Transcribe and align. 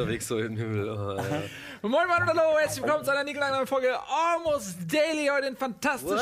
unterwegs 0.00 0.28
so 0.28 0.38
im 0.38 0.56
Himmel. 0.56 0.88
Oh, 0.88 1.16
ja. 1.16 1.42
Moin 1.82 1.92
Moin 1.92 2.20
und 2.22 2.28
hallo, 2.28 2.58
herzlich 2.60 2.82
willkommen 2.84 3.02
zu 3.06 3.10
einer 3.10 3.24
niegelangweiligen 3.24 3.66
Folge 3.66 3.88
Almost 3.98 4.76
Daily. 4.92 5.30
Heute 5.34 5.46
in 5.46 5.56
fantastischer 5.56 6.18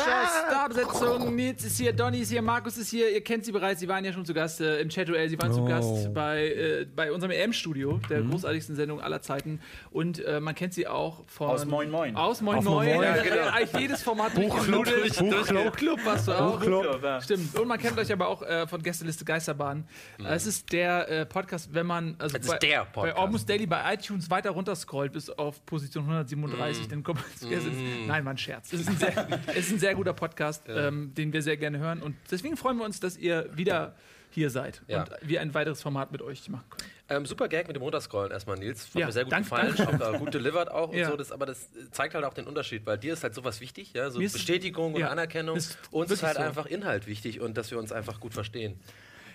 Starbesetzung. 0.46 1.34
Nils 1.34 1.64
ist 1.64 1.78
hier, 1.78 1.92
Donny 1.92 2.20
ist 2.20 2.30
hier, 2.30 2.42
Markus 2.42 2.76
ist 2.76 2.90
hier. 2.90 3.10
Ihr 3.12 3.24
kennt 3.24 3.44
sie 3.44 3.50
bereits, 3.50 3.80
sie 3.80 3.88
waren 3.88 4.04
ja 4.04 4.12
schon 4.12 4.24
zu 4.24 4.32
Gast 4.34 4.60
äh, 4.60 4.80
im 4.80 4.88
Chat-Duell. 4.88 5.28
Sie 5.28 5.36
waren 5.36 5.52
zu 5.52 5.62
Oh. 5.62 5.66
Gast 5.66 6.14
bei, 6.14 6.44
äh, 6.46 6.84
bei 6.94 7.10
unserem 7.10 7.32
EM-Studio, 7.32 7.98
der 8.08 8.20
Mhm. 8.20 8.30
großartigsten 8.30 8.76
Sendung 8.76 9.00
aller 9.00 9.20
Zeiten. 9.20 9.60
Und 9.90 10.24
äh, 10.24 10.38
man 10.38 10.54
kennt 10.54 10.74
sie 10.74 10.86
auch 10.86 11.24
von... 11.26 11.48
Aus 11.48 11.64
Moin 11.66 11.90
Moin. 11.90 12.14
Aus 12.14 12.40
Moin 12.40 12.58
Aus 12.58 12.64
Moin. 12.64 12.94
Moin. 12.94 13.02
Ja, 13.02 13.16
genau. 13.20 13.48
Eigentlich 13.48 13.80
jedes 13.80 14.02
Format 14.04 14.34
Buchclub. 14.34 14.84
Buchclub. 14.84 15.64
Buchclub 15.64 16.04
warst 16.06 16.28
du 16.28 16.32
auch. 16.34 16.52
Buchclub. 16.60 17.02
Ja. 17.02 17.20
Stimmt. 17.20 17.58
Und 17.58 17.66
man 17.66 17.80
kennt 17.80 17.98
euch 17.98 18.12
aber 18.12 18.28
auch 18.28 18.42
äh, 18.42 18.68
von 18.68 18.80
Gästeliste 18.80 19.24
Geisterbahn. 19.24 19.88
Äh, 20.20 20.34
Es 20.34 20.46
ist 20.46 20.72
der 20.72 21.08
äh, 21.08 21.26
Podcast, 21.26 21.74
wenn 21.74 21.86
man 21.86 22.14
also 22.20 22.36
Es 22.36 22.44
ist 22.44 22.48
bei, 22.52 22.58
der 22.58 22.84
Podcast. 22.84 23.16
bei 23.16 23.20
Almost 23.20 23.48
Daily 23.50 23.66
bei 23.66 23.92
iTunes 23.94 24.30
weiter 24.30 24.50
runterscrollt 24.50 25.10
bis 25.12 25.28
auf 25.30 25.47
Position 25.66 26.04
137, 26.04 26.86
Mm. 26.86 26.90
dann 26.90 27.02
kommt 27.02 27.20
man 27.20 27.50
Gästeliste. 27.50 27.82
Nein, 28.06 28.24
man 28.24 28.36
Scherz. 28.38 28.72
Es 28.72 28.80
ist 28.80 28.88
ein 28.88 28.96
sehr, 28.96 29.28
es 29.48 29.56
ist 29.56 29.72
ein 29.72 29.78
sehr 29.78 29.94
guter 29.94 30.12
Podcast, 30.12 30.64
ähm, 30.68 31.12
den 31.14 31.32
wir 31.32 31.42
sehr 31.42 31.56
gerne 31.56 31.78
hören. 31.78 32.02
Und 32.02 32.16
deswegen 32.30 32.56
freuen 32.56 32.76
wir 32.78 32.84
uns, 32.84 33.00
dass 33.00 33.16
ihr 33.16 33.48
wieder 33.56 33.94
hier 34.30 34.50
seid 34.50 34.82
Ja. 34.88 35.02
und 35.04 35.10
wir 35.22 35.40
ein 35.40 35.54
weiteres 35.54 35.80
Format 35.80 36.12
mit 36.12 36.20
euch 36.20 36.48
machen 36.50 36.64
können. 36.68 36.90
Ähm, 37.10 37.24
super 37.24 37.48
Gag 37.48 37.66
mit 37.66 37.74
dem 37.76 37.82
Runterscrollen 37.82 38.30
erstmal, 38.30 38.58
Nils. 38.58 38.86
Hat 38.88 38.94
Ja, 38.94 39.06
mir 39.06 39.12
sehr 39.12 39.24
gut 39.24 39.32
danke, 39.32 39.48
gefallen. 39.48 39.74
danke. 39.76 40.06
Auch, 40.06 40.14
äh, 40.14 40.18
gut 40.18 40.34
delivered 40.34 40.70
auch 40.70 40.90
und 40.90 40.98
Ja. 40.98 41.08
so. 41.10 41.16
Das, 41.16 41.32
aber 41.32 41.46
das 41.46 41.70
zeigt 41.92 42.14
halt 42.14 42.24
auch 42.26 42.34
den 42.34 42.46
Unterschied, 42.46 42.84
weil 42.84 42.98
dir 42.98 43.14
ist 43.14 43.22
halt 43.22 43.34
sowas 43.34 43.62
wichtig, 43.62 43.94
ja, 43.94 44.10
so 44.10 44.18
Mir 44.18 44.26
ist- 44.26 44.34
Bestätigung 44.34 44.92
und 44.92 45.00
ja, 45.00 45.08
Anerkennung. 45.08 45.56
ist 45.56 45.78
Uns 45.90 46.10
ist 46.10 46.22
halt 46.22 46.36
so. 46.36 46.42
einfach 46.42 46.66
Inhalt 46.66 47.06
wichtig 47.06 47.40
und 47.40 47.56
dass 47.56 47.70
wir 47.70 47.78
uns 47.78 47.90
einfach 47.92 48.20
gut 48.20 48.34
verstehen. 48.34 48.78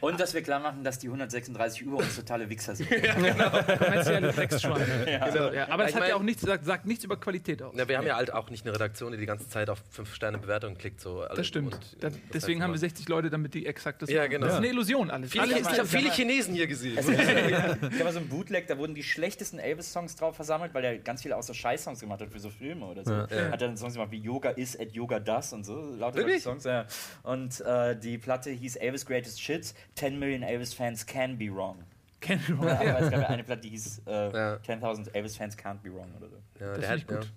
Und 0.04 0.20
dass 0.20 0.34
wir 0.34 0.42
klar 0.42 0.60
machen, 0.60 0.84
dass 0.84 1.00
die 1.00 1.08
136 1.08 1.82
über 1.82 1.98
uns 1.98 2.16
totale 2.16 2.50
Wichser 2.50 2.76
sind. 2.76 2.90
Kommerzielle 2.90 4.34
Textschweine. 4.36 5.10
ja. 5.12 5.30
Genau. 5.30 5.44
Ja, 5.54 5.68
aber 5.70 5.84
das 5.84 5.92
Ich 5.92 5.96
hat 5.96 6.02
mein- 6.02 6.10
ja 6.10 6.16
auch 6.16 6.22
nichts, 6.24 6.42
sagt, 6.42 6.66
sagt 6.66 6.86
nichts 6.86 7.04
über 7.04 7.18
Qualität 7.18 7.62
aus. 7.62 7.74
Na, 7.76 7.88
wir 7.88 7.98
haben 7.98 8.08
ja 8.08 8.16
halt 8.16 8.34
auch 8.34 8.50
nicht 8.50 8.66
eine 8.66 8.74
Redaktion, 8.76 9.12
die 9.12 9.18
die 9.18 9.26
ganze 9.26 9.48
Zeit 9.48 9.70
auf 9.70 9.82
5-Sterne-Bewertungen 9.96 10.78
klickt. 10.78 11.00
So 11.00 11.22
alle- 11.22 11.36
Das 11.38 11.48
stimmt. 11.48 11.74
und, 11.76 12.04
Da, 12.04 12.10
das 12.10 12.18
deswegen 12.34 12.60
heißt 12.60 12.64
haben 12.64 12.72
wir 12.72 12.76
immer- 12.76 12.78
60 12.80 13.08
Leute, 13.10 13.30
damit 13.30 13.54
die 13.54 13.66
exakt 13.66 14.02
das 14.02 14.10
Ja, 14.10 14.26
genau. 14.28 14.46
Das 14.46 14.56
ist 14.56 14.60
eine 14.60 14.68
Illusion 14.70 15.10
alles. 15.12 15.32
Viele, 15.32 15.60
ich 15.60 15.66
habe 15.66 15.86
viele 15.88 16.12
Chinesen 16.12 16.54
hier 16.54 16.68
gesehen. 16.68 16.98
Es 16.98 17.06
gab 17.08 18.04
mal 18.04 18.12
so 18.14 18.20
ein 18.20 18.28
Bootleg, 18.28 18.68
da 18.68 18.78
wurden 18.78 18.96
die 18.96 19.04
schlechtesten 19.04 19.60
Elvis-Songs 19.60 20.16
drauf 20.16 20.36
versammelt, 20.36 20.74
weil 20.74 20.82
der 20.82 20.98
ganz 21.00 21.22
viele 21.22 21.36
außer 21.38 21.54
Scheiß-Songs 21.54 22.00
gemacht 22.00 22.22
hat 22.22 22.30
für 22.32 22.40
so 22.40 22.50
Filme 22.50 22.86
oder 22.86 23.06
so. 23.06 23.16
Hat 23.16 23.32
er 23.32 23.58
dann 23.58 23.78
Songs 23.78 23.94
gemacht 23.94 24.12
wie 24.12 24.20
Yoga 24.20 24.50
is 24.52 24.78
at 24.80 24.92
Yoga 24.92 25.20
does 25.20 25.54
und 25.54 25.64
so. 25.66 25.76
Lauter? 25.98 26.24
Songs, 26.40 26.64
ja. 26.66 26.86
Und 27.24 27.62
äh, 27.62 27.96
die 27.98 28.18
Platte 28.18 28.50
hieß 28.50 28.76
Elvis 28.78 29.06
Greatest 29.06 29.42
Shits. 29.42 29.74
10 29.96 30.18
Million 30.20 30.44
Elvis-Fans 30.44 31.06
can 31.06 31.38
be 31.38 31.50
wrong. 31.54 31.78
Kennen 32.22 32.42
wir 32.48 32.56
Ja, 32.56 32.62
mal. 32.76 32.88
aber 32.90 33.00
es 33.02 33.12
gab 33.12 33.22
ja 33.22 33.28
eine 33.28 33.44
Platte, 33.44 33.62
die 33.62 33.70
hieß 33.70 34.02
äh, 34.08 34.12
Ja. 34.12 34.54
10.000 34.66 35.14
Elvis-Fans 35.14 35.58
can't 35.58 35.80
be 35.84 35.94
wrong 35.94 36.08
oder 36.18 36.30
so. 36.30 36.38
Ja, 36.60 36.72
Das 36.72 36.80
der 36.80 36.90
finde 36.90 36.96
ich 36.96 37.08
hat- 37.16 37.22
gut. 37.26 37.34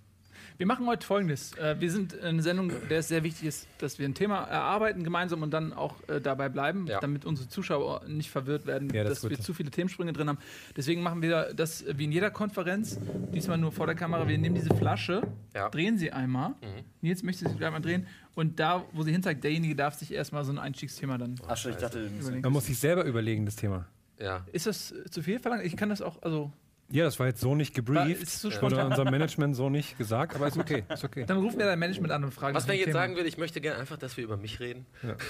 Wir 0.59 0.65
machen 0.67 0.87
heute 0.87 1.07
folgendes. 1.07 1.53
Äh, 1.59 1.77
Wir 1.81 1.91
sind 1.91 2.19
eine 2.19 2.41
Sendung, 2.43 2.73
der 2.89 3.01
es 3.01 3.09
sehr 3.09 3.23
wichtig 3.23 3.47
ist, 3.48 3.69
dass 3.77 3.98
wir 3.98 4.09
ein 4.09 4.15
Thema 4.15 4.45
erarbeiten 4.45 5.05
gemeinsam 5.05 5.43
und 5.43 5.51
dann 5.51 5.75
auch 5.75 5.97
äh, 6.09 6.19
dabei 6.19 6.48
bleiben, 6.48 6.87
Ja. 6.87 6.98
damit 7.01 7.27
unsere 7.27 7.47
Zuschauer 7.48 8.05
nicht 8.07 8.31
verwirrt 8.31 8.65
werden, 8.65 8.89
Ja, 8.95 9.05
das 9.05 9.20
dass 9.20 9.29
wir 9.31 9.39
zu 9.39 9.53
viele 9.53 9.70
Themensprünge 9.70 10.15
drin 10.15 10.31
haben. 10.31 10.39
Deswegen 10.75 11.03
machen 11.03 11.20
wir 11.20 11.53
das 11.53 11.85
wie 11.98 12.05
in 12.05 12.13
jeder 12.13 12.31
Konferenz, 12.31 12.98
diesmal 13.35 13.59
nur 13.59 13.70
vor 13.70 13.85
der 13.87 13.97
Kamera. 13.97 14.27
Wir 14.29 14.39
nehmen 14.39 14.55
diese 14.55 14.75
Flasche, 14.75 15.23
Ja. 15.55 15.69
drehen 15.69 15.98
sie 15.98 16.11
einmal. 16.13 16.51
Mhm. 16.51 16.85
Nils 17.03 17.23
möchte 17.23 17.47
sie 17.51 17.55
gleich 17.57 17.70
mal 17.70 17.81
drehen. 17.81 18.07
Und 18.37 18.61
da, 18.61 18.84
wo 18.92 19.03
sie 19.03 19.11
hinzeigt, 19.11 19.42
derjenige 19.42 19.75
darf 19.75 19.95
sich 19.95 20.12
erstmal 20.12 20.45
so 20.45 20.53
ein 20.53 20.59
Einstiegsthema 20.59 21.19
dann 21.19 21.34
Achso, 21.48 21.70
ich 21.70 21.77
dachte. 21.77 22.09
Man 22.42 22.53
muss 22.53 22.67
sich 22.67 22.79
selber 22.79 23.05
überlegen, 23.05 23.45
das 23.47 23.56
Thema. 23.56 23.87
Ja. 24.20 24.47
Ist 24.52 24.67
das 24.67 24.95
zu 25.11 25.23
viel 25.23 25.41
verlangt? 25.41 25.64
Ich 25.64 25.74
kann 25.77 25.89
das 25.89 26.01
auch, 26.02 26.23
also, 26.23 26.52
Ja, 26.91 27.05
das 27.05 27.19
war 27.19 27.27
jetzt 27.27 27.41
so 27.41 27.55
nicht 27.55 27.77
War- 27.77 28.05
gebrieft. 28.05 28.23
ist 28.23 28.41
so 28.41 28.48
Oder 28.48 28.57
spontan. 28.58 28.86
unser 28.91 29.11
Management 29.11 29.57
so 29.57 29.69
nicht 29.70 29.98
gesagt, 29.98 30.36
aber 30.36 30.47
ist 30.48 30.57
okay. 30.58 30.85
Ist 30.89 31.02
okay. 31.02 31.24
dann 31.27 31.39
rufen 31.39 31.58
wir 31.58 31.67
dein 31.67 31.79
Management 31.79 32.13
an 32.13 32.23
und 32.24 32.33
fragen 32.33 32.55
Was 32.55 32.69
wenn 32.69 32.74
ich 32.74 32.80
jetzt 32.80 32.89
Thema. 32.89 33.01
sagen 33.01 33.17
will, 33.17 33.27
ich 33.27 33.39
möchte 33.39 33.61
gerne 33.61 33.80
einfach, 33.80 33.97
dass 33.97 34.17
wir 34.19 34.23
über 34.24 34.36
mich 34.36 34.61
reden. 34.61 34.86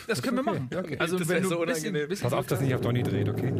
Das 0.08 0.20
können 0.20 0.36
wir 0.36 0.42
machen. 0.42 0.68
Also, 0.98 1.18
Das 1.18 1.28
wenn 1.28 1.42
du 1.44 1.48
so 1.48 1.60
ein 1.60 1.66
bisschen, 1.66 1.86
unangenehm. 1.90 2.08
bisschen 2.08 2.24
Pass 2.24 2.32
auf, 2.32 2.46
dass 2.46 2.60
nicht 2.60 2.74
auf 2.74 2.80
Donny 2.80 3.02
dreht, 3.04 3.28
okay? 3.28 3.52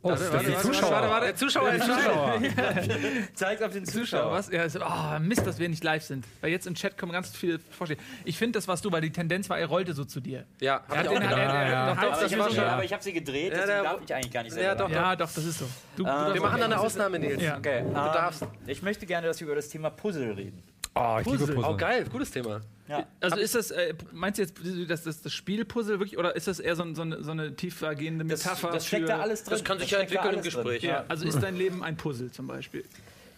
Oh, 0.00 0.10
das 0.10 0.32
warte, 0.32 0.46
die 0.46 0.52
warte, 0.54 0.66
Zuschauer. 0.68 0.90
warte, 0.92 1.08
warte. 1.10 1.26
Der 1.26 1.36
Zuschauer 1.36 1.68
entscheidet. 1.70 3.34
zeigt 3.36 3.62
auf 3.64 3.72
den 3.72 3.84
Zuschauer, 3.84 4.04
Zuschauer. 4.04 4.32
was? 4.32 4.50
Ja, 4.50 4.60
also, 4.62 4.78
oh, 4.80 5.18
Mist, 5.18 5.44
dass 5.44 5.58
wir 5.58 5.68
nicht 5.68 5.82
live 5.82 6.04
sind. 6.04 6.24
Weil 6.40 6.50
jetzt 6.50 6.68
im 6.68 6.74
Chat 6.76 6.96
kommen 6.96 7.10
ganz 7.12 7.34
viele 7.36 7.58
Vorschläge. 7.58 8.00
Ich 8.24 8.38
finde, 8.38 8.58
das 8.58 8.68
warst 8.68 8.84
du, 8.84 8.92
weil 8.92 9.00
die 9.00 9.10
Tendenz 9.10 9.50
war, 9.50 9.58
er 9.58 9.66
rollte 9.66 9.94
so 9.94 10.04
zu 10.04 10.20
dir. 10.20 10.44
Ja, 10.60 10.74
hab 10.88 10.94
Er 10.96 11.02
ich 11.02 11.08
auch 11.08 11.12
den- 11.14 11.22
gedacht. 11.22 11.38
er- 11.38 11.44
er- 11.48 11.68
ja. 11.70 11.86
doch, 11.94 12.02
Aber 12.02 12.10
doch, 12.10 12.16
ich 12.16 12.22
das 12.22 12.32
habe 12.32 12.42
war 12.42 12.50
sie, 12.50 12.56
schon. 12.56 12.64
aber 12.64 12.84
ich 12.84 12.92
hab 12.92 13.02
sie 13.02 13.12
gedreht, 13.12 13.52
Ja, 13.52 13.58
deswegen 13.58 13.66
der- 13.66 13.82
darf 13.82 14.00
ich 14.04 14.14
eigentlich 14.14 14.32
gar 14.32 14.42
nicht 14.44 14.56
Ja, 14.56 14.62
selber. 14.62 14.82
doch. 14.84 14.90
Ja, 14.90 15.16
doch, 15.16 15.32
das 15.34 15.44
ist 15.44 15.58
so. 15.58 15.64
Du, 15.96 16.04
du 16.04 16.04
darfst 16.04 16.34
Wir 16.34 16.40
machen 16.42 16.60
dann 16.60 16.72
eine 16.72 16.80
Ausnahme, 16.80 17.18
Nils. 17.18 17.42
Ja. 17.42 17.58
Okay, 17.58 17.82
du 17.86 17.92
darfst. 17.92 18.46
Ich 18.68 18.82
möchte 18.82 19.04
gerne, 19.04 19.26
dass 19.26 19.40
wir 19.40 19.46
über 19.46 19.56
das 19.56 19.68
Thema 19.68 19.90
Puzzle 19.90 20.30
reden. 20.32 20.62
Oh, 20.98 21.18
ich 21.20 21.26
liebe 21.26 21.38
Puzzle. 21.38 21.54
Puzzle. 21.54 21.70
Oh, 21.70 21.76
geil, 21.76 22.04
gutes 22.10 22.30
Thema. 22.30 22.60
Ja. 22.88 23.06
Also 23.20 23.36
ist 23.36 23.54
das, 23.54 23.70
äh, 23.70 23.94
meinst 24.12 24.38
du 24.38 24.42
jetzt 24.42 24.54
das, 24.88 25.04
das, 25.04 25.22
das 25.22 25.32
Spielpuzzle 25.32 25.98
wirklich 26.00 26.18
oder 26.18 26.34
ist 26.34 26.46
das 26.48 26.58
eher 26.58 26.74
so, 26.74 26.82
ein- 26.82 26.94
so, 26.94 27.02
eine, 27.02 27.22
so 27.22 27.30
eine 27.32 27.54
tiefergehende 27.54 28.24
Das, 28.24 28.44
Metapher? 28.44 28.70
das 28.70 28.86
steckt 28.86 29.02
für, 29.02 29.08
da 29.08 29.18
alles 29.20 29.44
drin. 29.44 29.52
Das 29.52 29.64
kann 29.64 29.78
sich 29.78 29.90
ja 29.90 29.98
steckt 29.98 30.14
da 30.14 30.16
entwickeln 30.30 30.38
im. 30.38 30.42
Gespräch. 30.44 30.82
Ja, 30.82 31.04
also 31.08 31.26
ist 31.26 31.42
dein 31.42 31.56
Leben 31.56 31.82
ein 31.82 31.96
Puzzle 31.96 32.30
zum 32.32 32.46
Beispiel? 32.46 32.84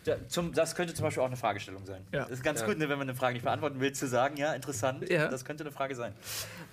Da, 0.05 0.15
zum, 0.29 0.55
das 0.55 0.75
könnte 0.75 0.95
zum 0.95 1.03
Beispiel 1.05 1.23
auch 1.23 1.27
eine 1.27 1.37
Fragestellung 1.37 1.85
sein. 1.85 2.01
Ja. 2.13 2.21
Das 2.21 2.31
ist 2.31 2.43
ganz 2.45 2.65
gut, 2.65 2.79
ne, 2.79 2.89
wenn 2.89 2.97
man 2.99 3.09
eine 3.09 3.15
Frage 3.19 3.35
nicht 3.35 3.43
beantworten 3.45 3.81
will, 3.81 3.93
zu 3.93 4.07
sagen, 4.07 4.37
ja, 4.37 4.55
interessant, 4.55 5.07
Ja. 5.11 5.29
das 5.29 5.45
könnte 5.45 5.63
eine 5.65 5.73
Frage 5.73 5.95
sein. 5.95 6.15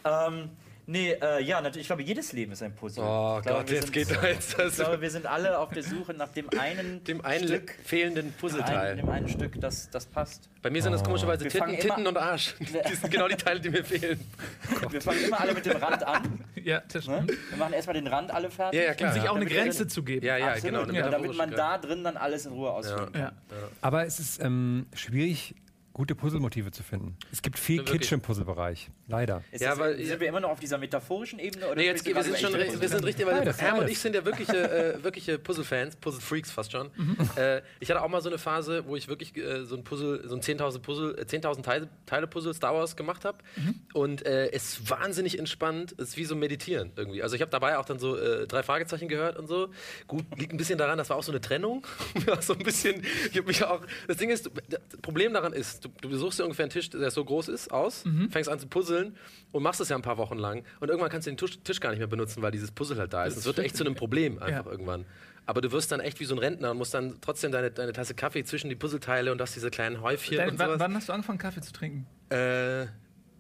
Ähm, 0.06 0.50
nee, 0.88 1.12
äh, 1.12 1.44
ja, 1.44 1.62
natürlich, 1.62 1.82
ich 1.84 1.88
glaube, 1.88 2.02
jedes 2.02 2.34
Leben 2.34 2.52
ist 2.54 2.64
ein 2.64 2.74
Puzzle. 2.76 3.04
Oh 3.04 3.36
ich 3.38 3.44
glaube, 3.46 3.60
Gott, 3.60 3.70
wir 3.70 3.76
jetzt 3.76 3.84
sind, 3.86 3.94
geht 3.94 4.12
da 4.12 4.28
jetzt 4.28 4.50
Ich 4.52 4.56
das. 4.56 4.76
glaube, 4.78 5.00
wir 5.02 5.10
sind 5.12 5.26
alle 5.28 5.60
auf 5.60 5.70
der 5.72 5.84
Suche 5.84 6.14
nach 6.16 6.30
dem 6.30 6.50
einen 6.60 7.04
Dem 7.06 7.24
einen 7.24 7.48
Stück, 7.48 7.76
fehlenden 7.86 8.28
ein, 8.28 8.34
Puzzleteil. 8.34 8.96
dem 8.96 9.10
einen 9.10 9.30
Stück, 9.30 9.62
das, 9.62 9.90
das 9.92 10.06
passt. 10.08 10.50
Bei 10.64 10.70
mir 10.72 10.82
sind 10.82 10.92
das 10.94 11.04
komischerweise 11.04 11.44
Wir 11.44 11.52
Titten, 11.52 11.68
fangen 11.68 11.80
Titten 11.80 12.08
und 12.08 12.18
Arsch. 12.18 12.56
Die 12.60 12.96
sind 12.96 13.12
genau 13.12 13.28
die 13.28 13.36
Teile, 13.36 13.60
die 13.60 13.70
mir 13.70 13.84
fehlen. 13.86 14.20
Wir 14.90 15.02
fangen 15.02 15.24
immer 15.26 15.40
alle 15.40 15.54
mit 15.54 15.66
dem 15.66 15.78
Rand 15.78 16.04
an. 16.06 16.44
Ja, 16.56 16.82
das 16.92 17.08
Ne? 17.08 17.24
stimmt. 17.24 17.40
Wir 17.52 17.58
machen 17.58 17.74
erstmal 17.74 17.94
den 17.94 18.08
Rand 18.08 18.32
alle 18.32 18.50
fertig. 18.50 18.80
Ja, 18.80 18.86
ja, 18.88 18.94
klar. 18.96 19.14
Um 19.14 19.20
sich 19.20 19.30
auch 19.30 19.36
eine 19.36 19.46
Damit 19.46 19.58
Grenze 19.64 19.80
dann- 19.80 19.90
zu 19.90 20.04
geben. 20.04 20.26
Ja, 20.26 20.38
ja, 20.38 20.48
Absolut, 20.54 20.88
genau. 20.88 20.98
ja, 21.00 21.10
damit 21.10 21.36
man 21.36 21.52
da 21.52 21.78
drin 21.78 22.04
dann 22.04 22.18
alles 22.18 22.46
in 22.46 22.54
Ruhe 22.54 22.72
ausführen 22.72 23.12
kann. 23.14 23.22
Ja. 23.22 23.32
Aber 23.82 24.06
es 24.06 24.20
ist 24.20 24.42
ähm, 24.42 24.88
schwierig, 24.94 25.56
gute 25.98 26.14
Puzzlemotive 26.14 26.70
zu 26.72 26.84
finden. 26.84 27.18
Es 27.32 27.42
gibt 27.42 27.58
viel 27.58 27.80
Wirklich. 27.80 28.02
Kitsch 28.02 28.12
im 28.12 28.22
Puzzlebereich. 28.22 28.90
Leider. 29.08 29.44
Ist 29.52 29.62
Ja, 29.62 29.72
das, 29.72 29.80
weil- 29.80 30.04
sind 30.06 30.20
wir 30.20 30.28
immer 30.28 30.40
noch 30.40 30.52
auf 30.52 30.60
dieser 30.60 30.78
metaphorischen 30.78 31.40
Ebene? 31.40 31.66
Oder 31.66 31.76
Nee, 31.76 31.88
jetzt, 31.88 32.06
wir 32.06 32.24
sind 32.24 32.38
schon 32.38 32.54
wir 32.54 32.88
sind 32.90 33.04
richtig, 33.04 33.26
weil 33.26 33.52
Herm 33.54 33.80
und 33.80 33.90
ich 33.90 33.98
sind 33.98 34.14
ja 34.14 34.24
wirkliche, 34.24 34.96
äh, 34.96 35.04
wirkliche 35.04 35.40
Puzzle-Fans, 35.40 35.96
Puzzle-Freaks 35.96 36.52
fast 36.52 36.72
schon. 36.72 36.92
Äh, 37.36 37.62
ich 37.80 37.90
hatte 37.90 38.04
auch 38.04 38.10
mal 38.10 38.22
so 38.22 38.30
eine 38.30 38.38
Phase, 38.38 38.86
wo 38.86 38.96
ich 38.96 39.08
wirklich 39.08 39.36
äh, 39.36 39.66
so 39.66 39.76
ein 39.76 39.84
Puzzle, 39.84 40.22
so 40.28 40.36
ein 40.36 40.42
10.000 40.42 40.80
Puzzle, 40.84 41.18
äh, 41.18 41.26
10.000 41.26 41.64
Teile, 41.64 41.90
Teile 42.06 42.28
Puzzle 42.28 42.54
Star 42.54 42.76
Wars 42.76 42.96
gemacht 42.96 43.26
habe. 43.26 43.40
Und 43.94 44.24
äh, 44.24 44.52
es 44.52 44.78
ist 44.78 44.90
wahnsinnig 44.92 45.40
entspannt. 45.40 45.96
Es 45.98 46.10
ist 46.10 46.18
wie 46.18 46.26
so 46.26 46.36
Meditieren 46.36 46.92
irgendwie. 46.96 47.24
Also 47.24 47.36
ich 47.36 47.42
habe 47.42 47.50
dabei 47.50 47.80
auch 47.80 47.86
dann 47.86 47.98
so 47.98 48.16
äh, 48.16 48.46
drei 48.46 48.62
Fragezeichen 48.62 49.08
gehört 49.08 49.38
und 49.38 49.48
so. 49.48 49.70
Gut, 50.06 50.26
liegt 50.38 50.54
ein 50.54 50.58
bisschen 50.58 50.78
daran, 50.78 51.00
das 51.00 51.10
war 51.10 51.18
auch 51.18 51.24
so 51.24 51.32
eine 51.32 51.42
Trennung. 51.42 51.86
ja, 52.28 52.40
so 52.40 52.54
ein 52.54 52.60
bisschen. 52.60 53.02
Ich 53.32 53.38
habe 53.38 53.48
mich 53.48 53.64
auch. 53.64 53.82
Das 54.08 54.18
Ding 54.18 54.30
ist, 54.30 54.52
das 54.70 54.80
Problem 55.02 55.34
daran 55.34 55.54
ist, 55.54 55.87
du, 55.88 55.94
du 56.02 56.10
besuchst 56.10 56.40
dir 56.40 56.44
ungefähr 56.44 56.64
einen 56.66 56.72
Tisch, 56.72 56.90
der 56.90 57.10
so 57.12 57.24
groß 57.24 57.48
ist, 57.50 57.72
aus, 57.72 58.04
fängst 58.30 58.50
an 58.50 58.60
zu 58.60 58.68
puzzeln 58.68 59.16
und 59.52 59.64
machst 59.64 59.82
es 59.82 59.90
ja 59.90 59.96
ein 59.96 60.02
paar 60.02 60.18
Wochen 60.18 60.38
lang. 60.38 60.64
Und 60.80 60.90
irgendwann 60.90 61.10
kannst 61.10 61.28
du 61.28 61.32
den 61.32 61.38
Tisch, 61.38 61.60
Tisch 61.64 61.80
gar 61.80 61.90
nicht 61.90 62.00
mehr 62.00 62.08
benutzen, 62.08 62.42
weil 62.42 62.52
dieses 62.52 62.72
Puzzle 62.72 62.98
halt 62.98 63.14
da 63.14 63.26
ist. 63.26 63.38
Es 63.38 63.46
wird 63.46 63.60
echt 63.60 63.76
zu 63.78 63.84
einem 63.84 63.96
Problem 63.96 64.40
einfach 64.40 64.66
Ja. 64.66 64.72
irgendwann. 64.72 65.06
Aber 65.46 65.62
du 65.62 65.72
wirst 65.72 65.92
dann 65.94 66.02
echt 66.02 66.20
wie 66.20 66.26
so 66.26 66.36
ein 66.36 66.40
Rentner 66.40 66.72
und 66.72 66.78
musst 66.78 66.94
dann 66.94 67.20
trotzdem 67.22 67.52
deine, 67.54 67.72
deine 67.72 67.94
Tasse 67.94 68.14
Kaffee 68.14 68.44
zwischen 68.44 68.70
die 68.70 68.76
Puzzleteile 68.76 69.32
und 69.32 69.40
hast 69.42 69.56
diese 69.56 69.70
kleinen 69.72 70.02
Häufchen 70.02 70.38
Dein, 70.38 70.50
und 70.50 70.60
wann, 70.60 70.68
sowas. 70.68 70.80
wann 70.82 70.94
hast 70.96 71.08
du 71.08 71.14
angefangen, 71.14 71.38
Kaffee 71.40 71.62
zu 71.62 71.72
trinken? 71.72 72.06
Äh, 72.30 72.88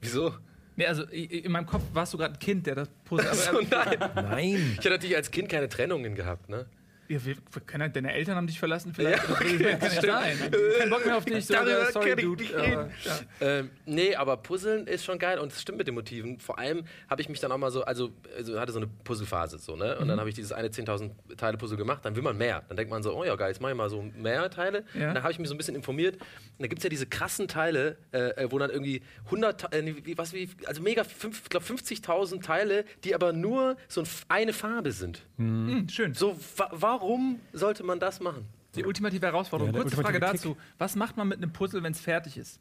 wieso? 0.02 0.34
Nee, 0.78 0.86
also 0.86 1.04
in 1.04 1.52
meinem 1.52 1.66
Kopf 1.66 1.84
warst 1.94 2.14
du 2.14 2.18
gerade 2.20 2.36
ein 2.36 2.40
Kind, 2.40 2.66
der 2.68 2.76
das 2.76 2.90
Puzzle. 3.04 3.34
So, 3.34 3.60
nein. 3.70 3.98
Nein. 4.16 4.70
Ich 4.74 4.78
hatte 4.78 4.92
natürlich 4.92 5.16
als 5.16 5.32
Kind 5.32 5.50
keine 5.50 5.68
Trennungen 5.68 6.16
gehabt, 6.16 6.48
ne? 6.50 6.68
Ja, 7.10 7.26
wir, 7.26 7.36
wir 7.52 7.62
können 7.66 7.84
halt- 7.84 7.96
deine 7.96 8.14
Eltern 8.14 8.36
haben 8.36 8.48
dich 8.48 8.60
verlassen 8.60 8.94
vielleicht. 8.94 9.28
Ja, 9.28 9.34
okay, 9.36 9.58
kann 9.58 9.82
ja 9.82 9.90
stimmt. 9.90 10.04
sein. 10.14 10.38
Kein 10.80 10.90
Bock 10.90 11.06
mehr 11.06 11.18
auf 11.18 11.26
dich. 11.26 11.46
So, 11.46 11.54
Darüber 11.54 11.92
sorry, 11.92 12.10
kann 12.10 12.20
ich 12.20 12.26
Dude. 12.26 12.44
nicht 12.44 12.56
Aber, 12.56 12.64
reden. 12.66 12.92
ja. 13.06 13.20
Ähm, 13.42 13.70
nee, 13.86 14.16
aber 14.16 14.38
Puzzeln 14.38 14.88
ist 14.88 15.06
schon 15.06 15.20
geil 15.20 15.40
und 15.40 15.52
es 15.52 15.62
stimmt 15.62 15.78
mit 15.78 15.88
den 15.88 15.96
Motiven. 15.96 16.40
Vor 16.40 16.60
allem 16.60 16.84
habe 17.10 17.22
ich 17.22 17.30
mich 17.30 17.40
dann 17.40 17.52
auch 17.52 17.58
mal 17.58 17.72
so, 17.72 17.84
also, 17.84 18.12
also 18.36 18.60
hatte 18.60 18.72
so 18.72 18.80
eine 18.80 18.88
Puzzlephase 19.04 19.58
so, 19.58 19.76
ne? 19.76 19.98
Und 19.98 20.06
Mhm. 20.06 20.10
dann 20.10 20.20
habe 20.20 20.30
ich 20.30 20.36
dieses 20.36 20.52
eine 20.52 20.70
10.000 20.70 21.12
Teile 21.38 21.58
Puzzle 21.58 21.78
gemacht, 21.78 22.04
dann 22.04 22.16
will 22.16 22.24
man 22.24 22.38
mehr. 22.38 22.64
Dann 22.68 22.78
denkt 22.78 22.92
man 22.92 23.04
so, 23.04 23.14
oh 23.16 23.24
ja 23.24 23.36
geil, 23.36 23.50
jetzt 23.50 23.62
mache 23.62 23.72
ich 23.72 23.78
mal 23.78 23.90
so 23.90 24.02
mehr 24.02 24.50
Teile. 24.50 24.84
Ja. 24.94 25.10
Und 25.10 25.16
dann 25.16 25.24
habe 25.24 25.32
ich 25.32 25.40
mich 25.40 25.48
so 25.48 25.54
ein 25.54 25.58
bisschen 25.58 25.76
informiert. 25.76 26.16
Und 26.16 26.24
da 26.60 26.68
gibt 26.68 26.80
es 26.80 26.84
ja 26.84 26.90
diese 26.90 27.06
krassen 27.06 27.48
Teile, 27.48 27.98
äh, 28.12 28.48
wo 28.50 28.58
dann 28.60 28.70
irgendwie 28.70 29.02
100, 29.26 29.62
Ta- 29.62 29.70
äh, 29.72 29.94
wie, 30.04 30.18
was 30.18 30.34
wie, 30.34 30.50
also 30.66 30.82
mega, 30.82 31.04
fünf, 31.04 31.42
ich 31.44 31.50
glaube 31.50 31.66
50.000 31.66 32.42
Teile, 32.42 32.86
die 33.04 33.16
aber 33.16 33.34
nur 33.34 33.78
so 33.88 34.02
ein, 34.02 34.08
eine 34.30 34.54
Farbe 34.54 34.92
sind. 34.92 35.22
Hm, 35.38 35.88
schön. 35.90 36.14
So, 36.14 36.38
wa 36.58 36.70
warum 37.02 37.40
sollte 37.54 37.84
man 37.84 38.00
das 38.00 38.20
machen? 38.20 38.46
Die 38.76 38.86
ultimative 38.86 39.26
Herausforderung. 39.26 39.74
Ja, 39.74 39.82
Kurze 39.82 39.96
Frage 39.96 40.16
ultimative 40.16 40.38
dazu. 40.38 40.58
Was 40.78 40.96
macht 40.96 41.18
man 41.18 41.28
mit 41.28 41.38
einem 41.38 41.52
Puzzle, 41.52 41.82
wenn 41.84 41.94
es 41.94 42.00
fertig 42.00 42.38
ist? 42.38 42.60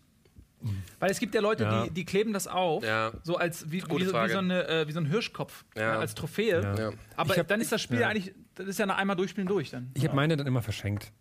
Weil 0.98 1.10
es 1.10 1.18
gibt 1.20 1.34
ja 1.34 1.40
Leute, 1.42 1.64
Ja. 1.64 1.84
Die, 1.84 1.90
die 1.90 2.04
kleben 2.06 2.32
das 2.32 2.48
auf, 2.48 2.82
Ja. 2.82 3.12
so 3.22 3.36
als 3.36 3.70
wie, 3.70 3.82
wie, 3.82 4.04
so, 4.04 4.14
wie, 4.14 4.28
so 4.30 4.38
eine, 4.38 4.66
äh, 4.66 4.88
wie 4.88 4.92
so 4.92 5.00
ein 5.00 5.06
Hirschkopf, 5.06 5.64
Ja. 5.76 5.82
ja, 5.82 5.98
als 5.98 6.14
Trophäe. 6.14 6.62
Ja. 6.78 6.92
Aber 7.16 7.32
Ich 7.34 7.38
hab- 7.38 7.48
dann 7.48 7.60
ist 7.60 7.70
das 7.72 7.82
Spiel 7.82 8.00
ja. 8.00 8.08
eigentlich 8.08 8.34
das 8.54 8.66
ist 8.66 8.78
ja 8.78 8.86
nach 8.86 8.96
einmal 8.96 9.16
durchspielen 9.16 9.46
durch 9.46 9.70
dann. 9.70 9.90
Ich 9.94 10.04
habe 10.04 10.16
meine 10.16 10.34
dann 10.36 10.46
immer 10.46 10.62
verschenkt. 10.62 11.12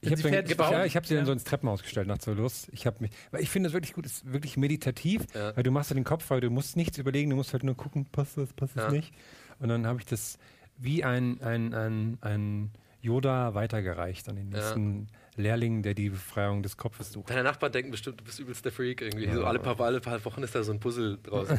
Ich 0.00 0.10
habe 0.10 0.16
sie 0.20 0.28
fertig 0.28 0.56
ja, 0.56 0.68
gebaut? 0.68 0.86
ich 0.86 0.96
hab 0.96 1.06
sie 1.06 1.14
dann 1.14 1.22
Ja. 1.22 1.26
so 1.26 1.32
ins 1.32 1.42
Treppenhaus 1.44 1.82
gestellt 1.82 2.06
nach 2.06 2.18
zur 2.18 2.36
Lust. 2.36 2.68
Ich 2.72 2.86
habe 2.86 2.98
mich, 3.00 3.10
weil 3.32 3.42
ich 3.42 3.50
finde 3.50 3.68
es 3.68 3.72
wirklich 3.72 3.94
gut, 3.94 4.06
es 4.06 4.18
ist 4.18 4.32
wirklich 4.32 4.56
meditativ, 4.56 5.22
Ja. 5.34 5.56
weil 5.56 5.64
du 5.64 5.70
machst 5.72 5.90
dir 5.90 5.94
den 5.96 6.04
Kopf, 6.04 6.30
weil 6.30 6.40
du 6.40 6.50
musst 6.50 6.76
nichts 6.76 6.96
überlegen, 6.98 7.30
du 7.30 7.36
musst 7.36 7.52
halt 7.52 7.64
nur 7.64 7.74
gucken, 7.76 8.04
passt 8.12 8.36
das, 8.38 8.52
passt 8.52 8.76
das 8.76 8.84
Ja. 8.84 8.90
nicht. 8.92 9.12
Und 9.58 9.70
dann 9.70 9.86
habe 9.86 9.98
ich 9.98 10.06
das 10.06 10.38
wie 10.78 11.04
ein, 11.04 11.40
ein, 11.42 11.72
ein, 11.74 12.18
ein 12.20 12.70
Yoda 13.00 13.54
weitergereicht 13.54 14.28
an 14.28 14.36
den 14.36 14.50
Ja. 14.50 14.58
nächsten 14.58 15.06
Lehrling, 15.36 15.82
der 15.82 15.94
die 15.94 16.10
Befreiung 16.10 16.62
des 16.62 16.76
Kopfes 16.76 17.12
sucht. 17.12 17.28
Deine 17.28 17.42
Nachbarn 17.42 17.72
denken 17.72 17.90
bestimmt, 17.90 18.20
du 18.20 18.24
bist 18.24 18.38
übelst 18.38 18.64
der 18.64 18.72
Freak 18.72 19.02
irgendwie. 19.02 19.30
So 19.32 19.44
alle 19.44 19.58
paar, 19.58 19.78
alle 19.80 20.00
paar 20.00 20.24
Wochen 20.24 20.42
ist 20.42 20.54
da 20.54 20.62
so 20.62 20.72
ein 20.72 20.78
Puzzle 20.80 21.18
draußen. 21.22 21.58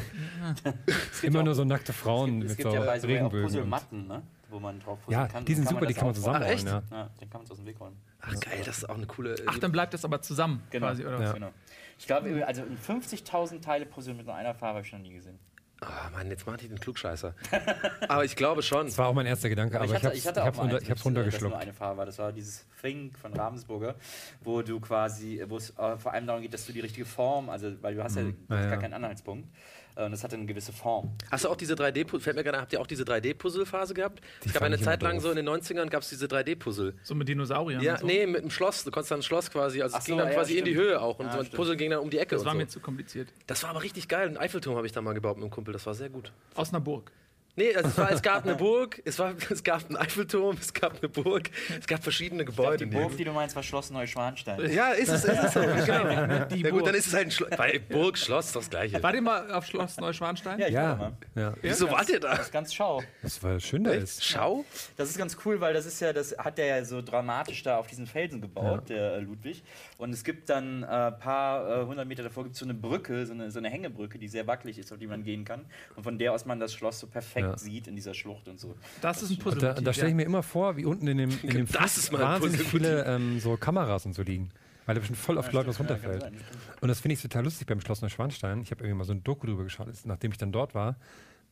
Immer 1.22 1.42
nur 1.42 1.54
so 1.54 1.64
nackte 1.64 1.92
Frauen 1.92 2.42
Es 2.42 2.48
mit 2.50 2.56
gibt 2.58 2.70
so 2.70 2.74
ja 2.76 2.84
bei 2.84 2.98
so 2.98 3.06
auch 3.06 3.10
Regenbögen. 3.10 3.46
Puzzlematten, 3.46 4.06
ne? 4.06 4.22
wo 4.48 4.60
man 4.60 4.80
drauf 4.80 4.98
Ja, 5.08 5.26
kann. 5.26 5.44
die 5.44 5.54
sind 5.54 5.68
super, 5.68 5.86
die 5.86 5.94
kann 5.94 6.04
man 6.04 6.12
auch 6.12 6.16
zusammenbauen. 6.16 6.48
Ach, 6.48 6.54
echt? 6.54 6.66
Ja. 6.66 6.82
Ja, 6.90 7.10
den 7.20 7.30
kann 7.30 7.42
man 7.42 7.50
aus 7.50 7.56
dem 7.58 7.66
Weg 7.66 7.80
räumen. 7.80 7.96
Ach 8.20 8.40
geil, 8.40 8.62
das 8.64 8.78
ist 8.78 8.88
auch 8.88 8.94
eine 8.96 9.06
coole. 9.06 9.34
Ach, 9.46 9.58
dann 9.58 9.72
bleibt 9.72 9.92
das 9.94 10.04
aber 10.04 10.22
zusammen 10.22 10.62
Genau. 10.70 10.86
quasi, 10.86 11.04
oder? 11.04 11.14
Ja. 11.20 11.20
was? 11.26 11.34
genau. 11.34 11.50
Ich 11.98 12.06
glaube, 12.06 12.46
also 12.46 12.62
ein 12.62 12.78
50.000 12.78 13.60
Teile 13.60 13.86
Puzzle 13.86 14.14
mit 14.14 14.26
nur 14.26 14.34
einer 14.34 14.54
Farbe 14.54 14.78
habe 14.78 14.86
ich 14.86 14.92
noch 14.92 15.00
nie 15.00 15.12
gesehen. 15.12 15.38
Ah, 15.88 16.10
Mann, 16.12 16.28
jetzt 16.30 16.46
macht 16.46 16.62
ich 16.62 16.68
den 16.68 16.80
Klugscheißer. 16.80 17.34
Aber 18.08 18.24
ich 18.24 18.34
glaube 18.36 18.62
schon. 18.62 18.86
Das 18.86 18.98
war 18.98 19.06
auch 19.08 19.14
mein 19.14 19.26
erster 19.26 19.48
Gedanke, 19.48 19.76
aber, 19.76 19.84
ich 19.86 19.94
habe 20.04 20.14
es 20.14 20.26
hatte 20.26 20.42
auch 20.42 20.54
mal 20.54 20.62
runter, 20.62 20.76
eins 20.76 20.84
ich 20.84 20.90
hab's 20.90 21.04
runtergeschluckt. 21.04 21.52
nur 21.52 21.58
eine 21.60 21.72
Farbe 21.72 21.98
war. 21.98 22.06
Das 22.06 22.18
war 22.18 22.32
dieses 22.32 22.64
Thing 22.80 23.12
von 23.20 23.32
Ravensburger, 23.34 23.94
wo 24.42 24.62
du 24.62 24.80
quasi, 24.80 25.42
wo 25.48 25.56
es 25.56 25.70
äh, 25.70 25.96
vor 25.96 26.12
allem 26.12 26.26
darum 26.26 26.42
geht, 26.42 26.52
dass 26.54 26.66
du 26.66 26.72
die 26.72 26.80
richtige 26.80 27.06
Form, 27.06 27.48
also 27.50 27.72
weil 27.82 27.94
du 27.94 28.02
hast 28.02 28.16
ja, 28.16 28.22
Mhm. 28.22 28.36
Ja. 28.50 28.70
gar 28.70 28.78
keinen 28.78 28.94
Anhaltspunkt. 28.94 29.48
Äh, 29.96 30.04
Und 30.04 30.12
das 30.12 30.22
hatte 30.22 30.36
eine 30.36 30.46
gewisse 30.46 30.72
Form. 30.72 31.10
Hast 31.30 31.44
du 31.44 31.48
auch 31.48 31.56
diese 31.56 31.74
3D, 31.74 32.06
fällt 32.20 32.36
mir 32.36 32.44
gerade, 32.44 32.60
habt 32.60 32.72
ihr 32.72 32.80
auch 32.80 32.86
diese 32.86 33.04
3D-Puzzle-Phase 33.04 33.94
gehabt? 33.94 34.20
Die 34.44 34.48
es 34.48 34.54
gab 34.54 34.62
eine 34.62 34.78
Zeit 34.78 35.02
lang 35.02 35.14
doof. 35.14 35.22
so 35.24 35.30
in 35.30 35.36
den 35.36 35.48
90ern 35.48 35.88
gab 35.88 36.02
es 36.02 36.10
diese 36.10 36.26
3D-Puzzle. 36.26 36.94
So 37.02 37.14
mit 37.14 37.28
Dinosauriern. 37.28 37.82
Ja, 37.82 37.94
und 37.94 38.00
so. 38.00 38.06
nee, 38.06 38.26
mit 38.26 38.42
einem 38.42 38.50
Schloss. 38.50 38.84
Du 38.84 38.90
konntest 38.90 39.10
dann 39.10 39.20
ein 39.20 39.22
Schloss 39.22 39.50
quasi, 39.50 39.80
also 39.82 39.96
Ach 39.96 40.00
es 40.00 40.06
ging 40.06 40.14
so, 40.16 40.18
dann 40.20 40.28
ja, 40.28 40.34
quasi 40.34 40.58
in 40.58 40.64
die 40.64 40.72
stimmt. 40.72 40.86
Höhe 40.86 41.00
auch 41.00 41.18
und 41.18 41.26
Ja, 41.26 41.32
so 41.32 41.38
ein 41.38 41.44
stimmt. 41.46 41.56
Puzzle 41.56 41.76
ging 41.76 41.90
dann 41.90 42.00
um 42.00 42.10
die 42.10 42.18
Ecke 42.18 42.34
Das 42.34 42.42
und 42.42 42.46
war 42.46 42.52
so. 42.52 42.58
mir 42.58 42.68
zu 42.68 42.80
kompliziert. 42.80 43.28
Das 43.46 43.62
war 43.62 43.70
aber 43.70 43.82
richtig 43.82 44.06
geil. 44.08 44.28
Ein 44.28 44.36
Eiffelturm 44.36 44.76
habe 44.76 44.86
ich 44.86 44.92
da 44.92 45.00
mal 45.00 45.14
gebaut 45.14 45.36
mit 45.36 45.44
einem 45.44 45.50
Kumpel, 45.50 45.72
das 45.72 45.86
war 45.86 45.94
sehr 45.94 46.10
gut. 46.10 46.32
Aus 46.54 46.70
einer 46.70 46.80
Burg. 46.80 47.10
Nee, 47.58 47.74
also 47.74 47.88
es, 47.88 47.96
war, 47.98 48.10
es 48.12 48.20
gab 48.22 48.44
eine 48.44 48.54
Burg, 48.54 49.00
es, 49.06 49.18
war, 49.18 49.34
es 49.50 49.64
gab 49.64 49.86
einen 49.86 49.96
Eiffelturm, 49.96 50.56
es 50.60 50.74
gab 50.74 50.98
eine 50.98 51.08
Burg, 51.08 51.50
es 51.80 51.86
gab 51.86 52.02
verschiedene 52.02 52.44
Gebäude. 52.44 52.76
Die 52.76 52.84
in 52.84 52.90
Burg, 52.90 53.10
die- 53.12 53.16
die 53.16 53.24
du 53.24 53.32
meinst, 53.32 53.56
war 53.56 53.62
Schloss 53.62 53.90
Neuschwanstein. 53.90 54.70
ja, 54.72 54.90
ist 54.90 55.08
es, 55.08 55.24
ist 55.24 55.42
es 55.42 55.54
so. 55.54 55.60
genau. 55.86 56.44
Die 56.46 56.60
Ja 56.60 56.70
gut, 56.70 56.86
dann 56.86 56.94
ist 56.94 57.06
es 57.06 57.14
halt 57.14 57.28
ein 57.28 57.30
Schloss. 57.30 57.50
Bei 57.56 57.78
Burg, 57.78 58.18
Schloss, 58.18 58.52
das 58.52 58.68
gleiche. 58.68 59.02
Wart 59.02 59.14
ihr 59.14 59.22
mal 59.22 59.50
auf 59.52 59.64
Schloss 59.66 59.96
Neuschwanstein? 59.96 60.58
Ja, 60.58 60.68
ich 60.68 60.74
war 60.74 60.82
da 60.82 60.88
Ja, 60.90 60.96
mal. 60.96 61.12
ja. 61.34 61.54
Wieso 61.62 61.90
wart 61.90 62.08
ihr 62.10 62.20
da? 62.20 62.32
Das 62.36 62.40
ist 62.46 62.52
ganz 62.52 62.74
schau. 62.74 63.02
Das 63.22 63.42
war 63.42 63.58
schön 63.58 63.84
da 63.84 63.92
ist. 63.92 64.22
Schau? 64.24 64.64
Das 64.98 65.08
ist 65.08 65.16
ganz 65.16 65.36
cool, 65.44 65.58
weil 65.60 65.72
das 65.72 65.86
ist 65.86 65.98
ja, 66.00 66.12
das 66.12 66.36
hat 66.36 66.58
der 66.58 66.66
ja 66.66 66.84
so 66.84 67.00
dramatisch 67.00 67.62
da 67.62 67.78
auf 67.78 67.86
diesen 67.86 68.06
Felsen 68.06 68.42
gebaut, 68.42 68.90
der 68.90 69.14
äh, 69.14 69.20
Ludwig. 69.20 69.62
Und 69.98 70.12
es 70.12 70.24
gibt 70.24 70.50
dann 70.50 70.84
ein 70.84 71.12
äh, 71.12 71.16
paar 71.16 71.82
äh, 71.82 71.86
hundert 71.86 72.06
Meter 72.06 72.22
davor 72.22 72.44
gibt 72.44 72.54
so 72.56 72.64
eine 72.66 72.74
Brücke, 72.74 73.24
so 73.24 73.32
eine, 73.32 73.50
so 73.50 73.58
eine 73.58 73.70
Hängebrücke, 73.70 74.18
die 74.18 74.28
sehr 74.28 74.46
wackelig 74.46 74.78
ist, 74.78 74.92
auf 74.92 74.98
die 74.98 75.06
man 75.06 75.22
gehen 75.24 75.44
kann. 75.44 75.64
Und 75.96 76.02
von 76.02 76.18
der 76.18 76.32
aus 76.32 76.44
man 76.44 76.60
das 76.60 76.74
Schloss 76.74 77.00
so 77.00 77.06
perfekt 77.06 77.46
Ja. 77.48 77.56
sieht 77.58 77.86
in 77.88 77.96
dieser 77.96 78.12
Schlucht 78.12 78.46
und 78.48 78.60
so. 78.60 78.74
Das 79.00 79.22
ist 79.22 79.30
ein 79.30 79.38
Puzzle. 79.38 79.54
Und 79.70 79.78
da, 79.78 79.80
da 79.80 79.92
stelle 79.94 80.10
ich 80.10 80.14
mir 80.14 80.24
immer 80.24 80.42
vor, 80.42 80.76
wie 80.76 80.84
unten 80.84 81.06
in 81.08 81.16
dem, 81.18 81.30
in 81.42 81.50
dem 81.50 81.66
Das 81.72 81.96
ist 81.96 82.12
mal 82.12 82.18
ein 82.22 82.42
wahnsinnig 82.42 82.62
viele 82.68 83.04
ähm, 83.06 83.40
so 83.40 83.56
Kameras 83.56 84.04
und 84.04 84.12
so 84.14 84.22
liegen. 84.22 84.50
Weil 84.84 84.94
da 84.94 84.98
bestimmt 85.00 85.18
voll 85.18 85.36
auf 85.38 85.50
Leute 85.50 85.68
was 85.68 85.78
ja, 85.78 85.84
runterfällt. 85.84 86.20
sein, 86.22 86.34
stimmt. 86.34 86.82
und 86.82 86.88
das 86.88 87.00
finde 87.00 87.14
ich 87.14 87.22
total 87.22 87.42
lustig 87.44 87.66
beim 87.66 87.80
Schloss 87.80 88.02
Neuschwanstein. 88.02 88.60
Ich 88.62 88.70
habe 88.70 88.84
irgendwie 88.84 88.98
mal 88.98 89.04
so 89.04 89.12
ein 89.14 89.24
Doku 89.24 89.46
drüber 89.46 89.64
geschaut, 89.64 89.88
ist- 89.88 90.06
nachdem 90.06 90.30
ich 90.30 90.38
dann 90.38 90.52
dort 90.52 90.74
war. 90.74 90.96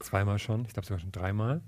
Zweimal 0.00 0.38
schon, 0.38 0.64
ich 0.67 0.73
glaube 0.73 0.87
sogar 0.87 1.00
schon 1.00 1.11
dreimal. 1.12 1.61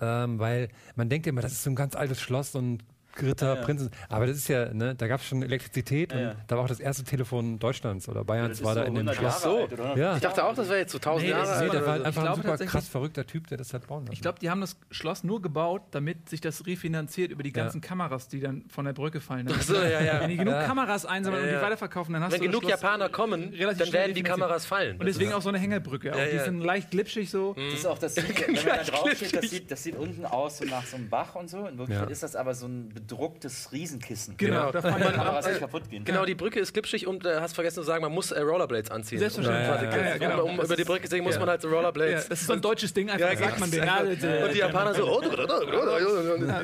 Ähm, 0.00 0.38
weil 0.38 0.68
man 0.94 1.08
denkt 1.08 1.26
immer, 1.26 1.40
das 1.40 1.52
ist 1.52 1.62
so 1.64 1.70
ein 1.70 1.74
ganz 1.76 1.96
altes 1.96 2.20
Schloss 2.20 2.54
und 2.54 2.84
Ritter, 3.20 3.48
Ja, 3.48 3.54
ja. 3.56 3.62
Prinzen. 3.62 3.90
Aber 4.08 4.26
das 4.26 4.36
ist 4.36 4.48
ja, 4.48 4.72
ne, 4.72 4.94
da 4.94 5.08
gab 5.08 5.20
es 5.20 5.26
schon 5.26 5.42
Elektrizität 5.42 6.12
Ja, 6.12 6.18
und 6.18 6.22
ja. 6.24 6.34
da 6.46 6.56
war 6.56 6.64
auch 6.64 6.68
das 6.68 6.78
erste 6.78 7.02
Telefon 7.04 7.58
Deutschlands 7.58 8.08
oder 8.08 8.24
Bayerns 8.24 8.62
war 8.62 8.72
ist 8.72 8.76
da 8.76 8.82
so 8.82 8.86
in 8.88 8.94
dem 8.94 9.08
100 9.08 9.16
Schloss. 9.16 9.42
So. 9.42 9.58
alt? 9.58 9.96
Ja. 9.98 10.14
Ich 10.16 10.22
dachte 10.22 10.44
auch, 10.44 10.54
das 10.54 10.68
wäre 10.68 10.78
jetzt 10.78 10.92
so 10.92 10.98
1000 10.98 11.24
Nee, 11.24 11.30
Jahre 11.30 11.42
ist- 11.42 11.48
Nee, 11.58 11.64
alt. 11.64 11.72
der 11.72 11.86
war 11.86 11.98
so. 11.98 12.04
einfach 12.04 12.08
Ich 12.08 12.14
glaube 12.14 12.28
ein 12.28 12.36
super 12.36 12.48
tatsächlich- 12.50 12.70
krass 12.72 12.88
verrückter 12.88 13.26
Typ, 13.26 13.46
der 13.48 13.58
das 13.58 13.74
hat 13.74 13.86
bauen 13.88 14.02
lassen. 14.04 14.12
Ich 14.12 14.20
glaube, 14.20 14.38
die 14.38 14.50
haben 14.50 14.60
das 14.60 14.76
Schloss 14.90 15.24
nur 15.24 15.42
gebaut, 15.42 15.82
damit 15.90 16.28
sich 16.28 16.40
das 16.40 16.64
refinanziert 16.66 17.32
über 17.32 17.42
die 17.42 17.52
ganzen 17.52 17.80
Kameras, 17.80 18.28
die 18.28 18.38
dann 18.40 18.64
von 18.68 18.84
der 18.84 18.92
Brücke 18.92 19.20
fallen. 19.20 19.48
Ach 19.52 19.62
so, 19.62 19.74
ja, 19.74 20.00
ja. 20.00 20.20
Wenn 20.20 20.30
die 20.30 20.36
genug 20.36 20.54
Ja. 20.54 20.62
Kameras 20.64 21.04
einsammeln 21.04 21.44
Ja, 21.44 21.52
und 21.54 21.58
die 21.58 21.64
weiterverkaufen, 21.64 22.12
dann 22.12 22.22
hast 22.22 22.32
Wenn 22.32 22.40
du 22.40 22.46
das 22.46 22.52
genug 22.52 22.62
Schloss 22.70 22.82
Japaner 22.82 23.08
kommen, 23.08 23.52
dann 23.58 23.92
werden 23.92 24.14
die. 24.14 24.22
Kameras 24.22 24.66
fallen. 24.66 24.98
Und 24.98 25.06
deswegen 25.06 25.32
auch 25.32 25.42
so 25.42 25.48
eine 25.48 25.58
Hängebrücke. 25.58 26.12
Die 26.32 26.38
sind 26.38 26.60
leicht 26.60 26.90
glitschig 26.90 27.30
so. 27.30 27.54
Mhm. 27.56 27.70
Das 27.70 27.80
ist 27.80 27.86
auch 27.86 27.98
das, 27.98 28.16
wenn 28.46 28.54
man 28.54 28.64
da 28.64 28.82
drauf 28.84 29.10
steht, 29.14 29.70
das 29.70 29.82
sieht, 29.82 29.96
unten 29.96 30.24
aus 30.24 30.58
so 30.58 30.64
nach 30.66 30.84
so 30.84 30.96
einemAch 30.96 31.34
und 31.34 31.48
so. 31.50 31.66
In 31.66 31.78
Wirklichkeit 31.78 32.10
ist 32.10 32.22
das 32.22 32.36
aber 32.36 32.54
so 32.54 32.66
ein 32.66 32.92
bedrucktes 33.00 33.70
Riesenkissen. 33.72 34.36
Genau, 34.36 34.72
da 34.72 34.80
kann 34.80 35.00
Kameras. 35.00 35.34
was 35.34 35.46
nicht 35.48 35.60
kaputt 35.60 35.88
gehen. 35.90 36.04
Genau, 36.04 36.24
die 36.24 36.34
Brücke 36.34 36.60
ist 36.60 36.72
glitschig 36.72 37.06
und 37.06 37.24
äh, 37.24 37.40
hast 37.40 37.54
vergessen 37.54 37.76
zu 37.76 37.82
sagen, 37.82 38.02
man 38.02 38.12
muss 38.12 38.30
äh, 38.30 38.40
Rollerblades 38.40 38.90
anziehen. 38.90 39.18
Selbstverständlich. 39.18 39.68
Um, 39.68 39.84
Ja, 39.84 39.96
ja, 39.96 40.08
ja, 40.08 40.18
genau. 40.18 40.44
um, 40.44 40.58
um 40.58 40.64
über 40.64 40.76
die 40.76 40.84
Brücke 40.84 41.04
zu 41.04 41.10
sehen, 41.10 41.24
muss 41.24 41.38
man 41.38 41.48
halt 41.48 41.62
so 41.62 41.68
Rollerblades. 41.68 42.24
Ja, 42.24 42.28
das 42.28 42.40
ist 42.40 42.46
so 42.46 42.52
ein 42.54 42.60
deutsches 42.60 42.92
Ding, 42.92 43.10
einfach 43.10 43.30
Ja, 43.30 43.36
sagt 43.36 43.60
man 43.60 43.70
genau. 43.70 44.02
den. 44.04 44.44
Und 44.44 44.54
die 44.54 44.58
Japaner 44.58 44.94
so, 44.94 45.04
oh, 45.04 45.22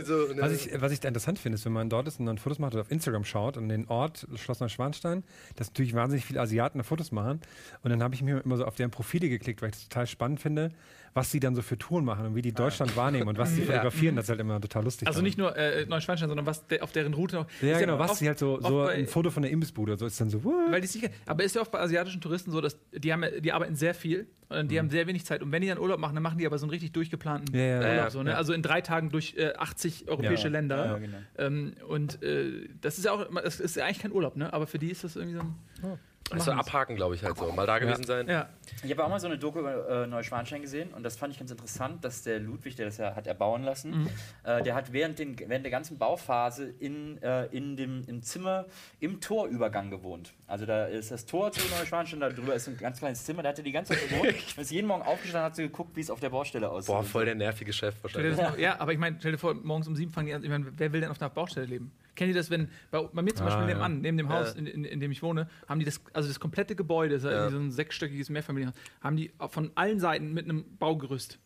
so, 0.05 0.29
Was 0.41 0.53
ich, 0.53 0.81
was 0.81 0.93
ich 0.93 1.01
da 1.01 1.09
interessant 1.09 1.39
finde, 1.39 1.57
ist, 1.57 1.65
wenn 1.65 1.73
man 1.73 1.89
dort 1.89 2.09
ist 2.09 2.21
und 2.21 2.27
dann 2.27 2.39
Fotos 2.39 2.59
macht 2.59 2.75
oder 2.75 2.83
auf 2.83 2.91
Instagram 2.91 3.25
schaut 3.25 3.57
und 3.57 3.69
den 3.69 3.87
Ort 3.89 4.27
Schloss 4.37 4.61
Neuschwanstein, 4.61 5.25
dass 5.57 5.69
natürlich 5.69 5.95
wahnsinnig 5.95 6.25
viele 6.25 6.41
Asiaten 6.41 6.79
da 6.79 6.85
Fotos 6.85 7.13
machen. 7.13 7.41
Und 7.83 7.91
dann 7.91 8.03
habe 8.03 8.15
ich 8.15 8.23
mir 8.23 8.43
immer 8.45 8.57
so 8.57 8.65
auf 8.65 8.75
deren 8.75 8.91
Profile 8.91 9.29
geklickt, 9.29 9.63
weil 9.63 9.71
ich 9.71 9.77
das 9.77 9.89
total 9.89 10.07
spannend 10.07 10.41
finde, 10.41 10.71
was 11.15 11.31
sie 11.31 11.39
dann 11.41 11.55
so 11.55 11.63
für 11.63 11.79
Touren 11.79 12.05
machen 12.05 12.27
und 12.27 12.35
wie 12.35 12.43
die 12.43 12.53
Deutschland 12.53 12.97
wahrnehmen 12.97 13.29
und 13.29 13.39
was 13.39 13.55
sie 13.55 13.63
fotografieren. 13.67 14.17
Das 14.17 14.25
ist 14.27 14.31
halt 14.31 14.41
immer 14.41 14.61
total 14.61 14.83
lustig. 14.85 15.07
Also 15.09 15.19
dann. 15.19 15.25
nicht 15.25 15.39
nur 15.39 15.57
äh, 15.57 15.87
Neuschwanstein, 15.87 16.29
sondern 16.29 16.45
was 16.47 16.67
de 16.67 16.81
auf 16.81 16.91
deren 16.93 17.15
Route 17.15 17.37
noch. 17.37 17.47
Ja, 17.63 17.79
genau, 17.79 17.99
was 17.99 18.11
oft- 18.13 18.19
sie 18.21 18.27
halt 18.29 18.39
so, 18.39 18.61
so 18.61 18.85
bei- 18.85 18.95
ein 18.95 19.07
Foto 19.07 19.31
von 19.31 19.43
der 19.45 19.53
Imbissbude, 19.53 19.97
so 19.97 20.07
ist 20.07 20.21
dann 20.21 20.29
so, 20.29 20.43
what? 20.45 20.71
Weil 20.73 20.81
die 20.81 20.87
sicher, 20.89 21.09
aber 21.27 21.45
ist 21.45 21.55
ja 21.55 21.63
oft 21.63 21.71
bei 21.71 21.79
asiatischen 21.81 22.21
Touristen 22.21 22.51
so, 22.51 22.61
dass 22.61 22.77
die 22.93 23.13
haben, 23.13 23.25
die 23.41 23.53
arbeiten 23.53 23.77
sehr 23.77 23.95
viel 23.95 24.27
und 24.49 24.71
die 24.71 24.79
haben 24.79 24.91
sehr 24.91 25.07
wenig 25.07 25.25
Zeit. 25.25 25.43
Und 25.43 25.53
wenn 25.53 25.63
die 25.63 25.69
dann 25.69 25.79
Urlaub 25.79 25.99
machen, 26.01 26.15
dann 26.15 26.23
machen 26.23 26.39
die 26.39 26.47
aber 26.47 26.59
so 26.59 26.67
einen 26.67 26.71
richtig 26.71 26.93
durchgeplanten 26.93 27.55
Ja, 27.57 27.81
ja, 27.81 27.97
Urlaub. 27.99 28.11
so, 28.11 28.23
ne? 28.23 28.37
Also 28.37 28.53
in 28.53 28.63
drei 28.63 28.81
Tagen 28.81 29.11
durch 29.11 29.35
äh, 29.37 29.53
80 29.57 30.09
europäische. 30.09 30.49
Länder. 30.49 30.87
Ja, 30.87 30.99
genau. 30.99 31.17
ähm, 31.39 31.75
und 31.89 32.23
äh, 32.23 32.69
das 32.81 32.99
ist 32.99 33.05
ja 33.05 33.13
auch, 33.13 33.27
das 33.43 33.61
ist 33.61 33.77
ja 33.77 33.85
eigentlich 33.85 34.01
kein 34.01 34.13
Urlaub, 34.13 34.37
ne? 34.37 34.53
Aber 34.53 34.67
für 34.67 34.79
die 34.79 34.91
ist 34.91 35.05
das 35.05 35.17
irgendwie 35.17 35.37
so 35.37 35.43
ein. 35.43 35.99
Also 36.31 36.53
abhaken, 36.53 36.97
glaube 36.97 37.15
ich 37.15 37.23
halt 37.23 37.37
so. 37.37 37.53
Mal 37.53 37.67
da 37.67 37.79
gewesen 37.79 38.05
sein. 38.05 38.27
Ja. 38.29 38.49
Ich 38.83 38.91
habe 38.91 39.05
auch 39.05 39.11
mal 39.11 39.21
so 39.21 39.27
eine 39.27 39.37
Doku 39.37 39.59
über 39.61 40.05
äh, 40.05 40.07
Neuschwanstein 40.07 40.63
gesehen 40.63 40.89
und 40.95 41.03
das 41.03 41.17
fand 41.17 41.33
ich 41.35 41.39
ganz 41.39 41.51
interessant, 41.51 42.03
dass 42.03 42.23
der 42.23 42.41
Ludwig, 42.41 42.77
der 42.77 42.87
das 42.87 42.97
ja 42.97 43.15
hat 43.15 43.27
erbauen 43.27 43.63
lassen, 43.63 43.91
Mhm. 43.91 44.09
äh, 44.45 44.63
der 44.63 44.75
hat 44.75 44.93
während, 44.95 45.19
den, 45.19 45.39
während 45.39 45.65
der 45.65 45.71
ganzen 45.71 45.99
Bauphase 45.99 46.65
in, 46.81 47.23
äh, 47.23 47.45
in 47.47 47.77
dem 47.77 48.05
im 48.07 48.23
Zimmer 48.23 48.65
im 49.01 49.21
Torübergang 49.21 49.91
gewohnt. 49.91 50.33
Also 50.47 50.65
da 50.65 50.87
ist 50.87 51.11
das 51.11 51.27
Tor 51.27 51.53
zu 51.53 51.61
Neuschwanstein, 51.79 52.21
da 52.21 52.31
drüber 52.31 52.55
ist 52.55 52.69
ein 52.69 52.79
ganz 52.79 52.99
kleines 53.01 53.23
Zimmer, 53.25 53.43
da 53.43 53.51
hat 53.51 53.59
er 53.59 53.65
die 53.65 53.73
ganze 53.73 53.93
Zeit 53.93 54.09
gewohnt 54.09 54.29
und 54.57 54.63
ist 54.63 54.71
jeden 54.71 54.87
Morgen 54.87 55.03
aufgestanden 55.03 55.45
hat 55.45 55.57
so 55.57 55.63
geguckt, 55.63 55.95
wie 55.95 56.01
es 56.01 56.11
auf 56.11 56.21
der 56.21 56.31
Baustelle 56.31 56.71
aussieht. 56.71 56.87
Boah, 56.95 57.05
voll 57.05 57.27
der 57.27 57.35
nervige 57.35 57.73
Chef 57.73 57.95
wahrscheinlich. 58.03 58.39
ja, 58.59 58.81
aber 58.81 58.93
ich 58.93 58.99
meine, 58.99 59.17
stell 59.19 59.33
dir 59.33 59.39
vor, 59.39 59.53
morgens 59.55 59.87
um 59.89 59.95
sieben 59.95 60.11
fangen 60.11 60.29
die 60.29 60.33
an. 60.35 60.43
Ich 60.43 60.49
meine, 60.49 60.67
wer 60.77 60.93
will 60.93 61.03
denn 61.03 61.11
auf 61.11 61.21
einer 61.21 61.29
Baustelle 61.31 61.67
leben? 61.67 61.93
Kennt 62.15 62.29
ihr 62.29 62.35
das, 62.35 62.51
wenn 62.51 62.69
bei, 62.91 63.03
bei 63.13 63.23
mir 63.23 63.35
zum 63.35 63.47
Ah, 63.47 63.51
Beispiel 63.51 63.67
nebenan, 63.67 64.01
neben 64.01 64.17
dem 64.19 64.29
Haus, 64.29 64.55
in, 64.55 64.67
in, 64.67 64.85
in 64.85 65.01
dem 65.01 65.11
ich 65.13 65.23
wohne, 65.23 65.49
haben 65.69 65.79
die 65.81 65.85
das, 65.85 66.01
also 66.13 66.29
das 66.29 66.39
komplette 66.41 66.75
Gebäude, 66.77 67.15
das 67.19 67.25
ist 67.25 67.51
so 67.53 67.59
ein 67.59 67.71
sechsstöckiges 67.71 68.31
Mehrfamilienhaus, 68.31 68.77
haben 69.01 69.17
die 69.17 69.33
von 69.49 69.71
allen 69.75 70.01
Seiten 70.01 70.33
mit 70.33 70.45
einem 70.45 70.65
Baugerüst. 70.79 71.39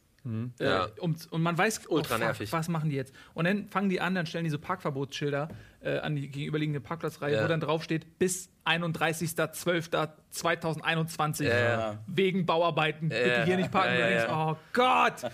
Äh, 0.60 0.64
Ja. 0.64 0.88
um, 1.00 1.16
und 1.30 1.42
man 1.42 1.56
weiß, 1.56 1.86
Ultra 1.88 2.16
fuck, 2.16 2.24
nervig. 2.24 2.52
was 2.52 2.68
machen 2.68 2.90
die 2.90 2.96
jetzt? 2.96 3.14
Und 3.32 3.46
dann 3.46 3.68
fangen 3.68 3.88
die 3.88 4.00
an, 4.02 4.14
dann 4.14 4.26
stellen 4.26 4.44
die 4.44 4.50
so 4.50 4.58
Parkverbotsschilder 4.58 5.48
äh, 5.80 5.98
an 6.00 6.16
die 6.16 6.28
gegenüberliegende 6.28 6.80
Parkplatzreihe, 6.80 7.36
Ja. 7.36 7.44
wo 7.44 7.48
dann 7.48 7.60
draufsteht, 7.60 8.18
bis 8.18 8.50
31.12.2021 8.66 11.44
Ja, 11.44 11.98
wegen 12.06 12.46
Bauarbeiten, 12.46 13.08
bitte 13.08 13.44
hier 13.44 13.56
nicht 13.56 13.70
parken. 13.70 13.94
Ja, 13.94 13.94
Und 13.94 13.98
du 13.98 14.02
ja, 14.02 14.08
denkst, 14.08 14.24
ja. 14.28 14.50
Oh 14.50 14.56
Gott! 14.72 15.30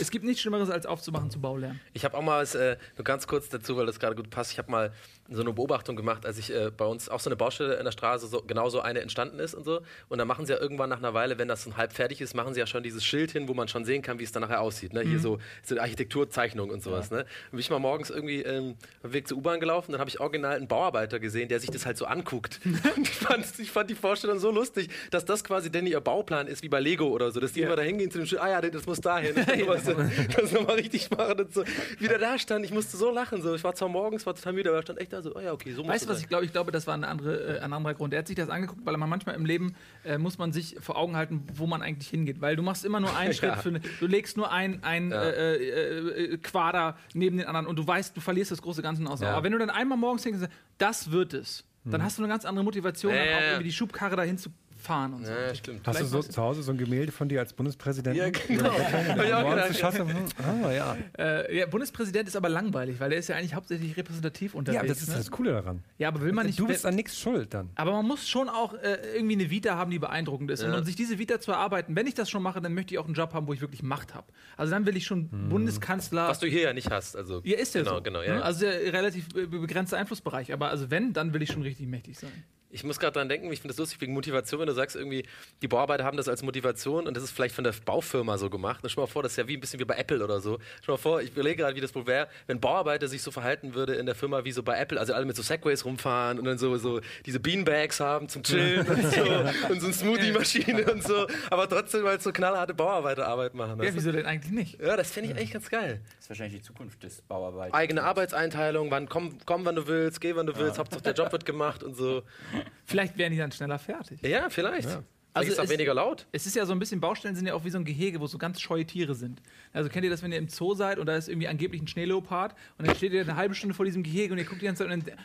Es 0.00 0.10
gibt 0.10 0.24
nichts 0.24 0.42
Schlimmeres, 0.42 0.70
als 0.70 0.86
aufzumachen 0.86 1.30
zu 1.30 1.40
Baulärm. 1.40 1.80
Ich 1.92 2.04
habe 2.04 2.16
auch 2.16 2.22
mal, 2.22 2.42
was, 2.42 2.54
äh, 2.54 2.76
nur 2.96 3.04
ganz 3.04 3.26
kurz 3.26 3.48
dazu, 3.48 3.76
weil 3.76 3.86
das 3.86 3.98
gerade 4.00 4.14
gut 4.14 4.30
passt, 4.30 4.52
ich 4.52 4.58
habe 4.58 4.70
mal 4.70 4.92
so 5.30 5.42
eine 5.42 5.52
Beobachtung 5.52 5.96
gemacht, 5.96 6.26
als 6.26 6.38
ich 6.38 6.52
äh, 6.52 6.70
bei 6.76 6.84
uns 6.84 7.08
auch 7.08 7.20
so 7.20 7.30
eine 7.30 7.36
Baustelle 7.36 7.74
in 7.74 7.84
der 7.84 7.92
Straße, 7.92 8.26
so, 8.26 8.42
genau 8.42 8.68
so 8.68 8.80
eine 8.80 9.00
entstanden 9.00 9.38
ist 9.38 9.54
und 9.54 9.64
so. 9.64 9.80
Und 10.08 10.18
dann 10.18 10.26
machen 10.26 10.44
sie 10.44 10.52
ja 10.52 10.58
irgendwann 10.58 10.90
nach 10.90 10.98
einer 10.98 11.14
Weile, 11.14 11.38
wenn 11.38 11.48
das 11.48 11.62
so 11.62 11.76
halb 11.76 11.92
fertig 11.92 12.20
ist, 12.20 12.34
machen 12.34 12.54
sie 12.54 12.60
ja 12.60 12.66
schon 12.66 12.82
dieses 12.82 13.04
Schild 13.04 13.30
hin, 13.30 13.46
wo 13.48 13.54
man 13.54 13.68
schon 13.68 13.84
sehen 13.84 14.02
kann, 14.02 14.18
wie 14.18 14.24
es 14.24 14.32
dann 14.32 14.42
nachher 14.42 14.60
aussieht. 14.60 14.92
Ne? 14.92 15.02
Hier 15.02 15.20
so, 15.20 15.38
so 15.62 15.78
Architekturzeichnung 15.78 16.70
und 16.70 16.82
sowas. 16.82 17.10
Ne? 17.10 17.18
Und 17.18 17.52
bin 17.52 17.60
ich 17.60 17.70
mal 17.70 17.78
morgens 17.78 18.10
irgendwie 18.10 18.42
ähm, 18.42 18.76
auf 19.02 19.10
dem 19.10 19.12
Weg 19.12 19.28
zur 19.28 19.38
U-Bahn 19.38 19.60
gelaufen, 19.60 19.92
dann 19.92 20.00
habe 20.00 20.10
ich 20.10 20.18
original 20.20 20.56
einen 20.56 20.68
Bauarbeiter 20.68 21.20
gesehen, 21.20 21.48
der 21.48 21.60
sich 21.60 21.70
das 21.70 21.86
halt 21.86 21.96
so 21.96 22.06
anguckt. 22.06 22.60
und 22.64 23.08
ich 23.08 23.14
fand, 23.14 23.46
ich 23.58 23.70
fand 23.70 23.88
die 23.88 23.94
Vorstellung 23.94 24.38
so 24.40 24.50
lustig, 24.50 24.90
dass 25.10 25.24
das 25.24 25.44
quasi 25.44 25.70
denn 25.70 25.86
ihr 25.86 26.00
Bauplan 26.00 26.48
ist, 26.48 26.62
wie 26.62 26.68
bei 26.68 26.80
Lego 26.80 27.06
oder 27.06 27.30
so, 27.30 27.38
dass 27.38 27.52
die 27.52 27.62
immer 27.62 27.76
da 27.76 27.82
hingehen 27.82 28.10
zu 28.10 28.18
dem 28.18 28.26
Schild, 28.26 28.40
ah 28.40 28.50
ja, 28.50 28.60
das 28.60 28.86
muss 28.86 29.00
dahin. 29.00 29.34
Das 29.34 29.46
weißt 29.70 29.88
du, 29.88 29.94
das 30.40 30.52
nochmal 30.52 30.76
richtig 30.76 31.10
machen 31.10 31.40
und 31.40 31.54
so. 31.54 31.64
Wieder 31.98 32.18
da 32.18 32.38
stand, 32.38 32.64
ich 32.64 32.72
musste 32.72 32.96
so 32.96 33.10
lachen. 33.10 33.40
So. 33.42 33.54
Ich 33.54 33.64
war 33.64 33.74
zwar 33.74 33.88
morgens, 33.88 34.26
war 34.26 34.34
total 34.34 34.52
müde, 34.52 34.70
aber 34.70 34.82
stand 34.82 35.00
echt 35.00 35.12
da 35.12 35.22
so, 35.22 35.34
oh 35.34 35.40
ja, 35.40 35.52
okay, 35.52 35.72
so 35.72 35.86
Weißt 35.86 36.04
du, 36.04 36.08
was 36.08 36.16
sein. 36.18 36.24
ich 36.24 36.28
glaube? 36.28 36.44
Ich 36.44 36.52
glaube, 36.52 36.72
das 36.72 36.86
war 36.86 36.94
eine 36.94 37.08
andere, 37.08 37.58
äh, 37.58 37.60
ein 37.60 37.72
anderer 37.72 37.94
Grund. 37.94 38.12
Er 38.12 38.20
hat 38.20 38.26
sich 38.26 38.36
das 38.36 38.50
angeguckt, 38.50 38.84
weil 38.84 38.96
man 38.96 39.08
manchmal 39.08 39.34
im 39.34 39.46
Leben 39.46 39.74
äh, 40.04 40.18
muss 40.18 40.38
man 40.38 40.52
sich 40.52 40.76
vor 40.80 40.96
Augen 40.96 41.16
halten, 41.16 41.46
wo 41.54 41.66
man 41.66 41.82
eigentlich 41.82 42.08
hingeht. 42.08 42.40
Weil 42.40 42.56
du 42.56 42.62
machst 42.62 42.84
immer 42.84 43.00
nur 43.00 43.16
einen 43.16 43.32
Schritt, 43.34 43.54
für 43.56 43.70
eine, 43.70 43.80
du 43.80 44.06
legst 44.06 44.36
nur 44.36 44.50
ein, 44.52 44.82
ein 44.82 45.10
Ja. 45.10 45.22
äh, 45.22 45.56
äh, 45.56 46.24
äh, 46.34 46.36
Quader 46.38 46.96
neben 47.14 47.38
den 47.38 47.46
anderen 47.46 47.66
und 47.66 47.76
du 47.76 47.86
weißt, 47.86 48.16
du 48.16 48.20
verlierst 48.20 48.50
das 48.50 48.60
große 48.62 48.82
Ganze 48.82 49.04
aus. 49.06 49.20
Ja. 49.20 49.32
Aber 49.32 49.44
wenn 49.44 49.52
du 49.52 49.58
dann 49.58 49.70
einmal 49.70 49.96
morgens 49.98 50.22
denkst, 50.22 50.40
das 50.78 51.10
wird 51.10 51.34
es, 51.34 51.64
dann 51.84 52.02
hast 52.02 52.18
du 52.18 52.22
eine 52.22 52.30
ganz 52.30 52.44
andere 52.44 52.64
Motivation, 52.64 53.14
ja, 53.14 53.20
auch 53.22 53.40
irgendwie 53.40 53.64
die 53.64 53.72
Schubkarre 53.72 54.14
dahin 54.16 54.36
zu 54.36 54.50
fahren 54.80 55.14
und 55.14 55.26
so. 55.26 55.32
Ja, 55.32 55.54
stimmt. 55.54 55.86
Hast 55.86 56.00
du 56.00 56.04
so 56.04 56.22
zu 56.22 56.42
Hause 56.42 56.62
so 56.62 56.72
ein 56.72 56.78
Gemälde 56.78 57.12
von 57.12 57.28
dir 57.28 57.40
als 57.40 57.52
Bundespräsident? 57.52 58.16
Ja, 58.16 58.30
genau. 58.30 58.72
Hm, 58.72 60.26
ah, 60.64 60.72
ja. 60.72 60.96
Äh, 61.18 61.58
ja, 61.58 61.66
Bundespräsident 61.66 62.28
ist 62.28 62.36
aber 62.36 62.48
langweilig, 62.48 63.00
weil 63.00 63.12
er 63.12 63.18
ist 63.18 63.28
ja 63.28 63.36
eigentlich 63.36 63.54
hauptsächlich 63.54 63.96
repräsentativ 63.96 64.54
unterwegs. 64.54 64.82
ja, 64.82 64.88
das 64.88 65.02
ist 65.02 65.08
ne? 65.08 65.16
das 65.16 65.30
Coole 65.30 65.52
daran. 65.52 65.82
ja, 65.98 66.08
aber 66.08 66.20
will 66.22 66.32
man 66.32 66.46
nicht. 66.46 66.58
Du 66.58 66.66
bist 66.66 66.86
an 66.86 66.94
nichts 66.94 67.18
schuld 67.18 67.52
dann. 67.54 67.70
Aber 67.74 67.92
man 67.92 68.06
muss 68.06 68.28
schon 68.28 68.48
auch 68.48 68.74
äh, 68.74 68.98
irgendwie 69.14 69.34
eine 69.34 69.50
Vita 69.50 69.76
haben, 69.76 69.90
die 69.90 69.98
beeindruckend 69.98 70.50
ist. 70.50 70.62
Und 70.62 70.72
Ja. 70.72 70.78
um 70.78 70.84
sich 70.84 70.96
diese 70.96 71.18
Vita 71.18 71.40
zu 71.40 71.52
erarbeiten, 71.52 71.96
wenn 71.96 72.06
ich 72.06 72.14
das 72.14 72.30
schon 72.30 72.42
mache, 72.42 72.60
dann 72.60 72.74
möchte 72.74 72.94
ich 72.94 72.98
auch 72.98 73.06
einen 73.06 73.14
Job 73.14 73.34
haben, 73.34 73.46
wo 73.46 73.52
ich 73.52 73.60
wirklich 73.60 73.82
Macht 73.82 74.14
habe. 74.14 74.26
Also 74.56 74.72
dann 74.72 74.86
will 74.86 74.96
ich 74.96 75.04
schon 75.04 75.28
Bundeskanzler. 75.48 76.28
Was 76.28 76.38
du 76.38 76.46
hier 76.46 76.62
ja 76.62 76.72
nicht 76.72 76.90
hast. 76.90 77.16
Also, 77.16 77.40
ja, 77.44 77.58
ist 77.58 77.74
ja 77.74 77.82
genau, 77.82 77.96
so. 77.96 78.02
Genau, 78.02 78.22
ja. 78.22 78.40
Also 78.40 78.60
der 78.60 78.92
relativ 78.92 79.26
äh, 79.36 79.46
begrenzter 79.46 79.98
Einflussbereich. 79.98 80.52
Aber 80.52 80.68
also 80.68 80.90
wenn, 80.90 81.12
dann 81.12 81.32
will 81.34 81.42
ich 81.42 81.52
schon 81.52 81.62
richtig 81.62 81.86
mächtig 81.86 82.18
sein. 82.18 82.32
Ich 82.72 82.84
muss 82.84 83.00
gerade 83.00 83.14
dran 83.14 83.28
denken, 83.28 83.52
ich 83.52 83.60
finde 83.60 83.72
das 83.72 83.78
lustig 83.78 84.00
wegen 84.00 84.12
Motivation, 84.12 84.60
wenn 84.60 84.66
du 84.68 84.72
sagst, 84.72 84.94
irgendwie, 84.94 85.24
die 85.60 85.68
Bauarbeiter 85.68 86.04
haben 86.04 86.16
das 86.16 86.28
als 86.28 86.42
Motivation 86.42 87.06
und 87.06 87.16
das 87.16 87.24
ist 87.24 87.32
vielleicht 87.32 87.54
von 87.54 87.64
der 87.64 87.74
Baufirma 87.84 88.38
so 88.38 88.48
gemacht. 88.48 88.82
Dann 88.82 88.90
stell 88.90 89.02
mal 89.02 89.08
vor, 89.08 89.22
das 89.22 89.32
ist 89.32 89.36
ja 89.36 89.48
wie 89.48 89.56
ein 89.56 89.60
bisschen 89.60 89.80
wie 89.80 89.84
bei 89.84 89.96
Apple 89.96 90.22
oder 90.22 90.40
so. 90.40 90.58
Stell 90.82 90.92
mal 90.92 90.98
vor, 90.98 91.20
ich 91.20 91.30
überlege 91.30 91.62
gerade, 91.62 91.74
wie 91.74 91.80
das 91.80 91.94
wohl 91.94 92.06
wäre, 92.06 92.28
wenn 92.46 92.60
Bauarbeiter 92.60 93.08
sich 93.08 93.22
so 93.22 93.30
verhalten 93.30 93.74
würde 93.74 93.94
in 93.94 94.06
der 94.06 94.14
Firma 94.14 94.44
wie 94.44 94.52
so 94.52 94.62
bei 94.62 94.78
Apple, 94.78 95.00
also 95.00 95.14
alle 95.14 95.24
mit 95.24 95.36
so 95.36 95.42
Segways 95.42 95.84
rumfahren 95.84 96.38
und 96.38 96.44
dann 96.44 96.58
so, 96.58 96.76
so 96.76 97.00
diese 97.26 97.40
Beanbags 97.40 97.98
haben 97.98 98.28
zum 98.28 98.44
Chillen 98.44 98.86
und 98.86 99.02
so 99.02 99.22
und 99.68 99.80
so 99.80 99.86
eine 99.86 99.94
Smoothie-Maschine 99.94 100.92
und 100.92 101.02
so, 101.02 101.26
aber 101.50 101.68
trotzdem 101.68 102.04
halt 102.04 102.22
so 102.22 102.30
knallharte 102.32 102.74
Bauarbeiterarbeit 102.74 103.54
machen. 103.54 103.82
Ja, 103.82 103.90
wieso 103.92 104.12
denn 104.12 104.26
eigentlich 104.26 104.52
nicht? 104.52 104.80
Ja, 104.80 104.96
das 104.96 105.10
fände 105.10 105.30
ich 105.30 105.36
eigentlich 105.36 105.52
ganz 105.52 105.68
geil. 105.68 106.00
Das 106.16 106.24
ist 106.24 106.30
wahrscheinlich 106.30 106.60
die 106.60 106.66
Zukunft 106.66 107.02
des 107.02 107.20
Bauarbeits. 107.22 107.74
Eigene 107.74 108.04
Arbeitseinteilung, 108.04 108.90
wann 108.90 109.08
komm, 109.08 109.38
komm 109.44 109.64
wann 109.64 109.74
du 109.74 109.88
willst, 109.88 110.20
geh 110.20 110.36
wann 110.36 110.46
du 110.46 110.56
willst, 110.56 110.78
Hauptsache 110.78 111.02
der 111.02 111.14
Job 111.14 111.32
wird 111.32 111.44
gemacht 111.44 111.82
und 111.82 111.96
so. 111.96 112.22
Vielleicht 112.84 113.16
wären 113.18 113.32
die 113.32 113.38
dann 113.38 113.52
schneller 113.52 113.78
fertig. 113.78 114.20
Ja, 114.22 114.48
vielleicht. 114.50 114.88
Also 114.88 115.02
Also 115.32 115.52
ist 115.52 115.60
auch 115.60 115.64
es- 115.64 115.70
weniger 115.70 115.94
laut. 115.94 116.26
Es 116.32 116.44
ist 116.46 116.56
ja 116.56 116.66
so 116.66 116.72
ein 116.72 116.78
bisschen, 116.80 117.00
Baustellen 117.00 117.36
sind 117.36 117.46
ja 117.46 117.54
auch 117.54 117.64
wie 117.64 117.70
so 117.70 117.78
ein 117.78 117.84
Gehege, 117.84 118.20
wo 118.20 118.26
so 118.26 118.36
ganz 118.38 118.60
scheue 118.60 118.84
Tiere 118.84 119.14
sind. 119.14 119.40
Also 119.72 119.88
kennt 119.88 120.04
ihr 120.04 120.10
das, 120.10 120.22
wenn 120.24 120.32
ihr 120.32 120.38
im 120.38 120.48
Zoo 120.48 120.74
seid 120.74 120.98
und 120.98 121.06
da 121.06 121.14
ist 121.16 121.28
irgendwie 121.28 121.46
angeblich 121.48 121.80
ein 121.80 121.86
Schneeleopard 121.86 122.54
und 122.78 122.86
dann 122.88 122.96
steht 122.96 123.12
ihr 123.12 123.20
eine 123.20 123.36
halbe 123.36 123.54
Stunde 123.54 123.74
vor 123.74 123.84
diesem 123.84 124.02
Gehege 124.02 124.32
und 124.32 124.38
ihr 124.38 124.44
guckt 124.44 124.60
die 124.60 124.66
ganze 124.66 124.82
Zeit 124.84 124.92
und 124.92 125.06
dann, 125.06 125.16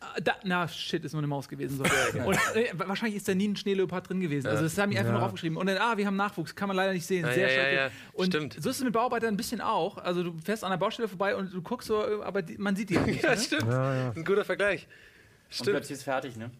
ah, 0.00 0.20
da, 0.22 0.34
na 0.44 0.68
shit, 0.68 1.02
ist 1.02 1.12
nur 1.12 1.20
eine 1.20 1.28
Maus 1.28 1.48
gewesen. 1.48 1.78
So. 1.78 1.84
Und 2.26 2.36
äh, 2.56 2.68
wahrscheinlich 2.74 3.16
ist 3.16 3.26
da 3.26 3.34
nie 3.34 3.48
ein 3.48 3.56
Schneeleopard 3.56 4.06
drin 4.10 4.20
gewesen. 4.20 4.48
Also 4.48 4.64
das 4.64 4.76
haben 4.76 4.90
die 4.90 4.98
einfach 4.98 5.12
Ja. 5.14 5.18
nur 5.18 5.26
aufgeschrieben. 5.26 5.56
Und 5.56 5.66
dann, 5.66 5.78
ah, 5.78 5.96
wir 5.96 6.06
haben 6.06 6.16
Nachwuchs, 6.16 6.54
kann 6.54 6.68
man 6.68 6.76
leider 6.76 6.92
nicht 6.92 7.06
sehen. 7.06 7.24
Ja, 7.24 7.32
Sehr 7.32 7.48
ja, 7.48 7.48
ja, 7.48 7.54
schrecklich. 7.54 7.80
ja. 7.80 7.90
Und 8.12 8.26
Stimmt. 8.26 8.52
so 8.62 8.68
ist 8.68 8.76
es 8.76 8.84
mit 8.84 8.92
Bauarbeitern 8.92 9.32
ein 9.32 9.38
bisschen 9.38 9.62
auch. 9.62 9.96
Also 9.96 10.22
du 10.24 10.36
fährst 10.44 10.62
an 10.62 10.70
der 10.72 10.76
Baustelle 10.76 11.08
vorbei 11.08 11.34
und 11.34 11.54
du 11.54 11.62
guckst 11.62 11.88
so, 11.88 12.22
aber 12.22 12.42
die, 12.42 12.58
man 12.58 12.76
sieht 12.76 12.90
die 12.90 12.94
ja 12.94 13.00
nicht. 13.00 13.22
Ja, 13.22 13.30
ne? 13.30 13.38
stimmt. 13.38 13.62
Ja, 13.62 13.94
ja. 13.96 14.12
Ein 14.14 14.24
guter 14.26 14.44
Vergleich. 14.44 14.86
Und 15.48 15.54
Stimmt. 15.54 15.70
plötzlich 15.70 15.96
ist 15.98 16.04
fertig, 16.04 16.36
ne? 16.36 16.50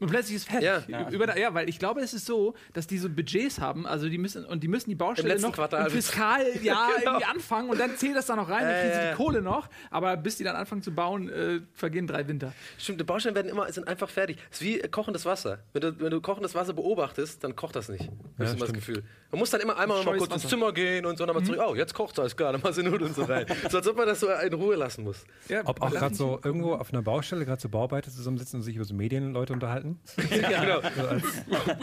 Und 0.00 0.08
plötzlich 0.10 0.36
ist 0.36 0.48
fertig. 0.48 0.64
Ja. 0.66 0.82
Ja. 0.88 1.08
Über, 1.10 1.38
ja, 1.38 1.54
weil 1.54 1.68
ich 1.68 1.78
glaube, 1.78 2.00
es 2.00 2.14
ist 2.14 2.26
so, 2.26 2.54
dass 2.72 2.86
die 2.86 2.98
so 2.98 3.08
Budgets 3.08 3.60
haben, 3.60 3.86
also 3.86 4.08
die 4.08 4.18
müssen 4.18 4.44
und 4.44 4.62
die 4.62 4.68
müssen 4.68 4.88
die 4.90 4.96
Baustelle 4.96 5.38
noch 5.40 5.52
Quartal 5.52 5.86
im 5.86 5.92
Fiskaljahr 5.92 6.50
Genau. 6.98 7.12
irgendwie 7.12 7.24
anfangen 7.26 7.70
und 7.70 7.78
dann 7.78 7.96
zählt 7.96 8.16
das 8.16 8.26
da 8.26 8.36
noch 8.36 8.48
rein, 8.48 8.62
dann 8.62 8.70
Ja, 8.74 8.80
kriegen 8.80 8.94
sie 8.94 9.00
ja. 9.00 9.10
die 9.10 9.16
Kohle 9.16 9.42
noch, 9.42 9.68
aber 9.90 10.16
bis 10.16 10.36
die 10.36 10.44
dann 10.44 10.56
anfangen 10.56 10.82
zu 10.82 10.90
bauen, 10.92 11.28
äh, 11.28 11.60
vergehen 11.74 12.06
drei 12.06 12.26
Winter. 12.26 12.52
Stimmt, 12.78 13.00
die 13.00 13.04
Baustellen 13.04 13.34
werden 13.34 13.48
immer, 13.48 13.70
sind 13.72 13.86
einfach 13.88 14.08
fertig. 14.08 14.38
Es 14.50 14.60
ist 14.60 14.66
wie 14.66 14.80
äh, 14.80 14.88
kochendes 14.88 15.24
Wasser. 15.26 15.58
Wenn 15.72 15.82
du, 15.82 16.00
wenn 16.00 16.10
du 16.10 16.20
kochendes 16.20 16.54
Wasser 16.54 16.72
beobachtest, 16.72 17.44
dann 17.44 17.54
kocht 17.54 17.76
das 17.76 17.88
nicht. 17.88 18.04
Hab 18.38 18.46
ich 18.46 18.50
immer 18.52 18.58
das. 18.60 18.72
Gefühl. 18.72 19.02
Man 19.30 19.38
muss 19.38 19.50
dann 19.50 19.60
immer 19.60 19.78
einmal 19.78 19.98
mal 19.98 20.02
Scheues 20.04 20.18
kurz 20.18 20.32
ins 20.34 20.44
Wasser. 20.44 20.48
Zimmer 20.56 20.72
gehen 20.72 21.06
und 21.06 21.16
so, 21.18 21.26
dann 21.26 21.36
mal 21.36 21.44
zurück. 21.44 21.60
Oh, 21.64 21.74
jetzt 21.74 21.94
kocht 21.94 22.18
alles 22.18 22.36
klar, 22.36 22.52
dann 22.52 22.60
mal 22.62 22.72
sie 22.72 22.82
Nudeln 22.82 23.14
so 23.14 23.24
rein. 23.24 23.46
so 23.70 23.78
als 23.78 23.86
ob 23.86 23.96
man 23.96 24.06
das 24.06 24.20
so 24.20 24.28
in 24.30 24.52
Ruhe 24.54 24.74
lassen 24.76 25.04
muss. 25.04 25.24
Ja, 25.48 25.62
Ob 25.66 25.80
auch 25.82 25.90
gerade 25.90 26.14
so 26.14 26.40
irgendwo 26.42 26.74
auf 26.74 26.92
einer 26.92 27.02
Baustelle, 27.02 27.44
gerade 27.44 27.60
so 27.60 27.68
Bauarbeiter 27.68 28.10
zusammensitzen 28.10 28.58
und 28.58 28.62
sich 28.64 28.76
über 28.76 28.84
so 28.84 28.94
Medienleute 28.94 29.52
unterhalten? 29.52 29.89
ja, 30.30 30.64
genau. 30.64 31.16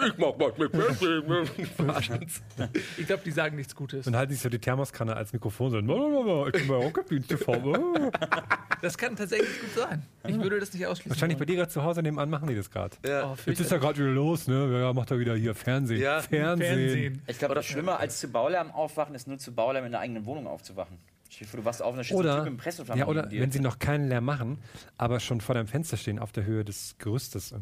ich 0.05 0.17
mag 0.17 0.35
was 0.37 0.57
mit 0.57 1.67
Verarschen 1.69 2.19
uns. 2.19 2.41
ich 2.97 3.07
glaube, 3.07 3.23
die 3.25 3.31
sagen 3.31 3.55
nichts 3.55 3.75
Gutes. 3.75 4.07
Und 4.07 4.15
halten 4.15 4.33
sich 4.33 4.41
so 4.41 4.49
die 4.49 4.59
Thermoskanne 4.59 5.15
als 5.15 5.33
Mikrofon 5.33 5.71
so. 5.71 5.77
Ich 6.47 6.53
bin 6.53 6.67
bei 6.67 6.75
Rocket 6.75 7.27
TV. 7.27 7.73
Das 8.81 8.95
kann 8.95 9.15
tatsächlich 9.15 9.59
gut 9.59 9.71
sein. 9.75 10.03
Ich 10.27 10.39
würde 10.39 10.59
das 10.59 10.71
nicht 10.71 10.85
ausschließen. 10.85 11.09
Wahrscheinlich 11.09 11.39
bei 11.39 11.45
dir 11.45 11.55
gerade 11.55 11.71
zu 11.71 11.83
Hause 11.83 12.03
nebenan 12.03 12.29
machen 12.29 12.47
die 12.47 12.55
das 12.55 12.69
gerade. 12.69 12.95
Ja. 13.03 13.31
Oh, 13.31 13.35
Jetzt 13.47 13.59
ist 13.59 13.71
ja 13.71 13.77
gerade 13.77 13.97
wieder 13.97 14.11
los, 14.11 14.47
ne? 14.47 14.79
Ja, 14.79 14.93
macht 14.93 15.09
er 15.09 15.17
wieder 15.17 15.35
hier 15.35 15.55
Fernsehen. 15.55 15.99
Ja. 15.99 16.21
Fernsehen. 16.21 16.77
Fernsehen. 16.77 17.21
Ich 17.25 17.39
glaube, 17.39 17.55
das 17.55 17.65
schlimmer 17.65 17.99
als 17.99 18.19
zu 18.19 18.27
Baulärm 18.27 18.69
aufwachen 18.71 19.15
ist 19.15 19.27
nur 19.27 19.39
zu 19.39 19.53
Baulärm 19.53 19.85
in 19.85 19.91
der 19.91 20.01
eigenen 20.01 20.25
Wohnung 20.25 20.45
aufzuwachen. 20.45 20.99
Du 21.51 21.65
wachst 21.65 21.81
auf 21.81 21.91
und 21.91 21.97
da 21.97 22.03
steht 22.03 22.17
so 22.17 22.23
ein 22.23 22.29
Oder, 22.29 22.43
Typ 22.45 22.89
im 22.89 22.97
ja, 22.97 23.07
oder 23.07 23.29
wenn 23.29 23.51
sie 23.51 23.59
noch 23.59 23.79
keinen 23.79 24.07
Lärm 24.07 24.25
machen, 24.25 24.59
aber 24.97 25.19
schon 25.19 25.41
vor 25.41 25.55
deinem 25.55 25.67
Fenster 25.67 25.97
stehen, 25.97 26.19
auf 26.19 26.31
der 26.31 26.45
Höhe 26.45 26.63
des 26.63 26.95
Gerüstes. 26.97 27.53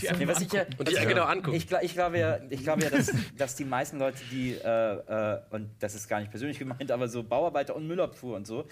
Die 0.00 0.22
Nee, 0.22 0.28
was 0.28 0.40
ich, 0.40 0.52
ja, 0.52 0.64
Und 0.78 0.88
die 0.88 0.94
ja 0.94 1.04
genau 1.04 1.24
angucken. 1.24 1.56
ich, 1.56 1.70
ich 1.82 1.94
glaube 1.94 2.18
ja, 2.18 2.38
ich 2.48 2.62
glaube 2.62 2.82
ja 2.84 2.90
dass, 2.90 3.12
dass 3.36 3.56
die 3.56 3.64
meisten 3.64 3.98
Leute, 3.98 4.18
die, 4.30 4.52
äh, 4.52 5.34
äh, 5.36 5.40
und 5.50 5.70
das 5.80 5.94
ist 5.94 6.08
gar 6.08 6.20
nicht 6.20 6.30
persönlich 6.30 6.58
gemeint, 6.58 6.90
aber 6.90 7.08
so 7.08 7.22
Bauarbeiter 7.22 7.74
und 7.74 7.86
Müllabfuhr 7.86 8.36
und 8.36 8.46
so, 8.46 8.66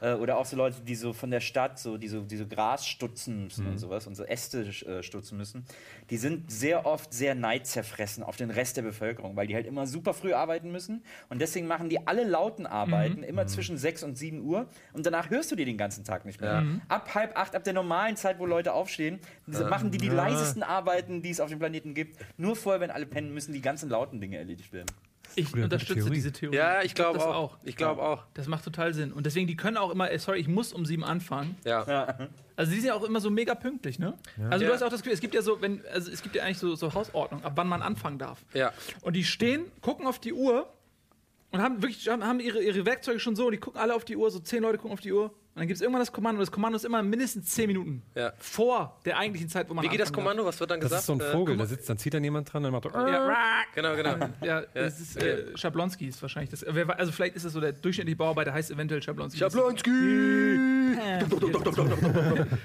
äh, 0.00 0.14
oder 0.14 0.38
auch 0.38 0.46
so 0.46 0.56
Leute, 0.56 0.80
die 0.80 0.94
so 0.94 1.12
von 1.12 1.30
der 1.30 1.40
Stadt 1.40 1.78
so, 1.78 1.96
die 1.96 2.08
so, 2.08 2.22
die 2.22 2.36
so 2.36 2.46
Gras 2.46 2.86
stutzen 2.86 3.44
müssen 3.44 3.66
und 3.66 3.78
sowas 3.78 4.06
und 4.06 4.14
so 4.14 4.24
Äste 4.24 4.62
äh, 4.62 5.02
stutzen 5.02 5.36
müssen, 5.36 5.64
die 6.10 6.16
sind 6.16 6.50
sehr 6.50 6.86
oft 6.86 7.12
sehr 7.12 7.34
neidzerfressen 7.34 8.22
auf 8.22 8.36
den 8.36 8.50
Rest 8.50 8.76
der 8.76 8.82
Bevölkerung, 8.82 9.36
weil 9.36 9.46
die 9.46 9.54
halt 9.54 9.66
immer 9.66 9.86
super 9.86 10.14
früh 10.14 10.32
arbeiten 10.32 10.70
müssen 10.70 11.04
und 11.28 11.40
deswegen 11.40 11.66
machen 11.66 11.88
die 11.88 12.06
alle 12.06 12.24
lauten 12.24 12.66
Arbeiten 12.66 13.22
immer 13.22 13.46
zwischen 13.46 13.76
6 13.76 14.02
und 14.02 14.16
7 14.16 14.42
Uhr 14.42 14.68
und 14.92 15.06
danach 15.06 15.30
hörst 15.30 15.50
du 15.50 15.56
die 15.56 15.64
den 15.64 15.78
ganzen 15.78 16.04
Tag 16.04 16.24
nicht 16.24 16.40
mehr. 16.40 16.64
Ab 16.88 17.14
halb 17.14 17.36
acht, 17.36 17.54
ab 17.54 17.64
der 17.64 17.72
normalen 17.72 18.16
Zeit, 18.16 18.38
wo 18.38 18.46
Leute 18.46 18.72
aufstehen, 18.72 19.20
machen 19.46 19.90
die 19.90 19.98
die 19.98 20.08
leisesten 20.08 20.62
Arbeiten, 20.68 21.22
die 21.22 21.30
es 21.30 21.40
auf 21.40 21.48
dem 21.50 21.58
Planeten 21.58 21.94
gibt. 21.94 22.16
Nur 22.36 22.56
vorher, 22.56 22.80
wenn 22.80 22.90
alle 22.90 23.06
pennen, 23.06 23.32
müssen 23.34 23.52
die 23.52 23.60
ganzen 23.60 23.88
lauten 23.88 24.20
Dinge 24.20 24.38
erledigt 24.38 24.72
werden. 24.72 24.86
Ich 25.36 25.50
Gute 25.50 25.64
unterstütze 25.64 25.94
Theorie. 26.00 26.14
diese 26.14 26.32
Theorie. 26.32 26.56
Ja, 26.56 26.82
ich 26.82 26.94
glaube 26.94 27.18
das 27.18 27.26
auch. 27.26 27.56
Ich 27.64 27.76
glaube 27.76 28.02
auch. 28.02 28.24
Das 28.34 28.46
macht 28.46 28.62
total 28.64 28.94
Sinn. 28.94 29.12
Und 29.12 29.26
deswegen, 29.26 29.46
die 29.48 29.56
können 29.56 29.76
auch 29.76 29.90
immer, 29.90 30.16
sorry, 30.18 30.38
ich 30.38 30.46
muss 30.46 30.72
um 30.72 30.86
sieben 30.86 31.02
anfangen. 31.02 31.56
Ja. 31.64 32.28
Also 32.54 32.70
die 32.70 32.78
sind 32.78 32.86
ja 32.88 32.94
auch 32.94 33.02
immer 33.02 33.20
so 33.20 33.30
mega 33.30 33.56
pünktlich, 33.56 33.98
ne? 33.98 34.14
Also 34.48 34.62
Ja. 34.64 34.68
du 34.68 34.74
hast 34.74 34.82
auch 34.82 34.90
das 34.90 35.00
Gefühl, 35.00 35.14
es 35.14 35.20
gibt 35.20 35.34
ja 35.34 35.42
so, 35.42 35.60
wenn, 35.60 35.82
also 35.92 36.10
es 36.12 36.22
gibt 36.22 36.36
ja 36.36 36.44
eigentlich 36.44 36.58
so, 36.58 36.76
so 36.76 36.94
Hausordnung, 36.94 37.42
ab 37.42 37.54
wann 37.56 37.66
man 37.66 37.82
anfangen 37.82 38.18
darf. 38.18 38.44
Ja. 38.54 38.72
Und 39.00 39.16
die 39.16 39.24
stehen, 39.24 39.64
gucken 39.80 40.06
auf 40.06 40.20
die 40.20 40.32
Uhr 40.32 40.68
und 41.50 41.60
haben 41.60 41.82
wirklich 41.82 42.06
haben, 42.08 42.22
haben 42.24 42.38
ihre, 42.38 42.62
ihre 42.62 42.86
Werkzeuge 42.86 43.18
schon 43.18 43.34
so, 43.34 43.46
und 43.46 43.52
die 43.52 43.58
gucken 43.58 43.80
alle 43.80 43.94
auf 43.94 44.04
die 44.04 44.16
Uhr, 44.16 44.30
so 44.30 44.38
zehn 44.38 44.62
Leute 44.62 44.78
gucken 44.78 44.92
auf 44.92 45.00
die 45.00 45.12
Uhr. 45.12 45.34
Und 45.54 45.60
dann 45.60 45.68
gibt 45.68 45.76
es 45.76 45.82
irgendwann 45.82 46.00
das 46.00 46.10
Kommando. 46.10 46.40
Und 46.40 46.48
das 46.48 46.50
Kommando 46.50 46.74
ist 46.76 46.84
immer 46.84 47.00
mindestens 47.02 47.46
zehn 47.46 47.68
Minuten 47.68 48.02
Ja. 48.16 48.32
vor 48.38 48.98
der 49.04 49.16
eigentlichen 49.18 49.48
Zeit, 49.48 49.68
wo 49.70 49.74
man 49.74 49.84
Wie 49.84 49.88
geht 49.88 50.00
das 50.00 50.12
Kommando? 50.12 50.44
Was 50.44 50.58
wird 50.58 50.70
dann 50.72 50.80
Das 50.80 50.88
gesagt? 50.90 51.00
ist 51.02 51.06
so 51.06 51.12
ein 51.12 51.20
Äh, 51.20 51.30
Vogel, 51.30 51.56
da 51.56 51.64
sitzt, 51.66 51.88
dann 51.88 51.96
zieht 51.96 52.12
dann 52.12 52.24
jemand 52.24 52.52
dran, 52.52 52.64
dann 52.64 52.72
macht 52.72 52.86
er. 52.86 52.90
darf. 52.90 53.08
Ja, 53.08 53.36
Genau, 53.74 53.94
genau. 53.94 54.28
ja, 54.42 54.62
das 54.74 54.98
ist 55.00 55.16
äh, 55.22 55.56
Schablonski 55.56 56.08
ist 56.08 56.20
wahrscheinlich 56.22 56.50
das. 56.50 56.64
Also 56.64 57.12
vielleicht 57.12 57.36
ist 57.36 57.44
das 57.44 57.52
so 57.52 57.60
der 57.60 57.72
durchschnittliche 57.72 58.16
Bauarbeiter 58.16 58.52
heißt 58.52 58.70
eventuell 58.72 59.00
Schablonski. 59.02 59.38
Schablonski! 59.38 59.90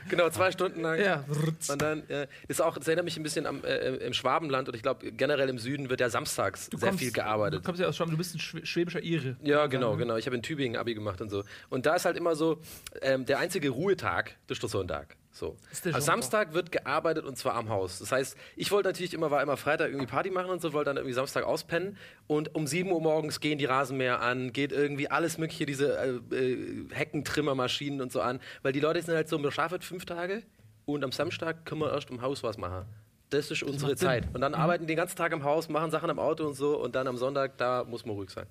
genau, 0.09 0.29
zwei 0.29 0.51
Stunden 0.51 0.81
lang. 0.81 0.99
Ja. 0.99 1.23
Und 1.69 1.81
dann 1.81 2.07
äh, 2.09 2.27
ist 2.47 2.61
auch, 2.61 2.77
das 2.77 2.87
erinnert 2.87 3.05
mich 3.05 3.17
ein 3.17 3.23
bisschen 3.23 3.45
am, 3.45 3.63
äh, 3.63 3.95
im 3.97 4.13
Schwabenland 4.13 4.67
und 4.67 4.75
ich 4.75 4.81
glaube 4.81 5.11
generell 5.11 5.49
im 5.49 5.57
Süden 5.59 5.89
wird 5.89 5.99
ja 5.99 6.09
samstags 6.09 6.69
sehr 6.75 6.93
viel 6.93 7.09
Du 7.09 7.13
gearbeitet. 7.13 7.63
kommst 7.63 7.81
ja 7.81 7.87
aus 7.87 7.97
Schwaben, 7.97 8.11
du 8.11 8.17
bist 8.17 8.35
ein 8.35 8.39
Schw- 8.39 8.65
schwäbischer 8.65 9.01
Ire. 9.03 9.35
Ja, 9.43 9.67
genau, 9.67 9.95
genau. 9.95 10.15
Ich 10.17 10.25
habe 10.25 10.35
in 10.35 10.43
Tübingen 10.43 10.77
Abi 10.79 10.93
gemacht 10.93 11.21
und 11.21 11.29
so. 11.29 11.43
Und 11.69 11.85
da 11.85 11.95
ist 11.95 12.05
halt 12.05 12.17
immer 12.17 12.35
so, 12.35 12.59
ähm, 13.01 13.25
der 13.25 13.39
einzige 13.39 13.69
Ruhetag, 13.69 14.35
das 14.47 14.57
ist 14.57 14.63
der 14.63 14.69
Sonntag. 14.69 15.15
So. 15.31 15.55
Sonntag. 15.71 16.01
Samstag 16.01 16.53
wird 16.53 16.71
gearbeitet 16.71 17.25
und 17.25 17.37
zwar 17.37 17.55
am 17.55 17.69
Haus. 17.69 17.99
Das 17.99 18.11
heißt, 18.11 18.35
ich 18.55 18.71
wollte 18.71 18.89
natürlich 18.89 19.13
immer, 19.13 19.31
war 19.31 19.41
immer 19.41 19.57
Freitag 19.57 19.89
irgendwie 19.89 20.07
Party 20.07 20.31
machen 20.31 20.49
und 20.49 20.61
so, 20.61 20.73
wollte 20.73 20.89
dann 20.89 20.97
irgendwie 20.97 21.13
Samstag 21.13 21.45
auspennen. 21.45 21.97
Und 22.27 22.55
um 22.55 22.67
7 22.67 22.91
Uhr 22.91 22.99
morgens 22.99 23.39
gehen 23.39 23.57
die 23.57 23.65
Rasenmäher 23.65 24.21
an, 24.21 24.51
geht 24.51 24.71
irgendwie 24.71 25.09
alles 25.09 25.37
mögliche, 25.37 25.65
diese 25.65 25.97
äh, 25.97 26.35
äh, 26.35 26.87
Heckentrimmermaschinen 26.91 28.01
und 28.01 28.11
so 28.11 28.21
an. 28.21 28.39
Weil 28.63 28.73
die 28.73 28.79
Leute 28.79 29.01
sind 29.01 29.15
halt 29.15 29.29
so, 29.29 29.41
wir 29.41 29.51
schlafen 29.51 29.81
fünf 29.81 30.05
Tage 30.05 30.43
und 30.85 31.03
am 31.03 31.11
Samstag 31.11 31.65
können 31.65 31.81
wir 31.81 31.93
erst 31.93 32.09
im 32.09 32.21
Haus 32.21 32.43
was 32.43 32.57
machen. 32.57 32.85
Das 33.29 33.51
ist 33.51 33.61
unsere 33.61 33.91
Sinn. 33.91 34.07
Zeit. 34.07 34.27
Und 34.33 34.41
dann 34.41 34.55
arbeiten 34.55 34.85
die 34.85 34.87
den 34.87 34.97
ganzen 34.97 35.15
Tag 35.15 35.31
im 35.31 35.43
Haus, 35.43 35.69
machen 35.69 35.91
Sachen 35.91 36.09
am 36.09 36.17
Auto 36.17 36.45
und 36.47 36.55
so 36.55 36.81
und 36.81 36.95
dann 36.95 37.07
am 37.07 37.15
Sonntag, 37.15 37.57
da 37.57 37.83
muss 37.83 38.05
man 38.05 38.15
ruhig 38.15 38.31
sein. 38.31 38.47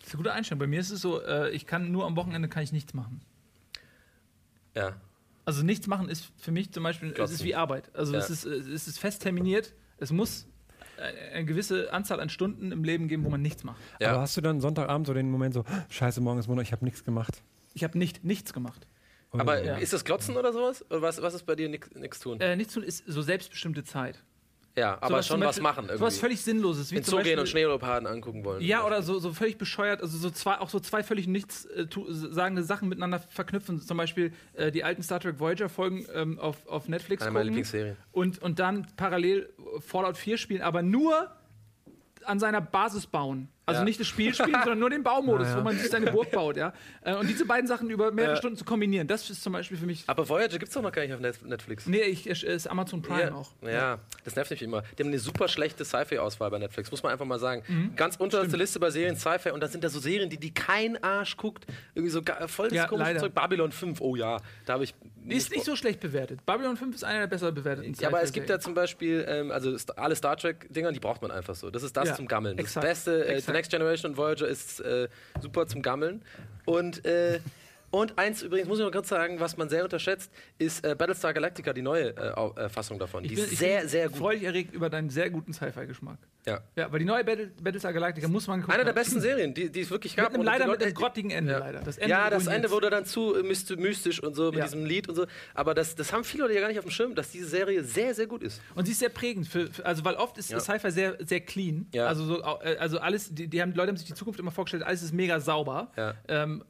Das 0.00 0.08
ist 0.08 0.14
eine 0.14 0.22
gute 0.22 0.32
Einstellung. 0.32 0.58
Bei 0.58 0.66
mir 0.66 0.80
ist 0.80 0.90
es 0.90 1.00
so, 1.02 1.22
äh, 1.22 1.50
ich 1.50 1.66
kann 1.66 1.92
nur 1.92 2.06
am 2.06 2.16
Wochenende 2.16 2.48
kann 2.48 2.62
ich 2.62 2.72
nichts 2.72 2.94
machen. 2.94 3.20
Ja. 4.74 4.96
Also 5.44 5.64
nichts 5.64 5.86
machen 5.86 6.08
ist 6.08 6.30
für 6.38 6.52
mich 6.52 6.72
zum 6.72 6.82
Beispiel, 6.84 7.12
es 7.18 7.30
ist 7.32 7.44
wie 7.44 7.54
Arbeit. 7.54 7.90
Also 7.94 8.12
Ja. 8.12 8.20
es, 8.20 8.30
ist, 8.30 8.44
es 8.44 8.86
ist 8.88 8.98
fest 8.98 9.22
terminiert, 9.22 9.74
es 9.98 10.12
muss 10.12 10.46
eine 11.32 11.44
gewisse 11.44 11.92
Anzahl 11.92 12.20
an 12.20 12.28
Stunden 12.28 12.70
im 12.70 12.84
Leben 12.84 13.08
geben, 13.08 13.24
wo 13.24 13.28
man 13.30 13.42
nichts 13.42 13.64
macht. 13.64 13.80
Ja. 14.00 14.10
Aber 14.10 14.20
hast 14.20 14.36
du 14.36 14.40
dann 14.40 14.60
Sonntagabend 14.60 15.06
so 15.06 15.14
den 15.14 15.30
Moment 15.30 15.54
so, 15.54 15.64
scheiße, 15.88 16.20
morgen 16.20 16.38
ist 16.38 16.46
Montag, 16.46 16.64
ich 16.66 16.72
habe 16.72 16.84
nichts 16.84 17.02
gemacht? 17.04 17.42
Ich 17.74 17.82
habe 17.82 17.98
nicht 17.98 18.22
nichts 18.24 18.52
gemacht. 18.52 18.86
Aber 19.32 19.64
Ja. 19.64 19.76
ist 19.78 19.92
das 19.94 20.04
Glotzen 20.04 20.36
oder 20.36 20.52
sowas? 20.52 20.84
Oder 20.90 21.02
was, 21.02 21.20
was 21.22 21.34
ist 21.34 21.46
bei 21.46 21.56
dir 21.56 21.68
nichts 21.68 22.20
tun? 22.20 22.38
Äh, 22.40 22.54
nichts 22.54 22.74
tun 22.74 22.82
ist 22.82 23.02
so 23.06 23.22
selbstbestimmte 23.22 23.82
Zeit. 23.82 24.22
Ja, 24.76 24.94
aber 24.96 25.08
Sowas 25.08 25.26
schon 25.26 25.34
zum 25.34 25.40
was 25.42 25.46
Beispiel- 25.48 25.62
machen 25.62 25.84
irgendwie. 25.84 25.98
Sowas 25.98 26.18
völlig 26.18 26.40
Sinnloses. 26.40 26.90
Wie 26.92 27.02
zum 27.02 27.18
Zoo 27.18 27.22
gehen 27.22 27.32
und 27.32 27.42
Beispiel- 27.44 27.46
Schneeleoparden 27.60 28.06
angucken 28.06 28.44
wollen. 28.44 28.62
Ja, 28.62 28.86
oder 28.86 29.02
so, 29.02 29.18
so 29.18 29.32
völlig 29.34 29.58
bescheuert, 29.58 30.00
also 30.00 30.16
so 30.16 30.30
zwei, 30.30 30.58
auch 30.58 30.70
so 30.70 30.80
zwei 30.80 31.02
völlig 31.02 31.26
nichts 31.26 31.66
äh, 31.66 31.86
tu, 31.86 32.06
sagende 32.10 32.62
Sachen 32.62 32.88
miteinander 32.88 33.20
verknüpfen. 33.20 33.80
Zum 33.80 33.96
Beispiel 33.98 34.32
äh, 34.54 34.70
die 34.72 34.82
alten 34.84 35.02
Star 35.02 35.20
Trek 35.20 35.38
Voyager-Folgen 35.38 36.06
ähm, 36.14 36.38
auf, 36.38 36.66
auf 36.66 36.88
Netflix 36.88 37.22
Eine 37.22 37.32
gucken 37.32 37.46
Lieblingsserien. 37.48 37.96
und, 38.12 38.40
und 38.40 38.58
dann 38.58 38.86
parallel 38.96 39.52
Fallout 39.80 40.16
4 40.16 40.38
spielen, 40.38 40.62
aber 40.62 40.82
nur 40.82 41.30
an 42.24 42.38
seiner 42.38 42.60
Basis 42.60 43.06
bauen. 43.06 43.48
Also 43.64 43.80
Ja. 43.80 43.84
nicht 43.84 44.00
das 44.00 44.08
Spiel 44.08 44.34
spielen, 44.34 44.52
sondern 44.64 44.78
nur 44.80 44.90
den 44.90 45.02
Baumodus, 45.04 45.46
Ja, 45.48 45.58
wo 45.58 45.62
man 45.62 45.78
sich 45.78 45.88
seine 45.88 46.10
Burg 46.10 46.30
baut, 46.32 46.56
ja. 46.56 46.72
Äh, 47.02 47.14
Und 47.14 47.28
diese 47.28 47.44
beiden 47.46 47.68
Sachen 47.68 47.88
über 47.90 48.10
mehrere 48.10 48.36
Stunden 48.36 48.56
zu 48.56 48.64
kombinieren, 48.64 49.06
das 49.06 49.30
ist 49.30 49.42
zum 49.42 49.52
Beispiel 49.52 49.76
für 49.78 49.86
mich. 49.86 50.02
Aber 50.08 50.28
Voyager 50.28 50.58
gibt's 50.58 50.74
doch 50.74 50.82
noch 50.82 50.90
gar 50.90 51.02
nicht 51.02 51.14
auf 51.14 51.20
Net- 51.20 51.44
Netflix. 51.46 51.86
Nee, 51.86 52.00
ich, 52.02 52.26
es 52.28 52.42
ist 52.42 52.66
Amazon 52.66 53.02
Prime 53.02 53.20
Ja, 53.22 53.34
auch. 53.34 53.50
ja, 53.62 53.98
das 54.24 54.34
nervt 54.34 54.50
mich 54.50 54.62
immer. 54.62 54.82
Die 54.98 55.02
haben 55.04 55.10
eine 55.10 55.18
super 55.20 55.46
schlechte 55.46 55.84
Sci-Fi-Auswahl 55.84 56.50
bei 56.50 56.58
Netflix, 56.58 56.90
muss 56.90 57.02
man 57.04 57.12
einfach 57.12 57.24
mal 57.24 57.38
sagen. 57.38 57.62
Mhm. 57.68 57.94
Ganz 57.94 58.16
unterste 58.16 58.56
Liste 58.56 58.80
bei 58.80 58.90
Serien 58.90 59.16
Sci-Fi 59.16 59.50
und 59.50 59.60
da 59.60 59.68
sind 59.68 59.84
da 59.84 59.88
so 59.88 60.00
Serien, 60.00 60.28
die, 60.28 60.38
die 60.38 60.52
kein 60.52 61.02
Arsch 61.04 61.36
guckt. 61.36 61.64
Irgendwie 61.94 62.10
so 62.10 62.20
ga- 62.22 62.48
voll 62.48 62.68
das 62.68 62.76
Ja, 62.76 62.86
komische 62.88 63.06
leider. 63.10 63.20
Zeug. 63.20 63.34
Babylon 63.34 63.70
5, 63.70 64.00
oh 64.00 64.16
ja, 64.16 64.38
da 64.66 64.72
habe 64.74 64.84
ich. 64.84 64.94
Die 65.24 65.36
ist 65.36 65.52
nicht 65.52 65.64
so 65.64 65.76
schlecht 65.76 66.00
bewertet. 66.00 66.44
Babylon 66.44 66.76
5 66.76 66.96
ist 66.96 67.04
einer 67.04 67.20
der 67.20 67.26
besser 67.28 67.52
bewerteten 67.52 67.94
Ja, 68.00 68.08
aber 68.08 68.22
es 68.24 68.32
gibt 68.32 68.50
ja 68.50 68.56
Sci-Fi-Serien. 68.56 68.60
zum 68.62 68.74
Beispiel, 68.74 69.24
ähm, 69.28 69.50
also 69.52 69.76
alle 69.94 70.16
Star 70.16 70.36
Trek-Dinger, 70.36 70.90
die 70.90 70.98
braucht 70.98 71.22
man 71.22 71.30
einfach 71.30 71.54
so. 71.54 71.70
Das 71.70 71.84
ist 71.84 71.96
das 71.96 72.16
zum 72.16 72.26
Gammeln. 72.26 72.56
Das 72.56 72.66
exakt, 72.66 72.84
Beste, 72.86 73.24
äh, 73.26 73.40
Next 73.52 73.70
Generation 73.70 74.12
und 74.12 74.16
Voyager 74.16 74.46
ist 74.46 74.80
äh, 74.80 75.08
super 75.40 75.66
zum 75.66 75.82
Gammeln. 75.82 76.22
Und, 76.64 77.04
äh, 77.04 77.40
und 77.92 78.18
eins 78.18 78.42
übrigens, 78.42 78.66
muss 78.68 78.78
ich 78.80 78.84
noch 78.84 78.90
kurz 78.90 79.08
sagen, 79.08 79.38
was 79.38 79.56
man 79.56 79.68
sehr 79.68 79.84
unterschätzt, 79.84 80.32
ist 80.58 80.84
äh, 80.84 80.96
Battlestar 80.96 81.32
Galactica, 81.32 81.72
die 81.72 81.82
neue 81.82 82.16
äh, 82.16 82.60
äh, 82.64 82.68
Fassung 82.68 82.98
davon. 82.98 83.22
Die 83.22 83.28
Ich 83.28 83.36
bin- 83.36 83.44
ist 83.44 83.52
ich 83.52 83.58
sehr, 83.60 83.80
bin 83.80 83.88
sehr 83.88 84.08
gut. 84.08 84.18
freudig 84.18 84.42
erregt 84.42 84.74
über 84.74 84.90
deinen 84.90 85.10
sehr 85.10 85.30
guten 85.30 85.52
Sci-Fi-Geschmack. 85.52 86.18
Ja. 86.46 86.60
Ja, 86.74 86.90
weil 86.90 86.98
die 86.98 87.04
neue 87.04 87.22
Battle, 87.22 87.52
Battlestar 87.62 87.92
Galactica 87.92 88.26
muss 88.26 88.48
man 88.48 88.60
gucken. 88.62 88.74
Eine 88.74 88.84
der 88.84 88.92
besten 88.94 89.20
Serien, 89.20 89.54
die, 89.54 89.70
die 89.70 89.80
es 89.82 89.90
wirklich 89.90 90.16
gab. 90.16 90.26
Mit 90.32 90.36
einem, 90.40 90.44
leider 90.44 90.64
die 90.64 90.70
mit 90.72 90.82
einem 90.82 90.94
grottigen 90.94 91.30
Ende, 91.30 91.52
ja. 91.52 91.58
leider. 91.58 91.80
Das 91.80 91.98
Ende 91.98 92.10
ja, 92.10 92.28
das. 92.30 92.48
Ende 92.48 92.70
wurde 92.72 92.90
dann 92.90 93.04
zu 93.04 93.36
myst- 93.44 93.76
mystisch 93.76 94.20
und 94.20 94.34
so 94.34 94.46
mit 94.46 94.56
Ja. 94.58 94.64
diesem 94.64 94.84
Lied 94.84 95.08
und 95.08 95.14
so. 95.14 95.26
Aber 95.54 95.72
das, 95.74 95.94
das 95.94 96.12
haben 96.12 96.24
viele 96.24 96.42
Leute 96.44 96.54
ja 96.54 96.60
gar 96.60 96.68
nicht 96.68 96.78
auf 96.78 96.84
dem 96.84 96.90
Schirm, 96.90 97.14
dass 97.14 97.30
diese 97.30 97.46
Serie 97.46 97.84
sehr, 97.84 98.14
sehr 98.14 98.26
gut 98.26 98.42
ist. 98.42 98.60
Und 98.74 98.86
sie 98.86 98.92
ist 98.92 98.98
sehr 98.98 99.10
prägend, 99.10 99.46
für, 99.46 99.68
für, 99.68 99.86
also 99.86 100.04
weil 100.04 100.14
oft 100.16 100.36
ist 100.38 100.50
Ja. 100.50 100.58
Sci-Fi 100.58 100.90
sehr, 100.90 101.16
sehr 101.24 101.40
clean. 101.40 101.86
Ja. 101.92 102.06
Also, 102.06 102.24
so, 102.24 102.40
äh, 102.62 102.76
also 102.78 102.98
alles, 102.98 103.32
die, 103.32 103.46
die, 103.46 103.62
haben, 103.62 103.72
die 103.72 103.76
Leute 103.76 103.90
haben 103.90 103.96
sich 103.96 104.06
die 104.08 104.14
Zukunft 104.14 104.40
immer 104.40 104.50
vorgestellt, 104.50 104.82
alles 104.82 105.02
ist 105.02 105.12
mega 105.12 105.38
sauber. 105.38 105.92
Ja. 105.96 106.14
Ähm, 106.26 106.64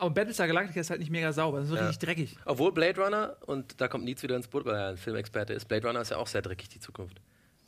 aber 0.00 0.10
Battlestar 0.10 0.46
Galactica 0.46 0.80
ist 0.80 0.90
halt 0.90 1.00
nicht 1.00 1.10
mega 1.10 1.32
sauber, 1.32 1.58
das 1.58 1.66
ist 1.66 1.70
so 1.70 1.76
Ja. 1.76 1.86
richtig 1.88 2.06
dreckig. 2.06 2.36
Obwohl 2.44 2.72
Blade 2.72 3.00
Runner, 3.00 3.36
und 3.46 3.80
da 3.80 3.88
kommt 3.88 4.04
Nietz 4.04 4.22
wieder 4.22 4.36
ins 4.36 4.48
Boot, 4.48 4.64
weil 4.64 4.74
er 4.74 4.88
ein 4.90 4.96
Filmexperte 4.96 5.52
ist, 5.52 5.66
Blade 5.66 5.86
Runner 5.86 6.00
ist 6.00 6.10
ja 6.10 6.16
auch 6.16 6.26
sehr 6.26 6.42
dreckig, 6.42 6.68
die 6.68 6.80
Zukunft. 6.80 7.20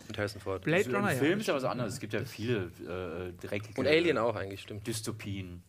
Mit 0.08 0.18
Harrison 0.18 0.40
Ford. 0.40 0.62
Blade 0.62 0.84
Im 0.88 0.96
Runner, 0.96 1.10
Film 1.10 1.32
ja. 1.32 1.36
ist 1.38 1.48
aber 1.48 1.58
was 1.58 1.64
anderes. 1.64 1.94
Es 1.94 2.00
gibt 2.00 2.12
ja 2.12 2.24
viele 2.24 2.64
äh, 2.86 3.46
dreckige 3.46 3.80
Und 3.80 3.86
Alien 3.86 4.18
auch 4.18 4.34
eigentlich, 4.34 4.60
stimmt. 4.62 4.86
Dystopien. 4.86 5.62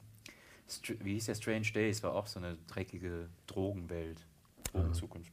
Str 0.67 0.93
wie 1.01 1.13
hieß 1.13 1.25
der 1.25 1.36
Strange 1.36 1.67
Days? 1.74 2.01
War 2.01 2.13
auch 2.15 2.25
so 2.25 2.39
eine 2.39 2.58
dreckige 2.67 3.29
Drogenwelt. 3.46 4.25
Drogenzukunft. 4.72 5.32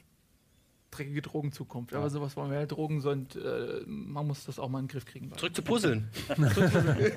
Dreckige 0.90 1.23
Drogenzukunft. 1.23 1.94
Aber 1.94 2.11
sowas 2.11 2.37
wollen 2.37 2.50
wir 2.50 2.61
ja. 2.61 2.66
Drogen 2.66 3.00
sind, 3.00 3.37
äh, 3.37 3.80
man 3.87 4.26
muss 4.26 4.44
das 4.47 4.59
auch 4.59 4.68
mal 4.68 4.80
in 4.80 4.87
den 4.87 4.90
Griff 4.90 5.04
kriegen. 5.04 5.30
Zurück 5.37 5.54
zu 5.54 5.62
Puzzeln. 5.62 6.09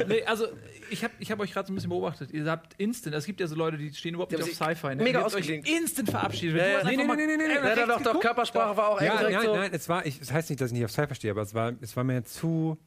nee, 0.08 0.24
also 0.26 0.46
ich 0.90 1.04
habe 1.04 1.14
ich 1.20 1.32
hab 1.32 1.40
euch 1.40 1.52
gerade 1.54 1.68
so 1.68 1.74
ein 1.74 1.76
bisschen 1.76 1.90
beobachtet. 1.90 2.32
Ihr 2.32 2.46
habt 2.46 2.74
instant, 2.78 3.16
es 3.16 3.26
gibt 3.26 3.40
ja 3.40 3.48
so 3.48 3.56
Leute, 3.56 3.78
die 3.78 3.94
stehen 3.94 4.14
überhaupt 4.14 4.32
Die 4.32 4.36
nicht 4.38 4.62
auf 4.62 4.68
Sci-Fi. 4.70 4.96
Ne? 4.96 5.04
mega 5.04 5.22
ausgeklinkt. 5.24 5.68
instant 5.68 6.10
verabschiedet. 6.10 6.58
Ja, 6.58 6.84
Nee, 6.84 6.98
nee, 6.98 7.04
nee, 7.06 7.16
nee, 7.16 7.38
nee, 7.38 7.48
nee. 7.48 7.54
Ja, 7.54 7.86
doch, 7.88 8.02
doch. 8.02 8.20
Körpersprache 8.20 8.78
war 8.78 8.90
auch 8.90 9.02
Ja, 9.02 9.18
direkt 9.18 9.38
nein, 9.38 9.46
so. 9.46 9.56
nein, 9.56 9.72
es 9.74 9.90
war, 9.90 10.06
ich, 10.06 10.20
das 10.20 10.32
heißt 10.32 10.50
nicht, 10.50 10.62
dass 10.62 10.70
ich 10.72 10.74
nicht 10.74 10.86
auf 10.86 10.92
Sci 10.92 11.08
verstehe, 11.08 11.32
aber 11.32 11.42
es 11.42 11.54
war, 11.54 11.74
es 11.82 11.96
war 11.96 12.04
mir 12.04 12.24
zu, 12.24 12.78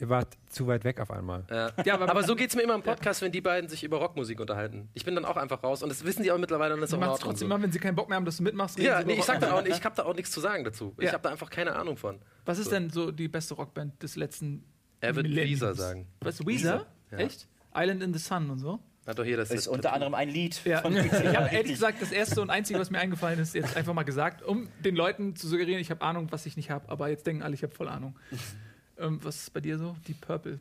ihr 0.00 0.08
wart 0.08 0.36
zu 0.48 0.66
weit 0.66 0.84
weg 0.84 1.00
auf 1.00 1.10
einmal. 1.10 1.44
Ja. 1.50 1.70
Ja, 1.84 1.94
aber- 1.94 2.08
aber, 2.10 2.22
so 2.24 2.34
geht 2.34 2.50
es 2.50 2.56
mir 2.56 2.62
immer 2.62 2.74
im 2.74 2.82
Podcast, 2.82 3.22
wenn 3.22 3.30
die 3.32 3.40
beiden 3.40 3.68
sich 3.70 3.84
über 3.84 3.98
Rockmusik 3.98 4.40
unterhalten. 4.40 4.88
Ich 4.94 5.04
bin 5.04 5.14
dann 5.14 5.24
auch 5.24 5.36
einfach 5.36 5.62
raus 5.62 5.82
und 5.82 5.88
das 5.88 6.04
wissen 6.04 6.22
die 6.22 6.32
auch 6.32 6.38
mittlerweile 6.38 6.74
und 6.74 6.80
das 6.80 6.92
ist 6.92 6.98
Sie 6.98 7.02
auch 7.04 7.18
trotzdem 7.18 7.48
so. 7.48 7.62
wenn 7.62 7.70
sie 7.72 7.78
keinen 7.78 7.94
Bock 7.94 8.08
mehr 8.08 8.16
haben, 8.16 8.24
dass 8.24 8.38
du 8.38 8.42
mitmachst. 8.42 8.76
reden 8.78 8.88
Ja, 8.88 9.00
sie 9.00 9.06
nee, 9.06 9.14
ich 9.14 9.24
sag 9.24 9.40
da 9.40 9.52
auch, 9.52 9.64
ich 9.64 9.84
habe 9.84 9.94
da 9.96 10.04
auch 10.04 10.14
nichts 10.14 10.30
zu 10.32 10.40
sagen 10.40 10.64
dazu. 10.64 10.94
Ich 10.98 11.04
Ja. 11.06 11.12
habe 11.12 11.22
da 11.22 11.30
einfach 11.30 11.48
keine 11.50 11.76
Ahnung 11.76 11.96
von. 11.96 12.18
Was 12.44 12.58
ist 12.58 12.72
denn 12.72 12.90
so 12.90 13.10
die 13.12 13.28
beste 13.28 13.54
Rockband 13.54 14.02
des 14.02 14.16
letzten 14.16 14.64
Er 15.00 15.14
wird? 15.16 15.28
Weezer 15.28 15.74
sagen. 15.74 16.06
Was, 16.20 16.44
Weezer? 16.46 16.86
Ja. 17.12 17.18
Echt? 17.18 17.46
Island 17.76 18.02
in 18.02 18.12
the 18.12 18.18
Sun 18.18 18.50
und 18.50 18.58
so? 18.58 18.80
Hat 19.06 19.18
doch 19.18 19.24
hier 19.24 19.36
das 19.36 19.50
Das 19.50 19.58
ist 19.58 19.66
unter 19.68 19.92
anderem 19.92 20.14
ein 20.14 20.30
Lied. 20.30 20.64
Ja, 20.64 20.80
von 20.80 20.96
ich 20.96 21.12
habe 21.12 21.48
ehrlich 21.54 21.72
gesagt 21.72 22.00
das 22.00 22.10
erste 22.10 22.40
und 22.40 22.48
einzige, 22.50 22.78
was 22.78 22.90
mir 22.90 22.98
eingefallen 22.98 23.38
ist, 23.38 23.54
jetzt 23.54 23.76
einfach 23.76 23.92
mal 23.92 24.02
gesagt, 24.04 24.42
um 24.42 24.68
den 24.84 24.96
Leuten 24.96 25.36
zu 25.36 25.46
suggerieren, 25.46 25.80
ich 25.80 25.90
habe 25.90 26.00
Ahnung, 26.02 26.28
was 26.30 26.46
ich 26.46 26.56
nicht 26.56 26.70
habe, 26.70 26.88
aber 26.88 27.08
jetzt 27.08 27.26
denken 27.26 27.42
alle, 27.42 27.54
ich 27.54 27.62
habe 27.62 27.74
voll 27.74 27.88
Ahnung. 27.88 28.16
Ähm, 28.98 29.18
was 29.22 29.36
ist 29.36 29.52
bei 29.52 29.60
dir 29.60 29.78
so? 29.78 29.96
Deep 30.06 30.20
Purple. 30.20 30.58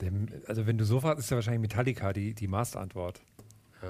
Dem, 0.00 0.28
also 0.46 0.66
wenn 0.66 0.78
du 0.78 0.84
so 0.84 1.00
fragst, 1.00 1.24
ist 1.24 1.30
ja 1.30 1.36
wahrscheinlich 1.36 1.60
Metallica 1.60 2.12
die, 2.12 2.32
die 2.34 2.48
Masterantwort. 2.48 3.20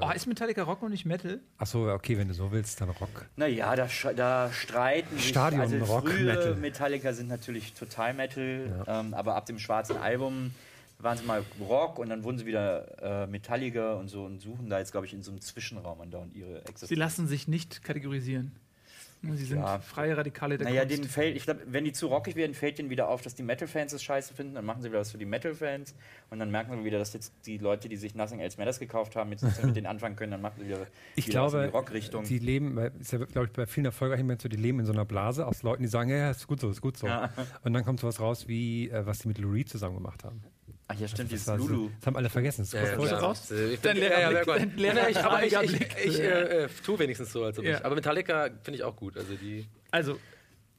Oh, 0.00 0.10
ist 0.14 0.26
Metallica 0.26 0.62
Rock 0.62 0.82
und 0.82 0.92
nicht 0.92 1.04
Metal? 1.04 1.40
Achso, 1.58 1.92
okay, 1.92 2.16
wenn 2.16 2.28
du 2.28 2.34
so 2.34 2.52
willst, 2.52 2.80
dann 2.80 2.90
Rock. 2.90 3.26
Naja, 3.34 3.74
da, 3.74 3.88
da 4.14 4.52
streiten 4.52 5.16
sich. 5.16 5.28
Stadion, 5.28 5.62
also 5.62 5.76
Rock, 5.78 6.08
frühe 6.08 6.24
Metal. 6.26 6.54
Metallica 6.54 7.12
sind 7.12 7.26
natürlich 7.28 7.72
total 7.74 8.14
Metal, 8.14 8.84
ähm, 8.86 9.14
aber 9.14 9.34
ab 9.34 9.46
dem 9.46 9.58
schwarzen 9.58 9.96
Album 9.96 10.52
waren 11.00 11.18
sie 11.18 11.24
mal 11.24 11.42
Rock 11.60 11.98
und 11.98 12.08
dann 12.08 12.22
wurden 12.22 12.38
sie 12.38 12.46
wieder 12.46 13.24
äh, 13.24 13.26
Metallica 13.26 13.94
und 13.94 14.08
so 14.08 14.24
und 14.24 14.38
suchen 14.40 14.68
da 14.70 14.78
jetzt, 14.78 14.92
glaube 14.92 15.06
ich, 15.06 15.12
in 15.12 15.22
so 15.24 15.32
einem 15.32 15.40
Zwischenraum 15.40 16.00
andauernd 16.00 16.34
ihre 16.36 16.60
Sie 16.60 16.68
Existenz. 16.70 16.98
lassen 16.98 17.26
sich 17.26 17.48
nicht 17.48 17.82
kategorisieren. 17.82 18.52
Sie 19.22 19.44
sind 19.44 19.58
Ja. 19.58 19.78
freie 19.80 20.16
Radikale 20.16 20.56
der 20.56 20.66
Naja, 20.68 20.80
Kunst. 20.82 20.96
denen 20.96 21.08
fällt, 21.08 21.36
ich 21.36 21.44
glaube, 21.44 21.60
wenn 21.66 21.84
die 21.84 21.92
zu 21.92 22.06
rockig 22.06 22.36
werden, 22.36 22.54
fällt 22.54 22.78
denen 22.78 22.88
wieder 22.88 23.08
auf, 23.08 23.20
dass 23.20 23.34
die 23.34 23.42
Metal-Fans 23.42 23.92
es 23.92 24.02
scheiße 24.02 24.32
finden. 24.32 24.54
Dann 24.54 24.64
machen 24.64 24.80
sie 24.80 24.88
wieder 24.88 25.00
was 25.00 25.10
für 25.10 25.18
die 25.18 25.26
Metal-Fans. 25.26 25.94
Und 26.30 26.38
dann 26.38 26.50
merken 26.50 26.78
sie 26.78 26.84
wieder, 26.84 26.98
dass 26.98 27.12
jetzt 27.12 27.34
die 27.44 27.58
Leute, 27.58 27.90
die 27.90 27.96
sich 27.96 28.14
Nothing 28.14 28.40
Else 28.40 28.56
Matters 28.58 28.78
gekauft 28.78 29.16
haben, 29.16 29.30
jetzt 29.32 29.42
nicht 29.42 29.62
mit 29.62 29.76
denen 29.76 29.86
anfangen 29.86 30.16
können. 30.16 30.32
Dann 30.32 30.40
machen 30.40 30.54
sie 30.60 30.66
wieder, 30.68 30.86
Ich 31.16 31.26
wieder 31.26 31.42
was 31.42 31.52
in 31.52 31.58
glaube, 31.60 31.66
die 31.70 31.76
Rockrichtung. 31.76 32.24
die 32.24 32.38
leben, 32.38 32.78
ist 32.78 33.12
ja, 33.12 33.18
glaube 33.18 33.46
ich, 33.48 33.52
bei 33.52 33.66
vielen 33.66 33.86
erfolgreichen 33.86 34.26
Menschen 34.26 34.42
so, 34.44 34.48
die 34.48 34.56
leben 34.56 34.80
in 34.80 34.86
so 34.86 34.92
einer 34.92 35.04
Blase 35.04 35.46
aus 35.46 35.62
Leuten, 35.62 35.82
die 35.82 35.88
sagen, 35.88 36.08
ja, 36.08 36.16
ja, 36.16 36.30
ist 36.30 36.46
gut 36.46 36.60
so, 36.60 36.70
ist 36.70 36.80
gut 36.80 36.96
so. 36.96 37.06
Ja. 37.06 37.30
Und 37.62 37.74
dann 37.74 37.84
kommt 37.84 38.00
sowas 38.00 38.20
raus, 38.20 38.48
wie 38.48 38.88
äh, 38.88 39.04
was 39.04 39.18
die 39.18 39.28
mit 39.28 39.36
Lou 39.38 39.50
Reed 39.52 39.68
zusammen 39.68 39.96
gemacht 39.96 40.24
haben. 40.24 40.42
Ach 40.92 40.98
ja, 41.00 41.06
stimmt, 41.08 41.32
Das, 41.32 41.44
dieses 41.44 41.56
Lulu. 41.58 41.90
das 41.98 42.06
haben 42.06 42.16
alle 42.16 42.28
vergessen. 42.30 42.62
Das 42.62 42.72
Ja, 42.72 42.82
ja, 43.00 43.18
raus? 43.18 43.50
Äh, 43.50 43.74
Ich 43.74 43.80
Dein 43.80 43.94
bin, 43.94 44.02
leerer 44.02 44.20
ja, 44.20 44.20
ja, 44.20 44.30
sehr 44.30 44.44
gut. 44.44 44.56
dein 44.56 44.76
leerer, 44.76 44.94
Nein, 44.94 45.10
ich, 45.10 45.16
aber 45.24 45.44
ich, 45.44 45.52
ich, 45.54 45.80
ich, 46.06 46.20
äh, 46.20 46.64
äh, 46.64 46.68
tue 46.84 46.98
wenigstens 46.98 47.32
so, 47.32 47.44
als 47.44 47.58
ob 47.58 47.64
Ja. 47.64 47.78
ich. 47.78 47.84
Aber 47.84 47.94
Metallica 47.94 48.50
finde 48.62 48.78
ich 48.78 48.82
auch 48.82 48.96
gut. 48.96 49.16
Also 49.16 49.34
die. 49.34 49.66
Also, 49.92 50.18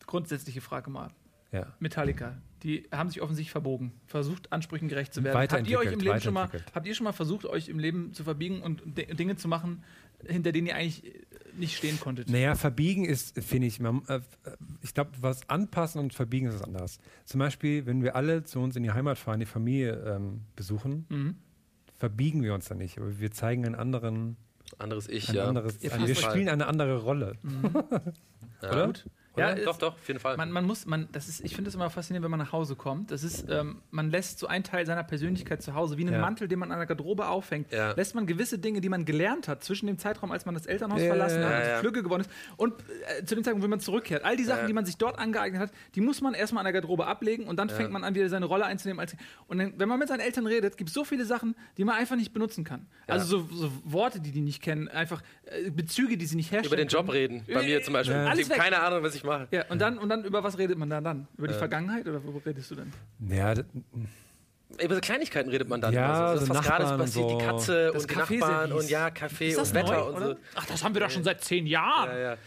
grundsätzliche 0.06 0.62
Frage 0.62 0.89
mal. 0.89 1.12
ja. 1.52 1.67
Metallica, 1.80 2.38
die 2.63 2.88
haben 2.91 3.10
sich 3.10 3.21
offensichtlich 3.21 3.52
verbogen, 3.52 3.91
versucht 4.06 4.52
Ansprüchen 4.52 4.88
gerecht 4.88 5.13
zu 5.13 5.24
werden. 5.24 5.50
Habt 5.50 5.67
ihr 5.67 5.80
euch 5.80 5.91
im 5.91 6.00
Leben 6.00 6.21
schon 6.21 6.34
mal, 6.34 6.50
habt 6.76 6.86
ihr 6.88 6.93
schon 6.95 7.06
mal 7.06 7.13
versucht, 7.13 7.45
euch 7.45 7.69
im 7.69 7.80
Leben 7.80 8.13
zu 8.13 8.24
verbiegen 8.24 8.62
und 8.62 8.82
Dinge 8.86 9.36
zu 9.38 9.47
machen, 9.47 9.84
hinter 10.28 10.52
denen 10.52 10.67
ihr 10.67 10.76
eigentlich 10.76 11.06
äh, 11.06 11.21
nicht 11.57 11.77
stehen 11.77 11.99
konntet? 11.99 12.29
Naja, 12.29 12.55
verbiegen 12.55 13.05
ist, 13.05 13.37
finde 13.43 13.67
ich, 13.67 13.79
man, 13.79 14.01
äh, 14.07 14.19
ich 14.81 14.93
glaube, 14.93 15.11
was 15.21 15.49
anpassen 15.49 15.99
und 15.99 16.13
verbiegen 16.13 16.47
ist 16.47 16.55
was 16.55 16.63
anderes. 16.63 16.99
Zum 17.25 17.39
Beispiel, 17.39 17.85
wenn 17.85 18.03
wir 18.03 18.15
alle 18.15 18.43
zu 18.43 18.59
uns 18.59 18.75
in 18.75 18.83
die 18.83 18.91
Heimat 18.91 19.17
fahren, 19.17 19.39
die 19.39 19.45
Familie 19.45 19.93
ähm, 20.05 20.41
besuchen, 20.55 21.05
Mhm. 21.09 21.35
verbiegen 21.97 22.41
wir 22.43 22.53
uns 22.53 22.65
da 22.65 22.75
nicht, 22.75 22.97
aber 22.97 23.19
wir 23.19 23.31
zeigen 23.31 23.65
einen 23.65 23.75
anderen, 23.75 24.37
Anderes 24.77 25.09
Ich, 25.09 25.27
ein 25.29 25.35
ja. 25.35 25.47
anderes, 25.47 25.81
Ja, 25.81 25.91
ein, 25.91 26.07
wir 26.07 26.15
spielen 26.15 26.47
eine 26.47 26.65
andere 26.67 26.97
Rolle. 27.01 27.35
ja. 28.61 28.71
oder? 28.71 28.87
Gut. 28.87 29.05
Ja, 29.38 29.52
Oder? 29.54 29.60
es- 29.60 29.63
doch, 29.65 29.78
doch, 29.78 29.94
auf 29.94 30.08
jeden 30.10 30.20
Fall. 30.20 30.36
Man, 30.36 30.52
man 30.52 30.65
muss, 30.65 30.86
man, 30.86 31.08
das 31.13 31.30
ist, 31.30 31.39
ich 31.46 31.56
finde 31.56 31.70
es 31.70 31.76
immer 31.76 31.89
faszinierend, 31.89 32.26
wenn 32.26 32.32
man 32.32 32.39
nach 32.41 32.52
Hause 32.52 32.76
kommt. 32.76 33.12
Das 33.12 33.24
ist, 33.24 33.46
ähm, 33.50 33.82
man 33.89 34.12
lässt 34.12 34.39
so 34.39 34.48
einen 34.48 34.65
Teil 34.65 34.86
seiner 34.86 35.04
Persönlichkeit 35.06 35.62
zu 35.63 35.74
Hause, 35.74 35.98
wie 35.98 36.02
einen 36.02 36.13
Ja. 36.15 36.20
Mantel, 36.20 36.50
den 36.50 36.60
man 36.60 36.70
an 36.72 36.80
der 36.80 36.86
Garderobe 36.86 37.28
aufhängt, 37.30 37.72
Ja. 37.72 37.94
lässt 37.94 38.13
man 38.13 38.26
gewisse 38.28 38.60
Dinge, 38.60 38.82
die 38.82 38.89
man 38.89 39.06
gelernt 39.06 39.48
hat, 39.48 39.63
zwischen 39.63 39.88
dem 39.88 39.98
Zeitraum, 39.98 40.32
als 40.34 40.46
man 40.46 40.54
das 40.54 40.65
Elternhaus 40.65 41.00
Ja, 41.02 41.08
verlassen 41.08 41.39
ja, 41.41 41.46
hat, 41.46 41.52
ja, 41.54 41.60
als 41.60 41.67
ja. 41.70 41.78
Flügge 41.80 42.04
geworden 42.04 42.22
ist, 42.24 42.32
und 42.58 42.74
äh, 43.20 43.24
zu 43.24 43.36
dem 43.36 43.44
Zeitpunkt, 43.46 43.63
wenn 43.63 43.70
man 43.70 43.80
zurückkehrt. 43.80 44.26
All 44.26 44.36
die 44.36 44.44
Sachen, 44.44 44.62
Ja. 44.63 44.67
die 44.67 44.74
man 44.74 44.84
sich 44.86 44.98
dort 44.98 45.17
angeeignet 45.17 45.62
hat, 45.62 45.72
die 45.96 46.02
muss 46.02 46.20
man 46.20 46.34
erstmal 46.34 46.62
an 46.62 46.65
der 46.65 46.74
Garderobe 46.74 47.08
ablegen 47.08 47.48
und 47.48 47.56
dann 47.58 47.70
fängt 47.70 47.89
man 47.91 48.04
an, 48.04 48.13
wieder 48.15 48.28
seine 48.28 48.48
Rolle 48.48 48.65
einzunehmen. 48.65 49.00
Als, 49.00 49.15
und 49.48 49.60
dann, 49.60 49.74
wenn 49.78 49.88
man 49.88 49.98
mit 49.98 50.10
seinen 50.10 50.20
Eltern 50.20 50.46
redet, 50.46 50.76
gibt 50.76 50.89
es 50.89 50.94
so 50.94 51.06
viele 51.06 51.24
Sachen, 51.24 51.56
die 51.78 51.86
man 51.86 51.96
einfach 51.96 52.17
nicht 52.17 52.34
benutzen 52.34 52.65
kann. 52.65 52.86
Also 53.08 53.39
so, 53.39 53.48
so 53.56 53.72
Worte, 53.86 54.20
die 54.20 54.32
die 54.32 54.41
nicht 54.41 54.62
kennen, 54.62 54.89
einfach 54.89 55.24
äh, 55.46 55.72
Bezüge, 55.72 56.17
die 56.17 56.26
sie 56.26 56.36
nicht 56.36 56.52
herstellen. 56.52 56.67
Über 56.74 56.76
den 56.76 56.89
Job 56.89 57.06
können. 57.06 57.17
reden. 57.17 57.44
Bei 57.54 57.63
mir 57.63 57.82
zum 57.82 57.94
Beispiel. 57.94 58.15
Ja. 58.17 58.26
Ich 58.26 58.30
Alles 58.32 58.50
habe 58.50 58.56
weg. 58.56 58.62
keine 58.63 58.80
Ahnung, 58.82 59.04
was 59.04 59.15
ich 59.15 59.20
mache. 59.23 59.47
Ja, 59.51 59.65
und 59.69 59.79
dann, 59.79 59.97
und 59.97 60.10
dann 60.10 60.23
über 60.23 60.43
was 60.43 60.57
redet 60.57 60.77
man 60.77 60.89
dann 60.89 61.03
dann? 61.03 61.27
Über 61.38 61.47
die 61.47 61.53
Vergangenheit 61.53 62.07
oder 62.07 62.23
worüber 62.23 62.45
redest 62.45 62.71
du 62.71 62.75
denn? 62.75 62.91
Ja, 63.27 63.53
Über 64.84 64.95
so 64.95 65.01
Kleinigkeiten 65.01 65.49
redet 65.49 65.67
man 65.67 65.81
dann. 65.81 65.93
Ja, 65.93 66.34
immer 66.34 66.38
so. 66.38 66.39
Das, 66.39 66.47
so 66.47 66.55
was 66.55 66.65
gerade 66.65 66.97
passiert, 66.97 67.29
die 67.29 67.34
so. 67.34 67.38
Katze 67.38 67.91
Das 67.93 68.03
und 68.03 68.12
die 68.12 68.15
Café 68.15 68.39
Nachbarn 68.39 68.71
und 68.71 68.89
ja, 68.89 69.10
Kaffee 69.10 69.49
Ist 69.49 69.57
das 69.57 69.69
und 69.69 69.75
Wetter 69.75 69.97
neu, 69.97 70.03
und 70.03 70.15
oder? 70.15 70.27
so. 70.27 70.36
Ach, 70.55 70.65
das 70.65 70.84
haben 70.84 70.95
wir 70.95 71.01
doch 71.01 71.10
schon 71.10 71.23
seit 71.23 71.43
zehn 71.43 71.67
Jahren. 71.67 72.10
Ja, 72.10 72.17
ja. 72.19 72.38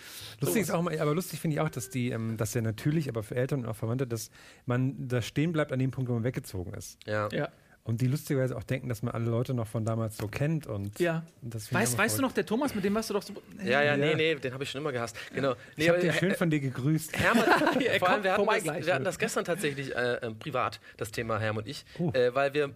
Lustig 0.40 0.62
ist 0.62 0.70
auch 0.70 0.82
mal, 0.82 0.98
aber 0.98 1.14
lustig 1.14 1.40
finde 1.40 1.54
ich 1.56 1.60
auch, 1.60 1.68
dass 1.68 1.90
die, 1.90 2.10
ähm, 2.10 2.37
dass 2.37 2.54
ja 2.54 2.60
natürlich, 2.60 3.08
aber 3.08 3.22
für 3.22 3.37
Eltern 3.37 3.60
und 3.64 3.66
auch 3.66 3.76
Verwandte, 3.76 4.06
dass 4.06 4.30
man 4.66 5.08
da 5.08 5.22
stehen 5.22 5.52
bleibt 5.52 5.72
an 5.72 5.78
dem 5.78 5.90
Punkt, 5.90 6.10
wo 6.10 6.14
man 6.14 6.24
weggezogen 6.24 6.74
ist. 6.74 6.98
Ja. 7.06 7.28
Ja. 7.32 7.48
Und 7.87 8.01
die 8.01 8.07
lustigerweise 8.07 8.57
auch 8.57 8.62
denken, 8.62 8.88
dass 8.88 9.03
man 9.03 9.12
alle 9.12 9.27
Leute 9.27 9.53
noch 9.53 9.66
von 9.66 9.85
damals 9.85 10.16
so 10.16 10.27
kennt 10.27 10.66
und, 10.66 10.99
Ja. 10.99 11.23
Weißt, 11.70 11.99
weißt 11.99 12.16
du 12.16 12.23
noch, 12.23 12.33
der 12.33 12.47
Thomas, 12.47 12.75
mit 12.75 12.83
dem 12.83 12.94
warst 12.94 13.11
du 13.11 13.14
doch 13.14 13.23
so. 13.23 13.35
Ja, 13.62 13.83
ja, 13.83 13.94
nee, 13.94 14.12
Ja. 14.12 14.16
nee, 14.16 14.35
den 14.37 14.55
habe 14.55 14.64
ich 14.64 14.70
schon 14.70 14.81
immer 14.81 14.90
gehasst. 14.90 15.14
Genau. 15.35 15.53
Nee, 15.77 15.85
Ich 15.85 15.88
habe 15.90 15.99
den 16.01 16.14
schön 16.14 16.31
äh, 16.31 16.35
von 16.35 16.49
dir 16.49 16.61
gegrüßt. 16.61 17.14
Hermann, 17.18 17.44
Er 17.83 17.99
vor 17.99 18.09
allem, 18.09 18.23
kommt 18.23 18.25
wir 18.25 18.33
hatten, 18.33 18.47
das, 18.79 18.87
wir 18.87 18.94
hatten 18.94 19.05
das 19.05 19.18
gestern 19.18 19.44
tatsächlich 19.44 19.94
äh, 19.94 20.14
ähm, 20.23 20.38
privat, 20.38 20.81
das 20.97 21.11
Thema 21.12 21.38
Herm 21.38 21.59
und 21.59 21.68
ich, 21.68 21.85
Uh. 21.99 22.11
äh, 22.14 22.35
weil 22.35 22.55
wir, 22.55 22.64
äh, 22.64 22.70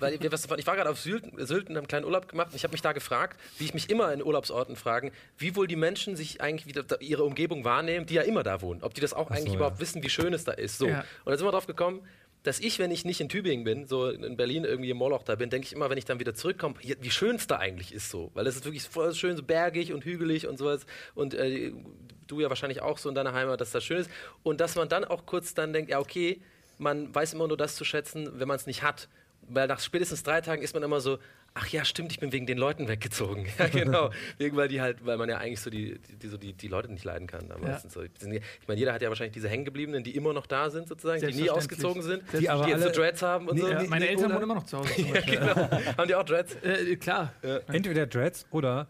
weil 0.00 0.20
wir 0.20 0.32
was 0.32 0.42
davon, 0.42 0.58
ich 0.58 0.66
war 0.66 0.74
gerade 0.74 0.90
auf 0.90 0.98
Sylt, 0.98 1.22
Sylt 1.36 1.68
und 1.68 1.76
haben 1.76 1.82
einen 1.82 1.86
kleinen 1.86 2.04
Urlaub 2.06 2.26
gemacht 2.28 2.48
und 2.50 2.56
ich 2.56 2.64
habe 2.64 2.72
mich 2.72 2.82
da 2.82 2.90
gefragt, 2.92 3.38
wie 3.58 3.64
ich 3.64 3.74
mich 3.74 3.88
immer 3.90 4.12
in 4.12 4.24
Urlaubsorten 4.24 4.74
fragen, 4.74 5.12
wie 5.38 5.54
wohl 5.54 5.68
die 5.68 5.76
Menschen 5.76 6.16
sich 6.16 6.40
eigentlich 6.40 6.66
wieder 6.66 6.82
da- 6.82 6.96
ihre 6.98 7.22
Umgebung 7.22 7.64
wahrnehmen, 7.64 8.06
die 8.06 8.14
ja 8.14 8.22
immer 8.22 8.42
da 8.42 8.60
wohnen, 8.60 8.82
ob 8.82 8.92
die 8.94 9.00
das 9.00 9.14
auch 9.14 9.30
eigentlich 9.30 9.50
so, 9.50 9.54
überhaupt 9.54 9.76
ja. 9.76 9.80
wissen, 9.82 10.02
wie 10.02 10.10
schön 10.10 10.32
es 10.32 10.42
da 10.42 10.50
ist. 10.50 10.78
So. 10.78 10.88
Ja. 10.88 11.00
Und 11.24 11.30
dann 11.30 11.38
sind 11.38 11.46
wir 11.46 11.52
drauf 11.52 11.68
gekommen, 11.68 12.00
dass 12.42 12.60
ich, 12.60 12.78
wenn 12.78 12.90
ich 12.90 13.04
nicht 13.04 13.20
in 13.20 13.28
Tübingen 13.28 13.64
bin, 13.64 13.86
so 13.86 14.08
in 14.08 14.36
Berlin 14.36 14.64
irgendwie 14.64 14.90
im 14.90 14.96
Moloch 14.96 15.22
da 15.22 15.34
bin, 15.34 15.50
denke 15.50 15.66
ich 15.66 15.72
immer, 15.72 15.90
wenn 15.90 15.98
ich 15.98 16.04
dann 16.04 16.20
wieder 16.20 16.34
zurückkomme, 16.34 16.76
wie 16.80 17.10
schön 17.10 17.36
es 17.36 17.46
da 17.46 17.56
eigentlich 17.56 17.92
ist 17.92 18.10
so. 18.10 18.30
Weil 18.34 18.46
es 18.46 18.56
ist 18.56 18.64
wirklich 18.64 18.84
voll 18.84 19.14
schön, 19.14 19.36
so 19.36 19.42
bergig 19.42 19.92
und 19.92 20.04
hügelig 20.04 20.46
und 20.46 20.56
sowas. 20.56 20.86
Und 21.14 21.34
äh, 21.34 21.72
du 22.26 22.40
ja 22.40 22.48
wahrscheinlich 22.48 22.80
auch 22.80 22.98
so 22.98 23.08
in 23.08 23.14
deiner 23.14 23.32
Heimat, 23.32 23.60
dass 23.60 23.72
das 23.72 23.84
schön 23.84 23.98
ist. 23.98 24.10
Und 24.42 24.60
dass 24.60 24.76
man 24.76 24.88
dann 24.88 25.04
auch 25.04 25.26
kurz 25.26 25.54
dann 25.54 25.72
denkt, 25.72 25.90
ja, 25.90 25.98
okay, 25.98 26.40
man 26.78 27.12
weiß 27.14 27.34
immer 27.34 27.48
nur 27.48 27.56
das 27.56 27.74
zu 27.74 27.84
schätzen, 27.84 28.38
wenn 28.38 28.48
man 28.48 28.56
es 28.56 28.66
nicht 28.66 28.82
hat. 28.82 29.08
Weil 29.42 29.66
nach 29.66 29.80
spätestens 29.80 30.22
drei 30.22 30.40
Tagen 30.40 30.62
ist 30.62 30.74
man 30.74 30.82
immer 30.82 31.00
so, 31.00 31.18
ach 31.54 31.66
ja, 31.68 31.84
stimmt, 31.84 32.12
ich 32.12 32.20
bin 32.20 32.32
wegen 32.32 32.46
den 32.46 32.58
Leuten 32.58 32.86
weggezogen. 32.88 33.46
Ja, 33.58 33.66
genau. 33.68 34.10
Wegen, 34.38 34.56
weil 34.56 34.68
die 34.68 34.80
halt, 34.80 35.04
weil 35.04 35.16
man 35.16 35.28
ja 35.28 35.38
eigentlich 35.38 35.60
so 35.60 35.70
die, 35.70 35.98
die, 36.22 36.28
so 36.28 36.36
die, 36.36 36.52
die 36.52 36.68
Leute 36.68 36.90
nicht 36.92 37.04
leiden 37.04 37.26
kann. 37.26 37.48
Da 37.48 37.56
Ja. 37.66 37.78
so. 37.80 38.02
Ich 38.02 38.10
meine, 38.68 38.78
jeder 38.78 38.92
hat 38.92 39.02
ja 39.02 39.08
wahrscheinlich 39.08 39.32
diese 39.34 39.48
Hängengebliebenen, 39.48 40.04
die 40.04 40.14
immer 40.14 40.32
noch 40.32 40.46
da 40.46 40.70
sind, 40.70 40.86
sozusagen, 40.88 41.20
die 41.26 41.34
nie 41.34 41.50
ausgezogen 41.50 42.02
sind, 42.02 42.22
Die 42.32 42.38
die, 42.38 42.48
aber 42.50 42.68
jetzt 42.68 42.82
so 42.82 42.90
Dreads 42.90 43.22
haben 43.22 43.48
und 43.48 43.56
Nee, 43.56 43.62
so. 43.62 43.68
Ja, 43.70 43.82
nee, 43.82 43.88
meine 43.88 44.04
nee, 44.04 44.10
Eltern 44.12 44.32
wohnen 44.32 44.42
immer 44.42 44.54
noch 44.54 44.66
zu 44.66 44.78
Hause. 44.78 44.94
Zum 44.94 45.12
Beispiel. 45.12 45.38
genau. 45.38 45.70
haben 45.98 46.08
die 46.08 46.14
auch 46.14 46.24
Dreads? 46.24 46.54
äh, 46.62 46.96
klar. 46.96 47.32
Entweder 47.66 48.06
Dreads 48.06 48.46
oder 48.50 48.86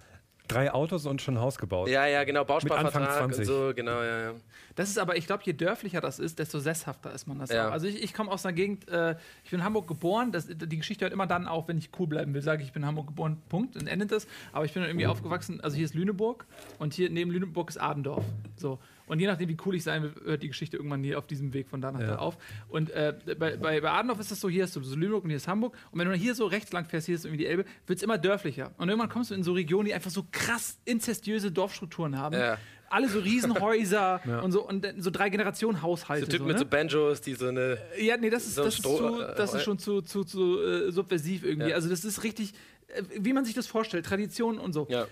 drei 0.49 0.73
Autos 0.73 1.07
und 1.07 1.23
schon 1.23 1.37
ein 1.37 1.41
Haus 1.41 1.59
gebaut. 1.59 1.89
Ja, 1.89 2.07
ja, 2.07 2.25
genau, 2.25 2.41
Anfang 2.41 2.57
Bausparvertrag 2.69 3.25
und 3.25 3.35
20. 3.35 3.47
so, 3.47 3.73
genau, 3.75 4.03
ja, 4.03 4.21
ja. 4.23 4.33
Das 4.75 4.89
ist 4.89 4.99
aber, 4.99 5.17
ich 5.17 5.27
glaube, 5.27 5.43
je 5.45 5.53
dörflicher 5.53 6.01
das 6.01 6.19
ist, 6.19 6.39
desto 6.39 6.59
sesshafter 6.59 7.13
ist 7.13 7.27
man 7.27 7.39
das 7.39 7.51
Ja. 7.51 7.69
auch. 7.69 7.73
Also 7.73 7.87
ich, 7.87 8.03
ich 8.03 8.15
komme 8.15 8.31
aus 8.31 8.47
einer 8.47 8.53
Gegend, 8.55 8.89
äh, 8.89 9.17
ich 9.45 9.51
bin 9.51 9.61
in 9.61 9.65
Hamburg 9.65 9.87
geboren, 9.89 10.33
das, 10.33 10.47
die 10.49 10.77
Geschichte 10.79 11.05
hört 11.05 11.13
immer 11.13 11.27
dann 11.27 11.47
auf, 11.47 11.69
wenn 11.69 11.79
ich 11.79 11.91
cool 11.99 12.07
bleiben 12.07 12.33
will, 12.35 12.43
sage 12.43 12.63
ich, 12.63 12.69
ich 12.69 12.73
bin 12.73 12.83
in 12.83 12.89
Hamburg 12.89 13.09
geboren, 13.09 13.43
Punkt, 13.49 13.77
und 13.77 13.87
endet 13.89 14.13
das. 14.13 14.27
Aber 14.53 14.65
ich 14.65 14.73
bin 14.73 14.83
dann 14.83 14.91
irgendwie 14.91 15.07
aufgewachsen, 15.07 15.61
also 15.61 15.77
hier 15.77 15.85
ist 15.85 15.95
Lüneburg 15.95 16.47
und 16.79 16.95
hier 16.95 17.11
neben 17.11 17.31
Lüneburg 17.31 17.69
ist 17.71 17.79
Adendorf. 17.79 18.25
So. 18.57 18.79
Und 19.09 19.21
je 19.21 19.27
nachdem, 19.27 19.49
wie 19.49 19.57
cool 19.67 19.75
ich 19.75 19.83
sein 19.83 20.03
will, 20.03 20.13
hört 20.25 20.43
die 20.43 20.49
Geschichte 20.49 20.77
irgendwann 20.77 21.03
hier 21.03 21.19
auf 21.19 21.27
diesem 21.27 21.53
Weg 21.55 21.69
von 21.69 21.81
da 21.81 21.91
nach 21.91 22.01
Ja. 22.01 22.07
da 22.09 22.17
auf. 22.17 22.37
Und 22.69 22.91
äh, 22.91 23.15
bei, 23.39 23.57
bei, 23.57 23.81
bei 23.81 23.91
Adendorf 23.91 24.21
ist 24.21 24.31
das 24.31 24.41
so, 24.41 24.49
hier 24.49 24.65
ist 24.65 24.75
so 24.75 24.81
Lüneburg 24.95 25.25
und 25.25 25.31
hier 25.31 25.37
ist 25.39 25.49
Hamburg. 25.49 25.77
Und 25.91 25.99
wenn 25.99 26.09
du 26.09 26.15
hier 26.15 26.35
so 26.35 26.47
rechts 26.47 26.73
lang 26.73 26.85
fährst, 26.87 27.07
hier 27.07 27.15
ist 27.15 27.25
irgendwie 27.25 27.45
die 27.45 27.47
Elbe, 27.47 27.65
wird 27.87 27.99
es 27.99 28.03
immer 28.03 28.19
dörflicher. 28.19 28.73
Und 28.79 28.89
irgendwann 28.89 29.09
kommst 29.11 29.31
du 29.31 29.35
in 29.35 29.43
so 29.43 29.53
Regionen, 29.53 29.87
die 29.87 29.95
einfach 29.95 30.11
so 30.11 30.25
krass 30.31 30.79
inzestiöse 30.85 31.51
Dorfstrukturen 31.51 32.17
haben. 32.19 32.35
Ja. 32.37 32.59
Alle 32.91 33.09
so 33.09 33.19
Riesenhäuser 33.19 34.21
und 34.43 34.53
so 34.53 34.67
und 34.67 34.87
so 34.99 35.11
drei 35.11 35.29
Generationen 35.29 35.83
Haushalte. 35.83 36.25
So 36.27 36.31
Typen 36.33 36.45
so, 36.45 36.49
mit 36.49 36.55
ne? 36.55 36.59
so 36.61 36.65
Banjos, 36.67 37.21
die 37.21 37.35
so 37.35 37.49
eine. 37.49 37.79
Ja, 38.01 38.17
nee, 38.17 38.31
das 38.31 38.47
ist, 38.47 38.55
So 38.55 38.65
das 38.65 38.75
ist, 38.77 38.83
zu, 38.83 39.21
äh, 39.21 39.35
das 39.37 39.51
ist 39.53 39.61
Heu- 39.61 39.65
schon 39.65 39.79
zu, 39.79 40.01
zu, 40.03 40.25
zu 40.25 40.59
äh, 40.63 40.91
subversiv 40.93 41.45
irgendwie. 41.45 41.71
Ja. 41.71 41.75
Also 41.77 41.89
das 41.91 42.05
ist 42.05 42.25
richtig, 42.25 42.55
äh, 42.89 43.03
wie 43.19 43.33
man 43.33 43.45
sich 43.45 43.55
das 43.55 43.67
vorstellt, 43.67 44.07
Traditionen 44.07 44.59
und 44.59 44.73
so. 44.73 44.87
Ja. 44.89 45.07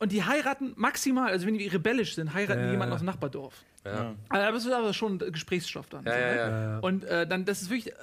Und 0.00 0.12
die 0.12 0.22
heiraten 0.22 0.72
maximal, 0.76 1.30
also 1.30 1.46
wenn 1.46 1.58
die 1.58 1.66
rebellisch 1.66 2.14
sind, 2.14 2.32
heiraten 2.34 2.60
die 2.60 2.66
Ja. 2.66 2.72
jemanden 2.72 2.94
aus 2.94 3.00
dem 3.00 3.06
Nachbardorf. 3.06 3.54
Ja. 3.84 4.14
Also 4.28 4.52
das 4.52 4.64
ist 4.66 4.72
aber 4.72 4.92
schon 4.94 5.18
Gesprächsstoff 5.18 5.88
dann. 5.88 6.04
Ja, 6.04 6.12
so, 6.12 6.18
ja, 6.18 6.26
ne? 6.26 6.62
ja. 6.72 6.78
Und 6.80 7.04
äh, 7.04 7.26
dann, 7.26 7.44
das 7.44 7.62
ist 7.62 7.70
wirklich 7.70 7.92
äh, 7.92 7.96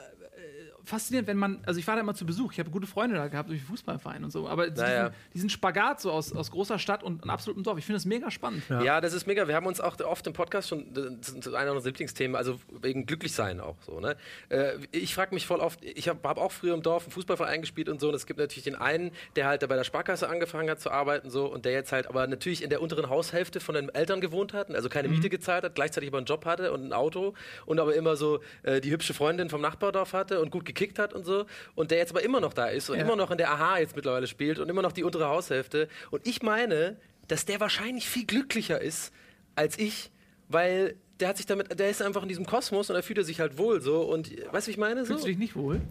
faszinierend, 0.86 1.28
wenn 1.28 1.38
man, 1.38 1.60
also 1.66 1.80
ich 1.80 1.88
war 1.88 1.96
da 1.96 2.02
immer 2.02 2.16
zu 2.16 2.26
Besuch, 2.26 2.54
ich 2.54 2.60
habe 2.60 2.70
gute 2.70 2.88
Freunde 2.88 3.16
da 3.16 3.28
gehabt 3.28 3.50
durch 3.50 3.60
den 3.62 3.68
Fußballverein 3.68 4.24
und 4.24 4.32
so, 4.32 4.48
aber 4.48 4.70
diesen, 4.70 4.88
ja. 4.88 5.12
diesen 5.34 5.50
Spagat 5.50 6.02
so 6.02 6.12
aus, 6.12 6.34
aus 6.34 6.52
großer 6.52 6.80
Stadt 6.80 7.04
und 7.04 7.24
einem 7.24 7.30
absoluten 7.32 7.64
Dorf, 7.64 7.78
ich 7.78 7.86
finde 7.86 7.98
das 7.98 8.06
mega 8.06 8.32
spannend. 8.32 8.64
Ja. 8.70 9.02
das 9.02 9.14
ist 9.14 9.28
mega. 9.28 9.48
Wir 9.48 9.56
haben 9.56 9.66
uns 9.66 9.82
auch 9.82 10.00
oft 10.02 10.26
im 10.28 10.34
Podcast 10.34 10.70
schon, 10.70 10.94
das 10.94 11.30
ist 11.30 11.54
einer 11.54 11.72
unserer 11.72 11.90
Lieblingsthemen, 11.90 12.36
also 12.36 12.60
wegen 12.82 13.06
Glücklichsein 13.06 13.60
auch 13.60 13.78
so. 13.86 14.00
Ne? 14.00 14.16
Äh, 14.50 14.74
Ich 14.92 15.16
frage 15.16 15.34
mich 15.34 15.48
voll 15.48 15.60
oft, 15.60 15.84
ich 15.84 16.08
habe 16.08 16.20
hab 16.28 16.38
auch 16.38 16.52
früher 16.52 16.74
im 16.74 16.82
Dorf 16.82 17.06
im 17.06 17.12
Fußballverein 17.12 17.62
gespielt 17.62 17.90
und 17.90 18.00
so, 18.00 18.10
und 18.10 18.16
es 18.16 18.26
gibt 18.26 18.40
natürlich 18.40 18.64
den 18.64 18.76
einen, 18.76 19.12
der 19.36 19.48
halt 19.48 19.64
da 19.64 19.68
bei 19.68 19.76
der 19.76 19.84
Sparkasse 19.84 20.30
angefangen 20.30 20.70
hat 20.70 20.80
zu 20.80 20.92
arbeiten 20.92 21.30
so, 21.30 21.46
und 21.46 21.66
der 21.66 21.72
jetzt 21.72 21.92
halt 21.92 22.08
aber 22.08 22.28
natürlich 22.28 22.64
in 22.64 22.70
der 22.70 22.82
unteren 22.82 23.10
Haushälfte 23.10 23.60
von 23.60 23.76
den 23.76 23.90
Eltern 23.90 24.22
gewohnt 24.22 24.54
hat, 24.54 24.74
also 24.74 24.90
keine 24.90 25.08
Miete 25.08 25.30
gezahlt 25.30 25.64
hat, 25.64 25.76
gleichzeitig 25.76 26.10
aber 26.10 26.18
einen 26.18 26.28
Job 26.28 26.46
hatte 26.46 26.72
und 26.72 26.86
ein 26.86 26.94
Auto 26.94 27.34
und 27.66 27.80
aber 27.80 27.96
immer 27.96 28.16
so 28.16 28.40
äh, 28.64 28.82
die 28.82 28.92
hübsche 28.92 29.14
Freundin 29.14 29.50
vom 29.50 29.62
Nachbardorf 29.62 30.14
hatte 30.14 30.42
und 30.42 30.52
gut 30.52 30.66
gekickt 30.76 31.00
hat 31.00 31.14
und 31.14 31.26
so, 31.26 31.46
und 31.74 31.90
der 31.92 31.98
jetzt 31.98 32.12
aber 32.12 32.22
immer 32.24 32.40
noch 32.40 32.54
da 32.54 32.68
ist 32.68 32.90
und 32.90 32.98
Ja. 32.98 33.04
immer 33.04 33.16
noch 33.16 33.32
in 33.32 33.38
der 33.38 33.50
AHA 33.52 33.80
jetzt 33.80 33.96
mittlerweile 33.96 34.28
spielt 34.28 34.60
und 34.60 34.70
immer 34.70 34.82
noch 34.82 34.92
die 34.92 35.04
untere 35.04 35.28
Haushälfte. 35.28 35.88
Und 36.12 36.28
ich 36.28 36.42
meine, 36.44 36.98
dass 37.28 37.46
der 37.46 37.60
wahrscheinlich 37.60 38.08
viel 38.08 38.26
glücklicher 38.26 38.80
ist 38.82 39.12
als 39.56 39.80
ich, 39.80 40.12
weil 40.50 40.96
der 41.20 41.30
hat 41.30 41.38
sich 41.38 41.46
damit, 41.46 41.80
der 41.80 41.90
ist 41.90 42.02
einfach 42.02 42.22
in 42.24 42.28
diesem 42.30 42.46
Kosmos 42.46 42.90
und 42.90 42.96
da 42.96 43.02
fühlt 43.02 43.18
er 43.18 43.24
sich 43.24 43.40
halt 43.40 43.58
wohl 43.58 43.82
so. 43.82 44.02
Und 44.02 44.30
weißt 44.52 44.68
du, 44.68 44.70
wie 44.70 44.72
ich 44.74 44.78
meine? 44.78 45.02
So? 45.02 45.14
Fühlst 45.14 45.24
du 45.24 45.30
dich 45.30 45.38
nicht 45.38 45.56
wohl? 45.56 45.82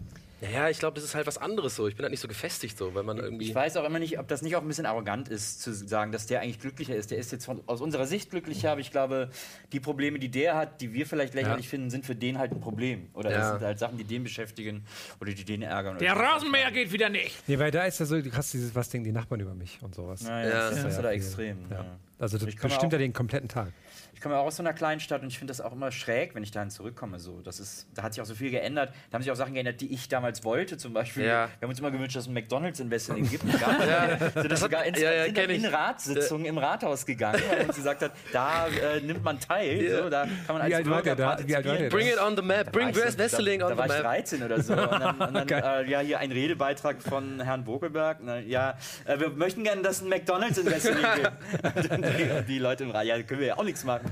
Naja, 0.41 0.69
ich 0.69 0.79
glaube, 0.79 0.95
das 0.95 1.03
ist 1.03 1.15
halt 1.15 1.27
was 1.27 1.37
anderes 1.37 1.75
so. 1.75 1.87
Ich 1.87 1.95
bin 1.95 2.03
halt 2.03 2.11
nicht 2.11 2.19
so 2.19 2.27
gefestigt 2.27 2.77
so, 2.77 2.93
weil 2.93 3.03
man 3.03 3.17
irgendwie. 3.17 3.45
Ich 3.45 3.55
weiß 3.55 3.77
auch 3.77 3.85
immer 3.85 3.99
nicht, 3.99 4.19
ob 4.19 4.27
das 4.27 4.41
nicht 4.41 4.55
auch 4.55 4.61
ein 4.61 4.67
bisschen 4.67 4.85
arrogant 4.85 5.29
ist, 5.29 5.61
zu 5.61 5.73
sagen, 5.73 6.11
dass 6.11 6.25
der 6.27 6.41
eigentlich 6.41 6.59
glücklicher 6.59 6.95
ist. 6.95 7.09
Der 7.11 7.17
ist 7.17 7.31
jetzt 7.31 7.45
von, 7.45 7.61
aus 7.67 7.81
unserer 7.81 8.05
Sicht 8.05 8.29
glücklicher, 8.31 8.71
aber 8.71 8.81
ich 8.81 8.91
glaube, 8.91 9.29
die 9.71 9.79
Probleme, 9.79 10.19
die 10.19 10.29
der 10.29 10.55
hat, 10.55 10.81
die 10.81 10.93
wir 10.93 11.05
vielleicht 11.05 11.33
lächerlich 11.35 11.69
finden, 11.69 11.89
sind 11.89 12.05
für 12.05 12.15
den 12.15 12.37
halt 12.37 12.51
ein 12.51 12.59
Problem. 12.59 13.07
Oder 13.13 13.31
Ja. 13.31 13.37
das 13.37 13.49
sind 13.51 13.61
halt 13.61 13.79
Sachen, 13.79 13.97
die 13.97 14.03
den 14.03 14.23
beschäftigen 14.23 14.83
oder 15.21 15.31
die 15.33 15.45
den 15.45 15.61
ärgern. 15.61 15.97
Der. 15.99 16.13
Rasenmäher 16.15 16.71
geht 16.71 16.91
wieder 16.91 17.09
nicht. 17.09 17.35
Nee, 17.47 17.57
weil 17.57 17.71
da 17.71 17.85
ist 17.85 17.99
ja 17.99 18.05
so, 18.05 18.21
du 18.21 18.31
hast 18.33 18.53
dieses, 18.53 18.75
was 18.75 18.89
denken 18.89 19.05
die 19.05 19.11
Nachbarn 19.13 19.39
über 19.39 19.53
mich 19.53 19.79
und 19.81 19.95
sowas. 19.95 20.21
Ja, 20.23 20.41
ja, 20.41 20.47
Ja. 20.49 20.69
das 20.69 20.83
ist 20.83 20.95
Ja. 20.97 21.01
da 21.01 21.11
extrem. 21.11 21.57
Ja. 21.69 21.77
Ja. 21.77 21.85
Also 22.19 22.37
das 22.37 22.53
bestimmt 22.55 22.93
ja 22.93 22.99
den 22.99 23.11
kompletten 23.13 23.49
Tag. 23.49 23.73
Ich 24.15 24.21
komme 24.21 24.37
auch 24.37 24.45
aus 24.45 24.55
so 24.55 24.63
einer 24.63 24.73
kleinen 24.73 24.99
Stadt 25.01 25.21
und 25.21 25.27
ich 25.27 25.37
finde 25.37 25.51
das 25.51 25.59
auch 25.61 25.73
immer 25.73 25.91
schräg, 25.91 26.33
wenn 26.35 26.41
ich 26.41 26.49
dahin 26.49 26.69
zurückkomme. 26.69 27.19
So. 27.19 27.41
Das 27.41 27.59
ist, 27.59 27.85
da 27.93 28.01
hat 28.01 28.13
sich 28.13 28.21
auch 28.21 28.25
so 28.25 28.33
viel 28.33 28.49
geändert. 28.49 28.91
Da 29.11 29.15
haben 29.15 29.21
sich 29.21 29.31
auch 29.31 29.35
Sachen 29.35 29.53
geändert, 29.53 29.81
die 29.81 29.93
ich 29.93 30.07
damals 30.07 30.43
wollte. 30.45 30.77
Zum 30.77 30.93
Beispiel, 30.93 31.25
Ja. 31.25 31.49
wir 31.59 31.63
haben 31.63 31.69
uns 31.69 31.79
immer 31.79 31.91
gewünscht, 31.91 32.15
dass 32.15 32.23
es 32.23 32.29
ein 32.29 32.33
McDonalds 32.33 32.79
in 32.79 32.89
Wesseling 32.89 33.29
gibt. 33.29 33.43
Ja. 33.85 34.17
Sind 34.41 34.51
das 34.51 34.59
sogar 34.61 34.85
ins, 34.85 34.99
ja, 34.99 35.11
ja, 35.11 35.25
ich. 35.25 35.37
in 35.37 35.65
Ratssitzungen 35.65 36.45
im 36.45 36.57
Rathaus 36.57 37.05
gegangen, 37.05 37.41
weil 37.49 37.67
uns 37.67 37.75
gesagt 37.75 38.01
hat, 38.01 38.11
da 38.31 38.67
äh, 38.67 39.01
nimmt 39.01 39.23
man 39.23 39.39
teil. 39.39 40.01
So, 40.03 40.09
da 40.09 40.23
kann 40.23 40.31
man 40.47 40.61
als 40.61 40.69
Wie 40.71 40.75
alt 40.75 40.89
war 40.89 41.01
Bürger 41.01 41.15
der 41.15 41.35
da? 41.37 41.47
Wie 41.47 41.55
alt 41.55 41.65
war 41.67 41.75
der 41.75 41.89
Bring 41.89 42.07
da? 42.07 42.13
it 42.13 42.21
on 42.21 42.35
the 42.35 42.41
map, 42.41 42.71
bring 42.71 42.85
war 42.85 42.91
ich 42.91 42.97
West 42.97 43.17
Wesseling 43.17 43.59
da, 43.59 43.67
on 43.67 43.71
the 43.73 43.77
war 43.77 43.85
ich 43.85 43.91
map. 43.93 44.01
13 44.03 44.43
oder 44.43 44.61
so. 44.61 44.73
Und 44.73 44.79
dann, 44.91 45.19
und 45.19 45.33
dann 45.33 45.47
äh, 45.85 45.89
ja, 45.89 45.99
hier 45.99 46.19
ein 46.19 46.31
Redebeitrag 46.31 47.01
von 47.01 47.41
Herrn 47.41 47.63
Bokelberg. 47.65 48.19
Na, 48.21 48.39
ja, 48.39 48.77
äh, 49.05 49.19
wir 49.19 49.29
möchten 49.29 49.63
gerne, 49.63 49.81
dass 49.81 49.97
es 49.97 50.01
ein 50.03 50.09
McDonalds 50.09 50.57
in 50.57 50.65
Wesseling 50.67 51.05
gibt. 51.15 51.75
Und 51.75 51.91
dann 51.91 52.01
die, 52.01 52.45
die 52.47 52.59
Leute 52.59 52.83
im 52.85 52.91
Rat, 52.91 53.05
ja, 53.05 53.21
können 53.23 53.39
wir 53.41 53.47
ja 53.47 53.57
auch 53.57 53.63
nichts 53.63 53.83
machen. 53.83 54.04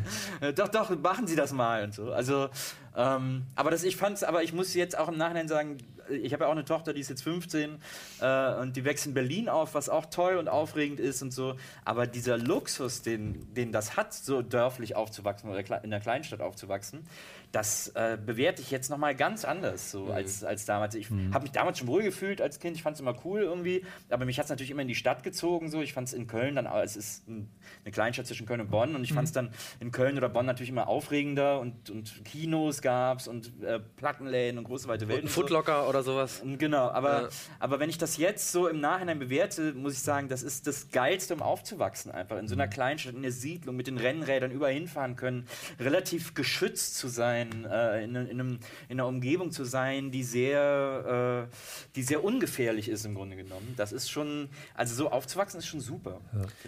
Doch, 0.56 0.68
doch, 0.68 0.90
machen 1.00 1.28
Sie 1.28 1.36
das 1.36 1.52
mal 1.54 1.84
und 1.84 1.94
so. 1.94 2.12
Also, 2.12 2.50
ähm, 2.96 3.44
aber 3.56 3.72
das, 3.72 3.84
ich 3.84 3.96
fand's, 3.96 4.24
aber 4.24 4.44
ich 4.44 4.54
muss 4.54 4.74
jetzt 4.74 4.98
auch 4.98 5.08
im 5.08 5.18
Nachhinein 5.18 5.48
sagen, 5.48 5.78
ich 6.10 6.34
habe 6.34 6.44
ja 6.44 6.48
auch 6.48 6.54
eine 6.54 6.66
Tochter, 6.66 6.94
die 6.94 7.00
ist 7.00 7.10
jetzt 7.10 7.24
15 7.24 7.78
äh, 8.20 8.54
und 8.56 8.76
die 8.76 8.86
wächst 8.86 9.06
in 9.06 9.14
Berlin 9.14 9.50
auf, 9.50 9.74
was 9.74 9.90
auch 9.90 10.06
toll 10.08 10.38
und 10.38 10.48
aufregend 10.48 11.00
ist 11.00 11.22
und 11.22 11.32
so. 11.32 11.56
Aber 11.86 12.08
dieser 12.08 12.38
Luxus, 12.38 13.02
den, 13.02 13.54
den 13.54 13.72
das 13.72 13.96
hat, 13.96 14.14
so 14.14 14.42
dörflich 14.42 14.96
aufzuwachsen 14.96 15.50
oder 15.50 15.84
in 15.84 15.92
der 15.92 16.00
Kleinstadt 16.00 16.42
aufzuwachsen, 16.42 17.08
das 17.54 17.90
äh, 17.90 18.18
bewerte 18.24 18.64
ich 18.64 18.72
jetzt 18.72 18.90
nochmal 18.90 19.16
ganz 19.16 19.46
anders 19.46 19.92
so 19.92 20.08
als, 20.08 20.44
als 20.44 20.66
damals. 20.66 20.96
Ich 20.96 21.10
habe 21.32 21.44
mich 21.44 21.52
damals 21.52 21.78
schon 21.78 21.88
wohl 21.88 22.02
gefühlt 22.02 22.42
als 22.42 22.60
Kind, 22.60 22.76
ich 22.76 22.82
fand 22.82 22.96
es 22.96 23.00
immer 23.00 23.16
cool 23.24 23.42
irgendwie, 23.42 23.86
aber 24.10 24.26
mich 24.26 24.40
hat 24.40 24.46
es 24.46 24.50
natürlich 24.50 24.72
immer 24.72 24.82
in 24.82 24.88
die 24.88 24.96
Stadt 24.96 25.22
gezogen. 25.22 25.70
So. 25.70 25.82
Ich 25.82 25.94
fand 25.94 26.08
es 26.08 26.14
in 26.16 26.26
Köln 26.26 26.56
dann, 26.56 26.66
es 26.66 26.96
ist 26.96 27.28
ein, 27.28 27.52
eine 27.86 27.92
Kleinstadt 27.92 28.26
zwischen 28.26 28.48
Köln 28.48 28.60
und 28.60 28.72
Bonn 28.72 28.96
und 28.96 29.04
ich 29.04 29.14
fand 29.14 29.28
es 29.28 29.34
dann 29.34 29.52
in 29.80 29.92
Köln 29.92 30.18
oder 30.18 30.30
Bonn 30.30 30.48
natürlich 30.48 30.70
immer 30.70 30.88
aufregender 30.88 31.60
und, 31.60 31.92
und 31.92 32.26
Kinos 32.26 32.82
gab 32.84 33.20
es 33.20 33.28
und 33.28 33.52
äh, 33.64 33.80
Plattenläden 33.80 34.60
und 34.60 34.66
große 34.66 34.88
weite 34.88 35.08
Welt. 35.08 35.20
Ein 35.20 35.24
und 35.24 35.30
so. 35.30 35.42
Footlocker 35.42 35.90
oder 35.90 36.04
sowas. 36.04 36.44
Genau, 36.60 36.90
aber, 36.92 37.24
Ja. 37.24 37.30
aber 37.60 37.80
wenn 37.80 37.90
ich 37.90 37.98
das 37.98 38.18
jetzt 38.18 38.52
so 38.52 38.68
im 38.68 38.80
Nachhinein 38.80 39.18
bewerte, 39.18 39.74
muss 39.74 39.94
ich 39.94 40.00
sagen, 40.02 40.28
das 40.30 40.44
ist 40.44 40.68
das 40.68 40.92
Geilste, 40.92 41.34
um 41.34 41.42
aufzuwachsen 41.42 42.12
einfach. 42.12 42.38
In 42.38 42.48
so 42.48 42.54
einer 42.54 42.68
Kleinstadt, 42.68 43.16
in 43.16 43.24
der 43.24 43.32
Siedlung, 43.32 43.76
mit 43.76 43.88
den 43.88 43.98
Rennrädern 43.98 44.52
überall 44.52 44.74
hinfahren 44.74 45.16
können, 45.16 45.48
relativ 45.80 46.36
geschützt 46.36 46.98
zu 46.98 47.08
sein, 47.08 47.66
äh, 47.66 48.04
in, 48.04 48.16
in, 48.16 48.30
einem, 48.30 48.60
in 48.90 49.00
einer 49.00 49.08
Umgebung 49.08 49.52
zu 49.52 49.64
sein, 49.64 50.12
die 50.12 50.24
sehr, 50.24 51.48
äh, 51.50 51.56
die 51.96 52.04
sehr 52.04 52.24
ungefährlich 52.24 52.90
ist 52.90 53.06
im 53.06 53.16
Grunde 53.16 53.36
genommen. 53.38 53.74
Das 53.78 53.92
ist 53.92 54.10
schon, 54.12 54.50
also 54.76 54.94
so 54.94 55.10
aufzuwachsen 55.10 55.60
ist 55.60 55.68
schon 55.68 55.80
super. 55.80 56.20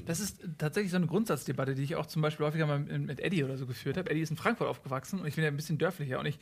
Das 0.05 0.19
ist 0.19 0.39
tatsächlich 0.57 0.91
so 0.91 0.97
eine 0.97 1.07
Grundsatzdebatte, 1.07 1.75
die 1.75 1.83
ich 1.83 1.95
auch 1.95 2.05
zum 2.05 2.21
Beispiel 2.21 2.45
häufiger 2.45 2.65
mal 2.65 2.79
mit, 2.79 3.01
mit 3.01 3.19
Eddie 3.19 3.43
oder 3.43 3.57
so 3.57 3.65
geführt 3.65 3.97
habe. 3.97 4.09
Eddie 4.09 4.21
ist 4.21 4.29
in 4.31 4.37
Frankfurt 4.37 4.67
aufgewachsen 4.69 5.19
und 5.19 5.27
ich 5.27 5.35
bin 5.35 5.43
ja 5.43 5.49
ein 5.49 5.55
bisschen 5.57 5.77
dörflicher. 6.05 6.19
Und 6.19 6.25
ich, 6.27 6.39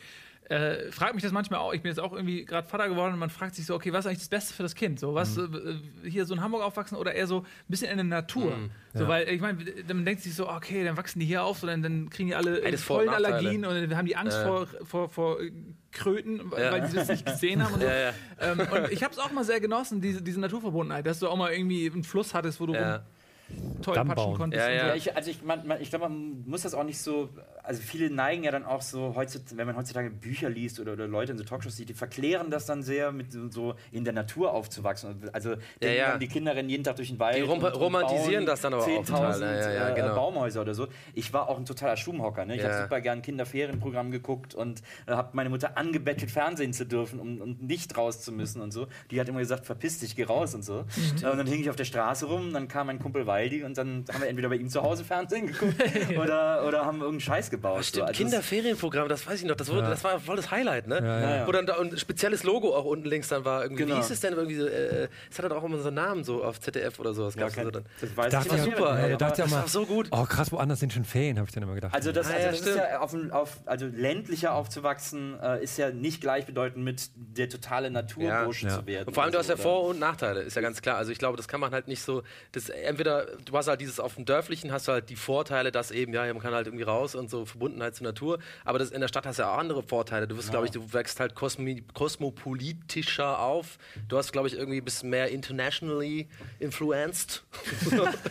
äh, 0.49 0.91
fragt 0.91 1.13
mich 1.15 1.23
das 1.23 1.32
manchmal 1.32 1.62
auch. 1.62 1.73
Ich 1.73 1.82
bin 1.82 1.89
jetzt 1.89 1.99
auch 1.99 2.12
irgendwie 2.12 2.43
gerade 2.43 2.67
Vater 2.67 2.89
geworden 2.89 3.13
und 3.13 3.19
man 3.19 3.30
fragt 3.30 3.56
sich 3.56 3.65
so, 3.65 3.76
okay, 3.76 3.93
was 3.93 4.02
ist 4.02 4.08
eigentlich 4.08 4.19
das 4.19 4.28
Beste 4.30 4.54
für 4.54 4.62
das 4.62 4.76
Kind? 4.76 4.99
So, 4.99 5.15
was 5.15 5.38
Mhm. 5.38 5.82
äh, 6.04 6.10
hier 6.10 6.26
so 6.26 6.34
in 6.34 6.41
Hamburg 6.41 6.62
aufwachsen 6.63 6.97
oder 6.97 7.13
eher 7.13 7.28
so 7.28 7.39
ein 7.39 7.45
bisschen 7.69 7.89
in 7.91 7.95
der 7.97 8.04
Natur? 8.04 8.54
So, 8.93 9.04
Ja. 9.04 9.08
weil 9.08 9.30
ich 9.30 9.39
meine, 9.39 9.63
dann 9.88 10.04
denkt 10.04 10.21
sich 10.21 10.36
so, 10.36 10.49
okay, 10.49 10.84
dann 10.84 10.97
wachsen 10.97 11.21
die 11.21 11.26
hier 11.26 11.43
auf, 11.43 11.60
so, 11.60 11.67
dann, 11.67 11.82
dann 11.82 12.10
kriegen 12.10 12.28
die 12.28 12.36
alle 12.36 12.62
Alles 12.63 12.84
Vor- 12.84 12.99
und 12.99 13.06
Pollenallergien 13.06 13.65
und 13.65 13.73
dann 13.73 13.97
haben 13.97 14.06
die 14.06 14.17
Angst 14.17 14.38
Ja. 14.38 14.45
vor, 14.45 14.67
vor, 14.84 15.10
vor 15.10 15.41
äh, 15.41 15.52
Kröten, 15.93 16.52
Ja. 16.58 16.71
weil 16.73 16.88
die 16.89 16.93
das 16.95 17.08
nicht 17.08 17.26
gesehen 17.26 17.63
haben 17.63 17.73
und 17.76 17.80
so. 17.82 17.88
Ja, 17.93 17.95
ja. 17.97 18.13
Ähm, 18.41 18.60
und 18.60 18.91
ich 18.91 19.02
habe 19.02 19.13
es 19.13 19.19
auch 19.19 19.32
mal 19.32 19.45
sehr 19.45 19.62
genossen, 19.62 20.02
diese, 20.02 20.21
diese 20.21 20.41
Naturverbundenheit, 20.41 21.06
dass 21.08 21.19
du 21.19 21.30
auch 21.30 21.38
mal 21.38 21.54
irgendwie 21.54 21.89
einen 21.89 22.04
Fluss 22.04 22.34
hattest, 22.34 22.60
wo 22.60 22.65
du 22.65 22.73
Ja. 22.73 22.95
rum 22.95 23.82
toll 23.82 23.95
patschen 23.95 24.34
konntest. 24.34 24.62
Ja, 24.65 24.69
ja. 24.71 24.82
so. 24.82 24.88
Ja, 24.89 24.95
ich, 24.95 25.15
also 25.15 25.30
ich, 25.32 25.41
man, 25.43 25.65
man, 25.67 25.82
ich 25.82 25.89
glaube, 25.89 26.10
man 26.10 26.43
muss 26.45 26.63
das 26.63 26.73
auch 26.73 26.84
nicht 26.84 26.99
so. 26.99 27.30
Also 27.65 27.82
viele 27.82 28.10
neigen 28.10 28.43
ja 28.43 28.52
dann 28.52 28.65
auch 28.65 28.82
so, 28.82 29.15
wenn 29.15 29.65
man 29.67 29.78
heutzutage 29.78 30.10
Bücher 30.10 30.49
liest 30.49 30.80
oder, 30.82 30.93
oder 30.93 31.08
Leute 31.08 31.32
in 31.32 31.38
so 31.38 31.45
Talkshows 31.45 31.78
sieht, 31.78 31.88
die 31.88 31.93
verklären 31.93 32.52
das 32.52 32.65
dann 32.65 32.84
sehr, 32.84 33.12
mit 33.13 33.32
so- 33.32 33.76
in 33.91 34.04
der 34.04 34.13
Natur 34.13 34.52
aufzuwachsen. 34.54 35.30
Also 35.32 35.56
denken 35.82 35.97
ja. 35.97 36.12
dann, 36.12 36.19
die 36.19 36.28
Kinder 36.28 36.56
rennen 36.56 36.69
jeden 36.69 36.84
Tag 36.84 36.97
durch 36.97 37.08
den 37.08 37.19
Wald. 37.19 37.38
Die 37.38 37.41
rom- 37.41 37.63
romantisieren 37.63 38.43
bauen 38.43 38.45
das 38.47 38.62
dann 38.62 38.73
aber 38.73 38.84
auch 38.84 38.88
10.000 38.88 39.06
total. 39.06 39.41
Ja, 39.41 39.52
ja, 39.62 39.71
ja, 39.73 39.89
äh, 39.89 39.95
genau. 39.95 40.13
Baumhäuser 40.15 40.62
oder 40.62 40.73
so. 40.73 40.88
Ich 41.13 41.32
war 41.32 41.47
auch 41.47 41.58
ein 41.58 41.65
totaler 41.65 41.95
Stubenhocker. 41.95 42.43
Ne? 42.45 42.56
Ich 42.58 42.62
Ja. 42.62 42.69
habe 42.69 42.84
super 42.84 42.99
gern 43.02 43.21
Kinderferienprogramm 43.21 44.12
geguckt 44.12 44.54
und 44.56 44.82
äh, 45.06 45.12
habe 45.13 45.30
meine 45.34 45.49
Mutter 45.49 45.78
angebettelt, 45.78 46.32
Fernsehen 46.32 46.73
zu 46.73 46.86
dürfen 46.86 47.19
um, 47.19 47.39
und 47.39 47.63
nicht 47.63 47.97
raus 47.97 48.21
zu 48.21 48.32
müssen 48.34 48.62
und 48.62 48.71
so. 48.71 48.88
Die 49.10 49.19
hat 49.21 49.30
immer 49.30 49.39
gesagt, 49.39 49.65
verpiss 49.65 49.99
dich, 49.99 50.15
geh 50.17 50.23
raus 50.23 50.54
und 50.54 50.63
so. 50.63 50.80
Äh, 51.21 51.30
und 51.30 51.38
dann 51.38 51.47
hing 51.47 51.62
ich 51.62 51.69
auf 51.69 51.76
der 51.78 51.86
Straße 51.86 52.26
rum, 52.26 52.52
dann 52.52 52.67
kam 52.67 52.88
mein 52.88 52.99
Kumpel 52.99 53.26
Waldi 53.26 53.63
und 53.63 53.78
dann 53.78 54.04
haben 54.12 54.21
wir 54.21 54.28
entweder 54.28 54.49
bei 54.49 54.56
ihm 54.56 54.67
zu 54.69 54.82
Hause 54.84 55.06
Fernsehen 55.06 55.47
geguckt 55.47 55.76
oder, 56.21 56.65
oder 56.67 56.86
haben 56.86 56.97
irgendeinen 56.97 57.21
Scheiß 57.21 57.52
gebaut. 57.53 57.77
so. 57.77 57.83
Stimmt, 57.83 58.03
Also 58.03 58.11
es- 58.11 58.17
Kinderferienprogramm, 58.17 59.07
das 59.09 59.25
weiß 59.25 59.39
ich 59.41 59.45
noch. 59.47 59.55
Das, 59.55 59.69
wurde, 59.69 59.81
Ja. 59.83 59.89
das 59.89 60.03
war 60.03 60.19
voll 60.19 60.35
das 60.35 60.51
Highlight, 60.51 60.87
ne? 60.87 60.99
Ja, 61.01 61.35
ja. 61.37 61.47
Wo 61.47 61.51
dann 61.51 61.65
da 61.65 61.79
ein 61.79 61.97
spezielles 61.97 62.43
Logo 62.43 62.75
auch 62.75 62.85
unten 62.85 63.07
links 63.07 63.29
dann 63.29 63.45
war. 63.45 63.63
Irgendwie, 63.63 63.83
Genau. 63.83 63.95
Wie 63.95 63.99
hieß 64.01 64.09
es 64.11 64.19
denn 64.19 64.33
irgendwie? 64.33 64.55
so, 64.57 64.67
Äh, 64.67 65.07
es 65.31 65.37
hatte 65.37 65.49
doch 65.49 65.57
auch 65.57 65.63
immer 65.63 65.77
so 65.79 65.87
einen 65.87 65.95
Namen 65.95 66.23
so 66.23 66.43
auf 66.43 66.59
ZDF 66.59 66.99
oder 66.99 67.13
so. 67.13 67.25
Das 67.25 67.35
Ja, 67.35 67.49
kein, 67.49 67.65
so 67.65 67.71
dann. 67.71 67.85
das 68.01 68.17
weiß 68.17 68.31
Dachte 68.31 68.47
ich 68.47 68.53
ja, 68.57 68.65
nicht 68.65 68.77
super, 68.77 68.99
ey. 68.99 69.11
ja, 69.11 69.17
dachte 69.17 69.37
ja 69.39 69.43
das 69.45 69.51
mal, 69.51 69.61
war 69.61 69.67
so 69.67 69.85
gut. 69.85 70.07
Oh, 70.11 70.23
krass, 70.25 70.51
woanders 70.51 70.79
sind 70.79 70.91
schon 70.93 71.05
Ferien, 71.05 71.37
habe 71.37 71.47
ich 71.47 71.53
dann 71.53 71.63
immer 71.63 71.75
gedacht. 71.75 71.93
Also 71.93 72.11
das, 72.11 72.27
Ah, 72.27 72.33
also 72.33 72.45
ja, 72.45 72.51
das 72.51 72.59
ist 72.61 72.75
ja 72.75 72.99
auf, 72.99 73.11
dem- 73.11 73.31
auf 73.31 73.57
also 73.65 73.85
ländlicher 73.85 74.53
aufzuwachsen 74.53 75.39
äh, 75.41 75.63
ist 75.63 75.77
ja 75.77 75.91
nicht 75.91 76.21
gleichbedeutend 76.21 76.83
mit 76.83 77.09
der 77.15 77.49
totale 77.49 77.91
Naturbursche 77.91 78.67
Ja. 78.67 78.79
zu 78.79 78.87
werden. 78.87 79.07
Und 79.07 79.13
vor 79.13 79.23
allem, 79.23 79.31
du 79.31 79.37
hast 79.37 79.49
ja 79.49 79.57
Vor- 79.57 79.83
und 79.85 79.99
Nachteile, 79.99 80.41
ist 80.41 80.55
ja 80.55 80.61
ganz 80.61 80.81
klar. 80.81 80.97
Also 80.97 81.11
ich 81.11 81.19
glaube, 81.19 81.37
das 81.37 81.47
kann 81.47 81.59
man 81.59 81.71
halt 81.71 81.87
nicht 81.87 82.01
so. 82.01 82.23
Das, 82.51 82.69
entweder 82.69 83.27
du 83.45 83.55
hast 83.55 83.67
halt 83.67 83.81
dieses 83.81 83.99
auf 83.99 84.15
dem 84.15 84.25
Dörflichen, 84.25 84.71
hast 84.71 84.87
du 84.87 84.91
halt 84.93 85.09
die 85.09 85.15
Vorteile, 85.15 85.71
dass 85.71 85.91
eben, 85.91 86.13
ja, 86.13 86.25
man 86.33 86.41
kann 86.41 86.53
halt 86.53 86.67
irgendwie 86.67 86.83
raus 86.83 87.15
und 87.15 87.29
so 87.29 87.42
Verbundenheit 87.45 87.95
zur 87.95 88.06
Natur. 88.06 88.39
Aber 88.65 88.79
das, 88.79 88.91
in 88.91 89.01
der 89.01 89.08
Stadt 89.08 89.25
hast 89.25 89.39
du 89.39 89.43
ja 89.43 89.53
auch 89.53 89.58
andere 89.58 89.84
Vorteile. 89.84 90.27
Du 90.27 90.38
wirst, 90.38 90.51
glaube 90.51 90.65
ich, 90.65 90.71
du 90.71 90.93
wächst 90.93 91.19
halt 91.19 91.36
kosmi 91.36 91.84
kosmopolitischer 91.93 93.39
auf. 93.39 93.77
Du 94.08 94.17
hast, 94.17 94.32
glaube 94.32 94.47
ich, 94.47 94.56
irgendwie 94.56 94.79
ein 94.79 94.86
bisschen 94.86 95.10
mehr 95.10 95.29
internationally 95.29 96.27
influenced. 96.60 97.43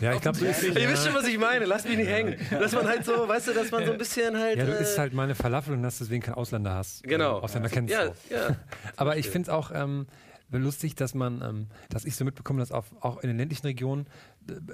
ja, 0.00 0.14
ich 0.14 0.20
glaube, 0.20 0.38
du 0.38 0.46
isst, 0.48 0.62
Ihr 0.62 0.74
wisst 0.74 1.06
schon, 1.06 1.14
was 1.14 1.26
ich 1.26 1.38
meine. 1.38 1.64
Lass 1.64 1.84
mich 1.84 1.96
nicht 1.96 2.10
hängen. 2.10 2.36
Dass 2.50 2.72
man 2.72 2.86
halt 2.86 3.04
so, 3.04 3.28
weißt 3.28 3.48
du, 3.48 3.54
dass 3.54 3.70
man 3.70 3.84
so 3.84 3.92
ein 3.92 3.98
bisschen 3.98 4.38
halt. 4.38 4.58
ja, 4.58 4.64
du 4.64 4.76
äh, 4.76 4.82
isst 4.82 4.98
halt 4.98 5.12
meine 5.12 5.34
Falafel 5.34 5.74
und 5.74 5.84
hast 5.84 6.00
deswegen 6.00 6.22
keinen 6.22 6.34
Ausländer-Hass. 6.34 7.02
Genau. 7.04 7.38
Äh, 7.38 7.42
Ausländer 7.42 7.68
kennst 7.68 7.92
ja, 7.92 8.06
du. 8.06 8.12
ja. 8.30 8.56
Aber 8.96 9.16
ich 9.16 9.28
finde 9.28 9.50
es 9.50 9.54
auch 9.54 9.70
ähm, 9.74 10.06
lustig, 10.50 10.94
dass 10.94 11.14
man, 11.14 11.42
ähm, 11.42 11.66
dass 11.88 12.04
ich 12.04 12.16
so 12.16 12.24
mitbekomme, 12.24 12.60
dass 12.60 12.72
auf, 12.72 12.86
auch 13.00 13.18
in 13.18 13.28
den 13.28 13.38
ländlichen 13.38 13.66
Regionen 13.66 14.06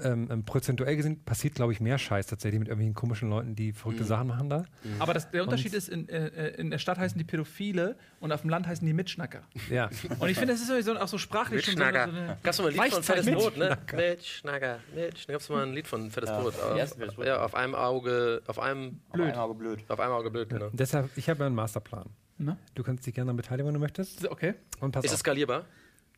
ähm, 0.03 0.27
ähm, 0.31 0.45
prozentuell 0.45 0.95
gesehen 0.95 1.23
passiert, 1.23 1.55
glaube 1.55 1.71
ich, 1.73 1.79
mehr 1.79 1.97
Scheiß 1.97 2.27
tatsächlich 2.27 2.59
mit 2.59 2.67
irgendwelchen 2.67 2.93
komischen 2.95 3.29
Leuten, 3.29 3.55
die 3.55 3.71
verrückte 3.73 4.03
Sachen 4.03 4.27
machen 4.27 4.49
da. 4.49 4.65
Aber 4.99 5.13
das, 5.13 5.29
der 5.31 5.43
Unterschied 5.43 5.73
ist, 5.73 5.89
in, 5.89 6.07
äh, 6.09 6.49
in 6.57 6.69
der 6.71 6.77
Stadt 6.79 6.97
heißen 6.97 7.17
die 7.17 7.23
Pädophile 7.23 7.95
und 8.19 8.31
auf 8.31 8.41
dem 8.41 8.49
Land 8.49 8.67
heißen 8.67 8.85
die 8.85 8.93
Mitschnacker. 8.93 9.41
Ja. 9.69 9.89
Und 10.19 10.29
ich 10.29 10.37
finde, 10.37 10.53
das 10.53 10.61
ist 10.61 10.67
sowieso 10.67 10.97
auch 10.97 11.07
so 11.07 11.17
sprachlich 11.17 11.63
schon 11.65 11.75
so, 11.77 11.83
eine- 11.83 12.07
Mitschnacker. 12.07 12.35
so. 12.35 12.37
Gab's 12.43 12.59
mal 12.61 12.67
ein 12.67 12.73
Lied 12.73 12.93
von 12.93 13.03
Fettes. 13.03 13.25
Brot, 13.27 13.57
ne? 13.57 13.77
Mitschnacker. 13.95 14.79
Mitschnacker. 14.95 15.33
Gab's 15.33 15.49
mal 15.49 15.63
ein 15.63 15.73
Lied 15.73 15.87
von 15.87 16.11
Fettes 16.11 16.29
Ja. 16.29 16.39
Brot. 16.41 16.53
Ja, 16.77 16.83
Auf, 16.83 17.25
ja, 17.25 17.43
auf 17.43 17.55
einem 17.55 17.75
Auge, 17.75 18.41
auf 18.47 18.59
einem, 18.59 18.99
Aber 19.09 19.23
ein 19.25 19.35
Auge 19.35 19.53
blöd. 19.55 19.79
auf 19.87 19.99
einem 19.99 20.13
Auge 20.13 20.31
blöd, 20.31 20.49
genau. 20.49 20.67
Und 20.67 20.79
deshalb, 20.79 21.09
ich 21.15 21.29
habe 21.29 21.39
ja 21.41 21.45
einen 21.45 21.55
Masterplan. 21.55 22.09
Ne? 22.37 22.57
Du 22.75 22.83
kannst 22.83 23.05
dich 23.05 23.13
gerne 23.13 23.27
daran 23.27 23.37
beteiligen, 23.37 23.67
wenn 23.67 23.73
du 23.73 23.79
möchtest. 23.79 24.25
Okay. 24.29 24.53
Und 24.79 24.91
pass 24.91 25.03
Ist 25.03 25.11
es 25.11 25.15
auf. 25.15 25.19
skalierbar? 25.19 25.65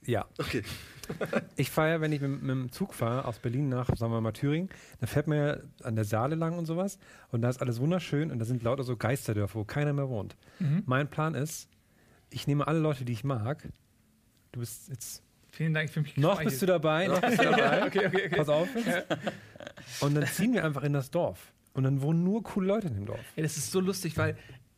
Ja. 0.06 0.26
Okay. 0.40 0.64
Ich 1.56 1.70
fahre, 1.72 2.02
wenn 2.02 2.12
ich 2.12 2.22
mit, 2.22 2.42
mit 2.42 2.50
dem 2.50 2.72
Zug 2.72 2.94
fahre, 2.94 3.26
aus 3.26 3.40
Berlin 3.40 3.70
nach, 3.70 3.88
sagen 3.96 4.12
wir 4.12 4.22
mal, 4.22 4.32
Thüringen, 4.32 4.70
dann 5.00 5.08
fährt 5.08 5.28
man 5.28 5.38
ja 5.38 5.58
an 5.84 5.96
der 5.96 6.06
Saale 6.06 6.36
lang 6.36 6.58
und 6.58 6.66
sowas. 6.66 6.98
Und 7.32 7.42
da 7.42 7.50
ist 7.50 7.62
alles 7.62 7.80
wunderschön 7.80 8.32
und 8.32 8.40
da 8.40 8.46
sind 8.46 8.64
lauter 8.64 8.84
so 8.84 8.96
Geisterdörfer, 8.98 9.60
wo 9.60 9.64
keiner 9.64 9.94
mehr 9.94 10.10
wohnt. 10.10 10.36
Mein 10.86 11.10
Plan 11.10 11.36
ist, 11.36 11.70
ich 12.30 12.48
nehme 12.48 12.68
alle 12.68 12.80
Leute, 12.80 13.06
die 13.06 13.14
ich 13.14 13.24
mag. 13.24 13.68
Du 14.52 14.60
bist 14.60 14.90
jetzt. 14.90 15.24
Vielen 15.52 15.74
Dank 15.74 15.90
für 15.90 16.02
mich. 16.02 16.16
Noch 16.18 16.42
bist 16.44 16.62
du 16.62 16.66
dabei, 16.66 17.08
noch 17.08 17.20
bist 17.22 17.40
du 17.40 17.44
dabei. 17.44 17.84
Okay, 17.88 18.08
okay, 18.08 18.26
okay. 18.28 18.38
Pass 18.38 18.48
auf. 18.50 18.70
Und 20.00 20.16
dann 20.16 20.26
ziehen 20.28 20.54
wir 20.54 20.64
einfach 20.64 20.84
in 20.84 20.94
das 20.94 21.12
Dorf. 21.12 21.52
Und 21.74 21.84
dann 21.84 22.02
wohnen 22.02 22.24
nur 22.24 22.44
coole 22.44 22.68
Leute 22.68 22.88
in 22.88 22.96
dem 22.96 23.06
Dorf. 23.06 23.20
Ey, 23.36 23.44
das 23.44 23.58
ist 23.58 23.72
so 23.72 23.80
lustig, 23.80 24.18
weil 24.18 24.38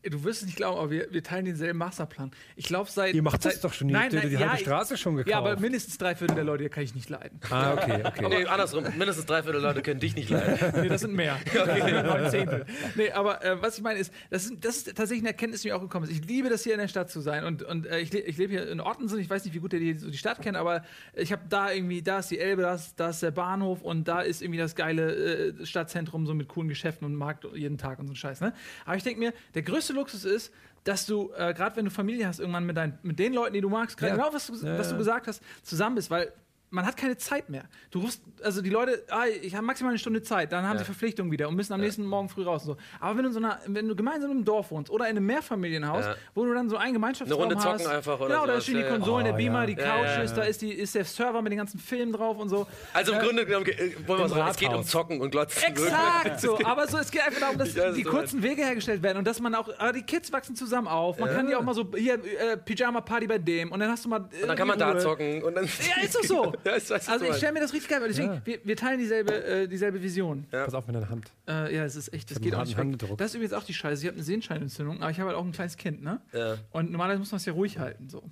du 0.09 0.23
wirst 0.23 0.41
es 0.41 0.45
nicht 0.47 0.55
glauben, 0.57 0.77
aber 0.77 0.91
wir, 0.91 1.07
wir 1.11 1.23
teilen 1.23 1.45
denselben 1.45 1.79
Masterplan. 1.79 2.31
Ich 2.55 2.65
glaube, 2.65 2.89
seit. 2.89 3.13
Ihr 3.13 3.21
macht 3.21 3.41
seit, 3.41 3.53
das 3.53 3.61
doch 3.61 3.73
schon, 3.73 3.87
Nein, 3.87 4.11
ja 4.11 4.19
nein, 4.19 4.29
die 4.29 4.35
ja, 4.35 4.49
halbe 4.49 4.61
Straße 4.61 4.97
schon 4.97 5.15
gekauft. 5.15 5.31
Ja, 5.31 5.37
aber 5.37 5.59
mindestens 5.59 5.97
drei 5.97 6.15
Viertel 6.15 6.35
der 6.35 6.43
Leute 6.43 6.69
kann 6.69 6.83
ich 6.83 6.95
nicht 6.95 7.09
leiden. 7.09 7.39
ah, 7.49 7.73
okay, 7.73 8.01
okay. 8.03 8.27
Nee, 8.29 8.45
andersrum. 8.45 8.83
Mindestens 8.97 9.25
drei 9.25 9.43
Viertel 9.43 9.61
Leute 9.61 9.81
können 9.81 9.99
dich 9.99 10.15
nicht 10.15 10.29
leiden. 10.29 10.73
Nee, 10.83 10.89
das 10.89 11.01
sind 11.01 11.13
mehr. 11.13 11.37
Neun 12.03 12.29
Zehntel. 12.29 12.65
Nee, 12.95 13.11
aber 13.11 13.43
äh, 13.43 13.61
was 13.61 13.77
ich 13.77 13.83
meine 13.83 13.99
ist, 13.99 14.13
das 14.29 14.45
ist, 14.45 14.65
das 14.65 14.77
ist 14.77 14.85
tatsächlich 14.87 15.19
eine 15.19 15.29
Erkenntnis, 15.29 15.61
die 15.61 15.69
mir 15.69 15.75
auch 15.75 15.81
gekommen 15.81 16.05
ist. 16.05 16.11
Ich 16.11 16.25
liebe 16.25 16.49
das 16.49 16.63
hier 16.63 16.73
in 16.73 16.79
der 16.79 16.87
Stadt 16.87 17.09
zu 17.09 17.21
sein 17.21 17.45
und, 17.45 17.63
und 17.63 17.85
äh, 17.85 17.99
ich, 17.99 18.11
le 18.11 18.19
ich 18.19 18.37
lebe 18.37 18.51
hier 18.51 18.69
in 18.69 18.79
Ortensen. 18.81 19.19
Ich 19.19 19.29
weiß 19.29 19.45
nicht, 19.45 19.53
wie 19.53 19.59
gut 19.59 19.73
ihr 19.73 19.79
die, 19.79 19.93
so 19.93 20.09
die 20.09 20.17
Stadt 20.17 20.41
kennt, 20.41 20.57
aber 20.57 20.83
ich 21.13 21.31
habe 21.31 21.43
da 21.49 21.71
irgendwie, 21.71 22.01
da 22.01 22.19
ist 22.19 22.31
die 22.31 22.39
Elbe, 22.39 22.63
da 22.63 22.75
ist, 22.75 22.99
da 22.99 23.09
ist 23.09 23.21
der 23.21 23.31
Bahnhof 23.31 23.81
und 23.81 24.07
da 24.07 24.21
ist 24.21 24.41
irgendwie 24.41 24.59
das 24.59 24.75
geile 24.75 25.15
äh, 25.15 25.65
Stadtzentrum 25.65 26.25
so 26.25 26.33
mit 26.33 26.47
coolen 26.47 26.69
Geschäften 26.69 27.05
und 27.05 27.15
Markt 27.15 27.45
jeden 27.53 27.77
Tag 27.77 27.99
und 27.99 28.07
so 28.07 28.13
ein 28.13 28.17
Scheiß. 28.17 28.41
Ne? 28.41 28.53
Aber 28.85 28.95
ich 28.95 29.03
denke 29.03 29.19
mir, 29.19 29.33
der 29.53 29.61
größte 29.61 29.92
Luxus 29.93 30.25
ist, 30.25 30.51
dass 30.83 31.05
du, 31.05 31.31
äh, 31.37 31.53
gerade 31.53 31.75
wenn 31.77 31.85
du 31.85 31.91
Familie 31.91 32.27
hast, 32.27 32.39
irgendwann 32.39 32.65
mit, 32.65 32.75
dein, 32.75 32.99
mit 33.03 33.17
den 33.19 33.33
Leuten, 33.33 33.53
die 33.53 33.61
du 33.61 33.69
magst, 33.69 33.99
Ja. 34.01 34.09
genau 34.09 34.33
was, 34.33 34.47
du, 34.47 34.53
was 34.77 34.89
du 34.89 34.97
gesagt 34.97 35.27
hast, 35.27 35.41
zusammen 35.63 35.95
bist, 35.95 36.09
weil 36.11 36.33
man 36.73 36.85
hat 36.87 36.97
keine 36.97 37.15
Zeit 37.17 37.49
mehr. 37.49 37.65
Du 37.91 37.99
rufst, 37.99 38.21
also 38.41 38.61
die 38.63 38.71
Leute, 38.71 39.03
ah, 39.09 39.25
ich 39.27 39.53
habe 39.55 39.63
maximal 39.65 39.91
eine 39.91 39.99
Stunde 39.99 40.23
Zeit, 40.23 40.51
dann 40.51 40.63
haben 40.65 40.73
Ja. 40.73 40.79
sie 40.79 40.85
Verpflichtungen 40.85 41.31
wieder 41.31 41.47
und 41.47 41.55
müssen 41.55 41.71
am 41.71 41.79
nächsten 41.81 42.03
Morgen 42.05 42.29
früh 42.29 42.43
raus. 42.43 42.63
Und 42.63 42.75
so. 42.75 42.77
Aber 42.99 43.15
wenn 43.15 43.23
du, 43.23 43.29
in 43.29 43.33
so 43.33 43.39
einer, 43.39 43.59
wenn 43.67 43.87
du 43.87 43.95
gemeinsam 43.95 44.31
im 44.31 44.43
Dorf 44.43 44.71
wohnst 44.71 44.89
oder 44.89 45.05
in 45.05 45.15
einem 45.15 45.25
Mehrfamilienhaus, 45.27 46.05
Ja. 46.05 46.15
wo 46.33 46.43
du 46.45 46.53
dann 46.53 46.69
so 46.69 46.77
einen 46.77 46.93
Gemeinschaftsraum 46.93 47.39
Eine 47.43 47.53
Runde 47.53 47.63
zocken 47.63 47.79
hast, 47.79 47.87
einfach 47.87 48.19
oder 48.19 48.27
genau, 48.35 48.47
da 48.47 48.59
stehen 48.59 48.75
die 48.75 48.81
ja, 48.81 48.87
ja. 48.87 48.91
Konsolen, 48.93 49.25
der 49.25 49.33
Oh, 49.35 49.37
Beamer, 49.37 49.59
ja. 49.61 49.65
die 49.67 49.73
Ja, 49.73 49.83
Couch 49.97 50.05
ja, 50.17 50.21
ist, 50.23 50.33
da 50.35 50.41
ist, 50.43 50.61
die, 50.63 50.71
ist 50.73 50.95
der 50.95 51.05
Server 51.05 51.41
mit 51.43 51.51
den 51.51 51.57
ganzen 51.59 51.79
Filmen 51.79 52.11
drauf 52.11 52.37
und 52.39 52.49
so. 52.49 52.65
Also 52.91 53.11
im 53.13 53.19
Äh, 53.19 53.21
Grunde 53.23 53.45
genommen, 53.45 53.67
äh, 53.67 54.07
wollen 54.07 54.21
wir 54.21 54.29
sagen, 54.29 54.47
es 54.49 54.57
geht 54.57 54.73
um. 54.73 54.83
Zocken 54.83 55.21
und 55.21 55.29
Glotzen. 55.29 55.61
Exakt 55.63 56.41
so, 56.41 56.57
aber 56.65 56.87
so, 56.87 56.97
es 56.97 57.11
geht 57.11 57.21
einfach 57.21 57.39
darum, 57.39 57.57
dass 57.59 57.73
die 57.73 58.03
kurzen 58.03 58.41
Wege 58.41 58.63
hergestellt 58.65 59.03
werden 59.03 59.19
und 59.19 59.27
dass 59.27 59.39
man 59.39 59.53
auch, 59.53 59.69
ah, 59.77 59.91
die 59.91 60.01
Kids 60.01 60.31
wachsen 60.33 60.55
zusammen 60.55 60.87
auf. 60.87 61.19
Man 61.19 61.29
kann 61.29 61.45
die 61.47 61.55
auch 61.55 61.61
mal 61.61 61.75
so, 61.75 61.85
hier, 61.95 62.15
äh, 62.15 62.57
Pyjama-Party 62.57 63.27
bei 63.27 63.37
dem 63.37 63.71
und 63.71 63.79
dann 63.79 63.91
hast 63.91 64.05
du 64.05 64.09
mal. 64.09 64.21
Und 64.21 64.47
dann 64.47 64.57
kann 64.57 64.67
man 64.67 64.79
da 64.79 64.97
zocken. 64.97 65.43
Und 65.43 65.53
dann 65.55 65.65
Ja, 65.65 66.03
ist 66.03 66.15
doch 66.15 66.23
so. 66.23 66.53
ja, 66.65 66.75
ich 66.77 66.89
weiß, 66.89 67.09
Also 67.09 67.25
ich 67.25 67.35
stelle 67.35 67.53
mir 67.53 67.59
das 67.59 67.73
richtig 67.73 67.89
geil 67.89 67.99
vor. 67.99 68.07
Deswegen, 68.07 68.33
Ja. 68.33 68.41
wir, 68.45 68.59
wir 68.63 68.75
teilen 68.75 68.99
dieselbe, 68.99 69.33
äh, 69.43 69.67
dieselbe 69.67 70.01
Vision. 70.01 70.45
Ja. 70.51 70.65
Pass 70.65 70.73
auf 70.73 70.87
mit 70.87 70.95
deiner 70.95 71.09
Hand. 71.09 71.31
Äh, 71.47 71.75
ja, 71.75 71.83
es 71.85 71.95
ist 71.95 72.13
echt, 72.13 72.31
das 72.31 72.39
geht 72.41 72.55
auch 72.55 72.65
nicht 72.65 72.77
weg. 72.77 72.97
Das 73.17 73.27
ist 73.31 73.35
übrigens 73.35 73.53
auch 73.53 73.63
die 73.63 73.73
Scheiße. 73.73 74.01
Ich 74.01 74.07
habe 74.07 74.15
eine 74.15 74.23
Sehenscheinentzündung, 74.23 75.01
aber 75.01 75.11
ich 75.11 75.19
habe 75.19 75.29
halt 75.29 75.37
auch 75.37 75.45
ein 75.45 75.51
kleines 75.51 75.77
Kind, 75.77 76.03
ne? 76.03 76.21
Ja. 76.31 76.57
Und 76.71 76.91
normalerweise 76.91 77.19
muss 77.19 77.31
man 77.31 77.37
es 77.37 77.45
ja 77.45 77.53
ruhig 77.53 77.79
halten, 77.79 78.09
so. 78.09 78.23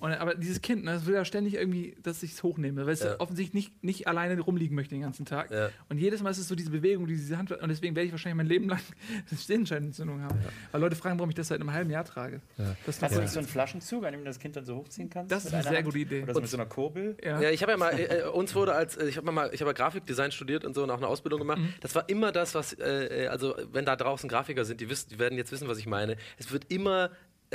Und, 0.00 0.12
aber 0.12 0.34
dieses 0.34 0.60
Kind, 0.60 0.84
ne, 0.84 0.92
das 0.92 1.06
will 1.06 1.14
ja 1.14 1.24
ständig 1.24 1.54
irgendwie, 1.54 1.96
dass 2.02 2.22
ich 2.22 2.32
es 2.32 2.42
hochnehme, 2.42 2.84
weil 2.86 2.92
es 2.92 3.00
Ja. 3.02 3.18
offensichtlich 3.20 3.54
nicht, 3.54 3.84
nicht 3.84 4.08
alleine 4.08 4.38
rumliegen 4.40 4.74
möchte 4.74 4.94
den 4.94 5.02
ganzen 5.02 5.24
Tag. 5.24 5.50
Ja. 5.50 5.70
Und 5.88 5.98
jedes 5.98 6.22
Mal 6.22 6.30
ist 6.30 6.38
es 6.38 6.48
so 6.48 6.54
diese 6.54 6.70
Bewegung, 6.70 7.06
diese 7.06 7.38
Hand, 7.38 7.52
und 7.52 7.68
deswegen 7.68 7.94
werde 7.96 8.06
ich 8.06 8.12
wahrscheinlich 8.12 8.36
mein 8.36 8.46
Leben 8.46 8.68
lang 8.68 8.80
eine 9.30 9.38
Sehenscheinentzündung 9.38 10.20
haben. 10.22 10.38
Weil 10.72 10.80
Leute 10.80 10.96
fragen, 10.96 11.18
warum 11.18 11.30
ich 11.30 11.36
das 11.36 11.48
seit 11.48 11.60
einem 11.60 11.72
halben 11.72 11.90
Jahr 11.90 12.04
trage. 12.04 12.40
Das, 12.86 13.00
Hast 13.02 13.12
du 13.12 13.16
ja. 13.16 13.22
nicht 13.22 13.32
so 13.32 13.38
einen 13.38 13.48
Flaschenzug, 13.48 14.04
an 14.04 14.12
dem 14.12 14.20
du 14.20 14.26
das 14.26 14.38
Kind 14.38 14.56
dann 14.56 14.64
so 14.64 14.76
hochziehen 14.76 15.08
kannst? 15.10 15.30
Das 15.32 15.44
ist 15.44 15.54
eine 15.54 15.62
sehr 15.62 15.76
Hand? 15.76 15.84
gute 15.86 15.98
Idee. 15.98 16.22
Oder 16.22 16.34
so 16.34 16.40
mit 16.40 16.50
so 16.50 16.56
einer 16.56 16.66
Kurbel? 16.66 17.16
Ja. 17.24 17.40
Ja, 17.40 17.50
ich 17.50 17.62
habe 17.62 17.72
ja 17.72 17.77
mal, 17.78 17.98
äh, 17.98 18.20
äh, 18.20 18.28
uns 18.28 18.54
wurde 18.54 18.74
als, 18.74 18.96
äh, 18.96 19.06
ich 19.06 19.16
habe 19.16 19.30
mal, 19.30 19.50
ich 19.52 19.60
habe 19.60 19.72
Grafikdesign 19.74 20.32
studiert 20.32 20.64
und 20.64 20.74
so 20.74 20.82
und 20.82 20.90
auch 20.90 20.98
eine 20.98 21.06
Ausbildung 21.06 21.40
gemacht. 21.40 21.60
Das 21.80 21.94
war 21.94 22.08
immer 22.08 22.32
das, 22.32 22.54
was, 22.54 22.72
äh, 22.74 23.24
äh, 23.24 23.26
also 23.28 23.54
wenn 23.72 23.84
da 23.84 23.96
draußen 23.96 24.28
Grafiker 24.28 24.64
sind, 24.64 24.80
die, 24.80 24.88
wissen, 24.88 25.08
die 25.10 25.18
werden 25.18 25.38
jetzt 25.38 25.52
wissen, 25.52 25.68
was 25.68 25.78
ich 25.78 25.86
meine. 25.86 26.16
Es 26.36 26.52
wird 26.52 26.70
immer 26.70 27.10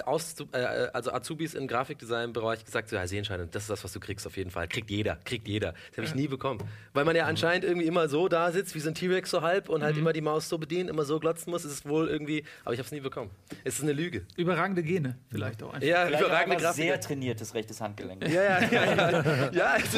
aus, 0.06 0.36
äh, 0.54 0.58
also 0.94 1.12
Azubis 1.12 1.54
im 1.54 1.68
Grafikdesign-Bereich 1.68 2.66
gesagt, 2.66 2.90
so, 2.90 2.96
ja, 2.96 3.06
Sehenschein, 3.08 3.48
das 3.52 3.64
ist 3.64 3.70
das, 3.70 3.84
was 3.84 3.94
du 3.94 4.00
kriegst 4.00 4.26
auf 4.26 4.38
jeden 4.38 4.50
Fall. 4.50 4.68
Kriegt 4.68 4.90
jeder, 4.90 5.18
kriegt 5.24 5.48
jeder. 5.48 5.74
Das 5.90 5.98
habe 5.98 6.08
ich 6.08 6.16
nie 6.16 6.28
bekommen. 6.28 6.60
Weil 6.94 7.06
man 7.06 7.16
ja 7.16 7.26
anscheinend 7.26 7.64
irgendwie 7.64 7.88
immer 7.88 8.08
so 8.08 8.28
da 8.28 8.52
sitzt, 8.52 8.76
wie 8.76 8.80
so 8.80 8.90
ein 8.90 8.96
T-Rex 8.96 9.30
so 9.30 9.42
halb 9.42 9.70
und 9.70 9.84
halt 9.84 9.98
immer 9.98 10.14
die 10.14 10.22
Maus 10.22 10.50
so 10.50 10.58
bedienen, 10.58 10.90
immer 10.90 11.06
so 11.06 11.20
glotzen 11.20 11.52
muss. 11.52 11.64
Es 11.64 11.72
ist 11.72 11.88
wohl 11.88 12.08
irgendwie, 12.08 12.44
aber 12.64 12.74
ich 12.74 12.80
habe 12.80 12.86
es 12.86 12.92
nie 12.92 13.02
bekommen. 13.02 13.32
Es 13.64 13.76
ist 13.76 13.84
eine 13.84 13.94
Lüge. 13.94 14.26
Überragende 14.36 14.84
Gene, 14.84 15.18
vielleicht 15.30 15.62
auch 15.64 15.74
einfach. 15.74 15.88
Ja, 15.88 16.06
Vielleicht 16.06 16.24
überragende 16.24 16.58
einfach 16.58 16.74
sehr 16.74 17.00
trainiertes 17.00 17.54
rechtes 17.54 17.82
Handgelenk. 17.82 18.28
Ja, 18.28 18.44
ja, 18.44 18.60
ja, 18.72 19.12
ja. 19.12 19.52
ja 19.52 19.66
also, 19.74 19.98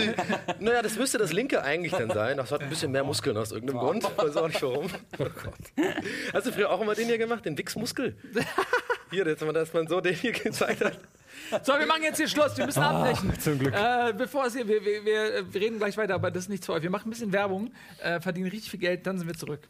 naja, 0.60 0.82
das 0.82 0.98
müsste 0.98 1.18
das 1.18 1.34
linke 1.34 1.64
eigentlich 1.64 1.92
dann 1.92 2.10
sein. 2.10 2.38
Das 2.38 2.52
hat 2.52 2.62
ein 2.62 2.70
bisschen 2.70 2.92
mehr 2.92 3.04
Muskeln 3.04 3.38
aus 3.38 3.52
irgendeinem 3.52 3.80
Grund. 3.80 4.04
Weiß 4.18 4.36
auch 4.38 4.48
nicht 4.48 4.62
warum. 4.62 4.88
Oh 5.18 5.24
Gott. 5.24 5.88
Hast 6.34 6.48
du 6.48 6.52
früher 6.52 6.70
auch 6.70 6.82
immer 6.82 6.94
den 6.94 7.08
hier 7.08 7.18
gemacht, 7.18 7.46
den 7.46 7.58
Wichsmuskel? 7.58 8.18
Hier, 9.12 9.26
jetzt, 9.28 9.42
dass 9.42 9.74
man 9.74 9.88
so 9.88 10.02
den 10.02 10.16
hier 10.16 10.32
gezeigt 10.32 10.84
hat. 10.84 11.00
So, 11.64 11.74
wir 11.78 11.86
machen 11.86 12.04
jetzt 12.04 12.18
hier 12.18 12.28
Schluss. 12.28 12.58
Wir 12.58 12.66
müssen 12.66 12.82
abbrechen. 12.82 13.40
zum 13.40 13.60
Glück. 13.60 13.74
Äh, 13.74 14.14
bevor 14.18 14.46
es 14.46 14.56
hier, 14.56 14.68
wir, 14.68 14.84
wir, 14.84 15.06
wir, 15.06 15.46
reden 15.54 15.78
gleich 15.78 15.98
weiter, 15.98 16.16
aber 16.16 16.32
das 16.32 16.44
ist 16.44 16.50
nicht 16.50 16.64
zu 16.64 16.74
euch. 16.74 16.82
Wir 16.82 16.90
machen 16.90 17.08
ein 17.08 17.12
bisschen 17.12 17.32
Werbung, 17.32 17.72
äh, 18.02 18.20
verdienen 18.20 18.50
richtig 18.50 18.72
viel 18.72 18.80
Geld, 18.80 19.06
dann 19.06 19.18
sind 19.18 19.28
wir 19.28 19.36
zurück. 19.36 19.68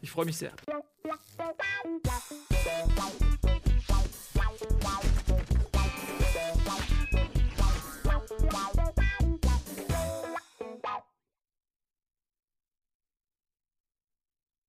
Ich 0.00 0.10
freue 0.10 0.24
mich 0.24 0.38
sehr. 0.38 0.52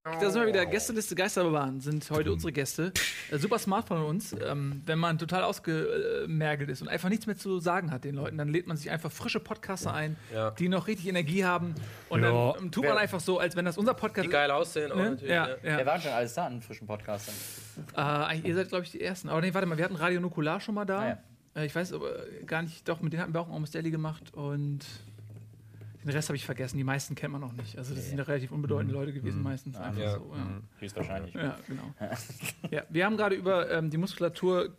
Da 0.04 0.32
sind 0.32 0.42
wir 0.42 0.48
wieder. 0.48 0.66
Gästeliste 0.66 1.14
Geister 1.14 1.44
bewahren 1.44 1.80
sind 1.80 2.10
heute 2.10 2.32
unsere 2.32 2.52
Gäste. 2.52 2.92
Äh, 3.30 3.38
super 3.38 3.60
smart 3.60 3.88
von 3.88 4.02
uns. 4.02 4.36
Ähm, 4.44 4.82
wenn 4.88 4.98
man 4.98 5.20
total 5.20 5.44
ausgemergelt 5.44 6.72
ist 6.72 6.82
und 6.82 6.88
einfach 6.88 7.10
nichts 7.10 7.28
mehr 7.28 7.38
zu 7.38 7.60
sagen 7.60 7.92
hat 7.92 8.04
den 8.04 8.16
Leuten, 8.16 8.36
dann 8.40 8.50
lädt 8.50 8.66
man 8.66 8.78
sich 8.78 8.90
einfach 8.90 9.12
frische 9.12 9.40
Podcaster 9.40 9.94
ein, 9.94 10.16
Ja. 10.34 10.50
die 10.52 10.70
noch 10.70 10.88
richtig 10.88 11.08
Energie 11.08 11.46
haben. 11.46 11.76
Und 12.10 12.24
Ja. 12.24 12.32
dann 12.54 12.64
ähm, 12.64 12.72
tut 12.72 12.84
man 12.86 12.98
einfach 12.98 13.20
so, 13.20 13.38
als 13.38 13.56
wenn 13.56 13.64
das 13.66 13.78
unser 13.78 13.94
Podcast 13.94 14.26
Die 14.26 14.32
geil 14.32 14.50
aussehen. 14.50 14.90
Ne? 14.90 14.96
natürlich, 15.12 15.30
Ja, 15.30 15.50
ja. 15.50 15.56
ja. 15.62 15.78
Wer 15.78 15.86
waren 15.86 16.02
schon 16.02 16.12
alles 16.14 16.34
da 16.34 16.48
an 16.48 16.62
frischen 16.64 16.88
Podcastern? 16.88 17.36
Äh, 17.96 18.00
eigentlich, 18.02 18.46
ihr 18.50 18.56
seid, 18.56 18.70
glaube 18.70 18.86
ich, 18.86 18.92
die 18.92 19.02
Ersten. 19.02 19.30
Aber 19.30 19.42
nee, 19.42 19.54
warte 19.54 19.68
mal, 19.68 19.78
wir 19.78 19.86
hatten 19.86 19.96
Radio 19.98 20.20
Nukular 20.20 20.60
schon 20.62 20.74
mal 20.74 20.86
da. 20.86 21.00
Ah, 21.00 21.08
ja. 21.10 21.18
äh, 21.62 21.66
ich 21.68 21.76
weiß 21.76 21.94
aber 21.94 22.10
gar 22.48 22.64
nicht, 22.64 22.90
doch, 22.90 23.02
mit 23.02 23.14
denen 23.14 23.22
hatten 23.22 23.36
wir 23.36 23.40
auch 23.42 23.48
ein 23.50 23.54
Almost 23.54 23.76
Daily 23.76 23.92
gemacht 23.92 24.34
und 24.34 24.80
den 26.04 26.10
Rest 26.12 26.30
habe 26.30 26.36
ich 26.36 26.46
vergessen. 26.46 26.78
Die 26.78 26.84
meisten 26.84 27.16
kennt 27.16 27.32
man 27.32 27.42
noch 27.42 27.54
nicht. 27.54 27.78
Also, 27.78 27.94
das 27.96 28.08
sind 28.08 28.18
ja 28.18 28.24
relativ 28.24 28.52
unbedeutende 28.52 28.94
Leute 28.94 29.14
gewesen, 29.14 29.42
meistens. 29.44 29.76
Einfach 29.78 30.02
Ja. 30.02 30.14
so. 30.16 30.32
Ja. 30.36 30.62
Höchstwahrscheinlich. 30.80 31.34
Ja, 31.34 31.58
genau. 31.68 31.94
ja, 32.72 32.84
wir 32.90 33.06
haben 33.06 33.18
gerade 33.18 33.36
über 33.36 33.70
ähm, 33.72 33.90
die 33.90 33.98
Muskulatur 33.98 34.70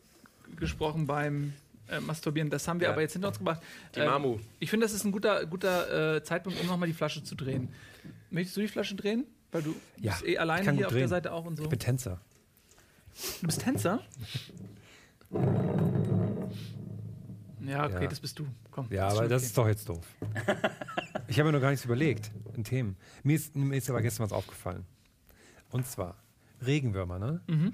gesprochen 0.56 1.06
beim 1.06 1.52
äh, 1.88 2.00
Masturbieren. 2.00 2.50
Das 2.50 2.66
haben 2.68 2.80
wir 2.80 2.86
Ja. 2.88 2.92
aber 2.92 3.02
jetzt 3.02 3.12
hinter 3.12 3.28
uns 3.28 3.38
gebracht. 3.38 3.62
Die 3.94 4.00
Ähm, 4.00 4.06
Mamu. 4.06 4.38
Ich 4.58 4.70
finde, 4.70 4.84
das 4.86 4.92
ist 4.92 5.04
ein 5.04 5.12
guter, 5.12 5.46
guter 5.46 6.16
äh, 6.16 6.22
Zeitpunkt, 6.24 6.60
um 6.60 6.66
nochmal 6.66 6.88
die 6.88 6.94
Flasche 6.94 7.22
zu 7.22 7.34
drehen. 7.34 7.68
Möchtest 8.30 8.56
du 8.56 8.60
die 8.62 8.68
Flasche 8.68 8.94
drehen? 8.94 9.24
Weil 9.52 9.62
du 9.62 9.74
Ja, 9.98 10.12
bist 10.12 10.24
eh 10.26 10.38
alleine 10.38 10.62
hier 10.72 10.72
auf 10.72 10.78
der 10.78 10.88
drehen. 11.00 11.08
Seite 11.08 11.32
auch 11.32 11.44
und 11.44 11.56
so. 11.56 11.62
Ich 11.64 11.68
bin 11.68 11.78
Tänzer. 11.78 12.20
Du 13.40 13.46
bist 13.46 13.60
Tänzer? 13.62 14.00
Ja, 17.64 17.84
okay, 17.86 18.02
Ja. 18.02 18.08
das 18.08 18.18
bist 18.20 18.36
du. 18.38 18.46
Komm. 18.70 18.86
Ja, 18.90 19.06
aber 19.08 19.28
das 19.28 19.44
ist 19.44 19.56
doch 19.56 19.68
jetzt 19.68 19.88
doof. 19.88 20.04
ich 21.28 21.38
habe 21.38 21.48
mir 21.48 21.52
noch 21.52 21.60
gar 21.62 21.70
nichts 21.70 21.84
überlegt 21.84 22.30
in 22.54 22.64
Themen. 22.64 22.96
Mir 23.22 23.36
ist, 23.36 23.54
mir 23.56 23.76
ist 23.76 23.88
aber 23.90 24.02
gestern 24.02 24.24
was 24.24 24.32
aufgefallen. 24.32 24.84
Und 25.70 25.86
zwar 25.86 26.16
Regenwürmer, 26.64 27.18
ne? 27.18 27.40
Mhm. 27.46 27.72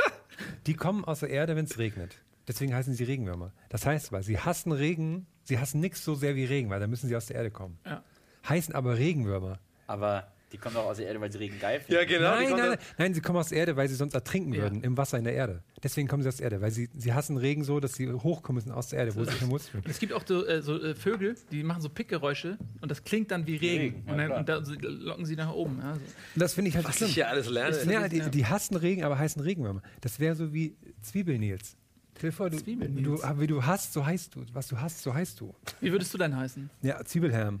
Die 0.66 0.74
kommen 0.74 1.04
aus 1.04 1.20
der 1.20 1.30
Erde, 1.30 1.56
wenn 1.56 1.64
es 1.64 1.78
regnet. 1.78 2.16
Deswegen 2.46 2.74
heißen 2.74 2.94
sie 2.94 3.04
Regenwürmer. 3.04 3.52
Das 3.68 3.84
heißt 3.84 4.08
aber, 4.08 4.22
sie 4.22 4.38
hassen 4.38 4.72
Regen, 4.72 5.26
sie 5.44 5.58
hassen 5.58 5.80
nichts 5.80 6.04
so 6.04 6.14
sehr 6.14 6.34
wie 6.34 6.44
Regen, 6.44 6.70
weil 6.70 6.80
dann 6.80 6.90
müssen 6.90 7.08
sie 7.08 7.16
aus 7.16 7.26
der 7.26 7.36
Erde 7.36 7.50
kommen. 7.50 7.78
Ja. 7.84 8.02
Heißen 8.48 8.74
aber 8.74 8.96
Regenwürmer. 8.96 9.58
Aber 9.86 10.32
die 10.52 10.58
kommen 10.58 10.74
doch 10.74 10.86
aus 10.86 10.96
der 10.96 11.06
Erde, 11.06 11.20
weil 11.20 11.30
sie 11.30 11.38
Regen 11.38 11.58
geil 11.60 11.80
finden. 11.80 11.92
Ja, 11.94 12.04
genau. 12.04 12.30
nein, 12.30 12.50
nein, 12.50 12.68
nein, 12.70 12.78
nein, 12.96 13.14
sie 13.14 13.20
kommen 13.20 13.38
aus 13.38 13.48
der 13.50 13.58
Erde, 13.58 13.76
weil 13.76 13.88
sie 13.88 13.94
sonst 13.94 14.14
ertrinken 14.14 14.54
Ja. 14.54 14.62
würden 14.62 14.82
im 14.82 14.96
Wasser 14.96 15.18
in 15.18 15.24
der 15.24 15.34
Erde. 15.34 15.62
Deswegen 15.82 16.08
kommen 16.08 16.22
sie 16.22 16.28
aus 16.28 16.36
der 16.36 16.44
Erde, 16.44 16.60
weil 16.60 16.70
sie, 16.70 16.88
sie 16.96 17.12
hassen 17.12 17.36
Regen 17.36 17.64
so, 17.64 17.80
dass 17.80 17.94
sie 17.94 18.10
hochkommen 18.12 18.56
müssen 18.62 18.72
aus 18.72 18.88
der 18.88 19.00
Erde, 19.00 19.14
wo 19.14 19.24
sie 19.24 19.32
hin 19.38 19.48
muss. 19.48 19.68
Und 19.74 19.86
es 19.88 19.98
gibt 19.98 20.12
auch 20.12 20.22
so, 20.26 20.46
äh, 20.46 20.62
so 20.62 20.80
äh, 20.82 20.94
Vögel, 20.94 21.36
die 21.50 21.62
machen 21.62 21.82
so 21.82 21.88
Pickgeräusche 21.88 22.56
und 22.80 22.90
das 22.90 23.04
klingt 23.04 23.30
dann 23.30 23.46
wie 23.46 23.56
Regen. 23.56 23.82
Regen, 24.04 24.04
und, 24.10 24.18
dann, 24.18 24.32
und 24.32 24.48
da 24.48 24.64
so 24.64 24.74
locken 24.74 25.26
sie 25.26 25.36
nach 25.36 25.52
oben. 25.52 25.78
Ja, 25.82 25.94
so. 25.94 26.00
Und 26.00 26.40
das 26.42 26.54
finde 26.54 26.70
ich 26.70 26.76
halt 26.76 26.86
Was 26.88 26.96
schlimm. 26.96 27.08
ich 27.10 27.14
hier 27.14 27.28
alles 27.28 27.48
lerne. 27.48 27.76
Ist- 27.76 27.86
Ja, 27.90 28.08
die, 28.08 28.16
ja. 28.18 28.28
die 28.28 28.46
hassen 28.46 28.76
Regen, 28.76 29.04
aber 29.04 29.18
heißen 29.18 29.42
Regenwürmer. 29.42 29.82
Das 30.00 30.18
wäre 30.18 30.34
so 30.34 30.52
wie 30.52 30.76
Zwiebelnils. 31.02 31.76
Stell 32.16 32.30
dir 32.30 32.36
vor, 32.36 32.50
du, 32.50 32.56
du, 32.58 33.22
wie 33.38 33.46
du 33.46 33.64
hast, 33.64 33.92
so 33.92 34.04
heißt 34.04 34.34
du. 34.34 34.44
Was 34.52 34.66
du 34.66 34.80
hast, 34.80 35.02
so 35.02 35.14
heißt 35.14 35.40
du. 35.40 35.54
Wie 35.80 35.92
würdest 35.92 36.12
du 36.12 36.18
denn 36.18 36.36
heißen? 36.36 36.68
Ja, 36.82 37.04
Zwiebelherm. 37.04 37.60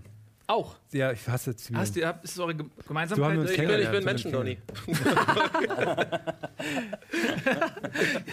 Auch. 0.50 0.76
Ja, 0.92 1.12
ich 1.12 1.28
hasse 1.28 1.54
Zwiebeln. 1.54 1.80
Hast 1.80 1.94
du, 1.94 2.00
ist 2.00 2.32
es 2.32 2.38
eure 2.38 2.56
So 2.56 2.64
Gemeinsamkeit? 2.88 3.36
uns 3.38 3.50
ich 3.50 3.56
bin, 3.58 3.66
ich 3.66 3.70
kennengelernt, 3.70 3.92
bin 3.96 4.04
Menschen, 4.04 4.30
so 4.30 4.36
Donny. 4.38 4.58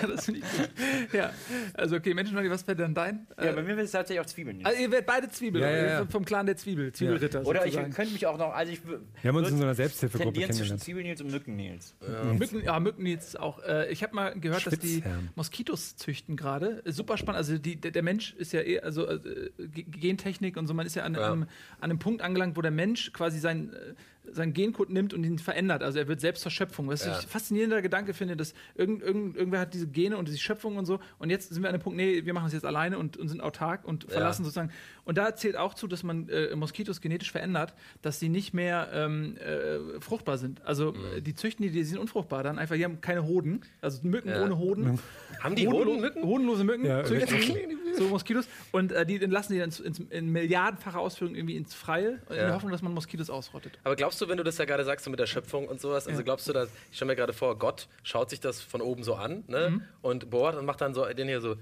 ja, 0.02 0.08
das 0.08 0.26
finde 0.26 0.40
ich 0.40 0.46
gut. 0.58 0.70
Ja, 1.14 1.32
also 1.74 1.98
okay, 1.98 2.14
Menschen, 2.14 2.36
was 2.50 2.66
wäre 2.68 2.78
denn 2.78 2.94
dein? 2.94 3.28
Ja, 3.38 3.46
Äh, 3.52 3.54
bei 3.54 3.64
mir 3.64 3.74
ist 3.78 3.84
es 3.86 3.92
tatsächlich 3.92 4.22
auch 4.22 4.26
Zwiebeln. 4.26 4.66
also 4.66 4.82
ihr 4.82 4.92
werdet 4.92 5.06
beide 5.06 5.30
Zwiebeln, 5.30 5.64
Ja, 5.64 5.70
ja, 5.70 5.86
ja. 6.00 6.06
vom 6.06 6.24
Clan 6.26 6.46
der 6.46 6.56
Zwiebel, 6.58 6.92
Zwiebelritter 6.94 7.46
Oder 7.46 7.66
ich 7.66 7.74
könnte 7.74 8.14
mich 8.14 8.26
auch 8.26 8.38
noch, 8.38 8.54
also 8.54 8.72
ich 8.72 8.80
Wir 8.88 9.00
haben 9.30 9.36
uns 9.36 9.50
in 9.50 9.58
so 9.58 9.64
einer 9.64 9.76
Selbsthilfegruppe 9.76 10.32
tendieren 10.40 10.54
zwischen 10.54 10.78
kennengelernt. 10.80 10.84
Zwiebelnils 10.84 11.22
und 11.22 11.32
Mückennils. 11.32 11.96
Mücken, 12.38 12.64
ja, 12.64 12.80
Mücken 12.80 13.06
jetzt 13.06 13.38
auch. 13.40 13.62
Äh, 13.64 13.92
ich 13.92 14.04
habe 14.04 14.16
mal 14.16 14.40
gehört, 14.40 14.66
dass 14.66 14.80
die. 14.80 15.04
Moskitos 15.36 15.96
züchten 15.98 16.36
gerade. 16.38 16.82
Äh, 16.86 16.92
Super 16.92 17.18
spannend. 17.18 17.38
Also 17.38 17.58
die, 17.58 17.76
der, 17.76 17.92
der 17.92 18.04
Mensch 18.04 18.34
ist 18.36 18.54
ja 18.54 18.62
eh, 18.62 18.80
also 18.80 19.06
äh, 19.08 19.20
Gentechnik 19.68 20.56
und 20.58 20.68
so, 20.68 20.74
man 20.74 20.86
ist 20.86 20.96
ja 20.96 21.04
an, 21.04 21.16
Ja. 21.16 21.32
Einem, 21.32 21.44
an 21.44 21.50
einem 21.92 22.00
Punkt 22.06 22.22
angelangt, 22.22 22.56
wo 22.56 22.62
der 22.62 22.72
Mensch 22.72 23.12
quasi 23.14 23.40
sein, 23.40 23.74
äh, 23.74 24.32
seinen 24.32 24.54
Gencode 24.54 24.90
nimmt 24.90 25.14
und 25.14 25.24
ihn 25.24 25.38
verändert. 25.40 25.84
Also 25.84 26.00
er 26.00 26.08
wird 26.08 26.20
selbst 26.20 26.42
zur 26.42 26.52
Schöpfung. 26.52 26.88
Was 26.88 27.06
Ja. 27.06 27.18
ich 27.20 27.28
faszinierender 27.28 27.82
Gedanke 27.82 28.14
finde, 28.14 28.36
dass 28.36 28.54
irgend, 28.76 29.02
irgend, 29.04 29.36
irgendwer 29.38 29.60
hat 29.60 29.74
diese 29.74 29.88
Gene 29.88 30.18
und 30.18 30.28
diese 30.28 30.38
Schöpfung 30.40 30.78
und 30.78 30.86
so 30.86 31.00
und 31.20 31.30
jetzt 31.30 31.54
sind 31.54 31.62
wir 31.64 31.70
an 31.70 31.76
dem 31.78 31.82
Punkt, 31.82 31.98
nee, 31.98 32.26
wir 32.26 32.34
machen 32.34 32.48
es 32.48 32.54
jetzt 32.54 32.66
alleine 32.66 32.98
und, 32.98 33.18
und 33.18 33.28
sind 33.30 33.42
autark 33.42 33.86
und 33.86 34.06
verlassen 34.12 34.44
sozusagen. 34.44 34.72
Und 35.04 35.18
da 35.20 35.36
zählt 35.36 35.56
auch 35.58 35.74
zu, 35.76 35.88
dass 35.88 36.02
man 36.04 36.28
äh, 36.30 36.56
Moskitos 36.56 37.02
genetisch 37.02 37.32
verändert, 37.32 37.74
dass 38.02 38.20
sie 38.20 38.30
nicht 38.30 38.54
mehr 38.54 38.90
ähm, 38.94 39.38
äh, 39.38 40.00
fruchtbar 40.02 40.38
sind. 40.38 40.62
Also 40.66 40.94
Mhm. 40.94 41.18
äh, 41.18 41.22
die 41.22 41.36
züchten 41.36 41.64
die, 41.64 41.72
die 41.72 41.84
sind 41.84 42.00
unfruchtbar 42.00 42.42
dann 42.44 42.58
einfach, 42.60 42.76
die 42.76 42.84
haben 42.84 43.02
keine 43.02 43.24
Hoden. 43.26 43.62
Also 43.82 44.00
Mücken 44.08 44.30
Ja. 44.30 44.44
ohne 44.44 44.58
Hoden. 44.58 45.00
Haben 45.46 45.56
die 45.56 45.68
Hodenlo- 45.68 45.86
Hodenmücken? 45.92 46.24
Hodenlose 46.24 46.64
Mücken, 46.64 46.86
Ja, 46.86 47.04
die, 47.04 47.94
so 47.98 48.06
Moskitos. 48.06 48.48
Und 48.72 48.92
äh, 48.92 49.06
die 49.06 49.22
entlassen 49.24 49.54
die 49.54 49.60
dann 49.60 49.70
ins, 49.70 49.80
ins, 49.80 50.00
in 50.00 50.30
milliardenfacher 50.32 51.00
Ausführung 51.00 51.36
irgendwie 51.36 51.56
ins 51.56 51.74
Freie, 51.74 52.20
in 52.30 52.36
Ja. 52.36 52.46
der 52.48 52.54
Hoffnung, 52.56 52.72
dass 52.72 52.82
man 52.82 52.94
Moskitos 52.94 53.30
ausrottet. 53.30 53.80
Aber 53.84 53.96
glaubst 53.96 54.20
du, 54.22 54.28
wenn 54.28 54.38
du 54.38 54.44
das 54.44 54.58
ja 54.58 54.66
gerade 54.66 54.84
sagst, 54.84 55.06
so 55.06 55.12
mit 55.12 55.20
der 55.20 55.28
Schöpfung 55.28 55.68
und 55.68 55.80
sowas, 55.80 56.08
also 56.08 56.20
Ja. 56.20 56.24
glaubst 56.26 56.48
du, 56.50 56.54
dass, 56.54 56.70
ich 56.90 56.98
stelle 56.98 57.12
mir 57.12 57.16
gerade 57.16 57.34
vor, 57.34 57.58
Gott 57.58 57.88
schaut 58.04 58.30
sich 58.30 58.40
das 58.40 58.60
von 58.62 58.82
oben 58.82 59.04
so 59.04 59.16
an 59.16 59.44
ne? 59.48 59.70
Mhm. 59.70 59.82
und 60.02 60.30
bohrt 60.30 60.56
und 60.58 60.66
macht 60.66 60.82
dann 60.82 60.94
so 60.94 61.06
den 61.06 61.28
hier 61.28 61.42
so, 61.42 61.56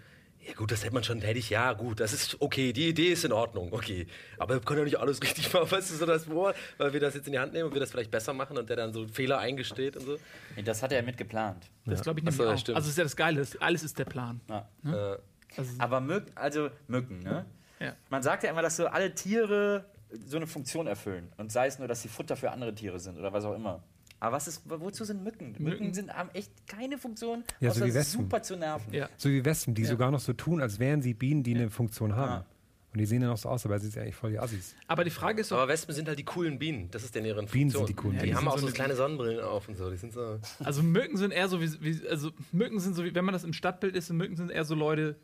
ja 0.48 0.54
gut, 0.54 0.72
das 0.72 0.84
hätte 0.84 0.94
man 0.94 1.04
schon, 1.04 1.22
hätte 1.22 1.40
ich, 1.40 1.50
ja 1.50 1.74
gut, 1.74 2.00
das 2.00 2.14
ist 2.14 2.42
okay, 2.42 2.74
die 2.74 2.90
Idee 2.90 3.12
ist 3.14 3.24
in 3.26 3.32
Ordnung, 3.32 3.72
okay. 3.74 4.08
Aber 4.38 4.56
wir 4.56 4.62
können 4.62 4.80
ja 4.80 4.86
nicht 4.86 5.00
alles 5.00 5.22
richtig 5.22 5.54
machen, 5.54 5.70
weißt 5.72 5.92
du, 5.92 5.96
so 5.96 6.06
das 6.06 6.26
Bohr, 6.26 6.54
weil 6.78 6.94
wir 6.94 7.00
das 7.00 7.14
jetzt 7.16 7.28
in 7.28 7.34
die 7.34 7.40
Hand 7.40 7.54
nehmen 7.54 7.66
und 7.68 7.74
wir 7.74 7.80
das 7.80 7.92
vielleicht 7.92 8.12
besser 8.12 8.34
machen 8.34 8.58
und 8.58 8.70
der 8.70 8.76
dann 8.76 8.94
so 8.94 9.08
Fehler 9.08 9.40
eingesteht 9.40 9.98
und 9.98 10.06
so. 10.06 10.18
Nee, 10.56 10.64
das 10.64 10.82
hat 10.84 10.92
er 10.92 11.02
mit 11.04 11.18
geplant. 11.18 11.70
Das 11.86 12.02
glaube 12.02 12.20
ich 12.20 12.26
nämlich 12.26 12.38
so, 12.38 12.50
auch. 12.50 12.58
stimmt. 12.58 12.76
Also 12.76 12.86
das 12.88 12.92
ist 12.92 12.98
ja 12.98 13.04
das 13.04 13.16
Geile, 13.16 13.48
alles 13.60 13.84
ist 13.84 13.98
der 14.00 14.06
Plan. 14.06 14.42
Ja. 14.50 14.70
Äh, 14.86 15.18
Also, 15.56 15.72
Aber 15.78 16.00
Mücken, 16.02 16.32
also 16.36 16.70
Mücken, 16.88 17.20
ne? 17.20 17.46
ja. 17.80 17.96
Man 18.10 18.24
sagt 18.24 18.44
ja 18.44 18.50
immer, 18.50 18.62
dass 18.62 18.76
so 18.78 18.88
alle 18.88 19.14
Tiere 19.14 19.86
so 20.26 20.38
eine 20.38 20.48
Funktion 20.48 20.88
erfüllen. 20.88 21.32
Und 21.38 21.52
sei 21.52 21.68
es 21.68 21.80
nur, 21.80 21.88
dass 21.88 22.02
sie 22.02 22.08
Futter 22.08 22.36
für 22.36 22.52
andere 22.52 22.74
Tiere 22.74 23.00
sind 23.00 23.18
oder 23.18 23.34
was 23.34 23.46
auch 23.46 23.56
immer. 23.56 23.84
Aber 24.24 24.38
was 24.38 24.48
ist, 24.48 24.62
wozu 24.66 25.04
sind 25.04 25.22
Mücken? 25.22 25.48
Mücken, 25.52 25.64
Mücken- 25.66 25.94
sind, 25.94 26.14
haben 26.14 26.30
echt 26.34 26.50
keine 26.66 26.98
Funktion, 26.98 27.44
Ja, 27.60 27.72
so 27.72 27.78
außer 27.82 27.88
wie 27.88 27.94
Wespen. 27.94 28.22
super 28.22 28.42
zu 28.42 28.56
nerven. 28.56 28.94
Ja. 28.94 29.10
So 29.18 29.28
wie 29.30 29.44
Wespen, 29.44 29.76
die 29.76 29.82
Ja. 29.82 29.90
sogar 29.90 30.12
noch 30.12 30.22
so 30.22 30.32
tun, 30.32 30.62
als 30.62 30.80
wären 30.80 31.02
sie 31.02 31.14
Bienen, 31.14 31.44
die 31.44 31.54
eine 31.54 31.70
Funktion 31.70 32.16
haben. 32.16 32.32
Ja. 32.32 32.46
Und 32.94 33.00
die 33.00 33.06
sehen 33.06 33.20
dann 33.22 33.32
auch 33.32 33.38
so 33.38 33.50
aus, 33.50 33.66
aber 33.66 33.80
sie 33.80 33.90
sind 33.90 34.02
eigentlich 34.02 34.16
voll 34.16 34.32
die 34.32 34.40
Assis. 34.40 34.76
Aber 34.88 35.04
die 35.04 35.10
Frage 35.10 35.42
ist 35.42 35.52
doch, 35.52 35.58
aber 35.58 35.68
Wespen 35.68 35.94
sind 35.94 36.08
halt 36.08 36.18
die 36.20 36.24
coolen 36.24 36.58
Bienen, 36.58 36.90
das 36.92 37.04
ist 37.04 37.14
denn 37.16 37.26
ihre 37.26 37.42
Bienen 37.44 37.72
Funktion. 37.72 37.80
sind 37.86 37.90
die 37.90 37.94
coolen 38.02 38.16
Die, 38.18 38.22
Bienen. 38.28 38.38
haben 38.38 38.46
Ja, 38.46 38.52
auch 38.52 38.56
die 38.56 38.62
so 38.62 38.68
so 38.68 38.74
kleine 38.74 38.96
Sonnenbrillen 38.96 39.44
auf 39.44 39.68
und 39.68 39.76
so, 39.76 39.90
die 39.90 39.98
sind 39.98 40.14
so... 40.14 40.40
also 40.64 40.84
Mücken 40.84 41.18
sind 41.18 41.32
eher 41.32 41.50
so 41.50 41.60
wie, 41.60 41.82
wie, 41.82 42.08
also 42.08 42.32
Mücken 42.54 42.80
sind 42.80 42.94
so 42.96 43.04
wie, 43.04 43.14
wenn 43.14 43.26
man 43.26 43.34
das 43.34 43.44
im 43.44 43.52
Stadtbild 43.52 43.94
ist, 43.98 44.08
so 44.08 44.14
Mücken 44.14 44.38
sind 44.38 44.52
eher 44.52 44.64
so 44.64 44.76
Leute, 44.76 45.18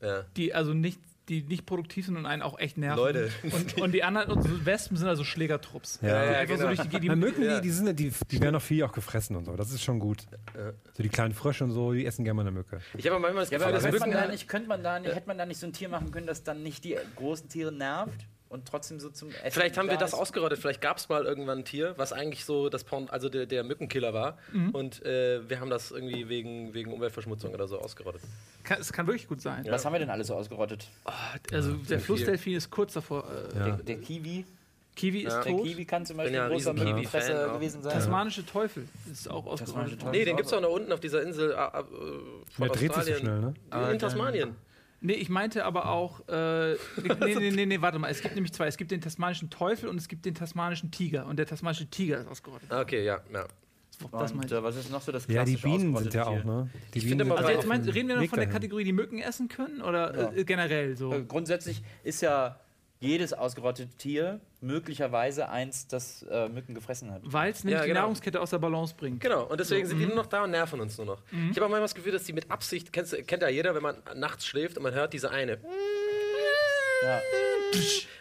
Ja. 0.00 0.24
die 0.36 0.54
also 0.54 0.72
nicht, 0.72 0.98
die 1.28 1.42
nicht 1.42 1.66
produktiv 1.66 2.06
sind 2.06 2.16
und 2.16 2.26
einen 2.26 2.42
auch 2.42 2.58
echt 2.58 2.78
nerven. 2.78 2.98
Leute. 2.98 3.30
Und, 3.42 3.78
und 3.80 3.92
die 3.92 4.02
anderen, 4.04 4.30
und 4.30 4.42
so 4.42 4.64
Wespen 4.64 4.96
sind 4.96 5.08
also 5.08 5.24
Schlägertrupps. 5.24 6.00
Ja, 6.02 6.08
die 6.08 6.32
ja, 6.32 6.38
einfach 6.38 6.56
so 6.58 6.66
durch 6.66 6.80
die, 6.80 6.88
die, 6.88 7.00
Die 7.00 7.16
Mücken, 7.16 7.42
ja. 7.42 7.56
die, 7.56 7.62
die, 7.62 7.70
sind, 7.70 7.98
die, 7.98 8.12
die 8.30 8.40
werden 8.40 8.56
auch 8.56 8.62
viel 8.62 8.82
auch 8.84 8.92
gefressen 8.92 9.36
und 9.36 9.44
so. 9.44 9.56
Das 9.56 9.70
ist 9.72 9.82
schon 9.82 9.98
gut. 9.98 10.26
Ja. 10.56 10.72
So 10.94 11.02
die 11.02 11.08
kleinen 11.08 11.34
Frösche 11.34 11.64
und 11.64 11.72
so, 11.72 11.92
die 11.92 12.06
essen 12.06 12.24
gerne 12.24 12.36
mal 12.36 12.42
eine 12.42 12.52
Mücke. 12.52 12.80
Ich 12.96 13.06
habe 13.06 13.18
manchmal 13.18 13.42
das 13.44 13.50
Ja, 13.50 13.58
Gefühl, 13.58 13.74
aber 13.74 13.82
dass 13.82 13.90
könnte 13.90 14.00
man, 14.00 14.10
da 14.12 14.28
nicht, 14.28 14.48
könnte 14.48 14.68
man 14.68 14.82
da 14.82 14.98
nicht, 15.00 15.14
hätte 15.14 15.26
man 15.26 15.38
da 15.38 15.46
nicht 15.46 15.58
so 15.58 15.66
ein 15.66 15.72
Tier 15.72 15.88
machen 15.88 16.10
können, 16.10 16.26
das 16.26 16.44
dann 16.44 16.62
nicht 16.62 16.84
die 16.84 16.96
großen 17.16 17.48
Tiere 17.48 17.72
nervt 17.72 18.26
und 18.48 18.66
trotzdem 18.68 19.00
so 19.00 19.10
zum 19.10 19.30
Essen 19.30 19.50
Vielleicht 19.50 19.76
haben 19.76 19.86
wir 19.88 19.94
da 19.94 20.00
das 20.00 20.12
ist? 20.12 20.18
ausgerottet. 20.18 20.58
Vielleicht 20.58 20.80
gab 20.80 20.98
es 20.98 21.08
mal 21.08 21.24
irgendwann 21.24 21.58
ein 21.58 21.64
Tier, 21.64 21.94
was 21.96 22.12
eigentlich 22.12 22.44
so 22.44 22.68
das 22.68 22.84
Porn, 22.84 23.08
also 23.10 23.28
der, 23.28 23.46
der 23.46 23.64
Mückenkiller 23.64 24.14
war. 24.14 24.38
Und 24.72 25.04
äh, 25.04 25.40
wir 25.48 25.60
haben 25.60 25.70
das 25.70 25.90
irgendwie 25.90 26.28
wegen, 26.28 26.72
wegen 26.74 26.92
Umweltverschmutzung 26.92 27.52
oder 27.52 27.66
so 27.68 27.78
ausgerottet. 27.78 28.22
kann, 28.64 28.80
es 28.80 28.92
kann 28.92 29.06
wirklich 29.06 29.26
gut 29.28 29.40
sein. 29.40 29.64
Ja. 29.64 29.72
Was 29.72 29.84
haben 29.84 29.92
wir 29.94 29.98
denn 30.00 30.10
alles 30.10 30.28
so 30.28 30.34
ausgerottet? 30.34 30.88
Also 31.52 31.72
der 31.74 32.00
Flussdelfin 32.00 32.54
ist 32.56 32.70
kurz 32.70 32.92
davor. 32.94 33.24
Äh, 33.30 33.58
Ja. 33.58 33.64
Der, 33.66 33.76
der 33.78 33.96
Kiwi. 34.00 34.44
Kiwi 34.94 35.20
ist 35.24 35.32
Ja. 35.34 35.42
Der 35.42 35.52
tot. 35.52 35.64
Kiwi 35.66 35.84
kann 35.84 36.06
zum 36.06 36.16
Beispiel 36.16 36.36
ja 36.36 36.44
ein 36.46 36.50
großer 36.52 36.70
auch. 36.70 37.52
gewesen 37.54 37.82
sein. 37.82 37.92
Tasmanische 37.92 38.46
Teufel 38.46 38.88
ist 39.12 39.28
auch 39.28 39.44
ausgerottet. 39.44 40.00
Teufel. 40.00 40.10
Nee, 40.12 40.24
den 40.24 40.36
gibt 40.36 40.46
es 40.46 40.52
auch 40.54 40.60
da 40.62 40.68
unten 40.68 40.90
auf 40.92 41.00
dieser 41.00 41.22
Insel 41.22 41.50
äh, 41.50 41.54
äh, 41.54 41.58
von 41.82 41.84
Der 42.60 42.68
dreht 42.68 42.78
sich 42.78 42.88
so 42.92 42.98
Australien. 43.00 43.18
schnell, 43.18 43.40
ne? 43.40 43.54
Ah, 43.70 43.90
in 43.90 43.98
Tasmanien. 43.98 44.56
Nee, 45.06 45.12
ich 45.14 45.28
meinte 45.28 45.64
aber 45.64 45.88
auch. 45.88 46.26
Äh, 46.28 46.72
nee, 46.72 46.78
nee, 47.38 47.50
nee, 47.50 47.66
nee, 47.66 47.80
warte 47.80 48.00
mal. 48.00 48.10
Es 48.10 48.20
gibt 48.22 48.34
nämlich 48.34 48.52
zwei. 48.52 48.66
Es 48.66 48.76
gibt 48.76 48.90
den 48.90 49.00
tasmanischen 49.00 49.50
Teufel 49.50 49.88
und 49.88 49.96
es 49.98 50.08
gibt 50.08 50.24
den 50.24 50.34
tasmanischen 50.34 50.90
Tiger. 50.90 51.26
Und 51.26 51.38
der 51.38 51.46
tasmanische 51.46 51.88
Tiger 51.88 52.18
ist 52.18 52.26
ausgerottet. 52.26 52.72
Okay, 52.72 53.04
ja, 53.04 53.20
ja. 53.32 53.46
Das 54.10 54.32
Und 54.32 54.50
äh, 54.52 54.62
was 54.62 54.74
ist 54.76 54.90
noch 54.90 55.00
so 55.00 55.12
das 55.12 55.26
Ja, 55.28 55.44
die 55.44 55.56
Bienen 55.56 55.96
sind 55.96 56.12
ja 56.12 56.26
auch, 56.26 56.42
ne? 56.44 56.68
Die 56.92 56.98
Ich 56.98 57.04
Bienen 57.04 57.20
finde 57.20 57.34
Also 57.36 57.44
Aber 57.44 57.54
jetzt 57.54 57.66
meinst, 57.68 57.94
reden 57.94 58.08
wir 58.08 58.16
noch 58.16 58.22
Weg 58.22 58.30
von 58.30 58.38
der 58.38 58.46
dahin. 58.46 58.60
Kategorie, 58.60 58.84
die 58.84 58.92
Mücken 58.92 59.18
essen 59.20 59.48
können 59.48 59.80
oder 59.80 60.14
Ja. 60.14 60.32
äh, 60.32 60.44
generell 60.44 60.96
so? 60.96 61.12
Äh, 61.12 61.22
grundsätzlich 61.22 61.82
ist 62.02 62.20
ja 62.20 62.58
jedes 62.98 63.32
ausgerottete 63.34 63.94
Tier 63.96 64.40
möglicherweise 64.60 65.48
eins, 65.48 65.86
das 65.86 66.22
äh, 66.30 66.48
Mücken 66.48 66.74
gefressen 66.74 67.12
hat. 67.12 67.20
Weil 67.24 67.52
es 67.52 67.62
nämlich 67.62 67.78
Ja, 67.78 67.82
die 67.84 67.88
genau. 67.88 68.00
Nahrungskette 68.00 68.40
aus 68.40 68.50
der 68.50 68.58
Balance 68.58 68.94
bringt. 68.96 69.20
Genau, 69.20 69.44
und 69.44 69.60
deswegen 69.60 69.84
So, 69.86 69.90
sind 69.90 69.98
die 70.00 70.06
nur 70.06 70.16
noch 70.16 70.26
da 70.26 70.44
und 70.44 70.50
nerven 70.50 70.80
uns 70.80 70.96
nur 70.96 71.06
noch. 71.06 71.22
Ich 71.30 71.56
habe 71.56 71.66
auch 71.66 71.68
manchmal 71.68 71.80
das 71.82 71.94
Gefühl, 71.94 72.12
dass 72.12 72.24
die 72.24 72.32
mit 72.32 72.50
Absicht, 72.50 72.92
kennst, 72.92 73.14
kennt 73.28 73.42
ja 73.42 73.48
jeder, 73.48 73.74
wenn 73.74 73.82
man 73.82 73.96
nachts 74.14 74.46
schläft 74.46 74.76
und 74.78 74.82
man 74.82 74.94
hört 74.94 75.12
diese 75.12 75.30
eine. 75.30 75.58
Ja. 77.02 77.20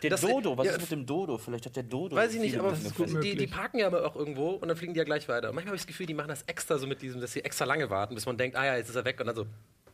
Der 0.04 0.10
Das- 0.10 0.22
Dodo, 0.22 0.58
was 0.58 0.66
ja, 0.68 0.74
ist 0.74 0.82
mit 0.82 0.92
dem 0.92 1.06
Dodo? 1.06 1.38
Vielleicht 1.38 1.66
hat 1.68 1.76
der 1.78 1.84
Dodo. 1.84 2.16
Weiß 2.16 2.34
ich 2.34 2.42
nicht, 2.42 2.58
aber 2.60 2.74
die, 3.22 3.38
die 3.38 3.48
parken 3.48 3.80
ja 3.80 3.88
aber 3.88 4.06
auch 4.06 4.16
irgendwo 4.16 4.50
und 4.52 4.68
dann 4.68 4.76
fliegen 4.76 4.94
die 4.94 4.98
ja 4.98 5.04
gleich 5.06 5.30
weiter. 5.30 5.50
Und 5.50 5.56
manchmal 5.56 5.70
habe 5.70 5.76
ich 5.78 5.84
das 5.84 5.88
Gefühl, 5.88 6.06
die 6.08 6.14
machen 6.14 6.28
das 6.28 6.42
extra 6.44 6.78
so 6.78 6.86
mit 6.86 7.02
diesem, 7.02 7.22
dass 7.22 7.32
sie 7.32 7.46
extra 7.46 7.64
lange 7.64 7.90
warten, 7.90 8.16
bis 8.16 8.26
man 8.26 8.38
denkt, 8.38 8.58
ah 8.58 8.66
ja, 8.66 8.76
jetzt 8.76 8.90
ist 8.90 8.96
er 8.96 9.06
weg 9.06 9.20
und 9.22 9.28
dann 9.28 9.36
so. 9.36 9.46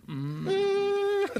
Und 0.07 0.47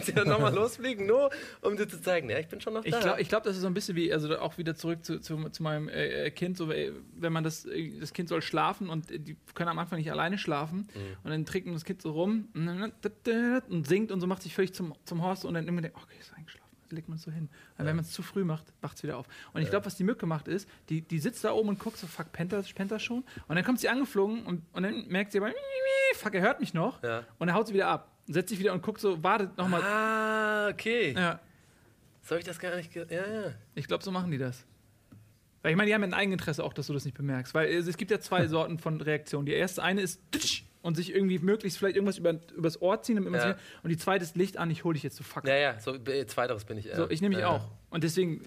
sie 0.04 0.14
dann 0.14 0.28
nochmal 0.28 0.54
losfliegen, 0.54 1.06
nur 1.06 1.30
um 1.62 1.76
dir 1.78 1.88
zu 1.88 2.02
zeigen, 2.02 2.30
ja, 2.30 2.40
ich 2.40 2.48
bin 2.48 2.62
schon 2.62 2.74
noch 2.74 2.86
Ich 2.86 2.92
da. 2.92 3.00
glaube, 3.00 3.22
ich 3.22 3.30
glaub, 3.30 3.44
das 3.44 3.56
ist 3.56 3.62
so 3.62 3.68
ein 3.68 3.74
bisschen 3.74 3.96
wie, 3.96 4.12
also 4.14 4.38
auch 4.40 4.58
wieder 4.58 4.76
zurück 4.76 5.04
zu, 5.06 5.20
zu, 5.20 5.50
zu 5.50 5.64
meinem 5.64 5.90
äh, 5.90 6.26
äh, 6.28 6.32
Kind, 6.32 6.58
so, 6.58 6.70
wenn 6.70 7.34
man 7.34 7.44
das, 7.44 7.66
äh, 7.66 8.00
das 8.00 8.14
Kind 8.14 8.30
soll 8.30 8.42
schlafen 8.42 8.90
und 8.90 9.10
die 9.10 9.38
können 9.54 9.70
am 9.70 9.80
Anfang 9.80 9.98
nicht 10.00 10.12
alleine 10.12 10.38
schlafen 10.38 10.88
und 11.24 11.30
dann 11.30 11.46
trinkt 11.46 11.68
man 11.68 11.76
das 11.76 11.86
Kind 11.86 12.02
so 12.02 12.12
rum 12.12 12.48
und, 12.54 13.88
singt 13.88 14.12
und 14.12 14.22
so 14.22 14.28
macht 14.28 14.42
sich 14.44 14.54
völlig 14.54 14.74
zum, 14.74 14.94
zum 15.06 15.22
Horst 15.24 15.46
und 15.46 15.54
dann 15.54 15.68
immer 15.68 15.82
denkt, 15.82 15.98
okay, 15.98 16.16
ist 16.20 16.34
eingeschlafen. 16.34 16.62
Legt 16.90 17.08
man 17.08 17.18
es 17.18 17.24
so 17.24 17.32
hin. 17.32 17.48
Und 17.78 17.86
wenn 17.86 17.96
man 17.96 18.04
es 18.04 18.12
zu 18.12 18.22
früh 18.22 18.44
macht, 18.44 18.66
wacht 18.82 18.98
es 18.98 19.04
wieder 19.04 19.18
auf. 19.18 19.26
Und 19.54 19.62
ich 19.62 19.70
glaube, 19.70 19.86
was 19.86 19.96
die 19.96 20.04
Mücke 20.04 20.26
macht 20.26 20.50
ist, 20.50 20.68
die, 20.90 21.02
die 21.02 21.20
sitzt 21.20 21.42
da 21.46 21.54
oben 21.54 21.70
und 21.70 21.80
guckt 21.80 21.96
so, 21.96 22.06
fuck, 22.06 22.34
pennt 22.34 22.52
das, 22.52 22.74
pennt 22.74 22.92
das 22.92 23.02
schon? 23.02 23.24
Und 23.48 23.56
dann 23.56 23.64
kommt 23.64 23.80
sie 23.80 23.88
angeflogen 23.88 24.46
und, 24.46 24.64
und 24.74 24.84
dann 24.84 25.08
merkt 25.08 25.32
sie 25.32 25.40
aber, 25.40 25.54
fuck, 26.16 26.34
er 26.36 26.42
hört 26.42 26.60
mich 26.60 26.74
noch. 26.74 27.02
Ja. 27.02 27.20
Und 27.40 27.48
dann 27.48 27.56
haut 27.56 27.68
sie 27.68 27.74
wieder 27.74 27.88
ab. 27.88 28.11
Setzt 28.34 28.50
sich 28.50 28.60
wieder 28.60 28.74
und 28.74 28.82
guckt 28.82 29.02
so, 29.02 29.22
wartet 29.24 29.58
nochmal. 29.58 29.82
ah, 29.84 30.68
okay. 30.70 31.14
Ja. 31.14 31.40
So 32.24 32.32
habe 32.32 32.40
ich 32.40 32.46
das 32.46 32.60
gar 32.60 32.76
nicht. 32.76 32.92
Ge 32.94 33.06
ja, 33.10 33.28
ja. 33.28 33.52
Ich 33.76 33.88
glaube, 33.88 34.04
so 34.04 34.12
machen 34.12 34.32
die 34.32 34.38
das. 34.38 34.66
Weil 35.62 35.72
ich 35.72 35.78
meine, 35.78 35.88
die 35.90 35.94
haben 35.94 36.02
ja 36.02 36.08
ein 36.08 36.14
Eigeninteresse 36.14 36.64
auch, 36.64 36.74
dass 36.74 36.88
du 36.88 36.94
das 36.94 37.06
nicht 37.06 37.16
bemerkst. 37.18 37.54
Weil 37.54 37.70
es, 37.72 37.88
es 37.88 37.98
gibt 37.98 38.12
ja 38.12 38.20
zwei 38.20 38.48
Sorten 38.50 38.80
von 38.80 39.00
Reaktionen. 39.02 39.46
Die 39.46 39.54
erste 39.54 39.84
eine 39.84 40.02
ist 40.02 40.22
und 40.82 40.96
sich 40.96 41.14
irgendwie 41.14 41.38
möglichst 41.40 41.78
vielleicht 41.78 41.96
irgendwas 41.96 42.18
über, 42.18 42.40
übers 42.56 42.82
Ohr 42.82 43.02
ziehen. 43.02 43.24
Man 43.24 43.34
Ja. 43.34 43.56
Und 43.84 43.90
die 43.90 43.98
zweite 43.98 44.24
ist 44.24 44.36
Licht 44.36 44.58
an, 44.58 44.72
ich 44.72 44.84
hol 44.84 44.94
dich 44.94 45.04
jetzt 45.04 45.16
zu 45.18 45.24
fuck. 45.24 45.46
Ja, 45.48 45.56
ja, 45.56 45.80
so 45.80 45.94
äh, 45.96 46.26
zweiteres 46.26 46.66
bin 46.66 46.78
ich. 46.78 46.86
Ja. 46.86 46.96
So, 46.96 47.10
ich 47.10 47.22
nehme 47.22 47.36
mich 47.36 47.42
Ja. 47.44 47.50
auch. 47.50 47.68
Und 47.92 48.04
deswegen 48.04 48.42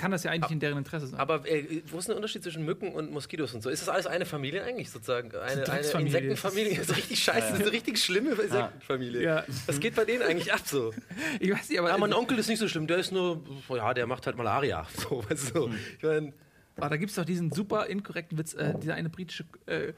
kann 0.00 0.10
das 0.10 0.24
ja 0.24 0.30
eigentlich 0.30 0.50
in 0.50 0.60
deren 0.60 0.78
Interesse 0.78 1.06
sein. 1.06 1.20
Aber 1.20 1.46
äh, 1.46 1.82
wo 1.86 1.98
ist 1.98 2.08
der 2.08 2.16
Unterschied 2.16 2.42
zwischen 2.42 2.64
Mücken 2.64 2.92
und 2.92 3.12
Moskitos 3.12 3.54
und 3.54 3.62
so? 3.62 3.68
Ist 3.68 3.82
das 3.82 3.88
alles 3.88 4.06
eine 4.06 4.24
Familie 4.24 4.64
eigentlich 4.64 4.90
sozusagen? 4.90 5.30
Eine, 5.36 5.70
eine. 5.70 5.80
Insektenfamilie? 5.80 6.76
Das 6.76 6.88
ist 6.88 6.96
richtig 6.96 7.22
scheiße, 7.22 7.48
das 7.50 7.58
ist 7.58 7.62
eine 7.62 7.72
richtig 7.72 7.98
schlimme 7.98 8.30
Insektenfamilie. 8.30 9.22
Ja. 9.22 9.44
Was 9.66 9.78
geht 9.78 9.94
bei 9.94 10.06
denen 10.06 10.22
eigentlich 10.22 10.52
ab 10.52 10.62
so? 10.64 10.92
ich 11.40 11.52
weiß 11.52 11.68
nicht, 11.68 11.78
aber 11.78 11.90
Ja, 11.90 11.98
mein 11.98 12.14
Onkel 12.14 12.38
ist 12.38 12.48
nicht 12.48 12.58
so 12.58 12.68
schlimm, 12.68 12.86
der 12.86 12.96
ist 12.96 13.12
nur, 13.12 13.42
ja, 13.68 13.92
der 13.92 14.06
macht 14.06 14.26
halt 14.26 14.36
Malaria. 14.36 14.86
So, 15.00 15.24
weißt 15.28 15.56
du? 15.56 15.70
Ich 15.96 16.02
meine, 16.02 16.32
Ah, 16.76 16.88
da 16.88 16.96
gibt 16.96 17.10
es 17.10 17.16
doch 17.16 17.24
diesen 17.24 17.52
super 17.52 17.86
inkorrekten 17.86 18.38
Witz. 18.38 18.54
Äh, 18.54 18.74
dieser 18.78 18.94
eine 18.94 19.10
britische 19.10 19.44
äh, 19.66 19.92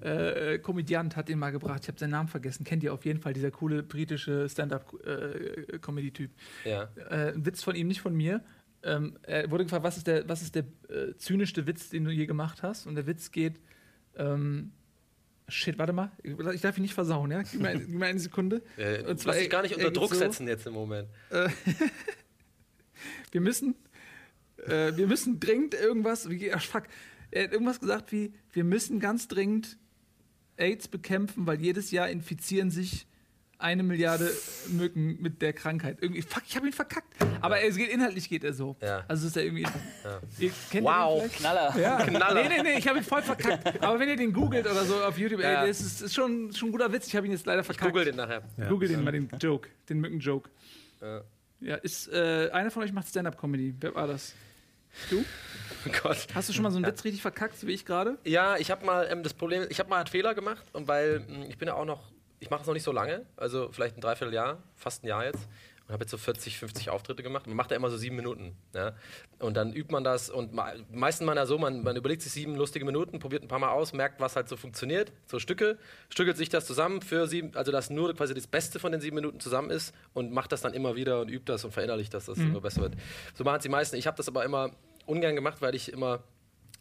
äh, 0.00 0.58
Komödiant 0.58 1.16
hat 1.16 1.28
den 1.28 1.38
mal 1.38 1.50
gebracht. 1.50 1.80
Ich 1.82 1.88
habe 1.88 1.98
seinen 1.98 2.10
Namen 2.10 2.28
vergessen. 2.28 2.64
Kennt 2.64 2.82
ihr 2.82 2.94
auf 2.94 3.04
jeden 3.04 3.20
Fall, 3.20 3.32
dieser 3.32 3.50
coole 3.50 3.82
britische 3.82 4.48
Stand-up-Comedy-Typ. 4.48 6.30
ja. 6.64 6.88
äh, 7.10 7.32
ein 7.32 7.44
Witz 7.44 7.62
von 7.62 7.74
ihm, 7.74 7.88
nicht 7.88 8.00
von 8.00 8.14
mir. 8.14 8.42
Ähm, 8.82 9.18
er 9.22 9.50
wurde 9.50 9.64
gefragt, 9.64 9.84
was 9.84 9.96
ist 9.98 10.06
der, 10.06 10.28
was 10.28 10.42
ist 10.42 10.54
der 10.54 10.64
äh, 10.88 11.14
zynischste 11.16 11.66
Witz, 11.66 11.90
den 11.90 12.04
du 12.04 12.10
je 12.10 12.26
gemacht 12.26 12.62
hast? 12.62 12.86
Und 12.86 12.94
der 12.94 13.06
Witz 13.06 13.30
geht, 13.30 13.60
ähm, 14.16 14.72
shit, 15.48 15.78
warte 15.78 15.92
mal, 15.92 16.10
ich 16.54 16.60
darf 16.62 16.78
ihn 16.78 16.82
nicht 16.82 16.94
versauen, 16.94 17.30
ja? 17.30 17.42
Gib 17.42 17.60
mir, 17.60 17.72
gib 17.78 17.88
mir 17.90 18.06
eine 18.06 18.18
Sekunde. 18.20 18.62
Äh, 18.76 19.02
Und 19.04 19.20
zwar, 19.20 19.34
lass 19.34 19.42
dich 19.42 19.50
gar 19.50 19.62
nicht 19.62 19.72
er- 19.72 19.78
unter 19.78 19.88
er 19.88 19.92
Druck 19.92 20.10
so, 20.10 20.18
setzen 20.18 20.48
jetzt 20.48 20.66
im 20.66 20.72
Moment. 20.74 21.08
Wir 23.32 23.40
müssen, 23.40 23.74
äh, 24.66 24.92
wir 24.96 25.06
müssen 25.06 25.40
dringend 25.40 25.74
irgendwas, 25.74 26.28
wie, 26.28 26.52
ach, 26.52 26.62
fuck, 26.62 26.84
er 27.30 27.44
hat 27.44 27.52
irgendwas 27.52 27.80
gesagt 27.80 28.12
wie, 28.12 28.32
wir 28.52 28.64
müssen 28.64 28.98
ganz 29.00 29.28
dringend 29.28 29.78
AIDS 30.56 30.88
bekämpfen, 30.88 31.46
weil 31.46 31.60
jedes 31.60 31.90
Jahr 31.92 32.10
infizieren 32.10 32.70
sich 32.70 33.06
eine 33.60 33.82
Milliarde 33.82 34.30
Mücken 34.68 35.20
mit 35.20 35.42
der 35.42 35.52
Krankheit. 35.52 35.98
Irgendwie, 36.00 36.22
fuck, 36.22 36.42
ich 36.46 36.56
habe 36.56 36.66
ihn 36.66 36.72
verkackt. 36.72 37.12
Aber 37.40 37.62
es 37.62 37.76
geht 37.76 37.90
inhaltlich 37.90 38.28
geht 38.28 38.44
er 38.44 38.52
so. 38.52 38.76
Ja. 38.80 39.04
Also 39.08 39.26
es 39.26 39.30
ist 39.30 39.36
ja 39.36 39.42
irgendwie. 39.42 39.66
Ihr, 40.38 40.50
kennt 40.70 40.84
Wow. 40.84 41.30
Knaller. 41.36 41.76
Ja. 41.78 42.02
Knaller. 42.04 42.42
Nee, 42.42 42.48
nee, 42.48 42.62
nee, 42.62 42.78
ich 42.78 42.88
habe 42.88 42.98
ihn 42.98 43.04
voll 43.04 43.22
verkackt. 43.22 43.82
Aber 43.82 43.98
wenn 44.00 44.08
ihr 44.08 44.16
den 44.16 44.32
googelt 44.32 44.66
oder 44.66 44.84
so 44.84 44.96
auf 45.02 45.18
YouTube, 45.18 45.40
Ja. 45.40 45.62
ey, 45.62 45.68
das 45.68 45.80
ist, 45.80 46.02
ist 46.02 46.14
schon, 46.14 46.52
schon 46.54 46.68
ein 46.68 46.72
guter 46.72 46.92
Witz. 46.92 47.06
Ich 47.08 47.16
habe 47.16 47.26
ihn 47.26 47.32
jetzt 47.32 47.46
leider 47.46 47.62
verkackt. 47.64 47.90
Google 47.92 48.04
den 48.06 48.16
nachher. 48.16 48.42
Ja. 48.56 48.68
Google 48.68 48.88
den 48.88 49.04
mal, 49.04 49.12
den 49.12 49.28
Joke, 49.40 49.68
den 49.88 50.00
Mücken-Joke. 50.00 50.48
Ja. 51.00 51.22
Ja, 51.60 51.74
ist, 51.76 52.08
äh, 52.12 52.48
einer 52.52 52.70
von 52.70 52.82
euch 52.82 52.92
macht 52.92 53.08
Stand-Up-Comedy. 53.08 53.74
Wer 53.80 53.94
war 53.94 54.06
das? 54.06 54.34
Du? 55.10 55.22
Oh 55.86 55.90
Gott. 56.02 56.26
Hast 56.34 56.48
du 56.48 56.52
schon 56.52 56.62
mal 56.62 56.70
so 56.70 56.78
einen 56.78 56.86
Witz 56.86 57.04
richtig 57.04 57.22
verkackt, 57.22 57.64
wie 57.66 57.72
ich 57.72 57.84
gerade? 57.84 58.18
Ja, 58.24 58.56
ich 58.56 58.70
habe 58.70 58.84
mal 58.84 59.06
ähm, 59.10 59.22
das 59.22 59.34
Problem, 59.34 59.64
ich 59.68 59.78
habe 59.78 59.88
mal 59.90 59.98
einen 59.98 60.06
Fehler 60.08 60.34
gemacht, 60.34 60.64
und 60.72 60.88
weil 60.88 61.20
mh, 61.20 61.46
ich 61.48 61.58
bin 61.58 61.68
ja 61.68 61.74
auch 61.74 61.84
noch, 61.84 62.10
ich 62.40 62.50
mache 62.50 62.62
es 62.62 62.66
noch 62.66 62.74
nicht 62.74 62.82
so 62.82 62.92
lange, 62.92 63.24
also 63.36 63.68
vielleicht 63.70 63.96
ein 63.96 64.00
Dreivierteljahr, 64.00 64.62
fast 64.74 65.04
ein 65.04 65.06
Jahr 65.06 65.24
jetzt. 65.24 65.46
Und 65.86 65.94
habe 65.94 66.04
jetzt 66.04 66.12
so 66.12 66.18
40, 66.18 66.56
50 66.56 66.88
Auftritte 66.90 67.24
gemacht. 67.24 67.48
Man 67.48 67.56
macht 67.56 67.72
ja 67.72 67.76
immer 67.76 67.90
so 67.90 67.96
sieben 67.96 68.14
Minuten. 68.14 68.54
Ja? 68.72 68.92
Und 69.40 69.56
dann 69.56 69.72
übt 69.72 69.90
man 69.90 70.04
das 70.04 70.30
und 70.30 70.52
ma- 70.52 70.72
die 70.72 70.96
meisten 70.96 71.24
machen 71.24 71.38
ja 71.38 71.46
so, 71.46 71.58
man, 71.58 71.82
man 71.82 71.96
überlegt 71.96 72.22
sich 72.22 72.30
sieben 72.30 72.54
lustige 72.54 72.84
Minuten, 72.84 73.18
probiert 73.18 73.42
ein 73.42 73.48
paar 73.48 73.58
Mal 73.58 73.70
aus, 73.70 73.92
merkt, 73.92 74.20
was 74.20 74.36
halt 74.36 74.48
so 74.48 74.56
funktioniert. 74.56 75.10
So 75.26 75.40
Stücke, 75.40 75.78
stückelt 76.08 76.36
sich 76.36 76.48
das 76.48 76.64
zusammen 76.64 77.02
für 77.02 77.26
sieben, 77.26 77.56
also 77.56 77.72
dass 77.72 77.90
nur 77.90 78.14
quasi 78.14 78.34
das 78.34 78.46
Beste 78.46 78.78
von 78.78 78.92
den 78.92 79.00
sieben 79.00 79.16
Minuten 79.16 79.40
zusammen 79.40 79.70
ist 79.70 79.92
und 80.14 80.30
macht 80.30 80.52
das 80.52 80.60
dann 80.60 80.74
immer 80.74 80.94
wieder 80.94 81.20
und 81.22 81.28
übt 81.28 81.52
das 81.52 81.64
und 81.64 81.72
verinnerlicht 81.72 82.14
das, 82.14 82.26
dass 82.26 82.36
das 82.36 82.44
immer 82.44 82.60
besser 82.60 82.82
wird. 82.82 82.94
So 83.34 83.42
machen 83.42 83.56
es 83.56 83.62
die 83.64 83.68
meisten. 83.68 83.96
Ich 83.96 84.06
habe 84.06 84.16
das 84.16 84.28
aber 84.28 84.44
immer 84.44 84.70
ungern 85.06 85.34
gemacht, 85.34 85.60
weil 85.60 85.74
ich 85.74 85.92
immer 85.92 86.22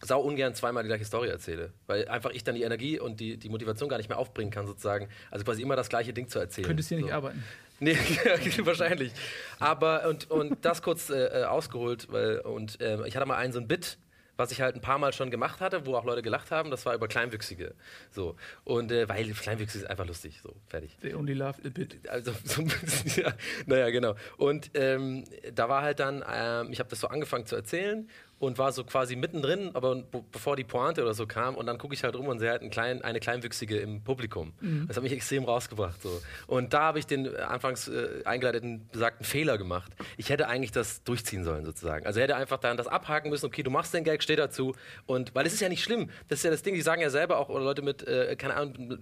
sau 0.01 0.21
ungern 0.21 0.55
zweimal 0.55 0.83
die 0.83 0.87
gleiche 0.87 1.05
Story 1.05 1.29
erzähle. 1.29 1.73
Weil 1.87 2.07
einfach 2.07 2.31
ich 2.31 2.43
dann 2.43 2.55
die 2.55 2.63
Energie 2.63 2.99
und 2.99 3.19
die, 3.19 3.37
die 3.37 3.49
Motivation 3.49 3.89
gar 3.89 3.97
nicht 3.97 4.09
mehr 4.09 4.17
aufbringen 4.17 4.51
kann, 4.51 4.67
sozusagen. 4.67 5.09
Also 5.31 5.45
quasi 5.45 5.61
immer 5.61 5.75
das 5.75 5.89
gleiche 5.89 6.13
Ding 6.13 6.27
zu 6.27 6.39
erzählen. 6.39 6.67
Könntest 6.67 6.89
hier 6.89 6.97
nicht 6.97 7.09
so. 7.09 7.13
arbeiten. 7.13 7.43
Nee, 7.81 7.95
wahrscheinlich. 8.63 9.13
Aber, 9.57 10.05
und, 10.09 10.29
und 10.29 10.65
das 10.65 10.81
kurz 10.81 11.09
äh, 11.09 11.43
äh, 11.43 11.43
ausgeholt, 11.45 12.11
weil, 12.11 12.39
und 12.39 12.81
äh, 12.81 13.07
ich 13.07 13.15
hatte 13.15 13.25
mal 13.25 13.37
einen 13.37 13.53
so 13.53 13.59
ein 13.61 13.69
Bit, 13.69 13.97
was 14.39 14.51
ich 14.51 14.61
halt 14.61 14.75
ein 14.75 14.81
paar 14.81 14.97
Mal 14.97 15.11
schon 15.11 15.29
gemacht 15.29 15.59
hatte, 15.59 15.85
wo 15.85 15.95
auch 15.95 16.05
Leute 16.05 16.21
gelacht 16.21 16.49
haben, 16.49 16.71
das 16.71 16.85
war 16.85 16.95
über 16.95 17.07
Kleinwüchsige. 17.07 17.75
So. 18.09 18.35
Und 18.63 18.91
äh, 18.91 19.07
weil 19.09 19.29
Kleinwüchsige 19.31 19.83
ist 19.83 19.89
einfach 19.89 20.07
lustig. 20.07 20.39
So, 20.41 20.55
fertig. 20.67 20.97
They 21.01 21.13
only 21.13 21.33
love 21.33 21.61
a 21.65 21.69
bit. 21.69 21.97
Also, 22.09 22.33
so 22.45 22.61
ein 22.61 22.67
bisschen, 22.67 23.23
ja, 23.23 23.33
naja, 23.65 23.89
genau. 23.89 24.15
Und 24.37 24.71
ähm, 24.75 25.25
da 25.53 25.67
war 25.67 25.81
halt 25.81 25.99
dann, 25.99 26.23
ähm, 26.33 26.71
ich 26.71 26.79
habe 26.79 26.89
das 26.89 27.01
so 27.01 27.07
angefangen 27.07 27.45
zu 27.45 27.55
erzählen 27.55 28.09
und 28.39 28.57
war 28.57 28.71
so 28.71 28.83
quasi 28.83 29.15
mittendrin, 29.15 29.71
aber 29.73 29.95
be 29.95 30.23
bevor 30.31 30.55
die 30.55 30.63
Pointe 30.63 31.01
oder 31.01 31.13
so 31.13 31.27
kam 31.27 31.55
und 31.55 31.65
dann 31.65 31.77
gucke 31.77 31.93
ich 31.93 32.03
halt 32.03 32.15
rum 32.15 32.27
und 32.27 32.39
sehe 32.39 32.49
halt 32.49 32.61
einen 32.61 32.71
kleinen, 32.71 33.01
eine 33.01 33.19
Kleinwüchsige 33.19 33.77
im 33.77 34.03
Publikum. 34.03 34.53
Das 34.87 34.95
hat 34.95 35.03
mich 35.03 35.13
extrem 35.13 35.43
rausgebracht. 35.43 36.01
So. 36.01 36.21
Und 36.47 36.73
da 36.73 36.81
habe 36.81 36.99
ich 36.99 37.05
den 37.05 37.25
äh, 37.25 37.37
anfangs 37.39 37.87
äh, 37.87 38.21
eingeleiteten 38.25 38.87
besagten 38.91 39.25
Fehler 39.25 39.57
gemacht. 39.57 39.91
Ich 40.17 40.29
hätte 40.29 40.47
eigentlich 40.47 40.71
das 40.71 41.03
durchziehen 41.03 41.43
sollen 41.43 41.65
sozusagen. 41.65 42.05
Also 42.05 42.19
hätte 42.21 42.35
einfach 42.35 42.57
dann 42.57 42.77
das 42.77 42.87
abhaken 42.87 43.29
müssen, 43.29 43.45
okay, 43.45 43.63
du 43.63 43.71
machst 43.71 43.93
den 43.93 44.03
Gag, 44.03 44.23
steh 44.23 44.35
dazu. 44.35 44.75
Und 45.05 45.35
weil 45.35 45.45
es 45.45 45.53
ist 45.53 45.59
ja 45.59 45.69
nicht 45.69 45.83
schlimm, 45.83 46.09
das 46.27 46.39
ist 46.39 46.43
ja 46.43 46.51
das 46.51 46.63
Ding, 46.63 46.75
die 46.75 46.81
sagen 46.81 47.01
ja 47.01 47.09
selber 47.09 47.37
auch, 47.37 47.49
oder 47.49 47.63
Leute 47.63 47.81
mit, 47.81 48.07
äh, 48.07 48.35
keine 48.35 48.55
Ahnung, 48.55 48.99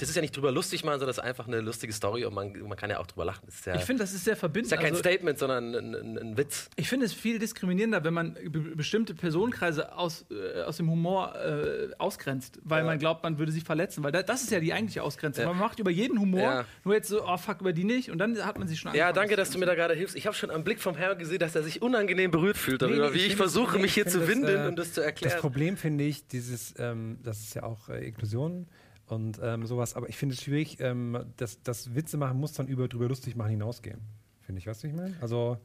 das 0.00 0.08
ist 0.08 0.16
ja 0.16 0.22
nicht 0.22 0.36
drüber 0.36 0.50
lustig 0.50 0.82
machen, 0.84 0.94
sondern 0.98 1.08
das 1.08 1.18
ist 1.18 1.24
einfach 1.24 1.46
eine 1.46 1.60
lustige 1.60 1.92
Story 1.92 2.24
und 2.24 2.34
man, 2.34 2.52
man 2.66 2.76
kann 2.76 2.90
ja 2.90 2.98
auch 2.98 3.06
drüber 3.06 3.24
lachen. 3.24 3.42
Das 3.46 3.54
ist 3.56 3.66
ja, 3.66 3.74
Ich 3.76 3.82
finde, 3.82 4.02
das 4.02 4.12
ist 4.12 4.24
sehr 4.24 4.32
ist 4.34 4.40
verbindend. 4.40 4.70
ja 4.72 4.76
kein 4.78 4.86
Also, 4.92 5.00
Statement, 5.00 5.38
sondern 5.38 5.74
ein, 5.74 5.94
ein, 5.94 6.18
ein 6.18 6.36
Witz. 6.36 6.68
ich 6.76 6.88
finde 6.88 7.06
es 7.06 7.12
viel 7.12 7.38
diskriminierender, 7.38 8.02
wenn 8.04 8.14
man 8.14 8.34
be 8.34 8.60
bestimmte 8.60 9.14
Personenkreise 9.14 9.96
aus, 9.96 10.24
äh, 10.30 10.62
aus 10.62 10.78
dem 10.78 10.90
Humor 10.90 11.34
äh, 11.36 11.88
ausgrenzt, 11.98 12.58
weil 12.64 12.84
man 12.84 12.98
glaubt, 12.98 13.22
man 13.22 13.38
würde 13.38 13.52
sie 13.52 13.60
verletzen. 13.60 14.02
Weil 14.02 14.12
da, 14.12 14.22
das 14.22 14.42
ist 14.42 14.50
ja 14.50 14.60
die 14.60 14.72
eigentliche 14.72 15.02
Ausgrenzung. 15.02 15.44
Ja. 15.44 15.50
Man 15.50 15.58
macht 15.58 15.78
über 15.78 15.90
jeden 15.90 16.18
Humor, 16.20 16.40
Ja. 16.40 16.64
nur 16.84 16.94
jetzt 16.94 17.08
so, 17.08 17.24
oh 17.26 17.36
fuck, 17.36 17.60
über 17.60 17.72
die 17.72 17.84
nicht. 17.84 18.10
Und 18.10 18.18
dann 18.18 18.36
hat 18.44 18.58
man 18.58 18.68
sich 18.68 18.78
schon 18.80 18.94
Ja, 18.94 19.06
angefangen 19.08 19.14
danke, 19.28 19.36
dass 19.36 19.50
du 19.50 19.58
mir 19.58 19.66
da 19.66 19.74
gerade 19.74 19.94
hilfst. 19.94 20.16
Ich 20.16 20.26
habe 20.26 20.34
schon 20.36 20.50
am 20.50 20.64
Blick 20.64 20.80
vom 20.80 20.96
Herrn 20.96 21.18
gesehen, 21.18 21.38
dass 21.38 21.54
er 21.54 21.62
sich 21.62 21.82
unangenehm 21.82 22.30
berührt 22.30 22.56
fühlt 22.56 22.82
darüber, 22.82 23.06
Nee, 23.06 23.08
nee, 23.10 23.14
wie 23.14 23.26
ich, 23.26 23.32
es- 23.32 23.36
versuche, 23.36 23.76
mich 23.76 23.86
ich 23.86 23.94
hier 23.94 24.06
zu 24.06 24.20
das, 24.20 24.28
winden 24.28 24.64
äh, 24.64 24.68
und 24.68 24.78
das 24.78 24.88
zu 24.94 25.00
Das 25.00 25.06
erklären. 25.06 25.40
Problem 25.40 25.76
finde 25.76 26.04
ich, 26.04 26.26
dieses, 26.26 26.74
ähm, 26.78 27.18
das 27.22 27.40
ist 27.40 27.54
ja 27.54 27.62
auch 27.64 27.88
äh, 27.88 28.06
Inklusion 28.06 28.66
und 29.10 29.40
ähm, 29.42 29.66
sowas, 29.66 29.94
aber 29.94 30.08
ich 30.08 30.16
finde 30.16 30.34
es 30.34 30.42
schwierig, 30.42 30.78
ähm, 30.80 31.24
dass 31.36 31.62
das 31.62 31.94
Witze 31.94 32.16
machen 32.16 32.38
muss 32.38 32.52
dann 32.52 32.68
über 32.68 32.88
drüber 32.88 33.08
lustig 33.08 33.36
machen 33.36 33.50
hinausgehen. 33.50 34.00
Finde 34.42 34.60
ich, 34.60 34.66
weißt 34.66 34.82
du, 34.82 34.88
ich 34.88 34.94
meine? 34.94 35.14
Also, 35.20 35.58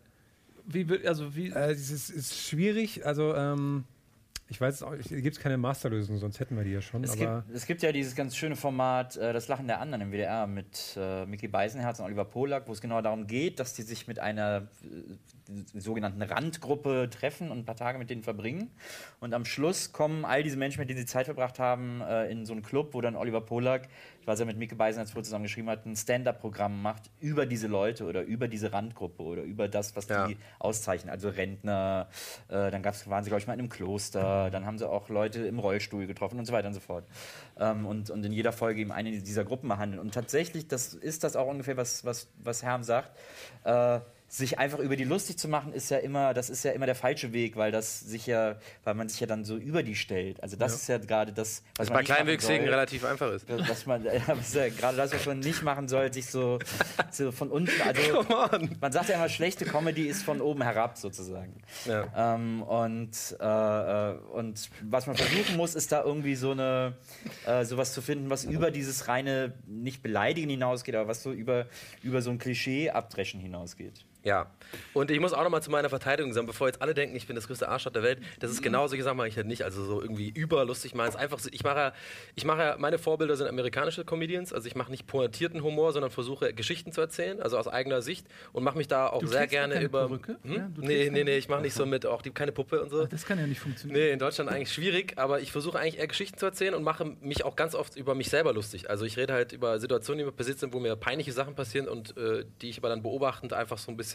Wie, 0.66 0.86
also 1.08 1.36
wie, 1.36 1.50
äh, 1.50 1.72
es 1.72 1.92
ist, 1.92 2.10
ist 2.10 2.38
schwierig, 2.38 3.06
also, 3.06 3.36
ähm, 3.36 3.86
ich 4.48 4.62
weiß 4.62 4.84
auch, 4.84 4.94
es 4.94 5.10
gibt 5.10 5.40
keine 5.40 5.58
Masterlösung, 5.58 6.18
sonst 6.18 6.40
hätten 6.40 6.56
wir 6.56 6.64
die 6.64 6.72
ja 6.72 6.82
schon, 6.82 7.04
Es 7.04 7.20
aber. 7.20 7.42
gibt, 7.42 7.56
es 7.56 7.66
gibt 7.66 7.82
ja 7.82 7.92
dieses 7.92 8.16
ganz 8.16 8.36
schöne 8.36 8.56
Format 8.56 9.18
äh, 9.18 9.34
Das 9.34 9.48
Lachen 9.48 9.66
der 9.66 9.80
anderen 9.80 10.02
im 10.02 10.12
WDR 10.12 10.46
mit 10.46 10.96
äh, 10.98 11.26
Mickey 11.26 11.48
Beisenherz 11.48 12.00
und 12.00 12.06
Oliver 12.06 12.26
Polak, 12.26 12.68
wo 12.68 12.72
es 12.72 12.80
genau 12.80 13.02
darum 13.02 13.26
geht, 13.26 13.60
dass 13.60 13.74
die 13.74 13.82
sich 13.82 14.08
mit 14.08 14.20
einer 14.20 14.68
äh, 14.84 15.16
sogenannten 15.74 16.22
Randgruppe 16.22 17.10
treffen 17.10 17.52
und 17.52 17.60
ein 17.60 17.66
paar 17.66 17.76
Tage 17.76 17.98
mit 17.98 18.10
denen 18.10 18.24
verbringen. 18.24 18.72
Und 19.20 19.34
am 19.34 19.46
Schluss 19.46 19.92
kommen 19.94 20.26
all 20.26 20.44
diese 20.44 20.58
Menschen, 20.58 20.80
mit 20.80 20.90
denen 20.90 21.00
sie 21.00 21.06
Zeit 21.06 21.26
verbracht 21.26 21.60
haben, 21.60 22.02
äh, 22.02 22.30
in 22.32 22.46
so 22.46 22.54
einen 22.54 22.64
Club, 22.64 22.94
wo 22.94 23.02
dann 23.02 23.16
Oliver 23.16 23.42
Polak, 23.42 23.88
ich 24.22 24.28
weiß 24.28 24.40
ja 24.40 24.46
mit 24.46 24.58
Mike 24.58 24.76
Beisen 24.76 25.00
als 25.00 25.12
vorher 25.12 25.24
zusammen 25.24 25.44
geschrieben 25.44 25.70
hat, 25.70 25.86
ein 25.86 25.96
Stand-up-Programm 25.96 26.82
macht 26.82 27.12
über 27.20 27.46
diese 27.46 27.68
Leute 27.68 28.06
oder 28.06 28.24
über 28.24 28.48
diese 28.48 28.74
Randgruppe 28.74 29.22
oder 29.24 29.44
über 29.44 29.68
das, 29.68 29.96
was 29.96 30.08
Ja. 30.08 30.28
die 30.28 30.38
auszeichnen. 30.60 31.12
Also 31.12 31.30
Rentner, 31.30 32.08
äh, 32.48 32.72
dann 32.72 32.82
gab's, 32.82 33.08
waren 33.08 33.24
sie, 33.24 33.30
glaube 33.30 33.42
ich, 33.42 33.48
mal 33.48 33.54
in 33.54 33.60
einem 33.60 33.70
Kloster, 33.70 34.50
dann 34.50 34.66
haben 34.66 34.78
sie 34.78 34.90
auch 34.90 35.10
Leute 35.10 35.46
im 35.46 35.60
Rollstuhl 35.60 36.08
getroffen 36.08 36.40
und 36.40 36.46
so 36.46 36.54
weiter 36.54 36.68
und 36.68 36.74
so 36.74 36.80
fort. 36.80 37.06
Ähm, 37.60 37.86
und, 37.86 38.10
und 38.10 38.26
in 38.26 38.32
jeder 38.32 38.52
Folge 38.52 38.82
eben 38.82 38.92
eine 38.92 39.12
dieser 39.22 39.46
Gruppen 39.46 39.70
behandeln. 39.70 40.00
Und 40.00 40.14
tatsächlich, 40.14 40.68
das 40.68 40.94
ist 40.94 41.24
das 41.24 41.36
auch 41.36 41.48
ungefähr, 41.48 41.78
was, 41.78 42.04
was, 42.04 42.28
was 42.40 42.64
Herm 42.64 42.84
sagt. 42.84 43.12
Äh, 43.64 44.00
sich 44.38 44.60
einfach 44.60 44.80
über 44.80 44.96
die 44.96 45.06
lustig 45.06 45.38
zu 45.38 45.48
machen, 45.48 45.72
ist 45.72 45.90
ja 45.90 45.98
immer, 45.98 46.34
das 46.34 46.50
ist 46.50 46.64
ja 46.64 46.72
immer 46.72 46.86
der 46.86 46.96
falsche 46.96 47.32
Weg, 47.32 47.56
weil 47.56 47.72
das 47.72 48.02
sich 48.02 48.28
ja, 48.28 48.58
weil 48.84 48.94
man 48.94 49.08
sich 49.08 49.20
ja 49.20 49.28
dann 49.28 49.46
so 49.46 49.56
über 49.56 49.82
die 49.82 49.96
stellt. 49.96 50.44
Also 50.44 50.58
das 50.58 50.74
ist 50.76 50.88
ja 50.90 50.98
gerade 50.98 51.32
das, 51.32 51.64
was 51.78 51.88
man 51.90 51.96
Bei 51.96 52.02
nicht 52.02 52.10
machen 52.10 52.16
Kleinwüchsigen 52.18 52.66
soll. 52.66 52.70
relativ 52.70 53.06
einfach 53.06 53.32
ist. 53.32 53.48
was 53.48 53.86
man, 53.86 54.04
was 54.28 54.54
ja 54.54 54.70
gerade 54.70 54.98
das, 54.98 55.14
was 55.14 55.26
man 55.26 55.40
nicht 55.40 55.64
machen 55.64 55.88
soll, 55.88 56.12
sich 56.12 56.26
so, 56.26 56.60
so 57.12 57.32
von 57.32 57.50
unten, 57.50 57.82
also 57.82 58.26
man 58.82 58.92
sagt 58.92 59.10
ja 59.10 59.16
immer, 59.16 59.30
schlechte 59.30 59.66
Comedy 59.66 60.08
ist 60.08 60.24
von 60.24 60.42
oben 60.42 60.64
herab 60.64 60.98
sozusagen. 60.98 61.62
Ja. 61.86 62.36
Ähm, 62.36 62.62
und, 62.64 63.38
äh, 63.40 63.46
äh, 63.46 64.18
und 64.34 64.70
was 64.82 65.08
man 65.08 65.16
versuchen 65.16 65.56
muss, 65.56 65.76
ist 65.76 65.92
da 65.92 66.04
irgendwie 66.04 66.36
so 66.36 66.52
eine 66.52 66.96
äh, 67.46 67.64
sowas 67.64 67.94
zu 67.94 68.02
finden, 68.02 68.30
was 68.30 68.44
über 68.44 68.72
dieses 68.72 69.08
reine 69.08 69.54
nicht 69.66 70.04
beleidigen 70.04 70.50
hinausgeht, 70.50 70.96
aber 70.96 71.08
was 71.08 71.24
so 71.24 71.32
über, 71.32 71.68
über 72.04 72.22
so 72.22 72.32
ein 72.32 72.38
Klischee 72.38 72.90
abdreschen 72.90 73.40
hinausgeht. 73.40 74.06
Ja. 74.26 74.52
Und 74.94 75.12
ich 75.12 75.20
muss 75.20 75.34
auch 75.34 75.44
noch 75.44 75.52
mal 75.52 75.62
zu 75.62 75.70
meiner 75.70 75.90
Verteidigung 75.90 76.34
sagen, 76.34 76.48
bevor 76.48 76.68
jetzt 76.68 76.82
alle 76.82 76.94
denken, 76.94 77.16
ich 77.16 77.28
bin 77.28 77.36
das 77.36 77.48
größte 77.48 77.70
Arschloch 77.70 77.94
der 77.94 78.04
Welt, 78.04 78.20
das 78.40 78.52
ist 78.52 78.62
genau 78.62 78.88
solche 78.88 79.04
Sachen 79.04 79.18
mache 79.18 79.28
ich 79.28 79.38
halt 79.38 79.46
nicht. 79.46 79.64
Also 79.64 79.86
so 79.86 80.02
irgendwie 80.02 80.30
überlustig 80.30 80.94
ist 80.94 81.16
einfach 81.16 81.40
so, 81.40 81.50
ich 81.52 81.64
mache 81.64 81.78
ja, 81.78 81.94
ich 82.34 82.44
mache 82.44 82.60
ja, 82.60 82.76
meine 82.78 82.98
Vorbilder 82.98 83.38
sind 83.38 83.48
amerikanische 83.48 84.04
Comedians, 84.04 84.52
also 84.52 84.68
ich 84.68 84.76
mache 84.76 84.90
nicht 84.92 85.06
pointierten 85.06 85.62
Humor, 85.62 85.94
sondern 85.94 86.12
versuche 86.12 86.54
Geschichten 86.54 86.92
zu 86.92 87.02
erzählen, 87.02 87.40
also 87.40 87.58
aus 87.58 87.68
eigener 87.68 88.02
Sicht 88.02 88.28
und 88.52 88.64
mache 88.64 88.78
mich 88.78 88.88
da 88.88 89.08
auch 89.08 89.20
Du 89.20 89.28
sehr 89.28 89.48
gerne 89.48 89.76
keine 89.76 89.86
über. 89.86 90.08
Perücke? 90.08 90.38
Hm? 90.44 90.54
Ja, 90.56 90.70
nee, 90.78 91.10
nee, 91.12 91.24
nee, 91.24 91.38
ich 91.38 91.48
mache 91.48 91.62
nicht 91.62 91.76
so 91.76 91.86
mit 91.86 92.06
auch 92.08 92.24
die 92.24 92.32
keine 92.32 92.52
Puppe 92.52 92.82
und 92.82 92.90
so. 92.90 93.06
Das 93.06 93.26
kann 93.26 93.38
ja 93.38 93.46
nicht 93.46 93.60
funktionieren. 93.60 94.00
Nee, 94.00 94.12
in 94.12 94.20
Deutschland 94.20 94.50
eigentlich 94.50 94.74
schwierig, 94.74 95.14
aber 95.18 95.40
ich 95.42 95.52
versuche 95.52 95.80
eigentlich 95.80 96.00
eher 96.00 96.08
Geschichten 96.08 96.40
zu 96.40 96.48
erzählen 96.48 96.74
und 96.74 96.84
mache 96.84 97.06
mich 97.22 97.46
auch 97.46 97.56
ganz 97.56 97.76
oft 97.76 97.96
über 97.96 98.16
mich 98.16 98.30
selber 98.30 98.54
lustig. 98.54 98.90
Also 98.90 99.06
ich 99.06 99.18
rede 99.18 99.34
halt 99.34 99.52
über 99.52 99.80
Situationen, 99.80 100.20
die 100.20 100.26
mir 100.26 100.32
passiert 100.32 100.58
sind, 100.60 100.74
wo 100.74 100.80
mir 100.80 100.96
peinliche 100.96 101.32
Sachen 101.32 101.54
passieren 101.54 101.88
und 101.88 102.18
äh, 102.18 102.46
die 102.62 102.70
ich 102.70 102.80
aber 102.80 102.90
dann 102.90 103.04
beobachtend 103.04 103.54
einfach 103.54 103.78
so 103.78 103.92
ein 103.92 103.98
bisschen 103.98 104.15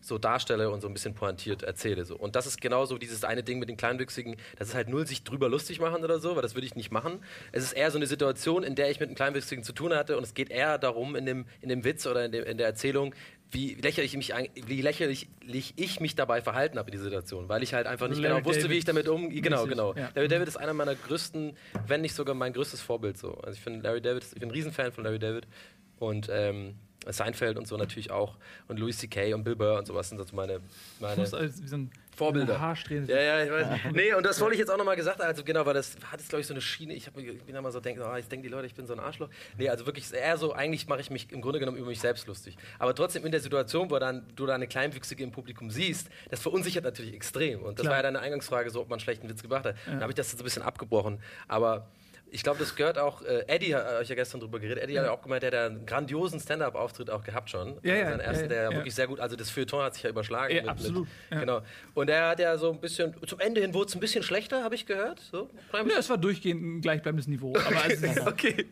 so 0.00 0.18
darstelle 0.18 0.70
und 0.70 0.80
so 0.80 0.88
ein 0.88 0.94
bisschen 0.94 1.14
pointiert 1.14 1.62
erzähle. 1.62 2.04
So. 2.04 2.16
Und 2.16 2.36
das 2.36 2.46
ist 2.46 2.60
genauso 2.60 2.98
dieses 2.98 3.24
eine 3.24 3.42
Ding 3.42 3.58
mit 3.58 3.68
den 3.68 3.76
Kleinwüchsigen, 3.76 4.36
das 4.58 4.68
ist 4.68 4.74
halt 4.74 4.88
null 4.88 5.06
sich 5.06 5.24
drüber 5.24 5.48
lustig 5.48 5.80
machen 5.80 6.04
oder 6.04 6.18
so, 6.18 6.36
weil 6.36 6.42
das 6.42 6.54
würde 6.54 6.66
ich 6.66 6.74
nicht 6.74 6.90
machen. 6.90 7.20
Es 7.52 7.62
ist 7.64 7.72
eher 7.72 7.90
so 7.90 7.98
eine 7.98 8.06
Situation, 8.06 8.62
in 8.62 8.74
der 8.74 8.90
ich 8.90 9.00
mit 9.00 9.08
einem 9.08 9.16
Kleinwüchsigen 9.16 9.64
zu 9.64 9.72
tun 9.72 9.94
hatte 9.94 10.16
und 10.16 10.24
es 10.24 10.34
geht 10.34 10.50
eher 10.50 10.78
darum, 10.78 11.16
in 11.16 11.26
dem, 11.26 11.46
in 11.60 11.68
dem 11.68 11.84
Witz 11.84 12.06
oder 12.06 12.24
in, 12.24 12.32
dem, 12.32 12.44
in 12.44 12.58
der 12.58 12.66
Erzählung, 12.66 13.14
wie 13.52 13.74
lächerlich, 13.74 14.16
mich, 14.16 14.32
wie 14.66 14.80
lächerlich 14.80 15.28
ich 15.76 16.00
mich 16.00 16.14
dabei 16.16 16.40
verhalten 16.40 16.78
habe 16.78 16.88
in 16.88 16.92
dieser 16.92 17.04
Situation, 17.04 17.48
weil 17.50 17.62
ich 17.62 17.74
halt 17.74 17.86
einfach 17.86 18.08
nicht 18.08 18.20
Larry 18.20 18.40
genau 18.40 18.48
wusste, 18.48 18.70
wie 18.70 18.78
ich 18.78 18.84
David 18.86 19.06
damit 19.06 19.22
um. 19.22 19.28
Genau, 19.30 19.66
genau. 19.66 19.94
ja. 19.94 20.10
Larry 20.14 20.28
David 20.28 20.48
ist 20.48 20.56
einer 20.56 20.72
meiner 20.72 20.94
größten, 20.94 21.56
wenn 21.86 22.00
nicht 22.00 22.14
sogar 22.14 22.34
mein 22.34 22.54
größtes 22.54 22.80
Vorbild 22.80 23.18
so. 23.18 23.34
Also 23.34 23.52
ich 23.52 23.60
finde 23.60 23.80
Larry 23.80 24.00
David, 24.00 24.24
ich 24.24 24.40
bin 24.40 24.48
ein 24.48 24.52
Riesenfan 24.52 24.90
von 24.92 25.04
Larry 25.04 25.18
David 25.18 25.46
und 25.98 26.28
ähm, 26.32 26.76
Seinfeld 27.08 27.58
und 27.58 27.66
so 27.66 27.76
natürlich 27.76 28.10
auch 28.10 28.36
und 28.68 28.78
Louis 28.78 28.98
C.K. 28.98 29.34
und 29.34 29.44
Bill 29.44 29.56
Burr 29.56 29.78
und 29.78 29.86
sowas 29.86 30.08
sind 30.08 30.18
so 30.18 30.36
meine, 30.36 30.60
meine 31.00 31.16
musst 31.16 31.34
als 31.34 31.62
wie 31.62 31.68
so 31.68 31.76
ein 31.76 31.90
Vorbilder. 32.14 32.60
Haarsträhne. 32.60 33.06
ja, 33.08 33.20
ja, 33.20 33.44
ich 33.44 33.50
weiß. 33.50 33.92
Nee, 33.94 34.12
und 34.12 34.24
das 34.24 34.38
wollte 34.40 34.54
ich 34.54 34.60
jetzt 34.60 34.70
auch 34.70 34.76
nochmal 34.76 34.96
gesagt. 34.96 35.20
Also 35.20 35.42
genau, 35.44 35.64
weil 35.64 35.74
das 35.74 35.96
hat 36.10 36.20
jetzt, 36.20 36.28
glaube 36.28 36.42
ich, 36.42 36.46
so 36.46 36.52
eine 36.52 36.60
Schiene. 36.60 36.92
Ich, 36.92 37.06
hab, 37.06 37.16
ich 37.16 37.42
bin 37.42 37.56
immer 37.56 37.72
so 37.72 37.80
denken, 37.80 38.02
oh, 38.02 38.14
ich 38.16 38.28
denke 38.28 38.46
die 38.46 38.52
Leute, 38.52 38.66
ich 38.66 38.74
bin 38.74 38.86
so 38.86 38.92
ein 38.92 39.00
Arschloch. 39.00 39.30
Nee, 39.56 39.70
also 39.70 39.86
wirklich 39.86 40.12
eher 40.12 40.36
so, 40.36 40.52
eigentlich 40.52 40.86
mache 40.88 41.00
ich 41.00 41.10
mich 41.10 41.32
im 41.32 41.40
Grunde 41.40 41.58
genommen 41.58 41.78
über 41.78 41.88
mich 41.88 42.00
selbst 42.00 42.26
lustig. 42.26 42.56
Aber 42.78 42.94
trotzdem 42.94 43.24
in 43.24 43.32
der 43.32 43.40
Situation, 43.40 43.90
wo 43.90 43.98
dann, 43.98 44.26
du 44.36 44.44
da 44.44 44.54
eine 44.54 44.66
Kleinwüchsige 44.66 45.24
im 45.24 45.32
Publikum 45.32 45.70
siehst, 45.70 46.10
das 46.30 46.40
verunsichert 46.40 46.84
natürlich 46.84 47.14
extrem. 47.14 47.62
Und 47.62 47.78
das 47.78 47.84
Klar. 47.84 47.92
war 47.92 47.98
ja 47.98 48.02
deine 48.02 48.20
Eingangsfrage, 48.20 48.68
so, 48.70 48.82
ob 48.82 48.88
man 48.88 48.98
einen 48.98 49.00
schlechten 49.00 49.28
Witz 49.28 49.40
gebracht 49.40 49.64
hat. 49.64 49.76
Dann 49.86 50.02
habe 50.02 50.12
ich 50.12 50.16
das 50.16 50.28
jetzt 50.28 50.38
so 50.38 50.42
ein 50.42 50.44
bisschen 50.44 50.62
abgebrochen. 50.62 51.18
Aber 51.48 51.88
ich 52.32 52.42
glaube, 52.42 52.58
das 52.58 52.74
gehört 52.74 52.98
auch, 52.98 53.22
äh, 53.22 53.44
Eddie 53.46 53.74
hat 53.74 53.86
euch 54.00 54.08
ja 54.08 54.14
gestern 54.14 54.40
drüber 54.40 54.58
geredet, 54.58 54.82
Eddie 54.82 54.98
hat 54.98 55.04
ja 55.04 55.12
auch 55.12 55.20
gemeint, 55.20 55.42
der 55.42 55.52
hat 55.52 55.70
einen 55.70 55.84
grandiosen 55.84 56.40
Stand-Up-Auftritt 56.40 57.10
auch 57.10 57.22
gehabt 57.22 57.50
schon. 57.50 57.78
Ja, 57.82 57.94
ja, 57.94 58.08
Seinen 58.08 58.20
ersten, 58.20 58.44
ja, 58.44 58.48
der 58.48 58.62
ja. 58.62 58.72
wirklich 58.72 58.94
sehr 58.94 59.06
gut, 59.06 59.20
also 59.20 59.36
das 59.36 59.50
Feuilleton 59.50 59.82
hat 59.82 59.94
sich 59.94 60.02
ja 60.02 60.10
überschlagen. 60.10 60.56
Ja, 60.56 60.64
absolut, 60.64 61.06
ja. 61.30 61.40
Genau. 61.40 61.60
Und 61.92 62.08
er 62.08 62.30
hat 62.30 62.40
ja 62.40 62.56
so 62.56 62.72
ein 62.72 62.80
bisschen, 62.80 63.14
zum 63.26 63.38
Ende 63.38 63.60
hin 63.60 63.74
wurde 63.74 63.88
es 63.88 63.94
ein 63.94 64.00
bisschen 64.00 64.22
schlechter, 64.22 64.64
habe 64.64 64.74
ich 64.74 64.86
gehört. 64.86 65.20
So, 65.20 65.50
Ja, 65.72 65.98
es 65.98 66.08
war 66.08 66.16
durchgehend 66.16 66.62
ein 66.62 66.80
gleichbleibendes 66.80 67.26
Niveau. 67.26 67.52
Aber 67.54 67.82
also, 67.82 68.06
okay. 68.26 68.66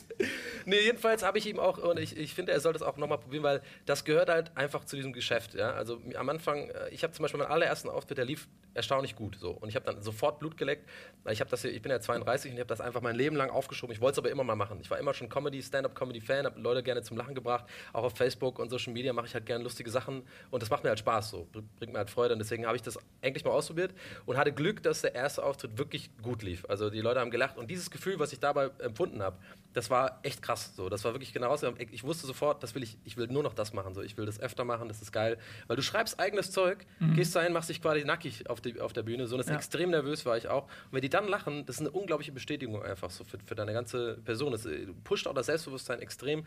Nee, 0.65 0.81
jedenfalls 0.81 1.23
habe 1.23 1.37
ich 1.37 1.47
ihm 1.47 1.59
auch, 1.59 1.79
und 1.79 1.99
ich, 1.99 2.17
ich 2.17 2.35
finde, 2.35 2.53
er 2.53 2.61
sollte 2.61 2.79
es 2.79 2.83
auch 2.83 2.97
nochmal 2.97 3.19
probieren, 3.19 3.43
weil 3.43 3.61
das 3.85 4.05
gehört 4.07 4.31
halt 4.31 4.57
einfach 4.57 4.87
zu 4.87 4.97
diesem 4.97 5.13
Geschäft. 5.13 5.55
Ja? 5.55 5.73
Also 5.73 6.01
am 6.17 6.29
Anfang, 6.31 6.71
äh, 6.71 6.89
ich 6.91 7.03
habe 7.03 7.13
zum 7.13 7.25
Beispiel 7.25 7.39
meinen 7.39 7.53
allerersten 7.53 7.91
Auftritt, 7.91 8.17
der 8.17 8.25
lief 8.25 8.49
erstaunlich 8.73 9.17
gut. 9.17 9.37
So. 9.39 9.51
Und 9.51 9.69
ich 9.69 9.75
habe 9.75 9.85
dann 9.85 10.01
sofort 10.03 10.39
Blut 10.39 10.57
geleckt. 10.57 10.89
Ich, 11.29 11.41
hab 11.41 11.49
das 11.49 11.63
hier, 11.63 11.73
ich 11.73 11.83
bin 11.83 11.91
ja 11.91 12.01
32 12.01 12.51
und 12.51 12.57
ich 12.57 12.61
habe 12.61 12.69
das 12.69 12.81
einfach 12.81 13.03
mein 13.03 13.17
Leben 13.17 13.37
lang 13.37 13.50
aufgeschoben. 13.51 13.95
Ich 13.95 14.01
wollte 14.01 14.13
es 14.13 14.19
aber 14.19 14.31
immer 14.31 14.45
mal 14.45 14.57
machen. 14.57 14.79
Ich 14.81 14.91
war 14.91 14.99
immer 14.99 15.15
schon 15.15 15.29
Comedy, 15.29 15.63
Stand-up-Comedy-Fan, 15.63 16.47
habe 16.47 16.61
Leute 16.61 16.83
gerne 16.83 17.03
zum 17.03 17.17
Lachen 17.17 17.35
gebracht. 17.35 17.65
Auch 17.93 18.05
auf 18.05 18.17
Facebook 18.17 18.59
und 18.59 18.71
Social 18.71 18.93
Media 18.93 19.13
mache 19.13 19.27
ich 19.27 19.35
halt 19.35 19.47
gerne 19.47 19.63
lustige 19.65 19.91
Sachen. 19.91 20.23
Und 20.51 20.63
das 20.63 20.71
macht 20.71 20.83
mir 20.83 20.91
halt 20.91 20.99
Spaß. 20.99 21.31
So. 21.31 21.47
Br- 21.53 21.63
Bringt 21.79 21.93
mir 21.93 21.99
halt 21.99 22.11
Freude. 22.11 22.35
Und 22.35 22.39
deswegen 22.39 22.67
habe 22.67 22.77
ich 22.77 22.83
das 22.83 22.99
endlich 23.21 23.45
mal 23.45 23.51
ausprobiert 23.51 23.95
und 24.27 24.37
hatte 24.37 24.53
Glück, 24.53 24.83
dass 24.83 25.03
der 25.03 25.15
erste 25.15 25.43
Auftritt 25.43 25.79
wirklich 25.79 26.11
gut 26.23 26.43
lief. 26.43 26.65
Also 26.69 26.91
die 26.91 27.01
Leute 27.01 27.21
haben 27.21 27.31
gelacht. 27.31 27.57
Und 27.59 27.71
dieses 27.71 27.91
Gefühl, 27.91 28.19
was 28.19 28.33
ich 28.33 28.41
dabei 28.41 28.71
empfunden 28.79 29.23
habe, 29.23 29.37
das 29.73 29.91
war 29.91 30.19
echt 30.23 30.43
krass. 30.43 30.75
So. 30.75 30.89
Das 30.89 31.05
war 31.05 31.13
wirklich 31.15 31.33
genau 31.33 31.49
raus. 31.49 31.65
Ich 31.93 32.03
wusste 32.05 32.27
sofort, 32.27 32.63
das 32.63 32.75
will 32.75 32.83
ich, 32.83 32.99
ich 33.05 33.17
will 33.17 33.27
nur 33.29 33.43
noch 33.43 33.55
das 33.55 33.73
machen. 33.73 33.95
So. 33.95 34.03
Ich 34.03 34.17
will 34.17 34.27
das 34.27 34.41
öfter 34.41 34.65
machen, 34.65 34.89
das 34.89 35.01
ist 35.03 35.13
geil. 35.13 35.39
Weil 35.69 35.77
du 35.77 35.83
schreibst 35.83 36.19
eigenes 36.19 36.51
Zeug, 36.51 36.87
gehst 37.15 37.35
dahin, 37.37 37.53
machst 37.53 37.69
dich 37.71 37.81
quasi 37.81 38.05
nackig 38.05 38.49
auf, 38.51 38.61
die, 38.61 38.81
auf 38.81 38.93
der 38.93 39.03
Bühne. 39.03 39.27
So, 39.27 39.35
und 39.37 39.39
das 39.39 39.49
Ja. 39.49 39.55
extrem 39.57 39.91
nervös 39.91 40.27
war 40.27 40.37
ich 40.37 40.49
auch. 40.49 40.65
Und 40.65 40.93
wenn 40.93 41.03
die 41.03 41.09
dann 41.11 41.29
lachen, 41.29 41.67
das 41.67 41.77
ist 41.77 41.81
eine 41.81 41.91
unglaubliche 41.91 42.33
Bestätigung 42.33 42.83
einfach 42.83 43.11
so 43.11 43.25
für, 43.25 43.39
für 43.45 43.55
deine 43.55 43.73
ganze 43.73 44.15
Person. 44.25 44.53
Das 44.53 44.67
äh, 44.67 44.87
pusht 45.05 45.27
auch 45.27 45.35
das 45.35 45.47
Selbstbewusstsein 45.47 46.01
extrem. 46.01 46.45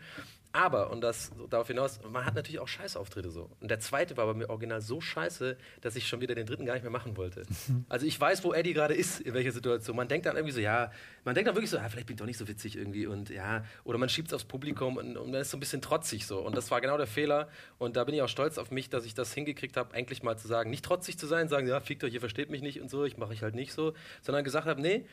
Aber, 0.52 0.90
und 0.90 1.00
das 1.00 1.32
so 1.36 1.46
darauf 1.46 1.66
hinaus, 1.66 2.00
man 2.08 2.24
hat 2.24 2.34
natürlich 2.34 2.60
auch 2.60 2.68
Scheißauftritte 2.68 3.30
so. 3.30 3.50
Und 3.60 3.70
der 3.70 3.80
zweite 3.80 4.16
war 4.16 4.26
bei 4.26 4.34
mir 4.34 4.50
original 4.50 4.80
so 4.80 5.00
scheiße, 5.00 5.56
dass 5.80 5.96
ich 5.96 6.06
schon 6.06 6.20
wieder 6.20 6.34
den 6.34 6.46
dritten 6.46 6.64
gar 6.64 6.74
nicht 6.74 6.82
mehr 6.82 6.92
machen 6.92 7.16
wollte. 7.16 7.42
Also 7.88 8.06
ich 8.06 8.18
weiß, 8.20 8.42
wo 8.44 8.52
Eddie 8.52 8.72
gerade 8.72 8.94
ist, 8.94 9.20
in 9.20 9.34
welcher 9.34 9.52
Situation. 9.52 9.96
Man 9.96 10.08
denkt 10.08 10.26
dann 10.26 10.36
irgendwie 10.36 10.54
so, 10.54 10.60
ja, 10.60 10.90
man 11.24 11.34
denkt 11.34 11.48
dann 11.48 11.54
wirklich 11.54 11.70
so, 11.70 11.78
ah, 11.78 11.88
vielleicht 11.88 12.06
bin 12.06 12.14
ich 12.14 12.18
doch 12.18 12.26
nicht 12.26 12.38
so 12.38 12.46
witzig 12.48 12.76
irgendwie 12.76 13.06
und 13.14 13.30
ja, 13.30 13.64
oder 13.84 13.96
man 13.96 14.08
schiebt 14.08 14.28
es 14.28 14.34
aufs 14.34 14.44
Publikum 14.44 14.98
und, 14.98 15.16
und 15.16 15.32
dann 15.32 15.40
ist 15.40 15.50
so 15.50 15.56
ein 15.56 15.60
bisschen 15.60 15.80
trotzig 15.80 16.26
so. 16.26 16.40
Und 16.40 16.56
das 16.56 16.70
war 16.70 16.80
genau 16.80 16.98
der 16.98 17.06
Fehler. 17.06 17.48
Und 17.78 17.96
da 17.96 18.04
bin 18.04 18.14
ich 18.14 18.22
auch 18.22 18.28
stolz 18.28 18.58
auf 18.58 18.70
mich, 18.70 18.90
dass 18.90 19.06
ich 19.06 19.14
das 19.14 19.32
hingekriegt 19.32 19.76
habe, 19.76 19.94
eigentlich 19.94 20.22
mal 20.22 20.36
zu 20.36 20.48
sagen, 20.48 20.70
nicht 20.70 20.84
trotzig 20.84 21.18
zu 21.18 21.26
sein, 21.26 21.48
sagen, 21.48 21.66
ja, 21.66 21.80
fickt 21.80 22.04
euch, 22.04 22.12
ihr 22.12 22.20
versteht 22.20 22.50
mich 22.50 22.60
nicht 22.60 22.80
und 22.80 22.90
so, 22.90 23.04
ich 23.04 23.16
mache 23.16 23.32
ich 23.32 23.42
halt 23.42 23.54
nicht 23.54 23.72
so, 23.72 23.94
sondern 24.20 24.44
gesagt 24.44 24.66
habe, 24.66 24.80
nee, 24.80 25.06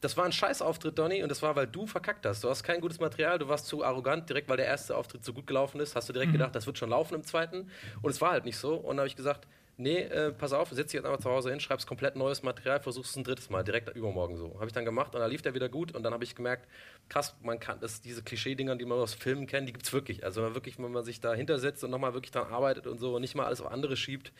das 0.00 0.16
war 0.16 0.24
ein 0.24 0.32
Scheißauftritt, 0.32 0.96
Donny, 0.96 1.22
und 1.22 1.28
das 1.28 1.42
war, 1.42 1.56
weil 1.56 1.66
du 1.66 1.86
verkackt 1.86 2.24
hast. 2.24 2.44
Du 2.44 2.48
hast 2.48 2.62
kein 2.62 2.80
gutes 2.80 3.00
Material, 3.00 3.38
du 3.38 3.48
warst 3.48 3.66
zu 3.66 3.84
arrogant, 3.84 4.28
direkt 4.28 4.48
weil 4.48 4.56
der 4.56 4.66
erste 4.66 4.96
Auftritt 4.96 5.24
so 5.24 5.32
gut 5.32 5.46
gelaufen 5.46 5.80
ist, 5.80 5.96
hast 5.96 6.08
du 6.08 6.12
direkt 6.12 6.32
gedacht, 6.32 6.54
das 6.54 6.66
wird 6.66 6.78
schon 6.78 6.90
laufen 6.90 7.14
im 7.14 7.24
zweiten. 7.24 7.68
Und 8.00 8.10
es 8.10 8.20
war 8.20 8.30
halt 8.30 8.44
nicht 8.44 8.56
so. 8.56 8.74
Und 8.74 8.90
dann 8.90 8.98
habe 8.98 9.08
ich 9.08 9.16
gesagt, 9.16 9.48
nee, 9.78 10.00
äh, 10.00 10.32
pass 10.32 10.52
auf, 10.52 10.68
setz 10.70 10.90
dich 10.90 10.94
jetzt 10.94 11.06
einfach 11.06 11.20
zu 11.20 11.30
Hause 11.30 11.50
hin, 11.50 11.60
schreibst 11.60 11.86
komplett 11.86 12.16
neues 12.16 12.42
Material, 12.42 12.80
versuchst 12.80 13.12
es 13.12 13.16
ein 13.16 13.24
drittes 13.24 13.48
Mal, 13.48 13.62
direkt 13.62 13.88
übermorgen 13.96 14.36
so. 14.36 14.54
Habe 14.56 14.66
ich 14.66 14.72
dann 14.72 14.84
gemacht 14.84 15.14
und 15.14 15.20
dann 15.20 15.30
lief 15.30 15.40
der 15.40 15.54
wieder 15.54 15.68
gut 15.68 15.94
und 15.94 16.02
dann 16.02 16.12
habe 16.12 16.24
ich 16.24 16.34
gemerkt, 16.34 16.68
krass, 17.08 17.36
man 17.42 17.58
kann 17.60 17.80
das, 17.80 18.00
diese 18.00 18.22
Klischee-Dinger, 18.22 18.76
die 18.76 18.84
man 18.84 18.98
aus 18.98 19.14
Filmen 19.14 19.46
kennt, 19.46 19.68
die 19.68 19.72
gibt 19.72 19.86
es 19.86 19.92
wirklich. 19.92 20.24
Also 20.24 20.40
wenn 20.40 20.48
man 20.48 20.54
wirklich, 20.54 20.78
wenn 20.78 20.90
man 20.90 21.04
sich 21.04 21.20
da 21.20 21.32
hintersetzt 21.32 21.82
und 21.84 21.90
nochmal 21.90 22.12
wirklich 22.12 22.32
dran 22.32 22.52
arbeitet 22.52 22.86
und 22.86 22.98
so 22.98 23.14
und 23.14 23.22
nicht 23.22 23.34
mal 23.34 23.46
alles 23.46 23.60
auf 23.60 23.70
andere 23.70 23.96
schiebt, 23.96 24.32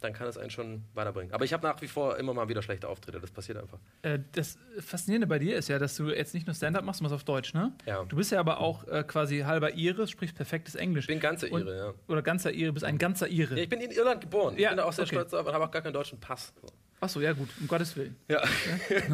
dann 0.00 0.12
kann 0.12 0.26
es 0.28 0.38
einen 0.38 0.50
schon 0.50 0.84
weiterbringen. 0.94 1.32
Aber 1.32 1.44
ich 1.44 1.52
habe 1.52 1.66
nach 1.66 1.80
wie 1.82 1.88
vor 1.88 2.16
immer 2.18 2.32
mal 2.34 2.48
wieder 2.48 2.62
schlechte 2.62 2.88
Auftritte, 2.88 3.20
das 3.20 3.30
passiert 3.30 3.58
einfach. 3.58 3.78
Äh, 4.02 4.18
das 4.32 4.58
Faszinierende 4.78 5.26
bei 5.26 5.38
dir 5.38 5.56
ist 5.56 5.68
ja, 5.68 5.78
dass 5.78 5.96
du 5.96 6.08
jetzt 6.10 6.34
nicht 6.34 6.46
nur 6.46 6.54
Stand-up 6.54 6.84
machst, 6.84 7.00
du 7.00 7.04
machst 7.04 7.14
auf 7.14 7.24
Deutsch, 7.24 7.54
ne? 7.54 7.72
Ja. 7.86 8.04
Du 8.04 8.16
bist 8.16 8.30
ja 8.32 8.40
aber 8.40 8.60
auch 8.60 8.86
äh, 8.88 9.04
quasi 9.06 9.40
halber 9.40 9.74
Ire, 9.74 10.06
sprichst 10.06 10.36
perfektes 10.36 10.74
Englisch. 10.74 11.04
Ich 11.04 11.08
bin 11.08 11.20
ganze 11.20 11.48
Und- 11.48 11.62
Ire, 11.62 11.76
ja. 11.76 11.94
Oder 12.08 12.22
ganzer 12.22 12.52
Ire, 12.52 12.72
bist 12.72 12.84
ein 12.84 12.98
ganzer 12.98 13.28
Ire. 13.28 13.56
Ja, 13.56 13.62
ich 13.62 13.68
bin 13.68 13.80
in 13.80 13.90
Irland 13.90 14.20
geboren. 14.20 14.54
Ich 14.54 14.60
Ja, 14.62 14.68
bin 14.70 14.78
da 14.78 14.84
auch 14.84 14.92
sehr 14.92 15.04
okay. 15.04 15.14
stolz 15.16 15.30
drauf 15.32 15.46
und 15.46 15.52
habe 15.52 15.64
auch 15.64 15.70
gar 15.70 15.82
keinen 15.82 15.92
deutschen 15.94 16.20
Pass. 16.20 16.52
Achso, 17.00 17.20
ja 17.20 17.32
gut, 17.32 17.48
um 17.60 17.68
Gottes 17.68 17.96
Willen. 17.96 18.16
Ja. 18.28 18.42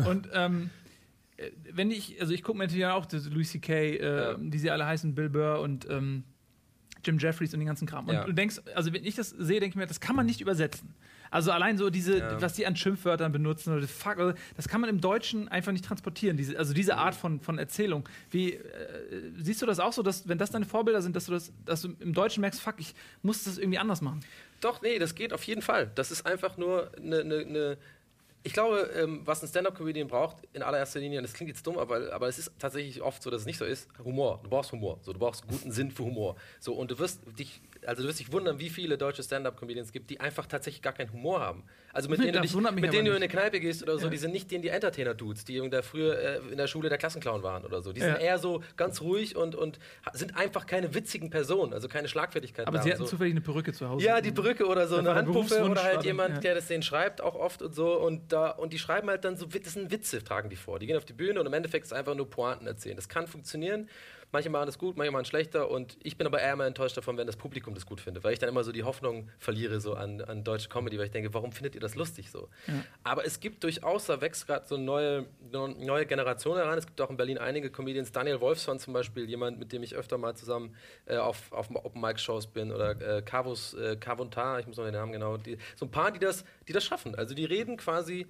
Und 0.06 0.28
ähm, 0.32 0.70
äh, 1.36 1.50
wenn 1.72 1.90
ich, 1.90 2.20
also 2.20 2.32
ich 2.32 2.42
gucke 2.42 2.56
mir 2.58 2.64
natürlich 2.64 2.86
auch 2.86 3.06
Louis 3.30 3.50
C.K., 3.50 3.72
äh, 3.74 3.98
Ja. 4.04 4.34
die 4.38 4.58
sie 4.58 4.70
alle 4.70 4.86
heißen, 4.86 5.14
Bill 5.14 5.28
Burr 5.28 5.60
und 5.60 5.88
ähm, 5.90 6.24
Jim 7.04 7.18
Jeffries 7.18 7.52
und 7.54 7.60
den 7.60 7.66
ganzen 7.66 7.86
Kram. 7.86 8.08
Und 8.08 8.14
Ja. 8.14 8.24
du 8.24 8.32
denkst, 8.32 8.60
also 8.74 8.92
wenn 8.92 9.04
ich 9.04 9.14
das 9.14 9.30
sehe, 9.30 9.60
denke 9.60 9.70
ich 9.70 9.76
mir, 9.76 9.86
das 9.86 10.00
kann 10.00 10.16
man 10.16 10.26
nicht 10.26 10.40
übersetzen. 10.40 10.94
Also 11.30 11.50
allein 11.50 11.76
so 11.78 11.90
diese, 11.90 12.18
Ja. 12.18 12.40
was 12.40 12.52
die 12.52 12.64
an 12.66 12.76
Schimpfwörtern 12.76 13.32
benutzen 13.32 13.76
oder 13.76 13.88
fuck, 13.88 14.18
oder- 14.18 14.34
das 14.56 14.68
kann 14.68 14.80
man 14.80 14.88
im 14.88 15.00
Deutschen 15.00 15.48
einfach 15.48 15.72
nicht 15.72 15.84
transportieren. 15.84 16.36
Diese, 16.36 16.56
also 16.56 16.72
diese 16.74 16.96
Art 16.96 17.14
von, 17.16 17.40
von 17.40 17.58
Erzählung. 17.58 18.08
Wie 18.30 18.52
äh, 18.52 18.60
siehst 19.38 19.60
du 19.60 19.66
das 19.66 19.80
auch 19.80 19.92
so, 19.92 20.02
dass 20.02 20.28
wenn 20.28 20.38
das 20.38 20.50
deine 20.50 20.64
Vorbilder 20.64 21.02
sind, 21.02 21.16
dass 21.16 21.26
du 21.26 21.32
das, 21.32 21.52
dass 21.64 21.82
du 21.82 21.94
im 21.98 22.12
Deutschen 22.14 22.40
merkst, 22.40 22.60
fuck, 22.60 22.76
ich 22.78 22.94
muss 23.22 23.44
das 23.44 23.58
irgendwie 23.58 23.78
anders 23.78 24.00
machen? 24.00 24.20
Doch, 24.60 24.80
nee, 24.80 24.98
das 24.98 25.14
geht 25.16 25.32
auf 25.32 25.42
jeden 25.42 25.60
Fall. 25.60 25.90
Das 25.96 26.10
ist 26.12 26.24
einfach 26.24 26.56
nur 26.56 26.90
eine. 26.96 27.24
Ne, 27.24 27.44
ne 27.44 27.78
ich 28.46 28.52
glaube, 28.52 28.90
ähm, 28.94 29.22
was 29.24 29.42
ein 29.42 29.48
Stand-Up-Comedian 29.48 30.06
braucht, 30.06 30.36
in 30.52 30.62
allererster 30.62 31.00
Linie, 31.00 31.18
und 31.18 31.22
das 31.24 31.32
klingt 31.32 31.48
jetzt 31.48 31.66
dumm, 31.66 31.78
aber, 31.78 32.12
aber 32.12 32.28
es 32.28 32.38
ist 32.38 32.52
tatsächlich 32.58 33.00
oft 33.00 33.22
so, 33.22 33.30
dass 33.30 33.40
es 33.40 33.46
nicht 33.46 33.56
so 33.58 33.64
ist, 33.64 33.88
Humor. 34.04 34.40
Du 34.44 34.50
brauchst 34.50 34.70
Humor. 34.70 34.98
So, 35.00 35.14
du 35.14 35.18
brauchst 35.18 35.46
guten 35.48 35.72
Sinn 35.72 35.90
für 35.90 36.04
Humor. 36.04 36.36
So, 36.60 36.74
und 36.74 36.90
du 36.90 36.98
wirst 36.98 37.22
dich, 37.38 37.62
also 37.86 38.02
du 38.02 38.08
wirst 38.08 38.20
dich 38.20 38.30
wundern, 38.32 38.58
wie 38.60 38.68
viele 38.68 38.98
deutsche 38.98 39.22
Stand-Up-Comedians 39.22 39.92
gibt, 39.92 40.10
die 40.10 40.20
einfach 40.20 40.44
tatsächlich 40.46 40.82
gar 40.82 40.92
keinen 40.92 41.10
Humor 41.12 41.40
haben. 41.40 41.64
Also 41.94 42.10
mit 42.10 42.18
denen 42.22 42.34
du, 42.34 42.40
dich, 42.42 42.54
mit 42.54 42.92
denen 42.92 43.06
du 43.06 43.10
in 43.12 43.16
eine 43.16 43.28
Kneipe 43.28 43.60
gehst 43.60 43.82
oder 43.82 43.96
so, 43.98 44.04
Ja. 44.06 44.10
die 44.10 44.18
sind 44.18 44.32
nicht 44.32 44.50
denen 44.50 44.60
die 44.60 44.68
Entertainer-Dudes, 44.68 45.46
die 45.46 45.66
da 45.70 45.80
früher 45.80 46.18
äh, 46.18 46.36
in 46.50 46.58
der 46.58 46.66
Schule 46.66 46.90
der 46.90 46.98
Klassenclown 46.98 47.42
waren 47.42 47.64
oder 47.64 47.80
so. 47.80 47.94
Die 47.94 48.00
sind 48.00 48.10
Ja. 48.10 48.16
eher 48.18 48.38
so 48.38 48.62
ganz 48.76 49.00
ruhig 49.00 49.36
und, 49.36 49.54
und 49.54 49.78
sind 50.12 50.36
einfach 50.36 50.66
keine 50.66 50.94
witzigen 50.94 51.30
Personen, 51.30 51.72
also 51.72 51.88
keine 51.88 52.08
Schlagfertigkeit 52.08 52.66
Aber 52.66 52.76
da 52.76 52.82
sie 52.82 52.90
hatten 52.90 52.98
so. 53.04 53.06
zufällig 53.08 53.32
eine 53.32 53.40
Perücke 53.40 53.72
zu 53.72 53.88
Hause. 53.88 54.04
Ja, 54.04 54.20
die 54.20 54.32
Brücke 54.32 54.66
oder 54.66 54.86
so 54.86 54.96
eine 54.96 55.14
Handpuffe 55.14 55.62
oder 55.64 55.82
halt 55.82 56.04
jemand, 56.04 56.44
der 56.44 56.54
das 56.56 56.66
denen 56.66 56.82
schreibt, 56.82 57.22
auch 57.22 57.36
oft 57.36 57.62
und 57.62 57.74
so. 57.74 57.94
Und, 57.98 58.33
da, 58.34 58.50
und 58.50 58.72
die 58.72 58.78
schreiben 58.78 59.08
halt 59.08 59.24
dann 59.24 59.36
so, 59.36 59.46
das 59.46 59.72
sind 59.72 59.90
Witze, 59.90 60.22
tragen 60.22 60.50
die 60.50 60.56
vor. 60.56 60.78
Die 60.78 60.86
gehen 60.86 60.96
auf 60.96 61.04
die 61.04 61.12
Bühne 61.12 61.40
und 61.40 61.46
im 61.46 61.52
Endeffekt 61.52 61.86
ist 61.86 61.92
einfach 61.92 62.14
nur 62.14 62.28
Pointen 62.28 62.66
erzählen. 62.66 62.96
Das 62.96 63.08
kann 63.08 63.26
funktionieren. 63.26 63.88
Manche 64.34 64.50
machen 64.50 64.66
das 64.66 64.80
gut, 64.80 64.96
manche 64.96 65.12
machen 65.12 65.26
schlechter. 65.26 65.70
Und 65.70 65.96
ich 66.02 66.16
bin 66.16 66.26
aber 66.26 66.40
eher 66.40 66.56
mal 66.56 66.66
enttäuscht 66.66 66.96
davon, 66.96 67.16
wenn 67.16 67.28
das 67.28 67.36
Publikum 67.36 67.72
das 67.72 67.86
gut 67.86 68.00
findet. 68.00 68.24
Weil 68.24 68.32
ich 68.32 68.40
dann 68.40 68.48
immer 68.48 68.64
so 68.64 68.72
die 68.72 68.82
Hoffnung 68.82 69.30
verliere 69.38 69.80
so 69.80 69.94
an, 69.94 70.20
an 70.22 70.42
deutsche 70.42 70.68
Comedy, 70.68 70.98
weil 70.98 71.04
ich 71.04 71.12
denke, 71.12 71.32
warum 71.32 71.52
findet 71.52 71.76
ihr 71.76 71.80
das 71.80 71.94
lustig 71.94 72.32
so? 72.32 72.48
Aber 73.04 73.24
es 73.24 73.38
gibt 73.38 73.62
durchaus, 73.62 74.06
da 74.06 74.20
wächst 74.20 74.48
gerade 74.48 74.66
so 74.66 74.74
eine 74.74 74.82
neue, 74.82 75.26
neue 75.52 76.04
Generation 76.04 76.56
heran. 76.56 76.76
Es 76.76 76.84
gibt 76.84 77.00
auch 77.00 77.10
in 77.10 77.16
Berlin 77.16 77.38
einige 77.38 77.70
Comedians. 77.70 78.10
Daniel 78.10 78.40
Wolfson 78.40 78.80
zum 78.80 78.92
Beispiel, 78.92 79.30
jemand, 79.30 79.60
mit 79.60 79.72
dem 79.72 79.84
ich 79.84 79.94
öfter 79.94 80.18
mal 80.18 80.34
zusammen 80.34 80.74
äh, 81.06 81.16
auf, 81.16 81.52
auf 81.52 81.70
Open-Mic-Shows 81.72 82.48
bin. 82.48 82.72
Oder 82.72 83.18
äh, 83.18 83.22
Carvus, 83.22 83.74
äh, 83.74 83.94
Carvontar, 83.94 84.58
ich 84.58 84.66
muss 84.66 84.78
noch 84.78 84.84
den 84.84 84.94
Namen 84.94 85.12
genau. 85.12 85.36
Die, 85.36 85.58
so 85.76 85.86
ein 85.86 85.92
paar, 85.92 86.10
die 86.10 86.18
das, 86.18 86.44
die 86.66 86.72
das 86.72 86.84
schaffen. 86.84 87.14
Also 87.14 87.36
die 87.36 87.44
reden 87.44 87.76
quasi 87.76 88.26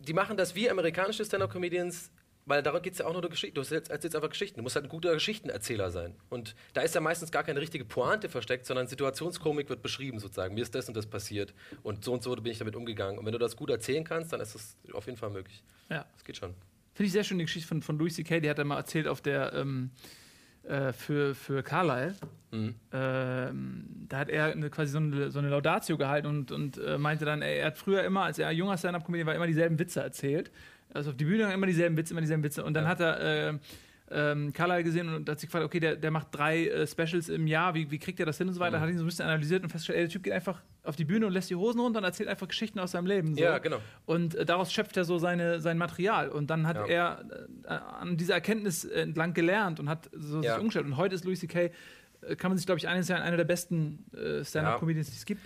die 0.00 0.14
machen 0.14 0.36
das 0.36 0.54
wie 0.54 0.70
amerikanische 0.70 1.24
Stand-Up-Comedians, 1.24 2.10
weil 2.50 2.62
darum 2.62 2.82
geht 2.82 2.94
es 2.94 2.98
ja 2.98 3.06
auch 3.06 3.12
nur 3.12 3.24
um 3.24 3.30
Geschichten. 3.30 3.54
Du 3.54 3.60
erzählst 3.60 4.14
einfach 4.14 4.28
Geschichten. 4.28 4.58
Du 4.58 4.62
musst 4.62 4.74
halt 4.74 4.84
ein 4.84 4.88
guter 4.88 5.14
Geschichtenerzähler 5.14 5.90
sein. 5.90 6.14
Und 6.28 6.56
da 6.74 6.82
ist 6.82 6.94
ja 6.94 7.00
meistens 7.00 7.30
gar 7.30 7.44
keine 7.44 7.60
richtige 7.60 7.84
Pointe 7.84 8.28
versteckt, 8.28 8.66
sondern 8.66 8.88
Situationskomik 8.88 9.68
wird 9.68 9.82
beschrieben 9.82 10.18
sozusagen. 10.18 10.54
Mir 10.54 10.62
ist 10.62 10.74
das 10.74 10.88
und 10.88 10.96
das 10.96 11.06
passiert 11.06 11.54
und 11.82 12.04
so 12.04 12.12
und 12.12 12.22
so 12.22 12.34
bin 12.34 12.52
ich 12.52 12.58
damit 12.58 12.76
umgegangen. 12.76 13.18
Und 13.18 13.24
wenn 13.24 13.32
du 13.32 13.38
das 13.38 13.56
gut 13.56 13.70
erzählen 13.70 14.04
kannst, 14.04 14.32
dann 14.32 14.40
ist 14.40 14.54
das 14.54 14.76
auf 14.92 15.06
jeden 15.06 15.16
Fall 15.16 15.30
möglich. 15.30 15.62
Ja. 15.88 16.04
Das 16.12 16.24
geht 16.24 16.36
schon. 16.36 16.54
Finde 16.94 17.06
ich 17.06 17.12
sehr 17.12 17.24
schön 17.24 17.38
die 17.38 17.44
Geschichte 17.44 17.68
von, 17.68 17.82
von 17.82 17.96
Louis 17.98 18.16
C.K., 18.16 18.40
die 18.40 18.50
hat 18.50 18.58
er 18.58 18.64
mal 18.64 18.76
erzählt 18.76 19.06
auf 19.06 19.20
der, 19.20 19.52
ähm, 19.54 19.90
äh, 20.64 20.92
für, 20.92 21.34
für 21.34 21.62
Carlyle. 21.62 22.14
Mhm. 22.50 22.74
Ähm, 22.92 23.84
da 24.08 24.18
hat 24.18 24.28
er 24.28 24.46
eine, 24.46 24.70
quasi 24.70 24.92
so 24.92 24.98
eine, 24.98 25.30
so 25.30 25.38
eine 25.38 25.48
Laudatio 25.48 25.96
gehalten 25.96 26.26
und, 26.26 26.52
und 26.52 26.78
äh, 26.78 26.98
meinte 26.98 27.24
dann, 27.24 27.42
er, 27.42 27.56
er 27.56 27.66
hat 27.66 27.78
früher 27.78 28.02
immer, 28.02 28.24
als 28.24 28.38
er 28.38 28.50
junger 28.50 28.76
Stand-Up-Comedian 28.76 29.26
war, 29.26 29.34
immer 29.34 29.46
dieselben 29.46 29.78
Witze 29.78 30.00
erzählt. 30.00 30.50
Also 30.92 31.10
auf 31.10 31.16
die 31.16 31.24
Bühne 31.24 31.52
immer 31.52 31.66
dieselben 31.66 31.96
Witze, 31.96 32.12
immer 32.14 32.20
dieselben 32.20 32.42
Witze. 32.42 32.64
Und 32.64 32.74
dann 32.74 32.84
Ja. 32.84 32.90
hat 32.90 33.00
er 33.00 33.50
äh, 33.50 33.58
ähm, 34.12 34.52
Carlyle 34.52 34.82
gesehen 34.82 35.08
und 35.14 35.28
hat 35.28 35.38
sich 35.38 35.48
gefragt, 35.48 35.64
okay, 35.64 35.78
der, 35.78 35.94
der 35.94 36.10
macht 36.10 36.28
drei 36.32 36.66
äh, 36.66 36.84
Specials 36.86 37.28
im 37.28 37.46
Jahr, 37.46 37.74
wie, 37.74 37.88
wie 37.92 37.98
kriegt 38.00 38.18
er 38.18 38.26
das 38.26 38.38
hin 38.38 38.48
und 38.48 38.54
so 38.54 38.60
weiter. 38.60 38.78
Mhm. 38.78 38.82
Hat 38.82 38.90
ihn 38.90 38.98
so 38.98 39.04
ein 39.04 39.06
bisschen 39.06 39.24
analysiert 39.24 39.62
und 39.62 39.68
festgestellt, 39.70 39.98
ey, 39.98 40.04
der 40.06 40.10
Typ 40.12 40.24
geht 40.24 40.32
einfach 40.32 40.60
auf 40.82 40.96
die 40.96 41.04
Bühne 41.04 41.26
und 41.26 41.32
lässt 41.32 41.48
die 41.48 41.54
Hosen 41.54 41.78
runter 41.80 41.98
und 42.00 42.04
erzählt 42.04 42.28
einfach 42.28 42.48
Geschichten 42.48 42.80
aus 42.80 42.90
seinem 42.90 43.06
Leben. 43.06 43.36
So. 43.36 43.40
Ja, 43.42 43.58
genau. 43.58 43.78
Und 44.06 44.34
äh, 44.34 44.44
daraus 44.44 44.72
schöpft 44.72 44.96
er 44.96 45.04
so 45.04 45.18
seine, 45.18 45.60
sein 45.60 45.78
Material. 45.78 46.28
Und 46.28 46.50
dann 46.50 46.66
hat 46.66 46.76
Ja. 46.76 46.86
er 46.86 47.24
äh, 47.66 47.68
an 48.00 48.16
dieser 48.16 48.34
Erkenntnis 48.34 48.84
entlang 48.84 49.32
gelernt 49.32 49.78
und 49.78 49.88
hat 49.88 50.10
so 50.12 50.42
Ja. 50.42 50.54
sich 50.54 50.60
umgestellt. 50.60 50.86
Und 50.86 50.96
heute 50.96 51.14
ist 51.14 51.24
Louis 51.24 51.38
C.K., 51.38 51.70
äh, 52.22 52.34
kann 52.36 52.50
man 52.50 52.58
sich, 52.58 52.66
glaube 52.66 52.78
ich, 52.80 52.88
eines 52.88 53.06
sein, 53.06 53.22
einer 53.22 53.36
der 53.36 53.44
besten 53.44 54.04
äh, 54.12 54.44
Stand-Up-Comedians, 54.44 55.08
die 55.10 55.16
es 55.16 55.24
gibt. 55.24 55.40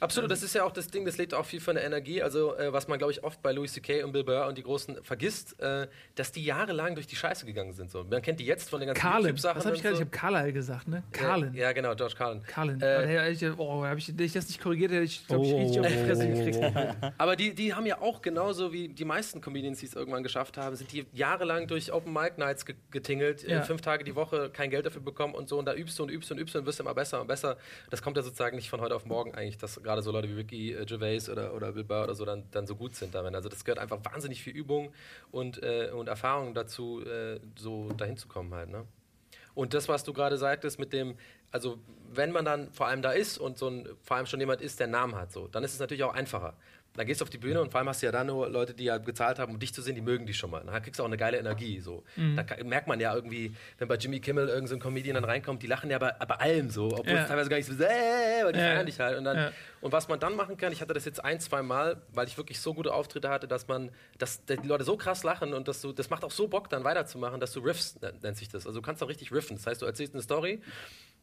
Absolut, 0.00 0.30
das 0.30 0.42
ist 0.42 0.54
ja 0.54 0.64
auch 0.64 0.72
das 0.72 0.88
Ding, 0.88 1.04
das 1.04 1.16
lebt 1.16 1.32
auch 1.34 1.44
viel 1.46 1.60
von 1.60 1.74
der 1.74 1.84
Energie. 1.84 2.22
Also, 2.22 2.56
äh, 2.56 2.72
was 2.72 2.88
man, 2.88 2.98
glaube 2.98 3.12
ich, 3.12 3.24
oft 3.24 3.42
bei 3.42 3.52
Louis 3.52 3.72
C.K. 3.72 4.02
und 4.02 4.12
Bill 4.12 4.24
Burr 4.24 4.46
und 4.46 4.58
die 4.58 4.62
Großen 4.62 5.02
vergisst, 5.02 5.58
äh, 5.60 5.86
dass 6.14 6.32
die 6.32 6.44
jahrelang 6.44 6.94
durch 6.94 7.06
die 7.06 7.16
Scheiße 7.16 7.46
gegangen 7.46 7.72
sind. 7.72 7.90
So. 7.90 8.04
Man 8.04 8.22
kennt 8.22 8.40
die 8.40 8.46
jetzt 8.46 8.68
von 8.70 8.80
den 8.80 8.88
ganzen 8.88 9.00
Carlin. 9.00 9.26
YouTube-Sachen. 9.28 9.58
Was 9.58 9.66
habe 9.66 9.76
ich 9.76 9.82
gerade? 9.82 9.96
so. 9.96 10.02
Ich 10.02 10.06
habe 10.08 10.16
Carlyle 10.16 10.52
gesagt, 10.52 10.88
ne? 10.88 11.02
Carlin. 11.12 11.54
Ja, 11.54 11.62
ja, 11.62 11.72
genau, 11.72 11.94
George 11.94 12.14
Carlin. 12.16 12.42
Carlin. 12.46 12.80
Äh, 12.80 13.30
ich, 13.30 13.44
oh, 13.56 13.84
habe 13.84 13.98
ich, 13.98 14.08
ich 14.18 14.32
das 14.32 14.48
nicht 14.48 14.60
korrigiert, 14.60 14.90
hätte 14.92 15.02
ich, 15.04 15.26
glaube 15.26 15.44
ich, 15.46 15.54
richtig 15.54 15.80
auf 15.80 15.86
die 15.86 16.04
Fresse 16.04 16.28
gekriegt. 16.28 17.14
Aber 17.18 17.36
die, 17.36 17.54
die 17.54 17.74
haben 17.74 17.86
ja 17.86 18.00
auch 18.00 18.20
genauso 18.22 18.72
wie 18.72 18.88
die 18.88 19.04
meisten 19.04 19.40
Comedians, 19.40 19.80
die 19.80 19.86
es 19.86 19.94
irgendwann 19.94 20.22
geschafft 20.22 20.56
haben, 20.58 20.76
sind 20.76 20.92
die 20.92 21.06
jahrelang 21.12 21.66
durch 21.66 21.92
Open 21.92 22.12
Mic 22.12 22.34
Nights 22.38 22.66
ge 22.66 22.76
getingelt, 22.90 23.42
Ja. 23.42 23.60
äh, 23.60 23.62
fünf 23.62 23.80
Tage 23.80 24.04
die 24.04 24.14
Woche 24.14 24.50
kein 24.50 24.70
Geld 24.70 24.86
dafür 24.86 25.02
bekommen 25.02 25.34
und 25.34 25.48
so. 25.48 25.58
Und 25.58 25.64
da 25.66 25.74
übst 25.74 25.98
du 25.98 26.02
und 26.02 26.10
übst 26.10 26.30
und 26.30 26.38
übst 26.38 26.54
und 26.56 26.66
wirst 26.66 26.80
immer 26.80 26.94
besser 26.94 27.20
und 27.20 27.26
besser. 27.26 27.56
Das 27.90 28.02
kommt 28.02 28.16
ja 28.16 28.22
sozusagen 28.22 28.56
nicht 28.56 28.68
von 28.70 28.80
heute 28.80 28.94
auf 28.94 29.04
morgen 29.06 29.34
eigentlich, 29.34 29.58
dass 29.58 29.80
gerade 29.86 30.02
so 30.02 30.10
Leute 30.10 30.28
wie 30.28 30.34
Ricky 30.34 30.72
äh, 30.72 30.84
Gervais 30.84 31.30
oder, 31.30 31.54
oder 31.54 31.72
Bill 31.72 31.84
Burr 31.84 32.04
oder 32.04 32.14
so 32.14 32.24
dann, 32.24 32.44
dann 32.50 32.66
so 32.66 32.74
gut 32.74 32.96
sind 32.96 33.14
darin. 33.14 33.34
Also 33.36 33.48
das 33.48 33.64
gehört 33.64 33.78
einfach 33.78 33.98
wahnsinnig 34.04 34.42
viel 34.42 34.52
Übung 34.52 34.92
und, 35.30 35.62
äh, 35.62 35.90
und 35.94 36.08
Erfahrung 36.08 36.54
dazu, 36.54 37.00
äh, 37.02 37.38
so 37.56 37.92
dahin 37.92 38.16
zu 38.16 38.26
kommen 38.26 38.52
halt. 38.52 38.68
Ne? 38.68 38.84
Und 39.54 39.74
das, 39.74 39.88
was 39.88 40.02
du 40.02 40.12
gerade 40.12 40.38
sagtest 40.38 40.78
mit 40.80 40.92
dem, 40.92 41.16
also 41.52 41.78
wenn 42.12 42.32
man 42.32 42.44
dann 42.44 42.72
vor 42.72 42.88
allem 42.88 43.00
da 43.00 43.12
ist 43.12 43.38
und 43.38 43.58
so 43.58 43.68
ein, 43.68 43.88
vor 44.02 44.16
allem 44.16 44.26
schon 44.26 44.40
jemand 44.40 44.60
ist, 44.60 44.80
der 44.80 44.86
einen 44.86 44.92
Namen 44.92 45.14
hat, 45.14 45.32
so, 45.32 45.46
dann 45.46 45.62
ist 45.62 45.72
es 45.72 45.78
natürlich 45.78 46.02
auch 46.02 46.14
einfacher. 46.14 46.54
Dann 46.96 47.06
gehst 47.06 47.20
du 47.20 47.24
auf 47.24 47.30
die 47.30 47.38
Bühne 47.38 47.60
und 47.60 47.70
vor 47.70 47.78
allem 47.78 47.88
hast 47.88 48.02
du 48.02 48.06
ja 48.06 48.12
dann 48.12 48.26
nur 48.28 48.48
Leute, 48.48 48.74
die 48.74 48.84
ja 48.84 48.98
gezahlt 48.98 49.38
haben, 49.38 49.52
um 49.52 49.58
dich 49.58 49.72
zu 49.74 49.82
sehen, 49.82 49.94
die 49.94 50.00
mögen 50.00 50.26
dich 50.26 50.36
schon 50.36 50.50
mal. 50.50 50.62
Dann 50.64 50.82
kriegst 50.82 50.98
du 50.98 51.02
auch 51.02 51.06
eine 51.08 51.16
geile 51.16 51.38
Energie. 51.38 51.80
So. 51.80 52.02
Da 52.34 52.42
ka- 52.42 52.62
merkt 52.64 52.88
man 52.88 52.98
ja 53.00 53.14
irgendwie, 53.14 53.54
wenn 53.78 53.88
bei 53.88 53.96
Jimmy 53.96 54.20
Kimmel 54.20 54.48
irgendein 54.48 54.66
so 54.68 54.74
ein 54.76 54.80
Comedian 54.80 55.14
dann 55.14 55.24
reinkommt, 55.24 55.62
die 55.62 55.66
lachen 55.66 55.90
ja 55.90 55.98
bei, 55.98 56.12
bei 56.12 56.34
allem 56.36 56.70
so, 56.70 56.86
obwohl 56.86 57.14
Ja. 57.14 57.22
es 57.22 57.28
teilweise 57.28 57.50
gar 57.50 57.56
nicht 57.58 57.66
so, 57.66 57.72
äh, 57.74 58.44
weil 58.44 58.52
die 58.52 58.58
Ja. 58.58 58.64
feiern 58.66 58.86
dich 58.86 58.98
halt. 58.98 59.18
Und, 59.18 59.24
dann, 59.24 59.36
Ja. 59.36 59.52
und 59.80 59.92
was 59.92 60.08
man 60.08 60.18
dann 60.18 60.34
machen 60.36 60.56
kann, 60.56 60.72
ich 60.72 60.80
hatte 60.80 60.94
das 60.94 61.04
jetzt 61.04 61.22
ein, 61.24 61.38
zwei 61.40 61.62
Mal, 61.62 62.00
weil 62.12 62.26
ich 62.26 62.36
wirklich 62.36 62.60
so 62.60 62.72
gute 62.74 62.92
Auftritte 62.94 63.28
hatte, 63.28 63.46
dass 63.46 63.68
man, 63.68 63.90
dass 64.18 64.44
die 64.44 64.54
Leute 64.66 64.84
so 64.84 64.96
krass 64.96 65.22
lachen 65.22 65.54
und 65.54 65.68
dass 65.68 65.80
du, 65.82 65.92
das 65.92 66.10
macht 66.10 66.24
auch 66.24 66.30
so 66.30 66.48
Bock, 66.48 66.68
dann 66.70 66.84
weiterzumachen, 66.84 67.40
dass 67.40 67.52
du 67.52 67.60
riffst, 67.60 68.00
nen- 68.02 68.18
nennt 68.22 68.36
sich 68.36 68.48
das. 68.48 68.66
Also 68.66 68.80
du 68.80 68.84
kannst 68.86 69.02
dann 69.02 69.08
richtig 69.08 69.32
riffen. 69.32 69.56
Das 69.56 69.66
heißt, 69.66 69.82
du 69.82 69.86
erzählst 69.86 70.14
eine 70.14 70.22
Story 70.22 70.60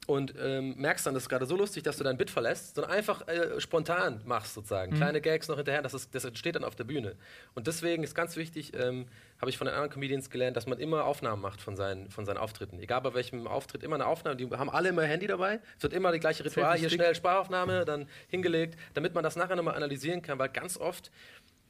und 0.05 0.33
ähm, 0.37 0.75
merkst 0.77 1.05
dann, 1.07 1.13
das 1.13 1.23
ist 1.23 1.29
gerade 1.29 1.45
so 1.45 1.55
lustig, 1.55 1.83
dass 1.83 1.95
du 1.97 2.03
dein 2.03 2.17
Bit 2.17 2.29
verlässt, 2.29 2.75
sondern 2.75 2.91
einfach 2.91 3.25
äh, 3.27 3.61
spontan 3.61 4.19
machst 4.25 4.53
sozusagen. 4.53 4.93
Kleine 4.95 5.21
Gags 5.21 5.47
noch 5.47 5.57
hinterher, 5.63 5.81
das, 5.81 5.93
ist, 5.93 6.13
das 6.13 6.25
entsteht 6.25 6.55
dann 6.55 6.63
auf 6.63 6.75
der 6.75 6.83
Bühne. 6.83 7.15
Und 7.55 7.67
deswegen 7.67 8.03
ist 8.03 8.15
ganz 8.15 8.35
wichtig, 8.35 8.73
ähm, 8.75 9.07
habe 9.39 9.49
ich 9.49 9.57
von 9.57 9.65
den 9.65 9.73
anderen 9.73 9.91
Comedians 9.91 10.29
gelernt, 10.29 10.55
dass 10.55 10.67
man 10.67 10.79
immer 10.79 11.05
Aufnahmen 11.05 11.41
macht 11.41 11.61
von 11.61 11.75
seinen, 11.75 12.09
von 12.09 12.25
seinen 12.25 12.37
Auftritten. 12.37 12.79
Egal 12.79 13.01
bei 13.01 13.13
welchem 13.13 13.47
Auftritt, 13.47 13.83
immer 13.83 13.95
eine 13.95 14.05
Aufnahme. 14.05 14.35
Die 14.37 14.49
haben 14.49 14.69
alle 14.69 14.89
immer 14.89 15.03
Handy 15.03 15.27
dabei. 15.27 15.59
Es 15.77 15.83
wird 15.83 15.93
immer 15.93 16.11
die 16.11 16.19
gleiche 16.19 16.45
Ritual, 16.45 16.77
hier 16.77 16.89
schnell 16.89 17.15
Sprachaufnahme, 17.15 17.85
dann 17.85 18.07
hingelegt, 18.27 18.77
damit 18.93 19.13
man 19.15 19.23
das 19.23 19.35
nachher 19.35 19.55
nochmal 19.55 19.75
analysieren 19.75 20.21
kann, 20.21 20.39
weil 20.39 20.49
ganz 20.49 20.77
oft 20.77 21.11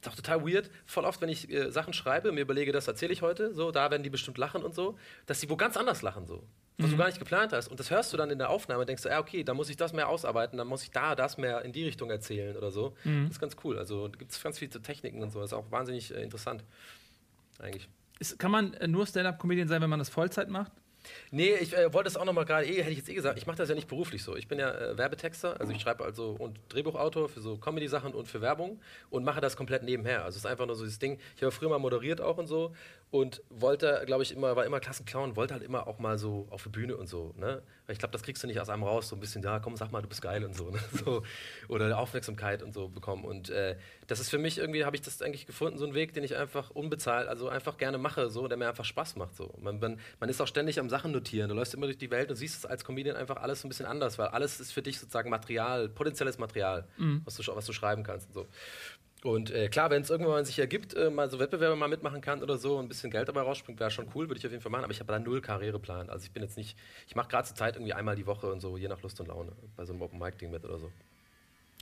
ist 0.00 0.08
auch 0.08 0.16
total 0.16 0.46
weird. 0.46 0.70
Voll 0.86 1.04
oft, 1.04 1.20
wenn 1.20 1.28
ich 1.28 1.50
äh, 1.50 1.70
Sachen 1.70 1.92
schreibe, 1.92 2.32
mir 2.32 2.42
überlege, 2.42 2.72
das 2.72 2.88
erzähle 2.88 3.12
ich 3.12 3.22
heute, 3.22 3.54
so, 3.54 3.70
da 3.70 3.90
werden 3.90 4.02
die 4.02 4.10
bestimmt 4.10 4.38
lachen 4.38 4.62
und 4.62 4.74
so, 4.74 4.98
dass 5.26 5.40
die 5.40 5.48
wo 5.48 5.56
ganz 5.56 5.76
anders 5.76 6.02
lachen, 6.02 6.26
so. 6.26 6.44
Was 6.76 6.90
du 6.90 6.96
gar 6.96 7.06
nicht 7.06 7.20
geplant 7.20 7.52
hast. 7.52 7.68
Und 7.68 7.78
das 7.78 7.90
hörst 7.90 8.12
du 8.12 8.16
dann 8.16 8.30
in 8.30 8.38
der 8.38 8.50
Aufnahme, 8.50 8.84
denkst 8.84 9.02
du, 9.04 9.08
ja, 9.08 9.20
okay, 9.20 9.44
da 9.44 9.54
muss 9.54 9.70
ich 9.70 9.76
das 9.76 9.92
mehr 9.92 10.08
ausarbeiten, 10.08 10.58
dann 10.58 10.66
muss 10.66 10.82
ich 10.82 10.90
da 10.90 11.14
das 11.14 11.38
mehr 11.38 11.62
in 11.62 11.72
die 11.72 11.84
Richtung 11.84 12.10
erzählen 12.10 12.56
oder 12.56 12.72
so. 12.72 12.96
Das 13.04 13.30
ist 13.30 13.40
ganz 13.40 13.56
cool. 13.62 13.78
Also 13.78 14.10
gibt 14.18 14.32
es 14.32 14.42
ganz 14.42 14.58
viele 14.58 14.70
Techniken 14.82 15.22
und 15.22 15.30
so. 15.30 15.40
Das 15.40 15.50
ist 15.50 15.54
auch 15.54 15.70
wahnsinnig 15.70 16.12
äh, 16.12 16.22
interessant. 16.22 16.64
Eigentlich. 17.60 17.88
Ist, 18.18 18.38
kann 18.38 18.50
man 18.50 18.74
äh, 18.74 18.88
nur 18.88 19.06
Stand-Up-Comedian 19.06 19.68
sein, 19.68 19.82
wenn 19.82 19.90
man 19.90 20.00
das 20.00 20.08
Vollzeit 20.08 20.48
macht? 20.48 20.72
Nee, 21.30 21.54
ich 21.56 21.76
äh, 21.76 21.92
wollte 21.92 22.08
es 22.08 22.16
auch 22.16 22.24
noch 22.24 22.32
mal 22.32 22.44
gerade, 22.44 22.66
eh, 22.66 22.80
hätte 22.80 22.90
ich 22.90 22.98
jetzt 22.98 23.08
eh 23.08 23.14
gesagt, 23.14 23.38
ich 23.38 23.46
mache 23.46 23.56
das 23.56 23.68
ja 23.68 23.74
nicht 23.74 23.88
beruflich 23.88 24.22
so. 24.22 24.36
Ich 24.36 24.48
bin 24.48 24.58
ja 24.58 24.70
äh, 24.70 24.96
Werbetexter, 24.96 25.60
also 25.60 25.72
ich 25.72 25.80
schreibe 25.80 26.04
also 26.04 26.36
und 26.38 26.58
Drehbuchautor 26.68 27.28
für 27.28 27.40
so 27.40 27.56
Comedy-Sachen 27.56 28.14
und 28.14 28.26
für 28.26 28.40
Werbung 28.40 28.80
und 29.10 29.24
mache 29.24 29.40
das 29.40 29.56
komplett 29.56 29.82
nebenher. 29.82 30.24
Also 30.24 30.36
es 30.36 30.44
ist 30.44 30.46
einfach 30.46 30.66
nur 30.66 30.76
so 30.76 30.84
dieses 30.84 30.98
Ding. 30.98 31.18
Ich 31.36 31.42
habe 31.42 31.52
früher 31.52 31.68
mal 31.68 31.78
moderiert 31.78 32.20
auch 32.20 32.38
und 32.38 32.46
so 32.46 32.74
und 33.10 33.42
wollte, 33.48 34.02
glaube 34.06 34.22
ich, 34.24 34.32
immer, 34.32 34.56
war 34.56 34.64
immer 34.64 34.80
Klassenclown, 34.80 35.36
wollte 35.36 35.54
halt 35.54 35.62
immer 35.62 35.86
auch 35.86 35.98
mal 35.98 36.18
so 36.18 36.48
auf 36.50 36.64
die 36.64 36.68
Bühne 36.68 36.96
und 36.96 37.08
so. 37.08 37.32
Ne? 37.36 37.62
Weil 37.86 37.92
ich 37.92 37.98
glaube, 37.98 38.12
das 38.12 38.22
kriegst 38.22 38.42
du 38.42 38.46
nicht 38.46 38.58
aus 38.60 38.68
einem 38.68 38.82
raus, 38.82 39.08
so 39.08 39.16
ein 39.16 39.20
bisschen, 39.20 39.42
ja, 39.42 39.60
komm, 39.60 39.76
sag 39.76 39.92
mal, 39.92 40.02
du 40.02 40.08
bist 40.08 40.20
geil 40.20 40.44
und 40.44 40.56
so. 40.56 40.70
Ne? 40.70 40.80
so 41.04 41.22
oder 41.68 41.96
Aufmerksamkeit 41.96 42.62
und 42.62 42.74
so 42.74 42.88
bekommen. 42.88 43.24
Und 43.24 43.50
äh, 43.50 43.76
das 44.08 44.18
ist 44.18 44.30
für 44.30 44.38
mich 44.38 44.58
irgendwie, 44.58 44.84
habe 44.84 44.96
ich 44.96 45.02
das 45.02 45.22
eigentlich 45.22 45.46
gefunden, 45.46 45.78
so 45.78 45.84
einen 45.84 45.94
Weg, 45.94 46.12
den 46.12 46.24
ich 46.24 46.34
einfach 46.36 46.70
unbezahlt, 46.70 47.28
also 47.28 47.48
einfach 47.48 47.76
gerne 47.76 47.98
mache, 47.98 48.30
so, 48.30 48.48
der 48.48 48.58
mir 48.58 48.68
einfach 48.68 48.84
Spaß 48.84 49.16
macht. 49.16 49.36
So. 49.36 49.54
Man, 49.60 49.78
man, 49.78 50.00
man 50.18 50.28
ist 50.28 50.40
auch 50.40 50.48
ständig 50.48 50.80
am 50.80 50.90
Sachen 50.90 51.12
notieren. 51.12 51.48
Du 51.48 51.54
läufst 51.54 51.74
immer 51.74 51.86
durch 51.86 51.98
die 51.98 52.10
Welt 52.10 52.30
und 52.30 52.36
siehst 52.36 52.58
es 52.58 52.66
als 52.66 52.84
Comedian 52.84 53.16
einfach 53.16 53.36
alles 53.36 53.60
so 53.60 53.68
ein 53.68 53.70
bisschen 53.70 53.86
anders, 53.86 54.18
weil 54.18 54.28
alles 54.28 54.58
ist 54.58 54.72
für 54.72 54.82
dich 54.82 54.98
sozusagen 54.98 55.30
Material, 55.30 55.88
potenzielles 55.88 56.38
Material, 56.38 56.88
was, 57.24 57.36
du, 57.36 57.54
was 57.54 57.66
du 57.66 57.72
schreiben 57.72 58.02
kannst 58.02 58.26
und 58.28 58.34
so. 58.34 58.46
Und 59.24 59.50
äh, 59.50 59.68
klar, 59.68 59.88
wenn 59.90 60.02
es 60.02 60.10
irgendwann 60.10 60.34
mal 60.34 60.44
sich 60.44 60.58
ergibt, 60.58 60.92
äh, 60.92 61.08
mal 61.08 61.30
so 61.30 61.38
Wettbewerbe 61.38 61.76
mal 61.76 61.88
mitmachen 61.88 62.20
kann 62.20 62.42
oder 62.42 62.58
so, 62.58 62.78
ein 62.78 62.88
bisschen 62.88 63.10
Geld 63.10 63.26
dabei 63.26 63.40
rausspringt, 63.40 63.80
wäre 63.80 63.90
schon 63.90 64.06
cool, 64.14 64.28
würde 64.28 64.38
ich 64.38 64.44
auf 64.44 64.52
jeden 64.52 64.62
Fall 64.62 64.70
machen. 64.70 64.84
Aber 64.84 64.92
ich 64.92 65.00
habe 65.00 65.10
da 65.10 65.18
null 65.18 65.40
Karriereplan. 65.40 66.10
Also 66.10 66.26
ich 66.26 66.30
bin 66.32 66.42
jetzt 66.42 66.58
nicht, 66.58 66.76
ich 67.06 67.16
mache 67.16 67.28
gerade 67.28 67.48
zur 67.48 67.56
Zeit 67.56 67.76
irgendwie 67.76 67.94
einmal 67.94 68.16
die 68.16 68.26
Woche 68.26 68.52
und 68.52 68.60
so, 68.60 68.76
je 68.76 68.86
nach 68.86 69.00
Lust 69.00 69.18
und 69.20 69.28
Laune, 69.28 69.52
bei 69.76 69.86
so 69.86 69.94
einem 69.94 70.02
Open 70.02 70.18
Mic 70.18 70.36
Ding 70.36 70.50
mit 70.50 70.62
oder 70.66 70.78
so. 70.78 70.92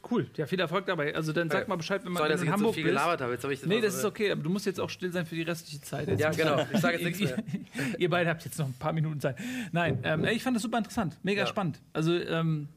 Cool, 0.09 0.29
ja, 0.37 0.47
viel 0.47 0.61
Erfolg 0.61 0.87
dabei. 0.87 1.15
Also 1.17 1.33
dann 1.33 1.51
sag 1.51 1.67
mal 1.67 1.75
Bescheid, 1.77 2.05
wenn 2.05 2.13
man 2.13 2.21
Sorry, 2.21 2.33
in 2.33 2.39
jetzt 2.39 2.47
so 2.47 2.53
Hamburg 2.53 2.75
viel 2.75 2.85
bist. 2.85 2.95
gelabert 2.95 3.21
habe. 3.21 3.33
Jetzt 3.33 3.43
habe 3.43 3.55
ich 3.55 3.67
Nee, 3.67 3.75
mal 3.77 3.81
das 3.83 3.95
ist 3.97 4.05
okay, 4.05 4.31
aber 4.31 4.43
du 4.43 4.51
musst 4.51 4.67
jetzt 4.67 4.79
auch 4.81 4.91
still 4.91 5.11
sein 5.13 5.27
für 5.27 5.35
die 5.35 5.43
restliche 5.43 5.81
Zeit. 5.81 6.07
Jetzt 6.09 6.21
Ja, 6.21 6.31
genau. 6.31 6.65
Ich 6.73 6.81
sage 6.81 6.99
jetzt 6.99 7.05
nichts 7.05 7.21
mehr. 7.21 7.43
ihr 7.99 8.11
beide 8.11 8.31
habt 8.31 8.45
jetzt 8.45 8.59
noch 8.59 8.67
ein 8.67 8.75
paar 8.75 8.93
Minuten 8.93 9.19
Zeit. 9.21 9.37
Nein, 9.73 9.99
ähm, 10.05 10.25
ich 10.27 10.43
fand 10.45 10.55
das 10.57 10.63
super 10.63 10.79
interessant, 10.79 11.17
mega 11.25 11.43
Ja. 11.43 11.47
spannend. 11.49 11.81
Also 11.93 12.13
ähm, 12.15 12.69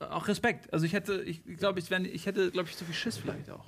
auch 0.00 0.28
Respekt. 0.28 0.72
Also 0.72 0.84
ich 0.86 0.92
hätte, 0.92 1.22
ich 1.22 1.42
glaube, 1.58 1.78
ich, 1.78 1.90
ich 1.90 2.26
hätte, 2.26 2.50
glaube 2.50 2.68
ich, 2.68 2.76
so 2.76 2.84
viel 2.84 2.94
Schiss 2.94 3.16
vielleicht 3.18 3.50
auch. 3.50 3.64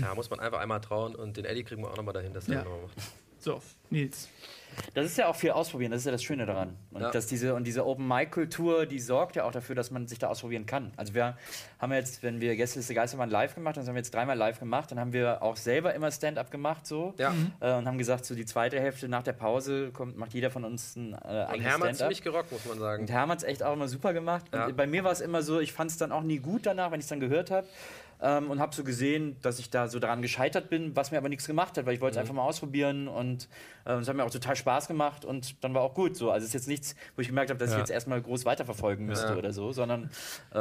Ja, 0.00 0.14
muss 0.14 0.28
man 0.30 0.40
einfach 0.40 0.58
einmal 0.60 0.80
trauen 0.80 1.14
und 1.14 1.36
den 1.36 1.44
Eddie 1.44 1.64
kriegen 1.64 1.82
wir 1.82 1.90
auch 1.90 1.96
nochmal 1.96 2.14
dahin, 2.14 2.32
dass 2.34 2.48
er 2.48 2.54
Ja. 2.56 2.64
nochmal 2.64 2.82
macht. 2.82 2.96
So, 3.38 3.62
Nils. 3.90 4.28
Das 4.94 5.06
ist 5.06 5.16
ja 5.18 5.26
auch 5.28 5.36
viel 5.36 5.50
ausprobieren, 5.50 5.90
das 5.92 6.00
ist 6.00 6.06
ja 6.06 6.12
das 6.12 6.22
Schöne 6.22 6.46
daran. 6.46 6.76
Und, 6.90 7.00
Ja. 7.02 7.10
dass 7.10 7.26
diese, 7.26 7.54
und 7.54 7.64
diese 7.64 7.86
Open-Mic-Kultur, 7.86 8.86
die 8.86 8.98
sorgt 9.00 9.36
ja 9.36 9.44
auch 9.44 9.52
dafür, 9.52 9.74
dass 9.74 9.90
man 9.90 10.06
sich 10.06 10.18
da 10.18 10.28
ausprobieren 10.28 10.66
kann. 10.66 10.92
Also 10.96 11.14
wir 11.14 11.36
haben 11.78 11.92
jetzt, 11.92 12.22
wenn 12.22 12.40
wir 12.40 12.56
Gästeliste 12.56 12.94
Geistermann 12.94 13.30
live 13.30 13.54
gemacht 13.54 13.76
haben, 13.76 13.82
das 13.82 13.88
haben 13.88 13.94
wir 13.94 14.00
jetzt 14.00 14.14
dreimal 14.14 14.36
live 14.36 14.58
gemacht, 14.58 14.90
dann 14.90 14.98
haben 15.00 15.12
wir 15.12 15.42
auch 15.42 15.56
selber 15.56 15.94
immer 15.94 16.10
Stand-up 16.10 16.50
gemacht 16.50 16.86
so 16.86 17.14
Ja. 17.18 17.34
äh, 17.60 17.74
und 17.74 17.86
haben 17.86 17.98
gesagt, 17.98 18.24
so 18.24 18.34
die 18.34 18.46
zweite 18.46 18.80
Hälfte 18.80 19.08
nach 19.08 19.22
der 19.22 19.32
Pause 19.32 19.90
kommt, 19.92 20.16
macht 20.16 20.34
jeder 20.34 20.50
von 20.50 20.64
uns 20.64 20.96
ein 20.96 21.12
äh, 21.12 21.16
Und 21.16 21.22
eigenes 21.26 21.50
Hermann 21.66 21.88
hat 21.88 21.96
Stand-up. 21.96 21.96
ziemlich 21.98 22.22
gerockt, 22.22 22.52
muss 22.52 22.64
man 22.66 22.78
sagen. 22.78 23.02
Und 23.02 23.10
Hermann 23.10 23.30
hat 23.30 23.38
es 23.38 23.44
echt 23.44 23.62
auch 23.62 23.72
immer 23.72 23.88
super 23.88 24.12
gemacht. 24.12 24.44
Ja. 24.52 24.66
Und 24.66 24.76
bei 24.76 24.86
mir 24.86 25.04
war 25.04 25.12
es 25.12 25.20
immer 25.20 25.42
so, 25.42 25.60
ich 25.60 25.72
fand 25.72 25.90
es 25.90 25.96
dann 25.96 26.12
auch 26.12 26.22
nie 26.22 26.38
gut 26.38 26.66
danach, 26.66 26.90
wenn 26.90 27.00
ich 27.00 27.04
es 27.04 27.08
dann 27.10 27.20
gehört 27.20 27.50
habe. 27.50 27.66
Ähm, 28.24 28.50
und 28.50 28.60
habe 28.60 28.72
so 28.74 28.84
gesehen, 28.84 29.36
dass 29.42 29.58
ich 29.58 29.68
da 29.70 29.88
so 29.88 29.98
daran 29.98 30.22
gescheitert 30.22 30.70
bin, 30.70 30.94
was 30.94 31.10
mir 31.10 31.18
aber 31.18 31.28
nichts 31.28 31.46
gemacht 31.46 31.76
hat, 31.76 31.86
weil 31.86 31.94
ich 31.94 32.00
wollte 32.00 32.14
es 32.14 32.20
einfach 32.20 32.34
mal 32.34 32.44
ausprobieren 32.44 33.08
und 33.08 33.48
äh, 33.84 33.94
es 33.94 34.06
hat 34.08 34.14
mir 34.14 34.24
auch 34.24 34.30
total 34.30 34.54
Spaß 34.54 34.86
gemacht 34.86 35.24
und 35.24 35.62
dann 35.64 35.74
war 35.74 35.82
auch 35.82 35.94
gut 35.94 36.16
so. 36.16 36.30
Also 36.30 36.44
es 36.44 36.50
ist 36.50 36.54
jetzt 36.54 36.68
nichts, 36.68 36.94
wo 37.16 37.20
ich 37.22 37.26
gemerkt 37.26 37.50
habe, 37.50 37.58
dass 37.58 37.70
ich 37.70 37.74
Ja. 37.74 37.80
jetzt 37.80 37.90
erstmal 37.90 38.22
groß 38.22 38.44
weiterverfolgen 38.44 39.06
müsste 39.06 39.32
Ja. 39.32 39.36
oder 39.36 39.52
so, 39.52 39.72
sondern 39.72 40.08
äh, 40.54 40.58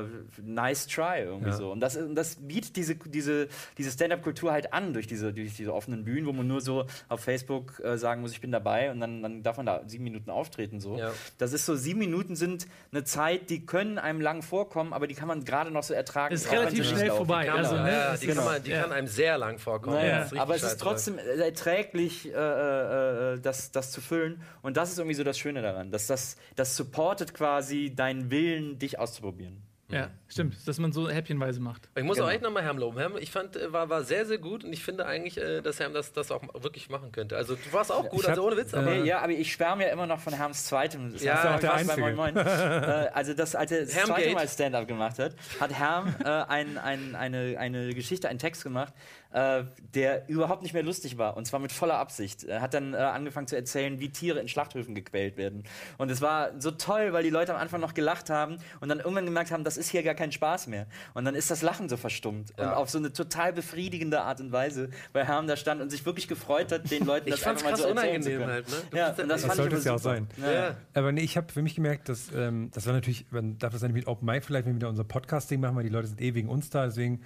äh, 0.00 0.04
nice 0.42 0.86
try 0.86 1.20
irgendwie 1.22 1.50
Ja. 1.50 1.56
so. 1.56 1.70
Und 1.72 1.80
das, 1.80 1.96
ist- 1.96 2.04
und 2.04 2.14
das 2.14 2.36
bietet 2.36 2.76
diese, 2.76 2.94
diese, 2.94 3.48
diese 3.76 3.90
Stand-up-Kultur 3.90 4.52
halt 4.52 4.72
an 4.72 4.92
durch 4.94 5.06
diese, 5.06 5.32
durch 5.32 5.54
diese 5.54 5.74
offenen 5.74 6.04
Bühnen, 6.04 6.26
wo 6.26 6.32
man 6.32 6.46
nur 6.46 6.60
so 6.60 6.86
auf 7.08 7.20
Facebook 7.20 7.80
äh, 7.84 7.98
sagen 7.98 8.22
muss, 8.22 8.32
ich 8.32 8.40
bin 8.40 8.52
dabei 8.52 8.90
und 8.90 9.00
dann, 9.00 9.22
dann 9.22 9.42
darf 9.42 9.58
man 9.58 9.66
da 9.66 9.82
sieben 9.86 10.04
Minuten 10.04 10.30
auftreten 10.30 10.80
so. 10.80 10.98
Das 11.38 11.52
ist 11.52 11.66
so, 11.66 11.74
sieben 11.74 11.98
Minuten 11.98 12.36
sind 12.36 12.66
eine 12.92 13.04
Zeit, 13.04 13.50
die 13.50 13.66
können 13.66 13.98
einem 13.98 14.20
lang 14.20 14.42
vorkommen, 14.42 14.92
aber 14.92 15.06
die 15.06 15.14
kann 15.14 15.28
man 15.28 15.44
gerade 15.44 15.70
noch 15.70 15.82
so 15.82 15.92
ertragen. 15.92 16.34
Ist 16.34 16.46
auch 16.48 16.52
wenn 16.52 16.58
relativ 16.60 16.85
schnell 16.86 17.10
vorbei. 17.10 17.46
Kann, 17.46 17.58
Also, 17.58 17.76
ne, 17.76 17.90
ja, 17.90 18.16
die, 18.16 18.26
kann, 18.26 18.44
man, 18.44 18.62
die 18.62 18.70
ja. 18.70 18.82
kann 18.82 18.92
einem 18.92 19.06
sehr 19.06 19.38
lang 19.38 19.58
vorkommen. 19.58 19.96
Naja, 19.96 20.28
aber 20.36 20.54
es 20.54 20.62
ist 20.62 20.80
trotzdem 20.80 21.18
erträglich, 21.18 22.26
äh, 22.26 22.30
äh, 22.32 23.34
äh, 23.34 23.40
das, 23.40 23.72
das 23.72 23.92
zu 23.92 24.00
füllen. 24.00 24.42
Und 24.62 24.76
das 24.76 24.90
ist 24.92 24.98
irgendwie 24.98 25.14
so 25.14 25.24
das 25.24 25.38
Schöne 25.38 25.62
daran, 25.62 25.90
dass 25.90 26.06
das, 26.06 26.36
das 26.54 26.76
supportet 26.76 27.34
quasi 27.34 27.94
deinen 27.94 28.30
Willen, 28.30 28.78
dich 28.78 28.98
auszuprobieren. 28.98 29.65
Ja, 29.88 30.10
stimmt, 30.26 30.56
dass 30.66 30.78
man 30.80 30.90
so 30.92 31.08
häppchenweise 31.08 31.60
macht. 31.60 31.88
Ich 31.94 32.02
muss 32.02 32.16
Genau. 32.16 32.26
auch 32.26 32.32
echt 32.32 32.42
nochmal 32.42 32.64
Herm 32.64 32.76
loben. 32.76 32.98
Herm, 32.98 33.16
ich 33.18 33.30
fand, 33.30 33.54
äh, 33.54 33.72
war, 33.72 33.88
war 33.88 34.02
sehr, 34.02 34.26
sehr 34.26 34.38
gut 34.38 34.64
und 34.64 34.72
ich 34.72 34.82
finde 34.82 35.06
eigentlich, 35.06 35.38
äh, 35.38 35.60
dass 35.62 35.78
Herm 35.78 35.92
das, 35.94 36.12
das 36.12 36.32
auch 36.32 36.42
wirklich 36.60 36.90
machen 36.90 37.12
könnte. 37.12 37.36
Also 37.36 37.54
du 37.54 37.72
warst 37.72 37.92
auch 37.92 38.08
gut, 38.08 38.22
Ich 38.22 38.28
also 38.28 38.42
hab, 38.42 38.48
ohne 38.48 38.56
Witz, 38.60 38.72
äh, 38.72 38.76
aber. 38.78 38.90
Nee, 38.90 39.04
ja, 39.04 39.20
aber 39.20 39.32
ich 39.32 39.52
schwärme 39.52 39.84
ja 39.84 39.90
immer 39.92 40.06
noch 40.06 40.18
von 40.18 40.32
Herms 40.32 40.64
zweitem. 40.66 41.12
Das 41.12 41.22
Ja, 41.22 41.50
auch 41.50 41.54
auch 41.54 41.60
der 41.60 41.74
Einzige. 41.74 42.00
Moin 42.00 42.16
Moin. 42.16 42.36
also 42.38 43.32
das, 43.34 43.54
als 43.54 43.70
er 43.70 43.82
das 43.82 43.94
Herm 43.94 44.06
zweite 44.06 44.22
Gate. 44.22 44.34
Mal 44.34 44.48
Stand-up 44.48 44.88
gemacht 44.88 45.20
hat, 45.20 45.36
hat 45.60 45.72
Herm 45.72 46.14
äh, 46.24 46.28
ein, 46.28 46.78
ein, 46.78 47.14
eine, 47.14 47.56
eine 47.58 47.94
Geschichte, 47.94 48.28
einen 48.28 48.40
Text 48.40 48.64
gemacht, 48.64 48.92
äh, 49.36 49.64
der 49.94 50.26
überhaupt 50.30 50.62
nicht 50.62 50.72
mehr 50.72 50.82
lustig 50.82 51.18
war. 51.18 51.36
Und 51.36 51.44
zwar 51.46 51.60
mit 51.60 51.70
voller 51.70 51.98
Absicht. 51.98 52.44
Er 52.44 52.62
hat 52.62 52.72
dann 52.72 52.94
äh, 52.94 52.96
angefangen 52.96 53.46
zu 53.46 53.54
erzählen, 53.54 54.00
wie 54.00 54.08
Tiere 54.08 54.40
in 54.40 54.48
Schlachthöfen 54.48 54.94
gequält 54.94 55.36
werden. 55.36 55.64
Und 55.98 56.10
es 56.10 56.22
war 56.22 56.58
so 56.58 56.70
toll, 56.70 57.12
weil 57.12 57.22
die 57.22 57.28
Leute 57.28 57.54
am 57.54 57.60
Anfang 57.60 57.82
noch 57.82 57.92
gelacht 57.92 58.30
haben 58.30 58.56
und 58.80 58.88
dann 58.88 58.98
irgendwann 58.98 59.26
gemerkt 59.26 59.50
haben, 59.50 59.62
das 59.62 59.76
ist 59.76 59.90
hier 59.90 60.02
gar 60.02 60.14
kein 60.14 60.32
Spaß 60.32 60.68
mehr. 60.68 60.86
Und 61.12 61.26
dann 61.26 61.34
ist 61.34 61.50
das 61.50 61.60
Lachen 61.60 61.90
so 61.90 61.98
verstummt. 61.98 62.52
Und 62.52 62.64
Ja. 62.64 62.76
auf 62.76 62.88
so 62.88 62.96
eine 62.96 63.12
total 63.12 63.52
befriedigende 63.52 64.22
Art 64.22 64.40
und 64.40 64.52
Weise, 64.52 64.88
weil 65.12 65.26
Herm 65.26 65.46
da 65.46 65.56
stand 65.56 65.82
und 65.82 65.90
sich 65.90 66.06
wirklich 66.06 66.28
gefreut 66.28 66.72
hat, 66.72 66.90
den 66.90 67.04
Leuten 67.04 67.28
Ich 67.28 67.34
das 67.34 67.46
einfach 67.46 67.70
mal 67.72 67.76
so 67.76 67.88
erzählen 67.88 68.22
zu 68.22 68.30
können. 68.30 68.46
halt, 68.46 68.68
ne? 68.68 68.74
Ja, 68.98 69.08
und 69.10 69.28
das, 69.28 69.42
Das 69.42 69.56
sollte 69.56 69.76
es 69.76 69.84
ja 69.84 69.94
auch 69.96 69.98
sein. 69.98 70.28
Ja. 70.40 70.76
Aber 70.94 71.12
nee, 71.12 71.20
ich 71.20 71.36
habe 71.36 71.52
für 71.52 71.60
mich 71.60 71.74
gemerkt, 71.74 72.08
dass 72.08 72.30
ähm, 72.34 72.70
das 72.72 72.86
war 72.86 72.94
natürlich, 72.94 73.26
man 73.30 73.58
darf 73.58 73.72
das 73.72 73.82
dann 73.82 73.92
mit 73.92 74.06
Open 74.06 74.24
Mic 74.24 74.46
vielleicht, 74.46 74.64
wenn 74.64 74.72
wir 74.72 74.76
wieder 74.76 74.88
unser 74.88 75.04
Podcasting 75.04 75.60
machen, 75.60 75.76
weil 75.76 75.82
die 75.84 75.90
Leute 75.90 76.08
sind 76.08 76.22
eh 76.22 76.32
wegen 76.34 76.48
uns 76.48 76.70
da, 76.70 76.86
deswegen 76.86 77.20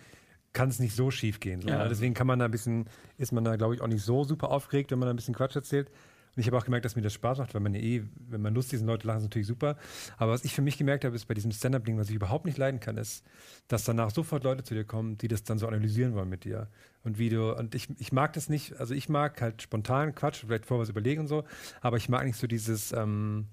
kann 0.52 0.68
es 0.68 0.78
nicht 0.80 0.94
so 0.96 1.10
schief 1.10 1.40
gehen. 1.40 1.60
So, 1.62 1.68
Ja. 1.68 1.78
ne? 1.84 1.88
Deswegen 1.88 2.14
kann 2.14 2.26
man 2.26 2.38
da 2.38 2.44
ein 2.46 2.50
bisschen, 2.50 2.86
ist 3.18 3.32
man 3.32 3.44
da, 3.44 3.56
glaube 3.56 3.74
ich, 3.74 3.80
auch 3.80 3.86
nicht 3.88 4.02
so 4.04 4.24
super 4.24 4.50
aufgeregt, 4.50 4.90
wenn 4.90 4.98
man 4.98 5.06
da 5.06 5.12
ein 5.12 5.16
bisschen 5.16 5.34
Quatsch 5.34 5.56
erzählt. 5.56 5.88
Und 6.36 6.40
ich 6.42 6.46
habe 6.46 6.56
auch 6.58 6.64
gemerkt, 6.64 6.84
dass 6.84 6.94
mir 6.94 7.02
das 7.02 7.12
Spaß 7.12 7.38
macht, 7.38 7.54
weil 7.54 7.60
man 7.60 7.74
ja 7.74 7.80
eh, 7.80 8.04
wenn 8.28 8.40
man 8.40 8.54
lustig 8.54 8.74
ist 8.74 8.82
und 8.82 8.86
Leute 8.86 9.04
lachen, 9.06 9.18
ist 9.18 9.24
natürlich 9.24 9.48
super. 9.48 9.76
Aber 10.16 10.30
was 10.30 10.44
ich 10.44 10.54
für 10.54 10.62
mich 10.62 10.78
gemerkt 10.78 11.04
habe, 11.04 11.16
ist 11.16 11.26
bei 11.26 11.34
diesem 11.34 11.50
Stand-Up-Ding, 11.50 11.98
was 11.98 12.08
ich 12.08 12.14
überhaupt 12.14 12.46
nicht 12.46 12.56
leiden 12.56 12.78
kann, 12.78 12.96
ist, 12.98 13.24
dass 13.66 13.82
danach 13.82 14.10
sofort 14.12 14.44
Leute 14.44 14.62
zu 14.62 14.74
dir 14.74 14.84
kommen, 14.84 15.18
die 15.18 15.26
das 15.26 15.42
dann 15.42 15.58
so 15.58 15.66
analysieren 15.66 16.14
wollen 16.14 16.28
mit 16.28 16.44
dir. 16.44 16.68
Und 17.02 17.18
wie 17.18 17.30
du, 17.30 17.52
und 17.56 17.74
ich, 17.74 17.88
ich 17.98 18.12
mag 18.12 18.32
das 18.34 18.48
nicht, 18.48 18.78
also 18.78 18.94
ich 18.94 19.08
mag 19.08 19.40
halt 19.42 19.60
spontan 19.62 20.14
Quatsch, 20.14 20.44
vielleicht 20.46 20.66
vorher 20.66 20.82
was 20.82 20.88
überlegen 20.88 21.22
und 21.22 21.26
so, 21.26 21.42
aber 21.80 21.96
ich 21.96 22.08
mag 22.08 22.24
nicht 22.24 22.38
so 22.38 22.46
dieses, 22.46 22.92
ähm, 22.92 23.46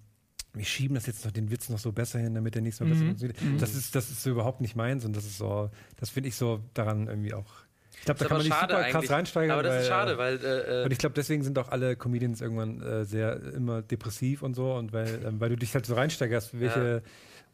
wir 0.58 0.66
schieben 0.66 0.96
das 0.96 1.06
jetzt 1.06 1.24
noch 1.26 1.32
den 1.32 1.50
Witz 1.52 1.70
noch 1.70 1.80
so 1.80 1.92
besser 1.92 2.20
hin, 2.20 2.34
damit 2.36 2.56
der 2.56 2.62
nächste 2.62 2.84
Mal 2.84 2.92
besser 2.92 3.06
funktioniert. 3.06 3.38
Das 3.60 3.76
ist, 3.76 3.96
das 3.96 4.10
ist 4.10 4.24
so 4.24 4.30
überhaupt 4.30 4.62
nicht 4.62 4.76
meins 4.76 5.06
und 5.06 5.16
das 5.16 5.26
ist 5.26 5.38
so, 5.38 5.70
das 6.00 6.10
finde 6.10 6.30
ich 6.30 6.36
so 6.36 6.62
daran 6.74 7.08
irgendwie 7.08 7.34
auch. 7.34 7.46
Ich 8.00 8.06
glaube, 8.06 8.20
da 8.20 8.26
ist 8.26 8.30
kann 8.30 8.38
man 8.38 8.46
nicht 8.46 8.54
super 8.60 8.68
krass 8.68 8.94
eigentlich. 8.96 9.12
reinsteigern. 9.12 9.52
Aber 9.52 9.64
das 9.64 9.74
ist 9.76 9.80
weil, 9.82 9.88
schade, 9.88 10.18
weil. 10.18 10.36
Äh, 10.46 10.84
und 10.86 10.92
ich 10.92 11.00
glaube, 11.00 11.16
deswegen 11.16 11.44
sind 11.44 11.58
auch 11.58 11.70
alle 11.70 11.96
Comedians 11.96 12.42
irgendwann 12.42 12.82
äh, 12.82 13.06
sehr 13.06 13.42
immer 13.54 13.82
depressiv 13.82 14.44
und 14.44 14.54
so 14.54 14.74
und 14.76 14.94
weil, 14.94 15.20
ähm, 15.26 15.40
weil 15.40 15.50
du 15.50 15.56
dich 15.56 15.74
halt 15.74 15.86
so 15.86 15.96
reinsteigerst, 15.96 16.60
welche, 16.60 17.02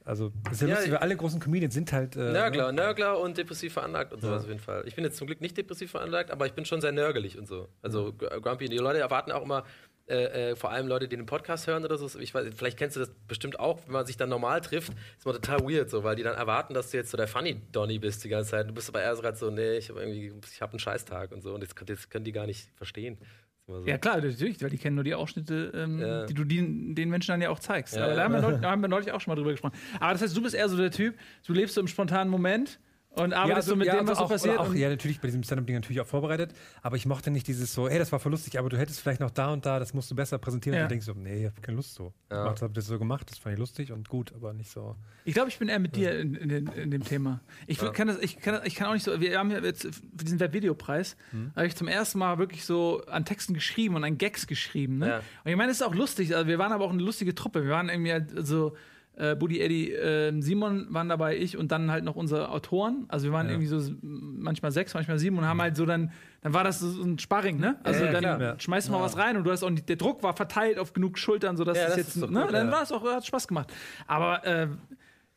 also 0.03 0.33
das 0.43 0.53
ist 0.55 0.61
ja, 0.63 0.67
Ja, 0.67 0.73
lustig, 0.75 0.91
weil 0.91 0.99
alle 0.99 1.15
großen 1.15 1.39
Comedians 1.39 1.73
sind 1.73 1.93
halt 1.93 2.17
äh, 2.17 2.33
Nörgler, 2.33 2.73
ne? 2.73 2.81
Nörgler 2.81 3.19
und 3.21 3.37
depressiv 3.37 3.71
veranlagt 3.71 4.11
und 4.11 4.21
sowas 4.21 4.43
auf 4.43 4.49
jeden 4.49 4.59
Fall. 4.59 4.83
Ich 4.85 4.95
bin 4.95 5.05
jetzt 5.05 5.15
zum 5.15 5.27
Glück 5.27 5.39
nicht 5.39 5.55
depressiv 5.57 5.91
veranlagt, 5.91 6.29
aber 6.29 6.45
ich 6.45 6.51
bin 6.53 6.65
schon 6.65 6.81
sehr 6.81 6.91
nörgelig 6.91 7.37
und 7.39 7.47
so. 7.47 7.69
Also 7.81 8.11
gr- 8.11 8.41
grumpy. 8.41 8.67
Die 8.67 8.77
Leute 8.77 8.99
erwarten 8.99 9.31
auch 9.31 9.43
immer, 9.43 9.63
äh, 10.07 10.51
äh, 10.51 10.55
vor 10.55 10.71
allem 10.71 10.87
Leute, 10.87 11.07
die 11.07 11.15
den 11.15 11.25
Podcast 11.25 11.65
hören 11.67 11.85
oder 11.85 11.97
so. 11.97 12.19
Ich 12.19 12.33
weiß, 12.33 12.47
vielleicht 12.55 12.77
kennst 12.77 12.95
du 12.97 12.99
das 12.99 13.09
bestimmt 13.27 13.59
auch, 13.59 13.79
wenn 13.85 13.93
man 13.93 14.05
sich 14.05 14.17
dann 14.17 14.29
normal 14.29 14.59
trifft, 14.61 14.91
ist 15.17 15.25
man 15.25 15.33
total 15.35 15.59
weird 15.61 15.89
so, 15.89 16.03
weil 16.03 16.15
die 16.17 16.23
dann 16.23 16.35
erwarten, 16.35 16.73
dass 16.73 16.91
du 16.91 16.97
jetzt 16.97 17.11
so 17.11 17.17
der 17.17 17.27
Funny 17.27 17.61
Donny 17.71 17.99
bist 17.99 18.23
die 18.23 18.29
ganze 18.29 18.51
Zeit. 18.51 18.69
Du 18.69 18.73
bist 18.73 18.89
aber 18.89 19.01
eher 19.01 19.15
so 19.15 19.21
gerade 19.21 19.37
so, 19.37 19.49
nee, 19.49 19.77
ich 19.77 19.89
habe 19.89 20.01
irgendwie, 20.01 20.33
ich 20.51 20.61
habe 20.61 20.73
einen 20.73 20.79
Scheißtag 20.79 21.31
und 21.31 21.41
so 21.41 21.53
und 21.53 21.61
das, 21.63 21.69
das 21.85 22.09
können 22.09 22.25
die 22.25 22.31
gar 22.33 22.45
nicht 22.47 22.69
verstehen. 22.75 23.17
So. 23.65 23.81
Ja, 23.85 23.97
klar, 23.97 24.19
natürlich, 24.19 24.61
weil 24.61 24.69
die 24.69 24.77
kennen 24.77 24.95
nur 24.95 25.05
die 25.05 25.15
Ausschnitte, 25.15 25.71
ähm, 25.73 25.97
Ja. 25.99 26.25
die 26.25 26.33
du 26.33 26.43
die, 26.43 26.93
den 26.95 27.09
Menschen 27.09 27.31
dann 27.31 27.41
ja 27.41 27.49
auch 27.49 27.59
zeigst. 27.59 27.95
Ja, 27.95 28.03
Aber 28.03 28.15
da 28.15 28.23
haben, 28.25 28.33
wir 28.33 28.41
neulich, 28.41 28.59
da 28.59 28.71
haben 28.71 28.81
wir 28.81 28.89
neulich 28.89 29.11
auch 29.13 29.21
schon 29.21 29.31
mal 29.31 29.35
drüber 29.37 29.51
gesprochen. 29.51 29.73
Aber 30.01 30.11
das 30.11 30.21
heißt, 30.21 30.35
du 30.35 30.41
bist 30.43 30.53
eher 30.53 30.67
so 30.67 30.75
der 30.75 30.91
Typ, 30.91 31.15
du 31.47 31.53
lebst 31.53 31.75
so 31.75 31.79
im 31.79 31.87
spontanen 31.87 32.29
Moment 32.29 32.77
und 33.15 33.33
arbeitest 33.33 33.67
so 33.67 33.75
mit 33.75 33.87
dem, 33.87 34.07
was 34.07 34.17
so 34.17 34.23
auch, 34.25 34.29
passiert. 34.29 34.57
Auch, 34.57 34.73
ja, 34.73 34.89
natürlich 34.89 35.21
bei 35.21 35.27
diesem 35.27 35.43
Stand-Up-Ding 35.43 35.75
natürlich 35.75 36.01
auch 36.01 36.07
vorbereitet, 36.07 36.53
aber 36.81 36.95
ich 36.95 37.05
mochte 37.05 37.29
nicht 37.31 37.47
dieses 37.47 37.73
so, 37.73 37.87
hey, 37.87 37.99
das 37.99 38.11
war 38.11 38.19
voll 38.19 38.31
lustig, 38.31 38.57
aber 38.57 38.69
du 38.69 38.77
hättest 38.77 39.01
vielleicht 39.01 39.19
noch 39.19 39.29
da 39.29 39.53
und 39.53 39.65
da, 39.65 39.79
das 39.79 39.93
musst 39.93 40.09
du 40.09 40.15
besser 40.15 40.37
präsentieren. 40.39 40.77
Ja. 40.77 40.83
Und 40.83 40.89
du 40.89 40.93
denkst 40.93 41.05
so, 41.05 41.13
nee, 41.13 41.41
ich 41.41 41.45
habe 41.45 41.61
keine 41.61 41.77
Lust 41.77 41.93
so. 41.93 42.13
Ja. 42.31 42.53
Ich 42.53 42.61
habe 42.61 42.73
das 42.73 42.87
so 42.87 42.97
gemacht, 42.97 43.29
das 43.29 43.37
fand 43.37 43.53
ich 43.53 43.59
lustig 43.59 43.91
und 43.91 44.09
gut, 44.09 44.33
aber 44.33 44.53
nicht 44.53 44.71
so. 44.71 44.95
Ich 45.25 45.33
glaube, 45.33 45.49
ich 45.49 45.59
bin 45.59 45.69
eher 45.69 45.79
mit 45.79 45.95
dir 45.95 46.19
in, 46.19 46.33
in, 46.35 46.67
in 46.67 46.91
dem 46.91 47.03
Thema. 47.03 47.41
Ich, 47.67 47.77
kann 47.93 48.07
das, 48.07 48.17
ich, 48.19 48.39
kann, 48.39 48.61
ich 48.65 48.75
kann 48.75 48.87
auch 48.87 48.93
nicht 48.93 49.03
so. 49.03 49.19
Wir 49.19 49.37
haben 49.37 49.51
ja 49.51 49.59
jetzt 49.59 49.83
für 49.83 50.23
diesen 50.25 50.39
Webvideopreis, 50.39 51.15
habe 51.55 51.67
ich 51.67 51.75
zum 51.75 51.87
ersten 51.87 52.19
Mal 52.19 52.39
wirklich 52.39 52.65
so 52.65 53.03
an 53.05 53.25
Texten 53.25 53.53
geschrieben 53.53 53.95
und 53.95 54.03
an 54.03 54.17
Gags 54.17 54.47
geschrieben. 54.47 54.97
Ne? 54.97 55.07
Ja. 55.07 55.17
Und 55.17 55.51
ich 55.51 55.55
meine, 55.55 55.69
das 55.69 55.77
ist 55.77 55.83
auch 55.83 55.95
lustig. 55.95 56.35
Also 56.35 56.47
wir 56.47 56.57
waren 56.57 56.71
aber 56.71 56.85
auch 56.85 56.91
eine 56.91 57.03
lustige 57.03 57.35
Truppe. 57.35 57.63
Wir 57.63 57.71
waren 57.71 57.89
irgendwie 57.89 58.11
halt 58.11 58.31
so. 58.45 58.75
Äh, 59.15 59.35
Buddy, 59.35 59.61
Eddie, 59.61 59.91
äh, 59.91 60.41
Simon 60.41 60.87
waren 60.89 61.07
dabei, 61.07 61.37
ich 61.37 61.55
und 61.57 61.71
dann 61.71 61.91
halt 61.91 62.03
noch 62.03 62.15
unsere 62.15 62.49
Autoren. 62.49 63.05
Also 63.09 63.25
wir 63.27 63.31
waren 63.33 63.47
irgendwie 63.47 63.67
so 63.67 63.79
manchmal 64.01 64.71
sechs, 64.71 64.93
manchmal 64.95 65.19
sieben 65.19 65.37
und 65.37 65.45
haben 65.45 65.61
halt 65.61 65.75
so 65.77 65.85
dann, 65.85 66.11
dann 66.41 66.53
war 66.53 66.63
das 66.63 66.79
so 66.79 67.03
ein 67.03 67.19
Sparring, 67.19 67.59
ne? 67.59 67.77
Also 67.83 67.99
Ja, 67.99 68.05
ja, 68.07 68.11
dann 68.13 68.21
klar. 68.21 68.41
Ja. 68.41 68.59
schmeißt 68.59 68.89
mal 68.89 69.01
was 69.01 69.15
rein 69.17 69.37
und 69.37 69.43
du 69.43 69.51
hast 69.51 69.63
auch 69.63 69.69
nicht, 69.69 69.87
der 69.87 69.97
Druck 69.97 70.23
war 70.23 70.35
verteilt 70.35 70.79
auf 70.79 70.93
genug 70.93 71.19
Schultern, 71.19 71.57
sodass 71.57 71.77
Ja, 71.77 71.83
es 71.83 71.89
das 71.89 71.97
jetzt, 71.97 72.15
ne? 72.17 72.41
gut, 72.41 72.53
dann 72.53 72.67
ja. 72.67 72.71
war 72.71 72.81
es 72.81 72.91
auch, 72.91 73.03
hat 73.03 73.25
Spaß 73.25 73.47
gemacht. 73.47 73.71
Aber 74.07 74.43
äh, 74.47 74.67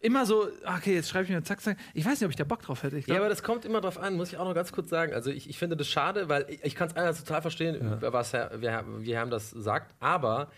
immer 0.01 0.24
so, 0.24 0.47
okay, 0.64 0.95
jetzt 0.95 1.09
schreibe 1.09 1.24
ich 1.24 1.31
mir 1.31 1.43
zack, 1.43 1.61
zack. 1.61 1.77
Ich 1.93 2.05
weiß 2.05 2.12
nicht, 2.20 2.24
ob 2.24 2.31
ich 2.31 2.37
da 2.37 2.45
Bock 2.45 2.62
drauf 2.62 2.83
hätte. 2.83 2.97
Ich 2.97 3.07
Ja, 3.07 3.16
aber 3.16 3.29
das 3.29 3.43
kommt 3.43 3.64
immer 3.64 3.81
drauf 3.81 3.99
an, 3.99 4.14
muss 4.16 4.33
ich 4.33 4.39
auch 4.39 4.47
noch 4.47 4.55
ganz 4.55 4.72
kurz 4.72 4.89
sagen. 4.89 5.12
Also 5.12 5.31
ich, 5.31 5.49
ich 5.51 5.59
finde 5.59 5.77
das 5.77 5.89
schade, 5.89 6.29
weil 6.29 6.47
ich, 6.49 6.64
ich 6.64 6.74
kann 6.74 6.89
es 6.89 6.97
einerseits 6.97 7.24
total 7.24 7.43
verstehen, 7.43 7.99
was 8.01 8.33
Herr, 8.33 8.51
wie, 8.61 9.07
wie 9.07 9.14
Herr 9.14 9.27
das 9.27 9.51
sagt, 9.51 9.95
aber 10.01 10.49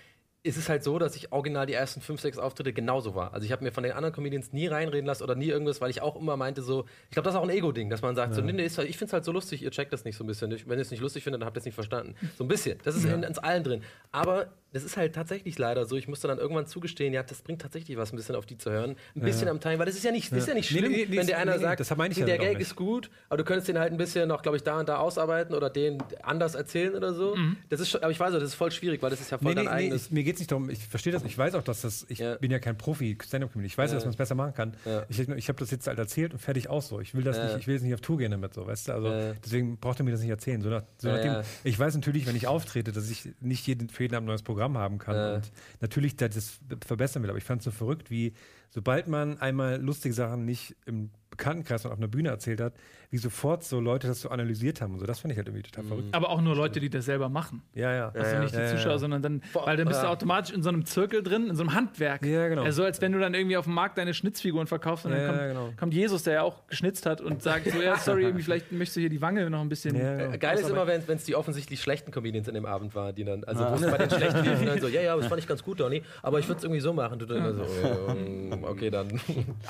es 0.48 0.56
ist 0.56 0.68
halt 0.68 0.82
so, 0.82 0.98
dass 0.98 1.14
ich 1.16 1.32
original 1.32 1.66
die 1.66 1.74
ersten 1.74 2.00
fünf, 2.00 2.20
sechs 2.20 2.38
Auftritte 2.38 2.72
genauso 2.72 3.14
war. 3.14 3.34
Also 3.34 3.44
ich 3.44 3.52
habe 3.52 3.62
mir 3.64 3.70
von 3.72 3.82
den 3.84 3.92
anderen 3.92 4.14
Comedians 4.14 4.52
nie 4.52 4.66
reinreden 4.66 5.06
lassen 5.06 5.22
oder 5.22 5.34
nie 5.34 5.46
irgendwas, 5.48 5.80
weil 5.80 5.90
ich 5.90 6.00
auch 6.02 6.16
immer 6.16 6.36
meinte 6.36 6.62
so, 6.62 6.86
ich 7.04 7.10
glaube, 7.12 7.24
das 7.24 7.34
ist 7.34 7.38
auch 7.38 7.44
ein 7.44 7.50
Ego-Ding, 7.50 7.90
dass 7.90 8.02
man 8.02 8.14
sagt 8.16 8.34
so, 8.34 8.40
nee, 8.40 8.52
nee, 8.52 8.64
ist, 8.64 8.78
halt- 8.78 8.88
ich 8.88 8.96
finde 8.96 9.10
es 9.10 9.12
halt 9.12 9.24
so 9.24 9.32
lustig, 9.32 9.62
ihr 9.62 9.70
checkt 9.70 9.92
das 9.92 10.04
nicht 10.04 10.16
so 10.16 10.24
ein 10.24 10.26
bisschen. 10.26 10.50
Wenn 10.66 10.78
ihr 10.78 10.82
es 10.82 10.90
nicht 10.90 11.00
lustig 11.00 11.22
findet, 11.24 11.42
dann 11.42 11.46
habt 11.46 11.56
ihr 11.56 11.60
es 11.60 11.64
nicht 11.66 11.74
verstanden. 11.74 12.14
So 12.36 12.44
ein 12.44 12.48
bisschen. 12.48 12.78
Das 12.84 12.96
ist 12.96 13.04
in 13.04 13.24
uns 13.24 13.38
allen 13.38 13.62
drin. 13.64 13.82
Aber 14.12 14.46
das 14.72 14.84
ist 14.84 14.96
halt 14.96 15.14
tatsächlich 15.14 15.58
leider 15.58 15.86
so. 15.86 15.96
Ich 15.96 16.08
musste 16.08 16.28
dann 16.28 16.38
irgendwann 16.38 16.66
zugestehen, 16.66 17.14
ja, 17.14 17.22
das 17.22 17.40
bringt 17.42 17.62
tatsächlich 17.62 17.96
was, 17.96 18.12
ein 18.12 18.16
bisschen 18.16 18.34
auf 18.34 18.44
die 18.46 18.58
zu 18.58 18.70
hören. 18.70 18.96
Ein 19.16 19.22
bisschen 19.22 19.48
am 19.48 19.60
Timing, 19.60 19.78
weil 19.78 19.86
das 19.86 19.94
ist 19.96 20.04
ja 20.04 20.12
nicht, 20.12 20.30
das 20.30 20.40
ist 20.40 20.48
ja 20.48 20.54
nicht 20.54 20.68
schlimm, 20.68 20.92
nee, 20.92 21.06
nee, 21.08 21.16
wenn 21.16 21.26
dir 21.26 21.38
einer 21.38 21.56
nee, 21.56 21.62
sagt, 21.62 21.80
das 21.80 21.94
meine 21.96 22.12
ich 22.12 22.18
ja 22.18 22.26
der 22.26 22.38
Gag 22.38 22.60
ist 22.60 22.76
gut, 22.76 23.10
aber 23.28 23.38
du 23.38 23.44
könntest 23.44 23.68
den 23.68 23.78
halt 23.78 23.92
ein 23.92 23.98
bisschen 23.98 24.28
noch, 24.28 24.42
glaube 24.42 24.56
ich, 24.56 24.62
da 24.62 24.78
und 24.80 24.88
da 24.88 24.98
ausarbeiten 24.98 25.54
oder 25.54 25.70
den 25.70 25.98
anders 26.22 26.54
erzählen 26.54 26.94
oder 26.94 27.14
so. 27.14 27.36
Das 27.70 27.80
ist 27.80 27.88
schon, 27.90 28.02
aber 28.02 28.10
ich 28.12 28.20
weiß 28.20 28.34
auch, 28.34 28.38
das 28.40 28.50
ist 28.50 28.54
voll 28.54 28.70
schwierig, 28.70 29.02
weil 29.02 29.10
das 29.10 29.20
ist 29.20 29.30
ja 29.30 29.38
voll 29.38 29.54
dein 29.54 29.68
eigenes. 29.68 30.06
ich, 30.06 30.10
mir 30.12 30.22
geht 30.22 30.37
es 30.38 30.40
nicht 30.40 30.50
darum, 30.52 30.70
ich 30.70 30.86
verstehe 30.86 31.12
das, 31.12 31.22
ich 31.24 31.36
weiß 31.36 31.54
auch, 31.54 31.62
dass 31.62 31.82
das, 31.82 32.06
ich 32.08 32.18
Ja. 32.18 32.36
bin 32.36 32.50
ja 32.50 32.58
kein 32.58 32.76
Profi, 32.78 33.16
Stand-Up-Comedy, 33.22 33.66
ich 33.66 33.76
weiß, 33.76 33.90
Ja. 33.90 33.96
dass 33.96 34.04
man 34.04 34.10
es 34.10 34.16
besser 34.16 34.34
machen 34.34 34.54
kann. 34.54 34.76
Ja. 34.84 35.04
Ich, 35.08 35.18
ich 35.20 35.48
habe 35.48 35.58
das 35.58 35.70
jetzt 35.70 35.86
halt 35.86 35.98
erzählt 35.98 36.32
und 36.32 36.38
fertig 36.38 36.68
aus 36.68 36.88
so. 36.88 37.00
Ich 37.00 37.14
will 37.14 37.22
das 37.24 37.36
nicht, 37.42 37.56
ich 37.58 37.66
will 37.66 37.74
jetzt 37.74 37.82
nicht 37.82 37.94
auf 37.94 38.00
Tour 38.00 38.18
gehen 38.18 38.30
damit, 38.30 38.54
so, 38.54 38.66
weißt 38.66 38.88
du? 38.88 38.92
Also 38.92 39.34
deswegen 39.44 39.76
braucht 39.78 40.00
er 40.00 40.04
mir 40.04 40.12
das 40.12 40.20
nicht 40.20 40.30
erzählen. 40.30 40.60
So 40.62 40.70
nach, 40.70 40.82
so 40.98 41.08
Ja, 41.08 41.14
nachdem, 41.14 41.32
ja. 41.32 41.42
Ich 41.64 41.78
weiß 41.78 41.94
natürlich, 41.94 42.26
wenn 42.26 42.36
ich 42.36 42.46
auftrete, 42.46 42.92
dass 42.92 43.10
ich 43.10 43.28
nicht 43.40 43.66
jeden, 43.66 43.88
für 43.88 44.04
jeden 44.04 44.14
Abend 44.14 44.26
ein 44.26 44.28
neues 44.28 44.42
Programm 44.42 44.78
haben 44.78 44.98
kann 44.98 45.34
und 45.36 45.52
natürlich 45.80 46.16
das 46.16 46.28
das 46.34 46.58
verbessern 46.86 47.22
will. 47.22 47.30
Aber 47.30 47.38
ich 47.38 47.44
fand 47.44 47.60
es 47.60 47.64
so 47.64 47.70
verrückt, 47.70 48.10
wie 48.10 48.32
sobald 48.70 49.08
man 49.08 49.38
einmal 49.40 49.80
lustige 49.80 50.14
Sachen 50.14 50.44
nicht 50.44 50.76
im 50.86 51.10
Bekanntenkreis 51.38 51.84
und 51.86 51.92
auf 51.92 51.98
einer 51.98 52.08
Bühne 52.08 52.28
erzählt 52.28 52.60
hat, 52.60 52.74
wie 53.10 53.16
sofort 53.16 53.64
so 53.64 53.80
Leute 53.80 54.06
das 54.06 54.20
so 54.20 54.28
analysiert 54.28 54.82
haben 54.82 54.92
und 54.92 54.98
so. 54.98 55.06
Das 55.06 55.20
fand 55.20 55.32
ich 55.32 55.38
halt 55.38 55.48
irgendwie 55.48 55.62
total 55.62 55.84
verrückt. 55.84 56.14
Aber 56.14 56.28
auch 56.28 56.42
nur 56.42 56.54
Leute, 56.54 56.80
die 56.80 56.90
das 56.90 57.06
selber 57.06 57.30
machen. 57.30 57.62
Ja, 57.74 57.94
ja. 57.94 58.08
Also 58.10 58.38
nicht 58.38 58.52
die 58.52 58.58
ja, 58.58 58.64
ja, 58.64 58.70
Zuschauer, 58.70 58.92
ja. 58.92 58.98
sondern 58.98 59.22
dann, 59.22 59.42
weil 59.54 59.76
dann 59.78 59.88
bist 59.88 60.02
du 60.02 60.04
ja. 60.04 60.12
automatisch 60.12 60.54
in 60.54 60.62
so 60.62 60.68
einem 60.68 60.84
Zirkel 60.84 61.22
drin, 61.22 61.48
in 61.48 61.56
so 61.56 61.62
einem 61.62 61.74
Handwerk. 61.74 62.26
Ja, 62.26 62.48
genau. 62.48 62.64
Ja, 62.64 62.72
so 62.72 62.82
als 62.84 63.00
wenn 63.00 63.12
du 63.12 63.18
dann 63.18 63.32
irgendwie 63.32 63.56
auf 63.56 63.64
dem 63.64 63.74
Markt 63.74 63.96
deine 63.96 64.12
Schnitzfiguren 64.12 64.66
verkaufst 64.66 65.06
und 65.06 65.12
dann 65.12 65.20
Ja, 65.20 65.26
kommt, 65.28 65.40
ja, 65.40 65.46
genau. 65.46 65.72
kommt 65.78 65.94
Jesus, 65.94 66.24
der 66.24 66.34
ja 66.34 66.42
auch 66.42 66.66
geschnitzt 66.66 67.06
hat 67.06 67.20
und 67.20 67.42
sagt 67.42 67.70
so, 67.70 67.80
ja, 67.80 67.96
sorry, 67.96 68.24
irgendwie 68.24 68.42
vielleicht 68.42 68.72
möchtest 68.72 68.96
du 68.96 69.00
hier 69.00 69.10
die 69.10 69.22
Wange 69.22 69.48
noch 69.48 69.60
ein 69.60 69.68
bisschen. 69.68 69.96
Ja, 69.96 70.18
ja. 70.18 70.32
Äh, 70.34 70.38
Geil 70.38 70.58
ist 70.58 70.68
immer, 70.68 70.86
wenn 70.86 71.02
es 71.08 71.24
die 71.24 71.34
offensichtlich 71.34 71.80
schlechten 71.80 72.10
Comedians 72.10 72.48
in 72.48 72.54
dem 72.54 72.66
Abend 72.66 72.94
war, 72.94 73.12
die 73.12 73.24
dann, 73.24 73.44
also 73.44 73.64
wo 73.64 73.74
es 73.74 73.90
bei 73.90 73.98
den 73.98 74.10
schlechten 74.10 74.42
liefen, 74.44 74.66
dann 74.66 74.80
so, 74.80 74.88
ja, 74.88 75.00
ja, 75.00 75.16
das 75.16 75.26
fand 75.26 75.40
ich 75.40 75.46
ganz 75.46 75.62
gut, 75.62 75.80
Donny, 75.80 76.02
aber 76.22 76.40
ich 76.40 76.48
würde 76.48 76.58
es 76.58 76.64
irgendwie 76.64 76.80
so 76.80 76.92
machen. 76.92 77.18
Du 77.18 77.26
dann 77.26 77.38
immer 77.38 77.54
so, 77.54 77.62
ähm, 77.62 78.64
okay, 78.64 78.90
dann. 78.90 79.08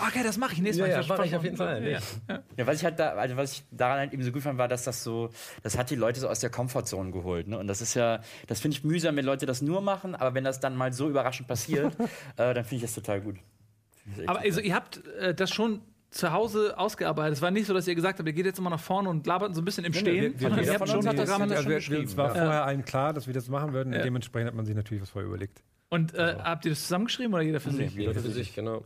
Okay, 0.09 0.23
das 0.25 0.39
mache 0.39 0.55
ich 0.55 0.63
nächstes 0.63 0.81
Mal. 0.81 0.91
Ja, 0.91 1.01
ja, 1.01 1.25
Ich 1.25 1.37
auf 1.37 1.45
jeden 1.45 1.57
Fall. 1.59 1.83
Ja. 1.89 1.99
Ja. 2.29 2.43
Ja, 2.57 2.67
was 2.67 2.77
ich 2.79 2.85
halt 2.85 2.99
da, 2.99 3.11
also 3.15 3.37
was 3.37 3.53
ich 3.53 3.65
daran 3.71 3.99
halt 3.99 4.13
eben 4.13 4.23
so 4.23 4.33
gut 4.33 4.43
fand, 4.43 4.59
war, 4.59 4.69
dass 4.69 4.85
das 4.85 5.05
so, 5.05 5.31
das 5.63 5.77
hat 5.77 5.91
die 5.91 5.97
Leute 5.97 6.21
so 6.21 6.29
aus 6.29 6.41
der 6.41 6.51
Komfortzone 6.51 7.11
geholt. 7.13 7.49
Ne? 7.49 7.59
Und 7.59 7.67
das 7.67 7.81
ist 7.81 7.95
ja, 7.95 8.21
das 8.47 8.61
finde 8.61 8.77
ich 8.77 8.85
mühsam, 8.85 9.17
wenn 9.17 9.25
Leute 9.25 9.45
das 9.47 9.61
nur 9.63 9.81
machen, 9.81 10.15
aber 10.15 10.35
wenn 10.35 10.45
das 10.45 10.61
dann 10.61 10.77
mal 10.77 10.93
so 10.93 11.09
überraschend 11.09 11.47
passiert, 11.49 11.95
äh, 12.37 12.55
dann 12.55 12.65
finde 12.65 12.77
ich 12.77 12.83
das 12.83 12.95
total 12.95 13.21
gut. 13.21 13.37
Echt 14.19 14.29
Aber 14.29 14.41
also, 14.41 14.61
ihr 14.61 14.75
habt 14.75 15.05
äh, 15.21 15.35
das 15.35 15.51
schon 15.51 15.83
zu 16.11 16.33
Hause 16.33 16.79
ausgearbeitet. 16.79 17.35
Es 17.35 17.43
war 17.43 17.51
nicht 17.51 17.67
so, 17.67 17.75
dass 17.75 17.87
ihr 17.87 17.95
gesagt 17.95 18.19
habt, 18.19 18.27
ihr 18.27 18.33
geht 18.33 18.47
jetzt 18.47 18.59
immer 18.59 18.71
nach 18.71 18.81
vorne 18.81 19.11
und 19.11 19.27
labert 19.27 19.55
so 19.55 19.61
ein 19.61 19.65
bisschen 19.67 19.85
im 19.85 19.93
nee, 19.93 19.99
Stehen. 19.99 20.15
wir- 20.15 20.33
wir- 20.33 20.41
sondern 20.41 20.61
jeder 20.61 20.73
ihr 20.73 20.79
von 20.79 20.89
habt 20.89 20.97
uns 20.97 21.05
schon 21.07 21.17
das- 21.17 21.25
Programme. 21.27 21.47
das 21.49 21.57
also 21.59 21.63
schon 21.65 21.69
wir, 21.71 21.75
wir, 21.75 21.77
geschrieben, 21.81 22.05
es 22.05 22.17
war 22.17 22.29
ja. 22.35 22.43
vorher 22.45 22.65
allen 22.65 22.85
klar, 22.87 23.13
dass 23.13 23.27
wir 23.27 23.35
das 23.35 23.49
machen 23.49 23.75
würden. 23.75 23.93
Ja. 23.93 24.01
Dementsprechend 24.03 24.49
hat 24.49 24.55
man 24.55 24.65
sich 24.65 24.75
natürlich 24.75 25.03
was 25.03 25.11
vorher 25.11 25.29
überlegt. 25.29 25.63
Und 25.91 26.15
äh, 26.15 26.37
habt 26.43 26.65
ihr 26.65 26.71
das 26.73 26.83
zusammengeschrieben 26.83 27.35
oder 27.35 27.43
jeder 27.43 27.61
für 27.61 27.71
sich? 27.73 27.95
Jeder 27.95 28.15
für 28.15 28.31
sich, 28.31 28.55
genau. 28.55 28.85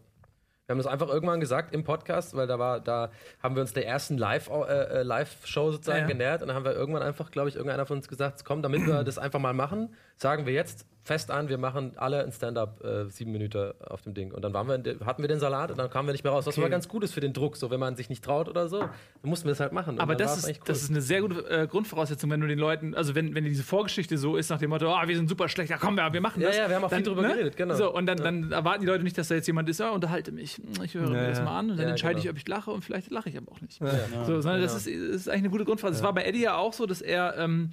Wir 0.72 0.76
haben 0.76 0.84
das 0.84 0.92
einfach 0.92 1.08
irgendwann 1.08 1.38
gesagt 1.38 1.74
im 1.74 1.84
Podcast, 1.84 2.34
weil 2.34 2.46
da 2.46 2.58
war, 2.58 2.80
da 2.80 3.10
haben 3.42 3.54
wir 3.54 3.60
uns 3.60 3.74
der 3.74 3.86
ersten 3.86 4.16
Live, 4.16 4.48
äh, 4.48 5.00
äh, 5.00 5.02
Live-Show 5.02 5.70
sozusagen 5.72 5.98
Ja, 5.98 6.02
ja. 6.04 6.08
genähert 6.08 6.40
und 6.40 6.48
dann 6.48 6.56
haben 6.56 6.64
wir 6.64 6.72
irgendwann 6.72 7.02
einfach, 7.02 7.30
glaube 7.30 7.50
ich, 7.50 7.56
irgendeiner 7.56 7.84
von 7.84 7.98
uns 7.98 8.08
gesagt, 8.08 8.42
komm, 8.46 8.62
damit 8.62 8.86
wir 8.86 9.04
das 9.04 9.18
einfach 9.18 9.38
mal 9.38 9.52
machen, 9.52 9.94
sagen 10.22 10.46
wir 10.46 10.52
jetzt 10.52 10.86
fest 11.04 11.32
an, 11.32 11.48
wir 11.48 11.58
machen 11.58 11.94
alle 11.96 12.22
ein 12.22 12.30
Stand-up 12.30 12.80
äh, 12.84 13.06
sieben 13.10 13.32
Minuten 13.32 13.72
auf 13.84 14.02
dem 14.02 14.14
Ding. 14.14 14.30
Und 14.30 14.42
dann 14.42 14.54
waren 14.54 14.68
wir 14.68 15.04
hatten 15.04 15.20
wir 15.20 15.26
den 15.28 15.40
Salat 15.40 15.72
und 15.72 15.76
dann 15.78 15.90
kamen 15.90 16.06
wir 16.06 16.12
nicht 16.12 16.22
mehr 16.22 16.32
raus. 16.32 16.46
Was 16.46 16.54
Okay. 16.54 16.60
aber 16.60 16.70
ganz 16.70 16.86
gut 16.86 17.02
ist 17.02 17.12
für 17.12 17.18
den 17.18 17.32
Druck, 17.32 17.56
so 17.56 17.72
wenn 17.72 17.80
man 17.80 17.96
sich 17.96 18.08
nicht 18.08 18.22
traut 18.22 18.48
oder 18.48 18.68
so, 18.68 18.78
dann 18.78 18.90
mussten 19.24 19.46
wir 19.46 19.52
es 19.52 19.58
halt 19.58 19.72
machen. 19.72 19.94
Und 19.94 20.00
Aber 20.00 20.14
das 20.14 20.38
ist, 20.38 20.46
cool. 20.46 20.54
das 20.64 20.80
ist 20.80 20.90
eine 20.90 21.00
sehr 21.00 21.20
gute 21.22 21.44
äh, 21.50 21.66
Grundvoraussetzung, 21.66 22.30
wenn 22.30 22.40
du 22.40 22.46
den 22.46 22.60
Leuten, 22.60 22.94
also 22.94 23.16
wenn, 23.16 23.34
wenn 23.34 23.42
diese 23.42 23.64
Vorgeschichte 23.64 24.16
so 24.16 24.36
ist, 24.36 24.48
nach 24.50 24.60
dem 24.60 24.70
Motto, 24.70 24.94
ah, 24.94 25.08
wir 25.08 25.16
sind 25.16 25.28
super 25.28 25.48
schlecht, 25.48 25.70
ja 25.70 25.76
komm, 25.76 25.96
wir, 25.96 26.12
wir 26.12 26.20
machen 26.20 26.40
Ja, 26.40 26.46
das. 26.46 26.56
ja, 26.56 26.68
wir 26.68 26.76
haben 26.76 26.84
auch 26.84 26.88
viel 26.88 27.02
dann, 27.02 27.14
drüber 27.16 27.28
geredet, 27.28 27.56
genau. 27.56 27.74
So, 27.74 27.92
und 27.92 28.06
dann, 28.06 28.18
dann 28.18 28.52
erwarten 28.52 28.82
die 28.82 28.86
Leute 28.86 29.02
nicht, 29.02 29.18
dass 29.18 29.26
da 29.26 29.34
jetzt 29.34 29.48
jemand 29.48 29.68
ist, 29.68 29.80
ja, 29.80 29.90
unterhalte 29.90 30.30
mich. 30.30 30.60
Ich 30.84 30.94
höre 30.94 31.08
mir 31.10 31.16
Ja, 31.20 31.28
das 31.30 31.38
ja. 31.38 31.44
mal 31.44 31.58
an 31.58 31.70
und 31.72 31.78
dann 31.78 31.86
Ja, 31.86 31.90
entscheide 31.90 32.14
genau. 32.14 32.24
ich, 32.26 32.30
ob 32.30 32.36
ich 32.36 32.46
lache 32.46 32.70
und 32.70 32.84
vielleicht 32.84 33.10
lache 33.10 33.28
ich 33.28 33.36
aber 33.36 33.50
auch 33.50 33.60
nicht. 33.60 33.80
ja. 33.80 33.90
So, 34.24 34.40
sondern 34.40 34.62
das, 34.62 34.76
ist, 34.76 34.86
das 34.86 34.94
ist 35.16 35.28
eigentlich 35.28 35.40
eine 35.40 35.50
gute 35.50 35.64
Grundphase. 35.64 35.96
Es 35.96 36.02
war 36.04 36.12
bei 36.14 36.22
Eddie 36.22 36.42
ja 36.42 36.54
auch 36.54 36.74
so, 36.74 36.86
dass 36.86 37.02
er 37.02 37.36
ähm, 37.38 37.70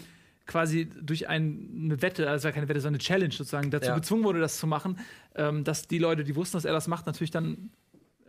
quasi 0.49 0.89
durch 0.89 1.29
ein, 1.29 1.69
eine 1.85 2.01
Wette, 2.01 2.27
also 2.27 2.39
es 2.39 2.43
war 2.43 2.51
keine 2.51 2.67
Wette, 2.67 2.81
sondern 2.81 2.95
eine 2.99 3.03
Challenge 3.03 3.31
sozusagen, 3.33 3.69
dazu 3.71 3.89
Ja. 3.89 3.95
gezwungen 3.95 4.23
wurde, 4.23 4.39
das 4.39 4.57
zu 4.57 4.67
machen, 4.67 4.97
ähm, 5.35 5.63
dass 5.63 5.87
die 5.87 5.99
Leute, 5.99 6.23
die 6.23 6.35
wussten, 6.35 6.57
dass 6.57 6.65
er 6.65 6.73
das 6.73 6.87
macht, 6.87 7.05
natürlich 7.05 7.31
dann 7.31 7.69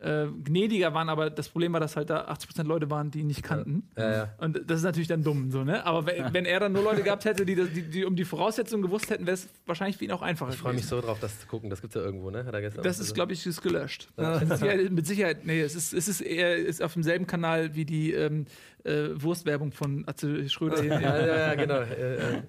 äh, 0.01 0.27
gnädiger 0.45 0.95
waren, 0.95 1.09
aber 1.09 1.31
das 1.31 1.49
Problem 1.49 1.73
war, 1.73 1.81
dass 1.81 1.97
halt 1.97 2.11
da 2.11 2.27
80% 2.29 2.65
Leute 2.65 2.91
waren, 2.91 3.11
die 3.11 3.21
ihn 3.21 3.27
nicht 3.27 3.43
kannten. 3.43 3.89
Ja, 3.97 4.13
ja. 4.13 4.35
Und 4.39 4.61
das 4.67 4.79
ist 4.79 4.85
natürlich 4.85 5.09
dann 5.09 5.23
dumm, 5.23 5.51
so, 5.51 5.65
ne? 5.65 5.85
Aber 5.85 6.07
wenn, 6.07 6.25
wenn 6.33 6.45
er 6.47 6.61
dann 6.61 6.73
nur 6.73 6.83
Leute 6.83 7.03
gehabt 7.03 7.25
hätte, 7.25 7.45
die, 7.45 7.55
die, 7.55 7.83
die 7.83 8.05
um 8.05 8.17
die 8.17 8.25
Voraussetzungen 8.25 8.83
gewusst 8.83 9.11
hätten, 9.11 9.27
wäre 9.27 9.35
es 9.35 9.49
wahrscheinlich 9.67 9.97
für 9.97 10.05
ihn 10.05 10.13
auch 10.13 10.23
einfacher 10.23 10.53
Ich 10.53 10.59
freue 10.59 10.75
mich 10.75 10.87
so 10.87 11.01
drauf, 11.01 11.19
das 11.21 11.41
zu 11.41 11.47
gucken. 11.47 11.71
Das 11.71 11.81
gibt 11.81 11.95
es 11.95 12.01
ja 12.01 12.07
irgendwo, 12.07 12.31
ne? 12.31 12.45
Hat 12.45 12.55
er 12.55 12.61
gestern 12.61 12.83
Das 12.83 12.99
ist, 12.99 13.15
glaube 13.15 13.33
ich, 13.33 13.47
ist 13.47 13.63
gelöscht. 13.63 14.09
Das 14.17 14.43
ist 14.43 14.63
ja, 14.63 14.75
mit 14.91 15.07
Sicherheit, 15.07 15.45
nee, 15.45 15.61
es 15.61 15.75
ist, 15.75 15.93
es 15.93 16.09
ist 16.09 16.21
eher 16.21 16.57
ist 16.57 16.83
auf 16.83 16.95
demselben 16.95 17.27
Kanal 17.27 17.75
wie 17.75 17.85
die 17.85 18.13
ähm, 18.13 18.47
äh, 18.85 19.09
Wurstwerbung 19.15 19.73
von 19.73 20.05
Atze 20.07 20.49
Schröder. 20.49 20.81
Ja, 20.91 20.99
ja, 20.99 21.37
ja, 21.37 21.55
genau. 21.55 21.81
Äh. 21.81 22.43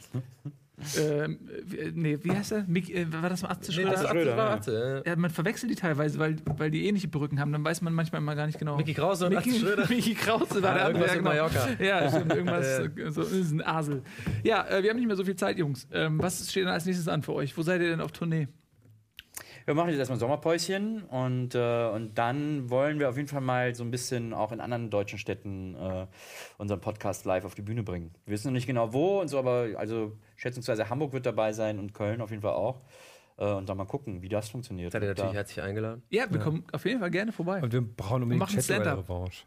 Ähm, 0.99 1.39
wie- 1.65 1.91
nee, 1.93 2.17
wie 2.21 2.31
heißt 2.31 2.51
er? 2.51 2.63
Mick, 2.67 2.89
äh, 2.93 3.05
war 3.11 3.29
das 3.29 3.41
mal 3.43 3.49
Atze 3.49 3.71
Nee, 3.71 3.75
Schröder? 3.77 3.91
das, 3.91 4.01
Schröder, 4.09 4.25
das 4.25 4.37
war 4.37 4.45
ja. 4.47 4.53
Atze, 4.53 5.01
ja. 5.05 5.11
ja, 5.11 5.15
man 5.17 5.29
verwechselt 5.31 5.71
die 5.71 5.75
teilweise, 5.75 6.19
weil, 6.19 6.35
weil 6.57 6.71
die 6.71 6.87
ähnliche 6.87 7.07
Perücken 7.07 7.39
haben. 7.39 7.51
Dann 7.51 7.63
weiß 7.63 7.81
man 7.81 7.93
manchmal 7.93 8.21
immer 8.21 8.35
gar 8.35 8.47
nicht 8.47 8.59
genau. 8.59 8.77
Mickey 8.77 8.93
Krause 8.93 9.25
und 9.27 9.33
Mickey, 9.35 9.49
Atze 9.51 9.59
Schröder. 9.59 9.85
Mickey 9.89 10.13
Krause 10.15 10.61
war 10.63 10.71
Ja, 10.71 10.73
der 10.75 10.85
andere. 10.87 11.03
irgendwas 11.03 11.15
in 11.17 11.23
Mallorca. 11.23 11.67
Ja, 11.83 12.09
stimmt, 12.09 12.33
irgendwas. 12.33 12.65
äh, 12.79 12.89
so, 13.09 13.21
ist 13.21 13.51
ein 13.51 13.65
Asel. 13.65 14.01
Ja, 14.43 14.67
äh, 14.67 14.83
wir 14.83 14.89
haben 14.89 14.97
nicht 14.97 15.07
mehr 15.07 15.15
so 15.15 15.23
viel 15.25 15.35
Zeit, 15.35 15.57
Jungs. 15.57 15.87
Ähm, 15.91 16.21
was 16.21 16.49
steht 16.49 16.63
denn 16.63 16.71
als 16.71 16.85
nächstes 16.85 17.07
an 17.07 17.21
für 17.23 17.33
euch? 17.33 17.57
Wo 17.57 17.61
seid 17.61 17.81
ihr 17.81 17.89
denn 17.89 18.01
auf 18.01 18.11
Tournee? 18.11 18.47
Wir 19.65 19.73
machen 19.75 19.89
jetzt 19.89 19.99
erstmal 19.99 20.17
ein 20.17 20.19
Sommerpäuschen 20.19 21.03
und, 21.03 21.55
äh, 21.55 21.89
und 21.89 22.17
dann 22.17 22.69
wollen 22.69 22.99
wir 22.99 23.09
auf 23.09 23.17
jeden 23.17 23.27
Fall 23.27 23.41
mal 23.41 23.75
so 23.75 23.83
ein 23.83 23.91
bisschen 23.91 24.33
auch 24.33 24.51
in 24.51 24.59
anderen 24.59 24.89
deutschen 24.89 25.19
Städten 25.19 25.75
äh, 25.75 26.07
unseren 26.57 26.81
Podcast 26.81 27.25
live 27.25 27.45
auf 27.45 27.55
die 27.55 27.61
Bühne 27.61 27.83
bringen. 27.83 28.11
Wir 28.25 28.33
wissen 28.33 28.47
noch 28.47 28.53
nicht 28.53 28.67
genau 28.67 28.93
wo 28.93 29.21
und 29.21 29.27
so, 29.27 29.37
aber 29.39 29.67
also 29.77 30.17
schätzungsweise 30.35 30.89
Hamburg 30.89 31.13
wird 31.13 31.25
dabei 31.25 31.53
sein 31.53 31.79
und 31.79 31.93
Köln 31.93 32.21
auf 32.21 32.29
jeden 32.31 32.41
Fall 32.41 32.53
auch. 32.53 32.81
Äh, 33.37 33.45
und 33.53 33.69
dann 33.69 33.77
mal 33.77 33.85
gucken, 33.85 34.21
wie 34.21 34.29
das 34.29 34.49
funktioniert. 34.49 34.91
Seid 34.91 35.03
ihr 35.03 35.09
natürlich 35.09 35.31
da- 35.31 35.35
herzlich 35.37 35.61
eingeladen. 35.63 36.03
Ja, 36.09 36.25
wir 36.29 36.39
kommen 36.39 36.63
auf 36.71 36.85
jeden 36.85 36.99
Fall 36.99 37.11
gerne 37.11 37.31
vorbei. 37.31 37.61
Und 37.61 37.71
wir 37.73 37.81
brauchen 37.81 38.23
unbedingt 38.23 38.39
machen 38.39 39.41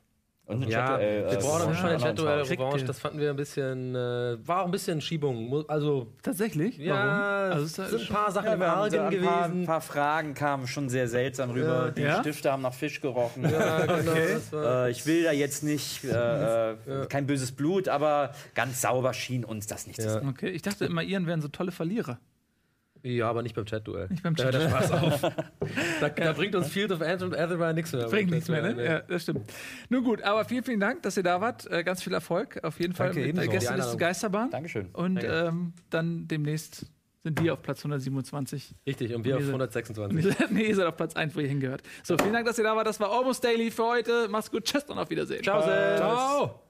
Eine 0.47 0.69
Ja, 0.69 0.89
Chat-Duell, 0.99 1.25
wir 1.25 1.33
äh, 1.33 1.37
brauchen 1.41 1.63
auf 1.63 1.69
jeden 1.69 1.75
Fall 1.77 1.91
eine 1.91 2.01
ja, 2.01 2.07
Chat-Duell 2.07 2.43
Revanche. 2.43 2.85
Das 2.85 2.99
fanden 2.99 3.19
wir 3.19 3.31
ein 3.31 3.37
bisschen, 3.37 3.95
äh, 3.95 4.37
war 4.47 4.61
auch 4.61 4.65
ein 4.67 4.71
bisschen 4.73 5.01
Schiebung. 5.01 5.65
Also, 5.69 6.09
Tatsächlich? 6.23 6.77
ja, 6.77 6.95
Warum? 6.95 7.53
Also, 7.55 7.65
ist 7.65 7.79
es 7.79 7.91
sind 7.91 8.01
ein 8.03 8.15
paar 8.15 8.31
Sachen 8.31 8.47
Ja, 8.49 8.53
im 8.55 8.61
wir 8.61 8.71
haben 8.71 8.91
so 8.91 8.99
Argen 9.01 9.17
ein 9.19 9.25
paar, 9.25 9.49
gewesen. 9.49 9.67
paar 9.67 9.81
Fragen 9.81 10.35
kamen 10.35 10.67
schon 10.67 10.91
sehr 10.91 11.09
seltsam 11.09 11.51
rüber. 11.51 11.87
Ja. 11.87 11.91
Die 11.93 12.03
Ja? 12.03 12.21
Stifte 12.21 12.53
haben 12.53 12.61
nach 12.63 12.75
Fisch 12.75 13.01
gerochen. 13.01 13.43
Ja, 13.51 13.87
genau, 13.87 14.11
Okay. 14.13 14.35
das 14.35 14.53
war, 14.53 14.87
Äh, 14.87 14.91
ich 14.91 15.07
will 15.07 15.23
da 15.25 15.33
jetzt 15.33 15.63
nicht, 15.63 16.05
äh, 16.05 16.73
äh, 16.73 16.77
kein 17.09 17.27
böses 17.27 17.53
Blut, 17.53 17.89
aber 17.89 18.33
ganz 18.55 18.83
sauber 18.83 19.15
schien 19.15 19.47
uns 19.47 19.67
das 19.67 19.87
nicht 19.87 20.01
zu 20.03 20.11
sein. 20.11 20.29
Okay, 20.29 20.51
ich 20.51 20.61
dachte 20.61 20.85
immer, 20.85 21.03
Iren 21.03 21.27
wären 21.27 21.41
so 21.41 21.49
tolle 21.49 21.73
Verlierer. 21.73 22.19
Ja, 23.05 23.29
aber 23.31 23.43
nicht 23.43 23.55
beim 23.55 23.67
Chat-Duell. 23.67 24.09
Nicht 24.09 24.23
beim 24.23 24.35
Da 24.35 24.45
hört 24.45 24.55
der. 24.55 24.69
Spaß 24.71 24.91
auf. 24.93 25.21
Da, 26.01 26.09
da 26.09 26.33
bringt 26.33 26.55
uns 26.55 26.69
Field 26.69 26.91
of 26.91 27.01
Algebra 27.01 27.73
nichts 27.73 27.93
mehr. 27.93 28.07
Bringt 28.07 28.31
nichts 28.31 28.49
mehr, 28.49 28.63
ne? 28.63 28.69
Chat-Duell, 28.69 28.91
Ja, 28.91 29.01
das 29.01 29.23
stimmt. 29.23 29.53
Nun 29.89 30.03
gut, 30.05 30.23
aber 30.23 30.45
vielen, 30.45 30.65
vielen 30.65 30.81
Dank, 30.81 31.03
dass 31.03 31.17
ihr 31.17 31.23
da 31.23 31.41
wart. 31.41 31.71
Äh, 31.71 31.85
ganz 31.85 32.03
viel 32.03 32.13
Erfolg. 32.13 32.59
Auf 32.65 32.81
jeden 32.81 32.95
Fall 32.95 33.09
Danke, 33.09 33.21
mit 33.21 33.29
ebenso. 33.31 33.47
Die 33.51 33.53
Gästeliste. 33.57 33.97
Geisterbahn. 33.97 34.51
Dankeschön. 34.51 34.89
Und 34.93 35.17
Danke. 35.17 35.47
ähm, 35.49 35.73
dann 35.91 36.27
demnächst 36.29 36.87
sind 37.23 37.41
wir 37.43 37.55
auf 37.55 37.63
Platz 37.63 37.79
127. 37.81 38.75
Richtig, 38.87 39.15
und 39.15 39.25
wir 39.25 39.35
auf 39.37 39.41
Diese- 39.41 39.51
126. 39.53 40.37
nee, 40.51 40.65
ihr 40.69 40.75
seid 40.77 40.87
auf 40.87 40.97
Platz 40.97 41.17
1, 41.17 41.35
wo 41.35 41.41
ihr 41.41 41.49
hingehört. 41.49 41.83
So, 42.03 42.19
vielen 42.19 42.35
Dank, 42.35 42.47
dass 42.47 42.59
ihr 42.59 42.65
da 42.65 42.77
wart. 42.77 42.87
Das 42.87 43.01
war 43.01 43.11
Almost 43.11 43.43
Daily 43.45 43.71
für 43.71 43.85
heute. 43.85 44.29
Macht's 44.29 44.51
gut. 44.51 44.65
Tschüss 44.65 44.85
und 44.85 44.99
auf 44.99 45.09
Wiedersehen. 45.09 45.43
Ciao. 45.43 45.63
Ciao! 45.63 46.64